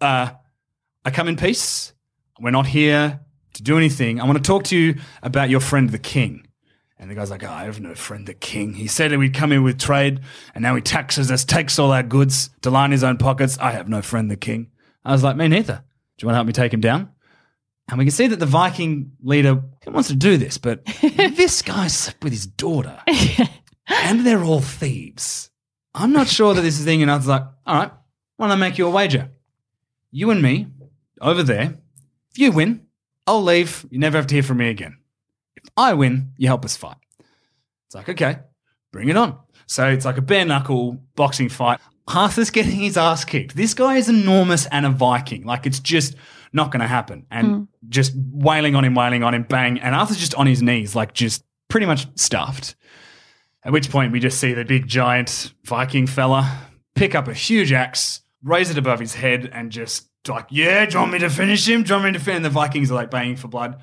uh, 0.00 0.30
I 1.04 1.10
come 1.10 1.28
in 1.28 1.36
peace. 1.36 1.92
We're 2.40 2.50
not 2.50 2.66
here 2.66 3.20
to 3.54 3.62
do 3.62 3.76
anything. 3.76 4.20
I 4.20 4.24
want 4.24 4.38
to 4.38 4.42
talk 4.42 4.64
to 4.64 4.76
you 4.76 4.96
about 5.22 5.50
your 5.50 5.60
friend, 5.60 5.90
the 5.90 5.98
king. 5.98 6.46
And 6.98 7.10
the 7.10 7.14
guy's 7.14 7.30
like, 7.30 7.44
oh, 7.44 7.50
I 7.50 7.64
have 7.64 7.80
no 7.80 7.94
friend, 7.94 8.26
the 8.26 8.34
king. 8.34 8.74
He 8.74 8.88
said 8.88 9.12
that 9.12 9.18
we'd 9.18 9.34
come 9.34 9.52
in 9.52 9.62
with 9.62 9.78
trade, 9.78 10.20
and 10.54 10.62
now 10.62 10.74
he 10.74 10.82
taxes 10.82 11.30
us, 11.30 11.44
takes 11.44 11.78
all 11.78 11.92
our 11.92 12.02
goods 12.02 12.50
to 12.62 12.70
line 12.70 12.90
his 12.90 13.04
own 13.04 13.18
pockets. 13.18 13.56
I 13.58 13.70
have 13.72 13.88
no 13.88 14.02
friend, 14.02 14.28
the 14.30 14.36
king. 14.36 14.70
I 15.04 15.12
was 15.12 15.22
like, 15.22 15.36
me 15.36 15.46
neither. 15.46 15.84
Do 16.16 16.24
you 16.24 16.26
want 16.26 16.34
to 16.34 16.38
help 16.38 16.46
me 16.48 16.52
take 16.52 16.72
him 16.74 16.80
down? 16.80 17.10
And 17.88 17.98
we 17.98 18.04
can 18.04 18.12
see 18.12 18.26
that 18.26 18.38
the 18.38 18.46
Viking 18.46 19.12
leader 19.22 19.62
wants 19.86 20.08
to 20.08 20.16
do 20.16 20.36
this, 20.36 20.58
but 20.58 20.84
this 21.02 21.62
guy 21.62 21.86
slept 21.86 22.22
with 22.22 22.32
his 22.32 22.46
daughter, 22.46 23.00
and 23.86 24.26
they're 24.26 24.44
all 24.44 24.60
thieves. 24.60 25.50
I'm 25.94 26.12
not 26.12 26.28
sure 26.28 26.54
that 26.54 26.60
this 26.60 26.78
is 26.78 26.84
thing. 26.84 27.02
And 27.02 27.10
I 27.10 27.16
was 27.16 27.26
like, 27.26 27.42
all 27.66 27.76
right, 27.76 27.90
why 28.36 28.46
don't 28.46 28.52
I 28.52 28.60
make 28.60 28.78
you 28.78 28.86
a 28.86 28.90
wager? 28.90 29.30
You 30.10 30.30
and 30.30 30.42
me 30.42 30.66
over 31.20 31.42
there. 31.42 31.78
If 32.30 32.38
you 32.38 32.52
win, 32.52 32.86
I'll 33.26 33.42
leave. 33.42 33.86
You 33.90 33.98
never 33.98 34.18
have 34.18 34.26
to 34.28 34.34
hear 34.34 34.42
from 34.42 34.58
me 34.58 34.68
again. 34.68 34.98
If 35.56 35.64
I 35.76 35.94
win, 35.94 36.32
you 36.36 36.46
help 36.46 36.64
us 36.64 36.76
fight. 36.76 36.96
It's 37.86 37.94
like, 37.94 38.08
okay, 38.10 38.38
bring 38.92 39.08
it 39.08 39.16
on. 39.16 39.38
So 39.66 39.88
it's 39.88 40.04
like 40.04 40.18
a 40.18 40.22
bare 40.22 40.44
knuckle 40.44 41.02
boxing 41.16 41.48
fight. 41.48 41.80
Arthur's 42.06 42.50
getting 42.50 42.80
his 42.80 42.96
ass 42.96 43.24
kicked. 43.24 43.56
This 43.56 43.74
guy 43.74 43.96
is 43.96 44.08
enormous 44.08 44.66
and 44.66 44.86
a 44.86 44.90
Viking. 44.90 45.44
Like 45.44 45.66
it's 45.66 45.80
just 45.80 46.14
not 46.52 46.70
going 46.70 46.80
to 46.80 46.86
happen. 46.86 47.26
And 47.30 47.46
hmm. 47.46 47.62
just 47.88 48.12
wailing 48.16 48.74
on 48.74 48.84
him, 48.84 48.94
wailing 48.94 49.22
on 49.22 49.34
him, 49.34 49.42
bang. 49.42 49.78
And 49.80 49.94
Arthur's 49.94 50.18
just 50.18 50.34
on 50.34 50.46
his 50.46 50.62
knees, 50.62 50.94
like 50.94 51.12
just 51.12 51.44
pretty 51.68 51.86
much 51.86 52.06
stuffed. 52.16 52.76
At 53.64 53.72
which 53.72 53.90
point 53.90 54.12
we 54.12 54.20
just 54.20 54.40
see 54.40 54.54
the 54.54 54.64
big 54.64 54.86
giant 54.86 55.52
Viking 55.64 56.06
fella 56.06 56.68
pick 56.94 57.14
up 57.14 57.28
a 57.28 57.34
huge 57.34 57.72
axe, 57.72 58.22
raise 58.42 58.70
it 58.70 58.78
above 58.78 58.98
his 59.00 59.14
head, 59.14 59.50
and 59.52 59.70
just 59.70 60.08
like, 60.28 60.46
yeah, 60.50 60.84
do 60.84 60.94
you 60.94 61.00
want 61.00 61.12
me 61.12 61.18
to 61.20 61.30
finish 61.30 61.66
him? 61.66 61.82
Do 61.82 61.90
you 61.90 61.94
want 62.00 62.12
me 62.12 62.18
to 62.18 62.24
finish? 62.24 62.36
And 62.36 62.44
the 62.44 62.50
Vikings 62.50 62.90
are 62.90 62.94
like 62.94 63.10
baying 63.10 63.36
for 63.36 63.48
blood. 63.48 63.80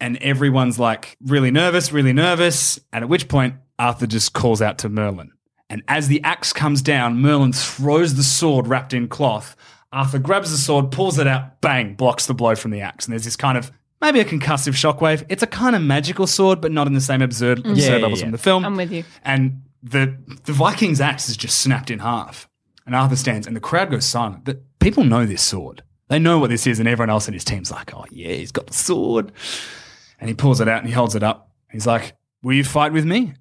And 0.00 0.16
everyone's 0.18 0.78
like 0.78 1.16
really 1.24 1.50
nervous, 1.50 1.92
really 1.92 2.12
nervous. 2.12 2.78
And 2.92 3.02
at 3.02 3.08
which 3.08 3.28
point 3.28 3.56
Arthur 3.78 4.06
just 4.06 4.32
calls 4.32 4.62
out 4.62 4.78
to 4.78 4.88
Merlin. 4.88 5.32
And 5.68 5.82
as 5.88 6.08
the 6.08 6.22
axe 6.22 6.52
comes 6.52 6.82
down, 6.82 7.20
Merlin 7.20 7.52
throws 7.52 8.14
the 8.14 8.22
sword 8.22 8.66
wrapped 8.66 8.92
in 8.92 9.08
cloth. 9.08 9.56
Arthur 9.94 10.18
grabs 10.18 10.50
the 10.50 10.56
sword, 10.56 10.90
pulls 10.90 11.18
it 11.18 11.26
out, 11.26 11.60
bang, 11.60 11.94
blocks 11.94 12.26
the 12.26 12.34
blow 12.34 12.54
from 12.54 12.72
the 12.72 12.80
axe. 12.80 13.06
And 13.06 13.12
there's 13.12 13.24
this 13.24 13.36
kind 13.36 13.56
of 13.56 13.70
maybe 14.00 14.20
a 14.20 14.24
concussive 14.24 14.74
shockwave. 14.74 15.24
It's 15.28 15.42
a 15.42 15.46
kind 15.46 15.76
of 15.76 15.82
magical 15.82 16.26
sword, 16.26 16.60
but 16.60 16.72
not 16.72 16.86
in 16.86 16.94
the 16.94 17.00
same 17.00 17.22
absurd, 17.22 17.58
mm. 17.58 17.70
absurd 17.70 17.78
Yeah, 17.78 17.96
yeah, 17.96 18.02
levels 18.02 18.18
yeah. 18.20 18.24
from 18.24 18.32
the 18.32 18.38
film. 18.38 18.64
I'm 18.64 18.76
with 18.76 18.92
you. 18.92 19.04
And 19.24 19.62
the 19.82 20.16
the 20.44 20.52
Viking's 20.52 21.00
axe 21.00 21.28
is 21.28 21.36
just 21.36 21.60
snapped 21.60 21.90
in 21.90 22.00
half. 22.00 22.48
And 22.86 22.94
Arthur 22.94 23.16
stands, 23.16 23.46
and 23.46 23.56
the 23.56 23.60
crowd 23.60 23.90
goes 23.90 24.04
silent. 24.04 24.44
But 24.44 24.60
people 24.78 25.04
know 25.04 25.24
this 25.24 25.42
sword. 25.42 25.82
They 26.08 26.18
know 26.18 26.38
what 26.38 26.50
this 26.50 26.66
is, 26.66 26.80
and 26.80 26.88
everyone 26.88 27.08
else 27.08 27.28
in 27.28 27.34
his 27.34 27.44
team's 27.44 27.70
like, 27.70 27.94
"Oh 27.94 28.04
yeah, 28.10 28.32
he's 28.32 28.52
got 28.52 28.66
the 28.66 28.74
sword." 28.74 29.32
And 30.20 30.28
he 30.28 30.34
pulls 30.34 30.60
it 30.60 30.68
out 30.68 30.78
and 30.78 30.86
he 30.88 30.92
holds 30.92 31.14
it 31.14 31.22
up. 31.22 31.50
He's 31.70 31.86
like, 31.86 32.14
"Will 32.42 32.54
you 32.54 32.64
fight 32.64 32.92
with 32.92 33.04
me?" 33.04 33.34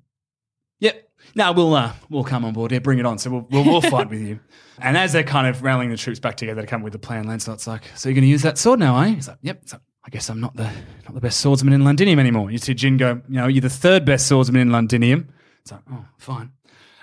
No, 1.36 1.52
we'll 1.52 1.74
uh, 1.74 1.94
we'll 2.10 2.24
come 2.24 2.46
on 2.46 2.54
board. 2.54 2.72
here, 2.72 2.80
bring 2.80 3.00
it 3.00 3.06
on. 3.06 3.18
So 3.18 3.32
we'll 3.32 3.48
we'll, 3.50 3.64
we'll 3.64 3.82
fight 3.82 4.10
with 4.10 4.22
you. 4.22 4.40
And 4.80 4.98
as 4.98 5.14
they're 5.14 5.24
kind 5.24 5.46
of 5.46 5.62
rallying 5.62 5.92
the 5.92 5.98
troops 5.98 6.20
back 6.20 6.36
together 6.36 6.62
to 6.62 6.68
come 6.68 6.82
with 6.82 6.96
a 6.96 7.00
plan, 7.00 7.28
Lancelot's 7.28 7.68
like, 7.68 7.84
"So 7.96 8.10
you're 8.10 8.16
going 8.16 8.24
to 8.24 8.28
use 8.30 8.42
that 8.42 8.58
sword 8.58 8.80
now, 8.80 9.00
eh?" 9.02 9.10
He's 9.10 9.28
like, 9.28 9.38
"Yep." 9.44 9.62
So 9.66 9.78
I 10.04 10.10
guess 10.10 10.30
I'm 10.30 10.42
not 10.42 10.56
the 10.56 10.64
not 11.06 11.14
the 11.14 11.22
best 11.22 11.40
swordsman 11.42 11.74
in 11.74 11.84
Londinium 11.84 12.18
anymore. 12.20 12.50
You 12.50 12.58
see 12.58 12.74
Jin 12.74 12.98
go, 12.98 13.22
"You 13.30 13.36
know, 13.36 13.48
you're 13.48 13.62
the 13.62 13.70
third 13.70 14.04
best 14.04 14.28
swordsman 14.28 14.62
in 14.62 14.72
Londinium." 14.72 15.30
It's 15.62 15.72
like, 15.72 15.82
"Oh, 15.92 16.06
fine." 16.18 16.52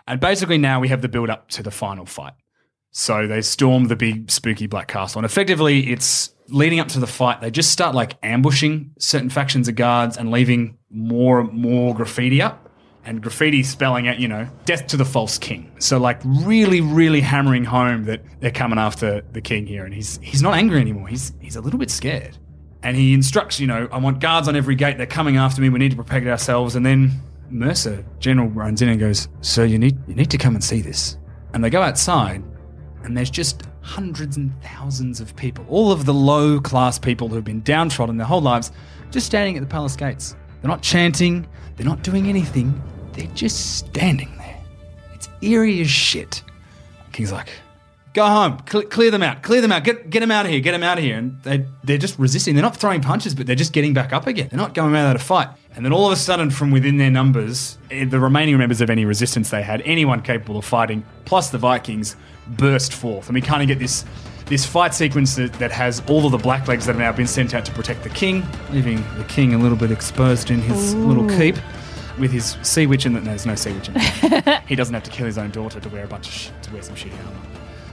And 0.08 0.18
basically 0.20 0.58
now 0.58 0.80
we 0.80 0.88
have 0.88 1.00
the 1.00 1.08
build 1.08 1.30
up 1.30 1.48
to 1.50 1.62
the 1.62 1.70
final 1.70 2.06
fight. 2.06 2.32
So 2.90 3.28
they 3.28 3.40
storm 3.40 3.84
the 3.84 3.94
big 3.96 4.30
spooky 4.32 4.66
black 4.66 4.88
castle, 4.88 5.20
and 5.20 5.24
effectively 5.26 5.90
it's 5.92 6.34
leading 6.48 6.80
up 6.80 6.88
to 6.88 6.98
the 6.98 7.06
fight. 7.06 7.40
They 7.40 7.52
just 7.52 7.70
start 7.70 7.94
like 7.94 8.16
ambushing 8.24 8.90
certain 8.98 9.30
factions 9.30 9.68
of 9.68 9.76
guards 9.76 10.16
and 10.16 10.32
leaving 10.32 10.76
more 10.90 11.38
and 11.40 11.52
more 11.52 11.94
graffiti 11.94 12.42
up, 12.42 12.68
and 13.04 13.22
graffiti 13.22 13.62
spelling 13.62 14.08
out, 14.08 14.18
you 14.18 14.28
know, 14.28 14.48
death 14.64 14.86
to 14.88 14.96
the 14.96 15.04
false 15.04 15.38
king. 15.38 15.70
So 15.78 15.98
like 15.98 16.20
really, 16.24 16.80
really 16.80 17.20
hammering 17.20 17.64
home 17.64 18.04
that 18.04 18.22
they're 18.40 18.50
coming 18.50 18.78
after 18.78 19.22
the 19.32 19.40
king 19.40 19.66
here, 19.66 19.84
and 19.84 19.94
he's 19.94 20.18
he's 20.22 20.42
not 20.42 20.54
angry 20.54 20.80
anymore. 20.80 21.08
He's 21.08 21.32
he's 21.40 21.56
a 21.56 21.60
little 21.60 21.78
bit 21.78 21.90
scared, 21.90 22.36
and 22.82 22.96
he 22.96 23.14
instructs, 23.14 23.58
you 23.58 23.66
know, 23.66 23.88
I 23.90 23.98
want 23.98 24.20
guards 24.20 24.48
on 24.48 24.56
every 24.56 24.74
gate. 24.74 24.96
They're 24.96 25.06
coming 25.06 25.36
after 25.36 25.60
me. 25.62 25.68
We 25.68 25.78
need 25.78 25.92
to 25.92 25.96
protect 25.96 26.26
ourselves, 26.26 26.76
and 26.76 26.84
then. 26.84 27.20
Mercer, 27.52 28.04
General 28.20 28.46
runs 28.48 28.80
in 28.80 28.88
and 28.88 29.00
goes, 29.00 29.26
"Sir, 29.40 29.64
you 29.64 29.76
need 29.76 29.98
you 30.06 30.14
need 30.14 30.30
to 30.30 30.38
come 30.38 30.54
and 30.54 30.62
see 30.62 30.80
this." 30.82 31.18
And 31.52 31.64
they 31.64 31.68
go 31.68 31.82
outside, 31.82 32.44
and 33.02 33.16
there's 33.16 33.28
just 33.28 33.64
hundreds 33.80 34.36
and 34.36 34.52
thousands 34.62 35.20
of 35.20 35.34
people, 35.34 35.64
all 35.68 35.90
of 35.90 36.04
the 36.04 36.14
low 36.14 36.60
class 36.60 36.96
people 36.96 37.28
who've 37.28 37.42
been 37.42 37.62
downtrodden 37.62 38.18
their 38.18 38.26
whole 38.28 38.40
lives, 38.40 38.70
just 39.10 39.26
standing 39.26 39.56
at 39.56 39.62
the 39.62 39.66
palace 39.66 39.96
gates. 39.96 40.36
They're 40.62 40.70
not 40.70 40.80
chanting, 40.80 41.44
they're 41.76 41.86
not 41.86 42.04
doing 42.04 42.28
anything, 42.28 42.80
they're 43.12 43.26
just 43.34 43.78
standing 43.78 44.32
there. 44.38 44.60
It's 45.14 45.28
eerie 45.42 45.80
as 45.80 45.90
shit. 45.90 46.42
King's 47.12 47.32
like, 47.32 47.50
go 48.12 48.26
home, 48.26 48.58
Cle 48.66 48.82
clear 48.82 49.10
them 49.10 49.22
out, 49.22 49.42
clear 49.42 49.60
them 49.60 49.72
out, 49.72 49.84
get, 49.84 50.10
get 50.10 50.20
them 50.20 50.30
out 50.30 50.46
of 50.46 50.52
here, 50.52 50.60
get 50.60 50.72
them 50.72 50.82
out 50.82 50.98
of 50.98 51.04
here. 51.04 51.16
And 51.16 51.42
they, 51.42 51.66
they're 51.84 51.98
just 51.98 52.18
resisting. 52.18 52.54
They're 52.54 52.62
not 52.62 52.76
throwing 52.76 53.00
punches, 53.00 53.34
but 53.34 53.46
they're 53.46 53.56
just 53.56 53.72
getting 53.72 53.94
back 53.94 54.12
up 54.12 54.26
again. 54.26 54.48
They're 54.50 54.58
not 54.58 54.74
going 54.74 54.94
out 54.94 55.12
to 55.12 55.18
fight. 55.18 55.48
And 55.74 55.84
then 55.84 55.92
all 55.92 56.06
of 56.06 56.12
a 56.12 56.16
sudden, 56.16 56.50
from 56.50 56.70
within 56.70 56.96
their 56.96 57.10
numbers, 57.10 57.78
eh, 57.90 58.04
the 58.04 58.18
remaining 58.18 58.58
members 58.58 58.80
of 58.80 58.90
any 58.90 59.04
resistance 59.04 59.50
they 59.50 59.62
had, 59.62 59.82
anyone 59.82 60.20
capable 60.20 60.58
of 60.58 60.64
fighting, 60.64 61.04
plus 61.24 61.50
the 61.50 61.58
Vikings, 61.58 62.16
burst 62.48 62.92
forth. 62.92 63.28
And 63.28 63.34
we 63.34 63.40
kind 63.40 63.62
of 63.62 63.68
get 63.68 63.78
this 63.78 64.04
this 64.46 64.66
fight 64.66 64.92
sequence 64.92 65.36
that, 65.36 65.52
that 65.54 65.70
has 65.70 66.02
all 66.08 66.26
of 66.26 66.32
the 66.32 66.38
blacklegs 66.38 66.84
that 66.84 66.86
have 66.86 66.98
now 66.98 67.12
been 67.12 67.28
sent 67.28 67.54
out 67.54 67.64
to 67.64 67.70
protect 67.70 68.02
the 68.02 68.08
king, 68.08 68.44
leaving 68.72 68.96
the 69.16 69.22
king 69.28 69.54
a 69.54 69.58
little 69.58 69.78
bit 69.78 69.92
exposed 69.92 70.50
in 70.50 70.60
his 70.60 70.92
little 70.96 71.28
keep 71.28 71.54
with 72.20 72.30
his 72.30 72.56
sea 72.62 72.86
witch 72.86 73.06
in 73.06 73.14
the, 73.14 73.20
no, 73.20 73.26
there's 73.26 73.46
no 73.46 73.54
sea 73.54 73.72
witch 73.72 73.88
in 73.88 73.94
there. 73.94 74.62
he 74.68 74.76
doesn't 74.76 74.94
have 74.94 75.02
to 75.04 75.10
kill 75.10 75.26
his 75.26 75.38
own 75.38 75.50
daughter 75.50 75.80
to 75.80 75.88
wear 75.88 76.04
a 76.04 76.08
bunch 76.08 76.28
of 76.28 76.34
sh- 76.34 76.50
to 76.62 76.72
wear 76.72 76.82
some 76.82 76.94
shitty 76.94 77.18
armor. 77.26 77.40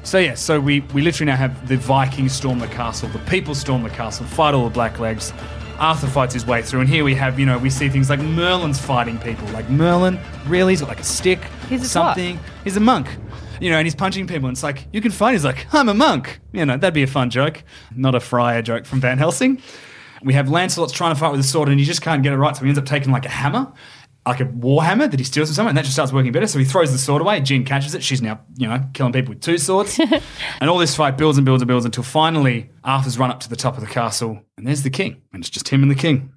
So 0.03 0.19
yeah, 0.19 0.36
so 0.36 0.59
we 0.59 0.82
we 0.93 1.01
literally 1.01 1.30
now 1.32 1.38
have 1.38 1.67
the 1.67 1.78
Vikings 1.78 2.32
storm 2.32 2.59
the 2.59 2.67
castle, 2.67 3.09
the 3.09 3.19
people 3.19 3.53
storm 3.55 3.84
the 3.84 3.89
castle, 3.89 4.25
fight 4.25 4.53
all 4.53 4.69
the 4.69 4.80
blacklegs. 4.80 5.34
Arthur 5.80 6.07
fights 6.07 6.34
his 6.34 6.45
way 6.45 6.61
through, 6.61 6.80
and 6.80 6.89
here 6.89 7.03
we 7.03 7.13
have, 7.13 7.39
you 7.39 7.45
know, 7.45 7.57
we 7.57 7.69
see 7.69 7.88
things 7.88 8.09
like 8.09 8.19
Merlin's 8.19 8.80
fighting 8.80 9.19
people. 9.19 9.47
Like 9.49 9.69
Merlin, 9.69 10.19
really, 10.47 10.73
he's 10.73 10.80
got 10.80 10.89
like 10.89 10.99
a 10.99 11.03
stick, 11.03 11.39
He's 11.69 11.84
a 11.84 11.88
something. 11.88 12.39
He's 12.63 12.78
a 12.78 12.80
monk, 12.80 13.07
you 13.61 13.69
know, 13.69 13.78
and 13.78 13.86
he's 13.86 13.93
punching 13.93 14.25
people. 14.28 14.47
And 14.47 14.55
it's 14.55 14.63
like 14.63 14.88
you 14.91 15.01
can 15.01 15.11
fight. 15.11 15.34
He's 15.34 15.45
like, 15.45 15.71
I'm 15.73 15.88
a 15.89 15.93
monk. 15.93 16.39
You 16.51 16.65
know, 16.65 16.78
that'd 16.78 16.93
be 16.95 17.03
a 17.03 17.07
fun 17.07 17.30
joke, 17.30 17.63
not 17.95 18.15
a 18.15 18.19
friar 18.19 18.61
joke 18.61 18.86
from 18.86 19.01
Van 19.01 19.17
Helsing. 19.17 19.61
We 20.23 20.34
have 20.34 20.49
Lancelot's 20.49 20.93
trying 20.93 21.13
to 21.13 21.19
fight 21.19 21.32
with 21.32 21.41
a 21.41 21.43
sword, 21.43 21.69
and 21.69 21.80
he 21.80 21.86
just 21.86 22.01
can't 22.01 22.23
get 22.23 22.34
it 22.34 22.38
right, 22.38 22.55
so 22.55 22.63
he 22.63 22.69
ends 22.69 22.80
up 22.80 22.86
taking 22.86 23.11
like 23.11 23.25
a 23.25 23.30
hammer, 23.30 23.71
like 24.28 24.41
a 24.41 24.45
warhammer 24.45 25.09
that 25.09 25.19
he 25.19 25.23
steals 25.23 25.49
from 25.49 25.55
someone, 25.55 25.69
and 25.71 25.78
that 25.78 25.84
just 25.84 25.95
starts 25.95 26.11
working 26.11 26.32
better. 26.32 26.47
So 26.47 26.59
he 26.59 26.65
throws 26.65 26.91
the 26.91 26.97
sword 26.97 27.21
away. 27.21 27.39
Jean 27.41 27.63
catches 27.63 27.95
it. 27.95 28.03
She's 28.03 28.21
now, 28.21 28.41
you 28.57 28.67
know, 28.67 28.84
killing 28.93 29.13
people 29.13 29.34
with 29.34 29.41
two 29.41 29.57
swords. 29.57 29.99
and 30.59 30.69
all 30.69 30.78
this 30.78 30.95
fight 30.95 31.17
builds 31.17 31.38
and 31.38 31.45
builds 31.45 31.61
and 31.61 31.67
builds 31.67 31.86
until 31.86 32.03
finally 32.03 32.69
Arthur's 32.84 33.17
run 33.17 33.32
up 33.32 33.39
to 33.41 33.49
the 33.49 33.55
top 33.55 33.75
of 33.75 33.82
the 33.82 33.88
castle, 33.88 34.41
and 34.57 34.67
there's 34.67 34.84
the 34.84 34.89
king, 34.89 35.21
and 35.32 35.41
it's 35.41 35.49
just 35.49 35.69
him 35.69 35.82
and 35.82 35.91
the 35.91 35.95
king. 35.95 36.34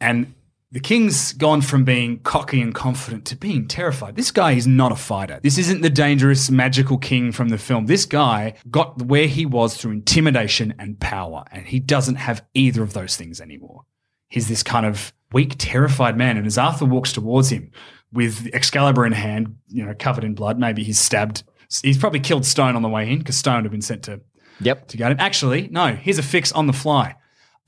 And 0.00 0.34
the 0.72 0.80
king's 0.80 1.32
gone 1.32 1.62
from 1.62 1.84
being 1.84 2.20
cocky 2.20 2.62
and 2.62 2.72
confident 2.74 3.24
to 3.26 3.36
being 3.36 3.66
terrified. 3.66 4.14
This 4.14 4.30
guy 4.30 4.52
is 4.52 4.66
not 4.66 4.92
a 4.92 4.96
fighter. 4.96 5.40
This 5.42 5.58
isn't 5.58 5.82
the 5.82 5.90
dangerous 5.90 6.48
magical 6.50 6.96
king 6.96 7.32
from 7.32 7.48
the 7.48 7.58
film. 7.58 7.86
This 7.86 8.06
guy 8.06 8.54
got 8.70 9.02
where 9.02 9.26
he 9.26 9.46
was 9.46 9.76
through 9.76 9.92
intimidation 9.92 10.74
and 10.78 10.98
power, 11.00 11.44
and 11.50 11.66
he 11.66 11.80
doesn't 11.80 12.16
have 12.16 12.44
either 12.54 12.82
of 12.82 12.92
those 12.92 13.16
things 13.16 13.40
anymore. 13.40 13.84
He's 14.28 14.48
this 14.48 14.62
kind 14.62 14.86
of 14.86 15.12
weak, 15.32 15.54
terrified 15.58 16.16
man. 16.16 16.36
And 16.36 16.46
as 16.46 16.58
Arthur 16.58 16.84
walks 16.84 17.12
towards 17.12 17.50
him 17.50 17.70
with 18.12 18.48
Excalibur 18.52 19.06
in 19.06 19.12
hand, 19.12 19.56
you 19.68 19.84
know, 19.84 19.94
covered 19.98 20.24
in 20.24 20.34
blood, 20.34 20.58
maybe 20.58 20.82
he's 20.82 20.98
stabbed. 20.98 21.42
He's 21.82 21.98
probably 21.98 22.20
killed 22.20 22.44
Stone 22.44 22.76
on 22.76 22.82
the 22.82 22.88
way 22.88 23.10
in 23.10 23.18
because 23.18 23.36
Stone 23.36 23.62
had 23.62 23.70
been 23.70 23.82
sent 23.82 24.02
to 24.04 24.20
Yep. 24.60 24.88
to 24.88 24.96
get 24.96 25.12
him. 25.12 25.18
Actually, 25.20 25.68
no, 25.68 25.94
here's 25.94 26.18
a 26.18 26.22
fix 26.22 26.52
on 26.52 26.66
the 26.66 26.72
fly. 26.72 27.16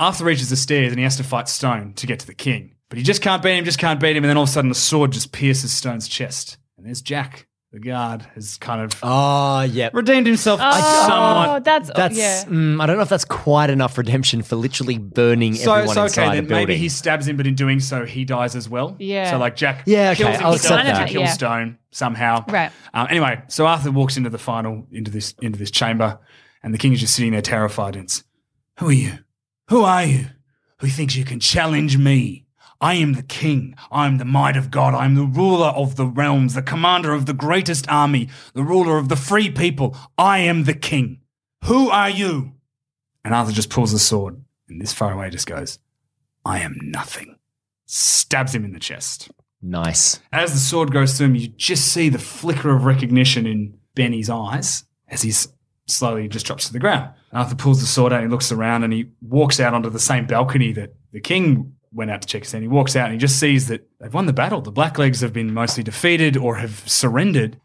Arthur 0.01 0.25
reaches 0.25 0.51
the 0.51 0.57
stairs 0.57 0.91
and 0.91 0.99
he 0.99 1.05
has 1.05 1.17
to 1.17 1.25
fight 1.25 1.49
Stone 1.49 1.95
to 1.95 2.07
get 2.07 2.19
to 2.21 2.27
the 2.27 2.35
king. 2.35 2.75
But 2.89 2.99
he 2.99 3.05
just 3.05 3.23
can't 3.23 3.43
beat 3.43 3.57
him, 3.57 3.65
just 3.65 3.79
can't 3.79 4.01
beat 4.01 4.17
him. 4.17 4.25
And 4.25 4.29
then 4.29 4.37
all 4.37 4.43
of 4.43 4.49
a 4.49 4.53
sudden, 4.53 4.69
the 4.69 4.75
sword 4.75 5.13
just 5.13 5.33
pierces 5.33 5.73
Stone's 5.73 6.09
chest. 6.09 6.59
And 6.77 6.87
there's 6.87 7.01
Jack, 7.01 7.47
the 7.73 7.81
guard, 7.81 8.21
has 8.35 8.59
kind 8.59 8.83
of 8.83 8.93
Ah, 9.03 9.63
yeah 9.63 9.89
redeemed 9.95 10.27
himself 10.27 10.61
Oh, 10.63 11.07
somewhat. 11.09 11.65
that's, 11.65 11.91
That's 11.97 12.17
yeah. 12.19 12.45
mm, 12.45 12.81
I 12.83 12.85
don't 12.87 12.97
know 12.97 13.03
if 13.03 13.09
that's 13.09 13.25
quite 13.25 13.71
enough 13.71 13.97
redemption 13.97 14.43
for 14.43 14.57
literally 14.57 14.99
burning 14.99 15.55
So, 15.55 15.73
everyone 15.73 15.95
so 15.95 16.03
inside 16.05 16.23
okay, 16.23 16.29
a 16.31 16.35
then 16.35 16.47
building. 16.49 16.67
maybe 16.69 16.77
he 16.79 16.89
stabs 16.91 17.27
him, 17.27 17.39
but 17.39 17.47
in 17.47 17.55
doing 17.55 17.81
so, 17.81 18.05
he 18.05 18.27
dies 18.27 18.55
as 18.55 18.69
well. 18.69 18.95
Yeah. 18.99 19.31
So, 19.31 19.39
like, 19.39 19.57
Jack 19.57 19.85
Yeah, 19.87 20.11
okay, 20.11 20.23
kills 20.25 20.37
I'll 20.43 20.53
himself 20.53 20.81
accept 20.81 20.99
that. 20.99 21.09
kill 21.09 21.23
Yeah. 21.23 21.27
Stone 21.33 21.79
somehow. 21.91 22.45
Right. 22.49 22.71
Um, 22.93 23.07
anyway, 23.09 23.43
so 23.49 23.67
Arthur 23.67 23.91
walks 23.91 24.19
into 24.19 24.29
the 24.29 24.39
final, 24.39 24.87
into 24.93 25.11
this, 25.11 25.35
into 25.41 25.59
this 25.59 25.71
chamber, 25.71 26.19
and 26.63 26.75
the 26.75 26.79
king 26.79 26.93
is 26.93 27.01
just 27.01 27.15
sitting 27.15 27.33
there 27.33 27.41
terrified. 27.41 27.97
And 27.97 28.05
it's, 28.05 28.23
who 28.81 28.89
are 28.89 28.93
you? 28.93 29.13
Who 29.69 29.83
are 29.83 30.05
you? 30.05 30.27
Who 30.81 30.89
thinks 30.89 31.17
you 31.17 31.25
can 31.25 31.41
challenge 31.41 31.97
me? 31.97 32.42
I 32.83 32.95
am 32.95 33.13
the 33.13 33.23
king. 33.23 33.77
I 33.93 34.07
am 34.07 34.19
the 34.19 34.25
might 34.25 34.57
of 34.57 34.73
God. 34.73 34.93
I 34.93 35.05
am 35.05 35.15
the 35.15 35.23
ruler 35.23 35.69
of 35.69 35.95
the 35.95 36.05
realms, 36.05 36.55
the 36.55 36.63
commander 36.63 37.13
of 37.13 37.27
the 37.27 37.33
greatest 37.33 37.89
army, 37.89 38.29
the 38.55 38.65
ruler 38.65 38.99
of 38.99 39.09
the 39.09 39.17
free 39.17 39.51
people. 39.53 39.97
I 40.19 40.39
am 40.39 40.65
the 40.65 40.75
king. 40.75 41.21
Who 41.65 41.91
are 41.91 42.11
you? 42.11 42.55
And 43.25 43.35
Arthur 43.35 43.53
just 43.53 43.71
pulls 43.71 43.93
the 43.93 44.01
sword, 44.01 44.43
and 44.69 44.81
this 44.81 44.93
far 44.93 45.13
away 45.13 45.31
just 45.31 45.47
goes, 45.47 45.79
I 46.45 46.59
am 46.59 46.77
nothing. 46.83 47.39
Stabs 47.87 48.53
him 48.53 48.65
in 48.65 48.73
the 48.73 48.81
chest. 48.81 49.31
nice. 49.63 50.19
As 50.33 50.53
the 50.53 50.59
sword 50.59 50.93
goes 50.93 51.17
through 51.17 51.27
him, 51.27 51.37
you 51.37 51.49
just 51.49 51.87
see 51.87 52.09
the 52.09 52.19
flicker 52.19 52.75
of 52.75 52.85
recognition 52.85 53.47
in 53.47 53.79
Benny's 53.95 54.29
eyes 54.29 54.85
as 55.07 55.23
he's 55.23 55.47
slowly 55.87 56.27
just 56.27 56.47
drops 56.47 56.67
to 56.67 56.73
the 56.73 56.81
ground. 56.81 57.11
Arthur 57.33 57.55
pulls 57.55 57.81
the 57.81 57.87
sword 57.87 58.13
out, 58.13 58.23
and 58.23 58.29
he 58.29 58.33
looks 58.33 58.51
around, 58.51 58.83
and 58.83 58.93
he 58.93 59.11
walks 59.21 59.61
out 59.61 59.73
onto 59.73 59.89
the 59.89 60.01
same 60.01 60.27
balcony 60.27 60.73
that 60.73 60.97
the 61.13 61.21
king 61.21 61.72
went 61.93 62.11
out 62.11 62.23
to 62.23 62.29
check 62.29 62.43
us 62.43 62.55
in. 62.55 62.63
He 62.63 62.69
walks 62.69 62.97
out 62.97 63.07
and 63.07 63.13
he 63.13 63.19
just 63.19 63.39
sees 63.39 63.69
that 63.69 63.87
they've 64.01 64.13
won 64.13 64.27
the 64.27 64.33
battle. 64.33 64.61
The 64.61 64.73
Blacklegs 64.73 65.21
have 65.21 65.33
been 65.33 65.53
mostly 65.53 65.83
defeated 65.83 66.37
or 66.37 66.57
have 66.57 66.83
surrendered. 66.89 67.61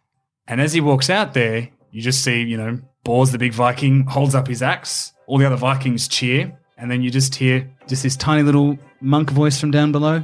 And 0.47 0.61
as 0.61 0.73
he 0.73 0.81
walks 0.81 1.09
out 1.09 1.33
there, 1.33 1.69
you 1.91 2.01
just 2.01 2.23
see, 2.23 2.43
you 2.43 2.57
know, 2.57 2.79
Bors 3.03 3.31
the 3.31 3.37
big 3.37 3.53
Viking 3.53 4.05
holds 4.05 4.35
up 4.35 4.47
his 4.47 4.61
axe. 4.61 5.13
All 5.27 5.37
the 5.37 5.45
other 5.45 5.55
Vikings 5.55 6.07
cheer. 6.07 6.57
And 6.77 6.91
then 6.91 7.01
you 7.01 7.09
just 7.09 7.33
hear 7.35 7.69
just 7.87 8.03
this 8.03 8.15
tiny 8.15 8.43
little 8.43 8.77
monk 9.01 9.31
voice 9.31 9.59
from 9.59 9.71
down 9.71 9.91
below. 9.91 10.23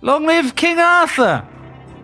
Long 0.00 0.26
live 0.26 0.54
King 0.54 0.78
Arthur! 0.78 1.46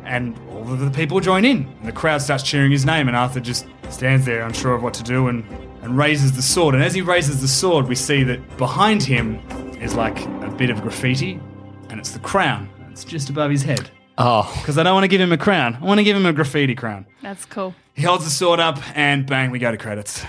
And 0.04 0.36
all 0.50 0.72
of 0.72 0.80
the 0.80 0.90
people 0.90 1.20
join 1.20 1.44
in. 1.44 1.66
And 1.78 1.88
the 1.88 1.92
crowd 1.92 2.22
starts 2.22 2.42
cheering 2.42 2.72
his 2.72 2.84
name, 2.84 3.08
and 3.08 3.16
Arthur 3.16 3.40
just 3.40 3.66
stands 3.88 4.26
there, 4.26 4.42
unsure 4.42 4.74
of 4.74 4.82
what 4.82 4.94
to 4.94 5.02
do. 5.02 5.28
And 5.28 5.44
and 5.82 5.96
raises 5.96 6.32
the 6.32 6.42
sword. 6.42 6.74
And 6.74 6.84
as 6.84 6.94
he 6.94 7.00
raises 7.02 7.40
the 7.40 7.48
sword, 7.48 7.88
we 7.88 7.94
see 7.94 8.22
that 8.24 8.56
behind 8.56 9.02
him 9.02 9.36
is 9.80 9.94
like 9.94 10.24
a 10.42 10.52
bit 10.56 10.70
of 10.70 10.82
graffiti, 10.82 11.40
and 11.88 11.98
it's 11.98 12.10
the 12.12 12.18
crown. 12.20 12.68
It's 12.90 13.04
just 13.04 13.30
above 13.30 13.50
his 13.50 13.62
head. 13.62 13.90
Oh, 14.18 14.50
Because 14.60 14.76
I 14.76 14.82
don't 14.82 14.92
want 14.94 15.04
to 15.04 15.08
give 15.08 15.20
him 15.20 15.32
a 15.32 15.38
crown. 15.38 15.78
I 15.80 15.84
want 15.84 15.98
to 15.98 16.04
give 16.04 16.14
him 16.16 16.26
a 16.26 16.32
graffiti 16.32 16.74
crown. 16.74 17.06
That's 17.22 17.46
cool. 17.46 17.74
He 17.94 18.02
holds 18.02 18.24
the 18.24 18.30
sword 18.30 18.60
up, 18.60 18.78
and 18.96 19.24
bang, 19.26 19.50
we 19.50 19.58
go 19.58 19.70
to 19.70 19.78
credits. 19.78 20.22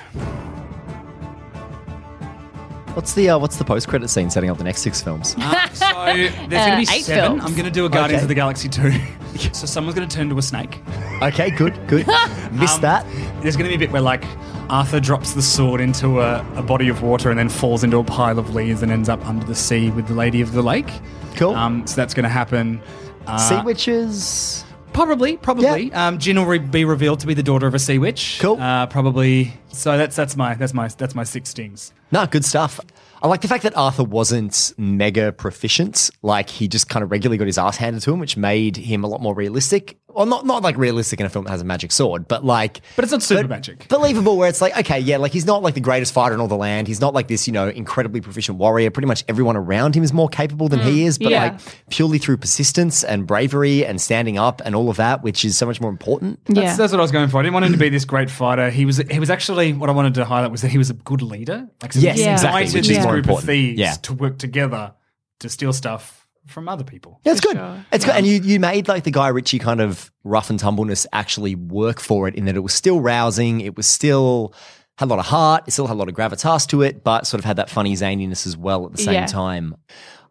what's 2.94 3.14
the 3.14 3.30
uh, 3.30 3.38
what's 3.40 3.56
the 3.58 3.64
post 3.64 3.88
credit 3.88 4.10
scene 4.10 4.30
setting 4.30 4.50
up 4.50 4.58
the 4.58 4.64
next 4.64 4.82
six 4.82 5.02
films? 5.02 5.32
So 5.32 5.40
there's 5.40 5.80
going 6.20 6.50
to 6.50 6.78
be 6.78 6.88
Uh, 6.88 6.92
eight 6.92 7.04
seven. 7.06 7.24
films. 7.40 7.44
I'm 7.46 7.54
going 7.54 7.66
to 7.66 7.72
do 7.72 7.86
a 7.86 7.90
Guardians 7.90 8.20
Okay. 8.20 8.24
of 8.24 8.28
the 8.30 8.36
Galaxy 8.36 8.68
2. 8.70 8.92
so 9.54 9.66
someone's 9.66 9.96
going 9.96 10.08
to 10.08 10.14
turn 10.16 10.30
to 10.30 10.38
a 10.38 10.42
snake. 10.42 10.80
okay, 11.22 11.50
good, 11.52 11.76
good. 11.88 12.06
Missed 12.52 12.76
Um, 12.76 12.82
that. 12.82 13.06
There's 13.42 13.56
going 13.56 13.70
to 13.70 13.78
be 13.78 13.84
a 13.84 13.88
bit 13.88 13.92
where, 13.92 14.02
like, 14.02 14.24
Arthur 14.72 15.02
drops 15.02 15.34
the 15.34 15.42
sword 15.42 15.82
into 15.82 16.22
a, 16.22 16.40
a 16.56 16.64
body 16.64 16.88
of 16.88 17.04
water 17.04 17.30
and 17.30 17.38
then 17.38 17.50
falls 17.50 17.84
into 17.84 17.98
a 17.98 18.04
pile 18.06 18.40
of 18.40 18.56
leaves 18.56 18.82
and 18.82 18.90
ends 18.90 19.10
up 19.10 19.24
under 19.28 19.46
the 19.46 19.54
sea 19.54 19.92
with 19.92 20.08
the 20.08 20.14
Lady 20.14 20.40
of 20.40 20.54
the 20.54 20.62
Lake. 20.62 20.90
Cool. 21.36 21.54
Um, 21.54 21.86
so 21.86 21.98
that's 21.98 22.14
going 22.14 22.24
to 22.24 22.30
happen. 22.30 22.82
Uh, 23.28 23.38
sea 23.38 23.62
witches. 23.66 24.64
Probably, 24.94 25.36
probably. 25.36 25.92
Um, 25.92 26.18
Jin 26.20 26.38
will 26.38 26.46
re- 26.46 26.60
be 26.60 26.86
revealed 26.86 27.20
to 27.20 27.28
be 27.28 27.34
the 27.34 27.44
daughter 27.44 27.68
of 27.68 27.74
a 27.74 27.80
sea 27.80 27.98
witch. 27.98 28.38
Cool. 28.40 28.62
Uh, 28.62 28.88
probably. 28.88 29.54
So 29.70 29.98
that's 29.98 30.16
that's 30.16 30.38
my 30.38 30.54
that's 30.56 30.74
my 30.74 30.88
that's 30.88 31.16
my 31.16 31.24
six 31.24 31.50
stings. 31.50 31.94
No, 32.12 32.26
good 32.26 32.44
stuff. 32.46 32.80
I 33.24 33.28
like 33.28 33.42
the 33.42 33.48
fact 33.48 33.64
that 33.64 33.78
Arthur 33.78 34.04
wasn't 34.04 34.74
mega 34.78 35.32
proficient. 35.32 36.10
Like 36.22 36.50
he 36.50 36.68
just 36.68 36.90
kind 36.90 37.04
of 37.04 37.12
regularly 37.12 37.38
got 37.38 37.48
his 37.48 37.58
ass 37.58 37.78
handed 37.78 38.02
to 38.04 38.14
him, 38.14 38.20
which 38.20 38.36
made 38.36 38.78
him 38.78 39.04
a 39.04 39.08
lot 39.08 39.22
more 39.22 39.36
realistic. 39.36 39.98
Well, 40.16 40.26
not 40.26 40.46
not 40.46 40.64
like 40.64 40.78
realistic 40.78 41.20
in 41.20 41.26
a 41.26 41.30
film 41.30 41.46
that 41.46 41.52
has 41.52 41.62
a 41.62 41.66
magic 41.66 41.92
sword, 41.92 42.28
but 42.28 42.44
like 42.46 42.82
But 42.96 43.04
it's 43.04 43.12
not 43.12 43.22
super 43.24 43.48
magic. 43.48 43.88
believable. 43.88 44.38
Where 44.38 44.50
it's 44.50 44.62
like, 44.62 44.78
okay, 44.78 45.00
yeah, 45.00 45.18
like 45.18 45.32
he's 45.32 45.46
not 45.46 45.62
like 45.64 45.74
the 45.74 45.80
greatest 45.82 46.14
fighter 46.14 46.34
in 46.36 46.42
all 46.42 46.48
the 46.48 46.56
land. 46.58 46.88
He's 46.88 47.02
not 47.02 47.14
like 47.14 47.28
this, 47.28 47.48
you 47.48 47.54
know, 47.54 47.68
incredibly 47.70 48.22
proficient 48.22 48.58
warrior. 48.58 48.92
Pretty 48.92 49.08
much 49.08 49.24
everyone 49.28 49.56
around 49.58 49.96
him 49.96 50.04
is 50.04 50.14
more 50.14 50.30
capable 50.30 50.68
than 50.68 50.80
he 50.80 51.02
mm. 51.02 51.06
is, 51.06 51.18
but 51.18 51.32
yeah. 51.32 51.44
like 51.44 51.60
purely 51.90 52.18
through 52.18 52.38
persistence 52.38 53.04
and 53.04 53.26
bravery 53.28 53.86
and 53.86 54.02
standing 54.02 54.38
up 54.38 54.62
and 54.66 54.76
all 54.76 54.90
of 54.90 54.98
that, 54.98 55.24
which 55.24 55.44
is 55.46 55.58
so 55.58 55.66
much 55.66 55.80
more 55.82 55.90
important. 55.90 56.40
That's, 56.46 56.58
Yeah. 56.58 56.76
that's 56.76 56.92
what 56.92 57.00
I 57.00 57.04
was 57.04 57.12
going 57.12 57.30
for. 57.30 57.40
I 57.40 57.44
didn't 57.44 57.54
want 57.54 57.66
him 57.66 57.72
to 57.74 57.78
be 57.78 57.90
this 57.90 58.06
great 58.06 58.30
fighter. 58.30 58.70
He 58.70 58.86
was 58.86 58.98
he 58.98 59.20
was 59.20 59.30
actually 59.30 59.74
what 59.74 59.90
I 59.90 59.94
wanted 59.94 60.14
to 60.16 60.26
highlight 60.26 60.52
was 60.52 60.62
that 60.62 60.70
he 60.72 60.78
was 60.78 60.90
a 60.90 60.94
good 60.94 61.22
leader. 61.22 61.68
Like 61.82 61.94
so 61.94 62.00
Yes, 62.00 62.18
Yeah. 62.20 62.34
exactly, 62.34 62.64
which 62.64 62.88
this 62.88 62.98
is 62.98 63.04
more 63.04 63.14
group 63.14 63.26
of 63.26 63.30
important. 63.30 63.48
thieves 63.48 63.80
Yeah. 63.80 63.94
to 64.04 64.14
work 64.14 64.38
together 64.38 64.94
to 65.40 65.50
steal 65.50 65.74
stuff 65.74 66.21
from 66.48 66.68
other 66.68 66.84
people. 66.84 67.20
Yeah, 67.24 67.32
it's 67.34 67.42
good. 67.42 67.56
sure. 67.56 67.86
It's 67.92 68.06
good. 68.06 68.16
And 68.16 68.26
you, 68.26 68.42
you 68.42 68.60
made 68.60 68.88
like 68.88 69.04
the 69.04 69.12
Guy 69.12 69.28
Ritchie 69.30 69.60
kind 69.60 69.80
of 69.82 70.12
rough 70.24 70.50
and 70.50 70.60
tumbleness 70.60 71.06
actually 71.14 71.56
work 71.56 72.00
for 72.00 72.28
it 72.28 72.36
in 72.36 72.46
that 72.46 72.56
it 72.56 72.62
was 72.62 72.74
still 72.74 73.00
rousing. 73.00 73.62
It 73.62 73.78
was 73.78 73.86
still 73.88 74.54
had 74.98 75.06
a 75.06 75.10
lot 75.10 75.20
of 75.20 75.26
heart. 75.26 75.64
It 75.68 75.72
still 75.72 75.88
had 75.88 75.94
a 75.94 76.00
lot 76.00 76.10
of 76.10 76.16
gravitas 76.16 76.68
to 76.68 76.82
it, 76.82 77.04
but 77.04 77.26
sort 77.28 77.40
of 77.40 77.46
had 77.46 77.58
that 77.58 77.70
funny 77.70 77.94
zaniness 77.96 78.46
as 78.46 78.58
well 78.58 78.86
at 78.86 78.92
the 78.94 78.98
same 79.00 79.14
Yeah. 79.14 79.26
time. 79.28 79.76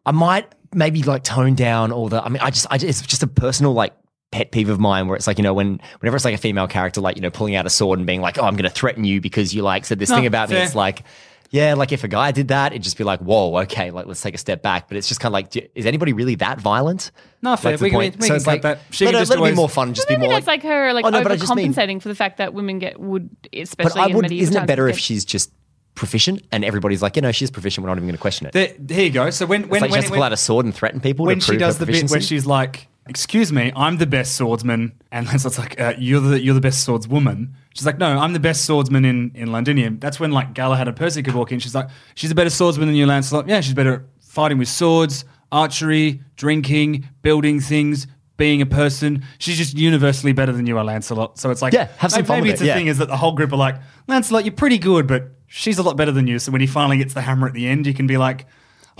I 0.07 0.13
might 0.13 0.53
maybe 0.75 1.03
like 1.03 1.25
tone 1.25 1.55
down 1.55 1.93
all 1.93 2.09
the, 2.09 2.23
I 2.25 2.29
mean, 2.29 2.41
I 2.41 2.51
just, 2.51 2.67
I 2.71 2.79
just, 2.79 3.03
it's 3.03 3.07
just 3.09 3.23
a 3.23 3.27
personal 3.27 3.73
like 3.73 3.93
pet 4.33 4.53
peeve 4.53 4.69
of 4.69 4.79
mine 4.79 5.09
where 5.09 5.17
it's 5.17 5.27
like, 5.27 5.39
you 5.39 5.43
know, 5.43 5.53
when, 5.55 5.81
whenever 6.01 6.17
it's 6.17 6.25
like 6.25 6.35
a 6.35 6.39
female 6.39 6.69
character, 6.69 7.01
like, 7.01 7.17
you 7.17 7.23
know, 7.23 7.31
pulling 7.31 7.57
out 7.57 7.67
a 7.67 7.71
sword 7.71 7.99
and 7.99 8.07
being 8.07 8.21
like, 8.21 8.39
oh, 8.39 8.45
I'm 8.45 8.55
going 8.55 8.69
to 8.69 8.71
threaten 8.71 9.03
you 9.05 9.21
because 9.21 9.53
you 9.55 9.63
like 9.63 9.85
said 9.85 9.99
this 9.99 10.09
No, 10.11 10.17
thing 10.17 10.25
oh, 10.25 10.29
about 10.29 10.51
me. 10.51 10.57
It's 10.57 10.75
like, 10.77 11.03
yeah, 11.51 11.75
like 11.75 11.91
if 11.93 12.05
a 12.05 12.09
guy 12.09 12.31
did 12.33 12.49
that, 12.49 12.73
it'd 12.73 12.83
just 12.83 12.97
be 12.97 13.05
like, 13.05 13.21
whoa, 13.21 13.59
okay, 13.63 13.91
like 13.91 14.07
let's 14.07 14.23
take 14.23 14.35
a 14.35 14.39
step 14.39 14.63
back. 14.63 14.87
But 14.89 14.97
it's 14.97 15.09
just 15.09 15.21
kind 15.21 15.31
of 15.31 15.35
like, 15.35 15.51
do- 15.51 15.67
is 15.75 15.85
anybody 15.85 16.13
really 16.13 16.37
that 16.37 16.61
violent? 16.61 17.11
No, 17.43 17.57
fair. 17.57 17.73
Like, 17.73 17.79
to 17.79 17.79
the 17.79 17.85
We 17.85 17.91
can- 17.91 17.97
point. 17.99 18.17
we 18.17 18.23
so 18.23 18.27
can 18.29 18.37
it's 18.37 18.47
like, 18.47 18.63
that. 18.63 18.79
She 18.91 19.05
let, 19.05 19.11
can 19.13 19.17
it, 19.19 19.23
just 19.23 19.31
let 19.39 19.41
it 19.47 19.51
be 19.51 19.57
more 19.57 19.69
fun. 19.69 19.93
Just 19.95 20.09
be 20.09 20.15
Maybe 20.15 20.27
more 20.29 20.35
that's 20.35 20.47
like, 20.47 20.63
her 20.63 20.93
like 20.93 21.05
Oh, 21.05 21.11
no, 21.11 21.23
but 21.23 21.33
I 21.33 21.55
mean- 21.55 21.73
overcompensating 21.75 22.01
for 22.03 22.09
the 22.09 22.15
fact 22.15 22.39
that 22.39 22.55
women 22.55 22.79
get 22.79 23.01
would 23.01 23.31
But 23.43 23.51
especially 23.63 24.01
I 24.01 24.07
in 24.07 24.17
would, 24.17 24.23
medieval 24.23 24.49
isn't 24.51 24.63
it 24.63 24.67
better 24.67 24.89
if 24.89 24.97
get- 24.97 25.03
she's 25.03 25.25
just 25.25 25.53
proficient 25.97 26.43
and 26.53 26.65
everybody's 26.65 27.03
like, 27.03 27.17
you 27.17 27.23
know, 27.23 27.33
she's 27.33 27.51
proficient. 27.51 27.83
We're 27.85 27.89
not 27.91 27.99
even 27.99 28.07
going 28.07 28.17
to 28.17 28.21
question 28.21 28.47
it. 28.47 28.53
There, 28.53 28.69
here 28.97 29.05
you 29.07 29.11
go. 29.11 29.29
So 29.31 29.45
when 29.45 29.63
It's 29.63 29.71
when 29.71 29.81
like 29.83 29.89
she 29.91 29.93
when, 29.93 30.03
has 30.03 30.11
to 30.11 30.15
pull 30.15 30.23
out 30.23 30.33
a 30.33 30.37
sword 30.37 30.65
and 30.67 30.75
threaten 30.75 31.01
people 31.01 31.27
when 31.27 31.41
to 31.41 31.45
she 31.53 31.57
does 31.57 31.79
her 31.79 31.85
the 31.85 31.93
bit 31.93 32.11
where 32.11 32.21
she's 32.21 32.47
like, 32.47 32.87
"Excuse 33.11 33.53
me, 33.53 33.73
I'm 33.77 33.99
the 33.99 34.07
best 34.07 34.37
swordsman," 34.37 34.93
and 35.13 35.27
Lancelot's 35.27 35.59
like, 35.59 35.79
uh, 35.81 35.95
"You're 35.99 36.21
the 36.21 36.41
you're 36.41 36.55
the 36.55 36.61
best 36.61 36.87
swordswoman." 36.87 37.49
She's 37.75 37.85
like, 37.85 37.99
"No, 37.99 38.07
I'm 38.07 38.33
the 38.33 38.41
best 38.41 38.65
swordsman 38.65 39.05
in 39.05 39.33
in 39.35 39.51
Londinium." 39.53 39.99
That's 39.99 40.19
when 40.21 40.31
like 40.31 40.55
Galahad 40.55 40.89
and 40.89 40.97
Percy 40.97 41.23
could 41.23 41.35
walk 41.35 41.53
in. 41.53 41.59
She's 41.59 41.75
like, 41.75 41.89
"She's 42.15 42.31
a 42.31 42.35
better 42.35 42.51
swordsman 42.51 42.87
than 42.87 42.97
you, 42.97 43.07
Lancelot." 43.07 43.49
Yeah, 43.49 43.61
she's 43.61 43.75
better 43.75 43.95
at 43.95 44.01
fighting 44.23 44.59
with 44.59 44.69
swords, 44.69 45.25
archery, 45.53 46.23
drinking, 46.37 47.09
building 47.23 47.61
things. 47.61 48.07
Being 48.37 48.63
a 48.63 48.67
person, 48.67 49.23
she's 49.39 49.59
just 49.59 49.77
universally 49.77 50.33
better 50.33 50.51
than 50.53 50.67
you 50.67 50.79
are, 50.79 50.85
Lancelot. 50.85 51.39
So 51.39 51.51
it's 51.51 51.61
like, 51.61 51.75
Yeah, 51.75 51.89
have 51.99 52.11
some 52.11 52.21
maybe, 52.21 52.27
fun 52.27 52.37
maybe 52.39 52.47
with 52.49 52.53
it's 52.55 52.61
it, 52.63 52.65
the 52.65 52.69
yeah. 52.69 52.75
thing 52.75 52.87
is 52.87 52.97
that 52.97 53.09
the 53.09 53.17
whole 53.19 53.33
group 53.33 53.53
are 53.53 53.57
like, 53.57 53.77
Lancelot, 54.09 54.47
you're 54.47 54.55
pretty 54.55 54.79
good, 54.79 55.07
but 55.07 55.33
she's 55.47 55.77
a 55.77 55.83
lot 55.83 55.99
better 55.99 56.11
than 56.11 56.27
you. 56.27 56.39
So 56.39 56.51
when 56.51 56.63
he 56.63 56.67
finally 56.67 56.97
gets 56.97 57.13
the 57.13 57.21
hammer 57.21 57.47
at 57.49 57.53
the 57.53 57.67
end, 57.69 57.87
you 57.87 57.93
can 57.93 58.07
be 58.07 58.17
like, 58.17 58.47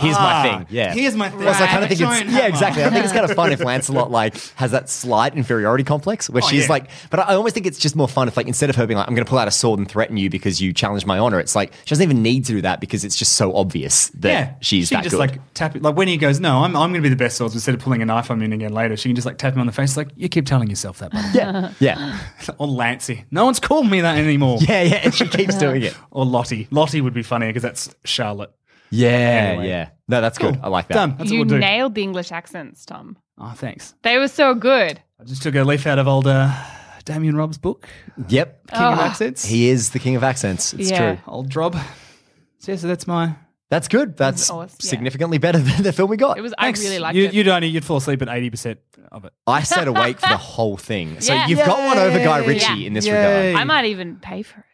Here's 0.01 0.17
my 0.17 0.33
"Ah, 0.33 0.43
thing." 0.43 0.67
Yeah. 0.71 0.93
here's 0.93 1.15
my 1.17 1.29
thing. 1.31 1.39
Well, 1.41 1.55
so 1.55 1.65
I 1.65 1.67
kind 1.67 1.83
of 1.85 1.89
think 1.89 2.01
it's 2.01 2.11
yeah, 2.11 2.25
hammer." 2.31 2.49
exactly. 2.49 2.85
I 2.85 2.91
think 2.91 3.05
it's 3.05 3.13
kind 3.13 3.25
of 3.29 3.35
fun 3.37 3.53
if 3.53 3.61
Lancelot 3.61 4.11
like 4.11 4.37
has 4.57 4.71
that 4.73 4.89
slight 4.89 5.35
inferiority 5.37 5.85
complex 5.85 6.29
where 6.31 6.43
Oh, 6.43 6.47
she's 6.49 6.63
yeah. 6.65 6.71
like. 6.73 6.91
But 7.11 7.21
I 7.21 7.35
almost 7.35 7.55
think 7.55 7.67
it's 7.67 7.79
just 7.79 7.95
more 7.97 8.09
fun 8.09 8.29
if 8.29 8.37
like 8.37 8.47
instead 8.47 8.71
of 8.71 8.77
her 8.77 8.87
being 8.87 8.99
like, 8.99 9.09
"I'm 9.09 9.15
going 9.15 9.25
to 9.25 9.29
pull 9.31 9.39
out 9.39 9.49
a 9.49 9.51
sword 9.51 9.79
and 9.79 9.89
threaten 9.89 10.17
you 10.17 10.31
because 10.31 10.61
you 10.61 10.73
challenged 10.73 11.07
my 11.07 11.19
honor," 11.19 11.39
it's 11.41 11.55
like 11.55 11.73
she 11.85 11.91
doesn't 11.91 12.03
even 12.05 12.23
need 12.23 12.45
to 12.47 12.53
do 12.53 12.61
that 12.63 12.81
because 12.81 13.05
it's 13.05 13.17
just 13.17 13.33
so 13.33 13.55
obvious 13.55 14.09
that 14.11 14.29
yeah, 14.29 14.55
she's 14.61 14.89
she 14.89 14.95
that 14.95 15.03
just 15.05 15.13
good. 15.15 15.19
like 15.19 15.55
tap 15.55 15.77
it. 15.77 15.83
Like 15.83 15.97
when 15.97 16.09
he 16.09 16.17
goes, 16.17 16.41
no, 16.41 16.59
I'm, 16.65 16.77
I'm 16.77 16.91
going 16.91 17.03
to 17.03 17.09
be 17.09 17.09
the 17.09 17.17
best 17.17 17.37
swords. 17.37 17.55
Instead 17.55 17.75
of 17.75 17.81
pulling 17.81 18.03
a 18.03 18.07
knife 18.07 18.31
on 18.31 18.39
me 18.39 18.47
again 18.47 18.73
later, 18.73 18.97
she 18.97 19.09
can 19.09 19.17
just 19.17 19.27
like 19.27 19.39
tap 19.39 19.55
him 19.55 19.61
on 19.61 19.67
the 19.67 19.73
face. 19.73 19.97
Like 19.97 20.09
you 20.17 20.29
keep 20.29 20.47
telling 20.47 20.69
yourself 20.71 20.99
that, 20.99 21.11
buddy. 21.13 21.29
yeah, 21.39 21.73
yeah, 21.81 22.19
or 22.59 22.67
Lancey. 22.67 23.25
No 23.31 23.45
one's 23.45 23.61
called 23.61 23.89
me 23.91 24.01
that 24.01 24.17
anymore. 24.19 24.59
yeah, 24.69 24.83
yeah. 24.83 24.95
And 25.05 25.15
she 25.15 25.27
keeps 25.29 25.55
doing 25.59 25.83
it. 25.83 25.97
Or 26.11 26.25
Lottie. 26.25 26.69
Lottie 26.71 27.01
would 27.01 27.15
be 27.15 27.23
funny 27.23 27.47
because 27.49 27.63
that's 27.63 27.95
Charlotte. 28.05 28.51
Yeah, 28.91 29.09
Anyway. 29.09 29.69
yeah. 29.69 29.89
No, 30.09 30.21
that's 30.21 30.39
good. 30.39 30.55
Cool. 30.55 30.65
I 30.65 30.69
like 30.69 30.89
that. 30.89 30.95
Done. 30.95 31.15
That's 31.19 31.31
you 31.31 31.39
what 31.41 31.49
we'll 31.49 31.59
do. 31.59 31.61
nailed 31.61 31.95
the 31.95 32.03
English 32.03 32.33
accents, 32.33 32.85
Tom. 32.85 33.17
oh, 33.39 33.53
thanks. 33.57 33.95
They 34.03 34.19
were 34.19 34.29
so 34.29 34.55
good. 34.55 35.01
I 35.21 35.25
just 35.25 35.43
took 35.43 35.55
a 35.55 35.63
leaf 35.63 35.87
out 35.87 35.99
of 35.99 36.09
old 36.09 36.27
uh, 36.27 36.53
Damien 37.05 37.37
Robb's 37.37 37.59
book, 37.59 37.89
Yep, 38.29 38.67
King 38.69 38.81
of 38.81 38.99
Oh. 38.99 39.03
Accents. 39.03 39.45
he 39.45 39.69
is 39.69 39.91
the 39.91 39.99
king 39.99 40.17
of 40.17 40.25
accents. 40.25 40.73
It's 40.75 40.91
Yeah. 40.91 41.15
true. 41.17 41.23
old 41.27 41.55
Rob. 41.55 41.77
So 42.59 42.73
yeah, 42.73 42.79
so 42.79 42.89
that's 42.89 43.07
my. 43.07 43.37
That's 43.71 43.87
good. 43.87 44.17
That's 44.17 44.51
awesome. 44.51 44.77
Yeah. 44.83 44.91
significantly 44.91 45.39
better 45.39 45.59
than 45.61 45.83
the 45.85 45.93
film 45.93 46.11
we 46.11 46.17
got. 46.17 46.37
It 46.37 46.41
was. 46.41 46.53
Thanks. 46.59 46.81
I 46.81 46.85
really 46.85 46.99
liked 46.99 47.17
you, 47.17 47.25
it. 47.27 47.35
You'd 47.35 47.47
only 47.47 47.69
you'd 47.69 47.85
fall 47.85 47.99
asleep 47.99 48.21
at 48.23 48.29
eighty 48.29 48.51
percent 48.51 48.81
of 49.13 49.25
it. 49.25 49.33
I 49.47 49.63
stayed 49.63 49.87
awake 49.87 50.19
for 50.19 50.29
the 50.29 50.37
whole 50.57 50.77
thing. 50.77 51.21
So 51.21 51.33
Yeah. 51.33 51.47
you've 51.47 51.61
got 51.61 51.79
one 51.87 51.97
over 51.99 52.19
Guy 52.19 52.45
Ritchie 52.45 52.75
Yeah. 52.81 52.87
in 52.89 52.93
this 52.95 53.07
Yay. 53.07 53.13
regard. 53.53 53.61
I 53.61 53.65
might 53.65 53.85
even 53.85 54.17
pay 54.17 54.43
for 54.43 54.59
it. 54.61 54.65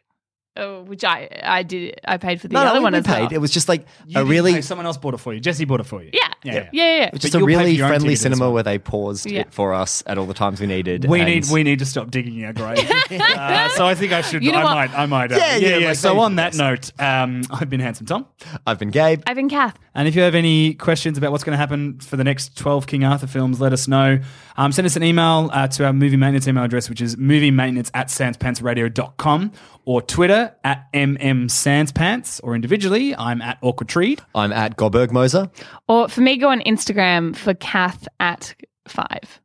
Oh, 0.59 0.83
which 0.83 1.05
I 1.05 1.29
I 1.43 1.63
did. 1.63 2.01
I 2.07 2.17
paid 2.17 2.41
for 2.41 2.49
the 2.49 2.55
No, 2.55 2.63
no, 2.65 2.71
other 2.71 2.79
we- 2.81 2.85
one 2.85 2.93
we 2.95 2.99
as 3.01 3.07
paid. 3.07 3.21
well. 3.25 3.33
It 3.33 3.39
was 3.39 3.51
just 3.51 3.69
like 3.69 3.87
You 4.07 4.21
a 4.21 4.25
really, 4.25 4.55
pay, 4.55 4.61
someone 4.63 4.87
else 4.87 4.97
bought 4.97 5.15
it 5.15 5.19
for 5.19 5.35
you. 5.35 5.41
Jesse 5.41 5.65
bought 5.67 5.81
it 5.81 5.87
for 5.87 6.03
you. 6.03 6.11
yeah, 6.15 6.21
Yeah, 6.45 6.53
yeah, 6.55 6.61
yeah. 6.61 6.69
yeah. 6.73 6.99
yeah. 7.01 7.11
just 7.11 7.23
But 7.23 7.35
a 7.35 7.39
you'll 7.39 7.47
really 7.47 7.77
friendly 7.79 8.17
cinema 8.17 8.45
well. 8.47 8.53
where 8.55 8.63
they 8.63 8.79
paused 8.79 9.31
Yeah. 9.31 9.41
it 9.43 9.53
for 9.53 9.75
us 9.75 10.03
at 10.07 10.17
all 10.19 10.25
the 10.27 10.33
times 10.35 10.61
we 10.61 10.67
needed. 10.67 11.05
We 11.05 11.21
and- 11.21 11.29
need 11.29 11.47
we 11.51 11.63
need 11.63 11.79
to 11.81 11.85
stop 11.87 12.11
digging 12.11 12.45
our 12.45 12.53
grave. 12.55 12.79
uh, 13.11 13.69
so 13.71 13.87
I 13.87 13.95
think 13.95 14.13
I 14.13 14.23
should. 14.23 14.43
You 14.43 14.53
know 14.53 14.59
I 14.61 14.65
what? 14.65 14.75
might. 14.75 14.99
I 14.99 15.07
might. 15.07 15.33
Uh, 15.33 15.37
Yeah, 15.37 15.57
yeah, 15.57 15.69
yeah, 15.69 15.77
yeah. 15.79 15.87
like, 15.89 15.97
so 15.99 16.19
on 16.21 16.37
that 16.37 16.55
note, 16.55 16.91
um, 16.99 17.43
I've 17.51 17.69
been 17.69 17.81
handsome 17.81 18.07
Tom, 18.07 18.27
I've 18.67 18.79
been 18.79 18.91
Gabe. 18.91 19.23
I've 19.27 19.37
been 19.37 19.49
Kath. 19.51 19.79
and 19.95 20.09
if 20.09 20.17
you 20.17 20.23
have 20.23 20.35
any 20.35 20.73
questions 20.75 21.19
about 21.19 21.33
what's 21.33 21.45
going 21.45 21.53
to 21.55 21.59
happen 21.59 21.99
for 22.01 22.17
the 22.17 22.25
next 22.25 22.57
twelve 22.57 22.87
King 22.87 23.05
Arthur 23.05 23.27
films, 23.27 23.61
let 23.61 23.73
us 23.75 23.87
know. 23.89 24.19
Um, 24.57 24.73
send 24.73 24.87
us 24.87 24.97
an 24.97 25.03
email 25.03 25.51
uh, 25.53 25.69
to 25.69 25.85
our 25.85 25.93
movie 25.93 26.17
maintenance 26.17 26.49
email 26.49 26.65
address, 26.65 26.89
which 26.89 27.03
is 27.03 27.19
movie 27.19 27.51
maintenance 27.51 27.91
at 27.93 28.09
sanspantsradio.com 28.09 29.53
or 29.85 30.03
Twitter 30.03 30.46
at 30.65 30.91
mmsanspants, 30.93 32.41
or 32.43 32.55
individually, 32.55 33.15
I'm 33.17 33.41
at 33.43 33.59
awkward 33.63 33.89
treed. 33.89 34.21
I'm 34.35 34.53
at 34.53 34.77
Goberg 34.77 35.13
Moser. 35.13 35.51
Or 35.89 36.09
for 36.09 36.21
me, 36.21 36.37
go 36.37 36.49
on 36.51 36.61
Instagram 36.61 37.35
for 37.37 37.55
Kath 37.55 38.07
at 38.21 38.55
five, 38.89 39.41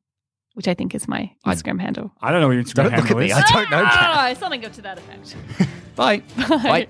which 0.53 0.67
I 0.67 0.73
think 0.73 0.93
is 0.95 1.07
my 1.07 1.31
I- 1.45 1.53
Instagram 1.53 1.79
handle. 1.81 2.11
I 2.21 2.31
don't 2.31 2.41
know 2.41 2.47
what 2.47 2.53
your 2.53 2.63
Instagram 2.63 2.75
Don't 2.75 2.85
look 2.85 2.93
handle 3.05 3.17
at 3.17 3.19
me. 3.19 3.25
is. 3.31 3.33
I 3.33 3.41
don't 3.51 3.71
know. 3.71 3.83
Kat. 3.83 3.93
Ah, 3.93 4.33
something 4.37 4.65
up 4.65 4.73
to 4.73 4.81
that 4.81 4.97
effect. 4.97 5.35
Bye. 5.95 6.23
Wait. 6.63 6.89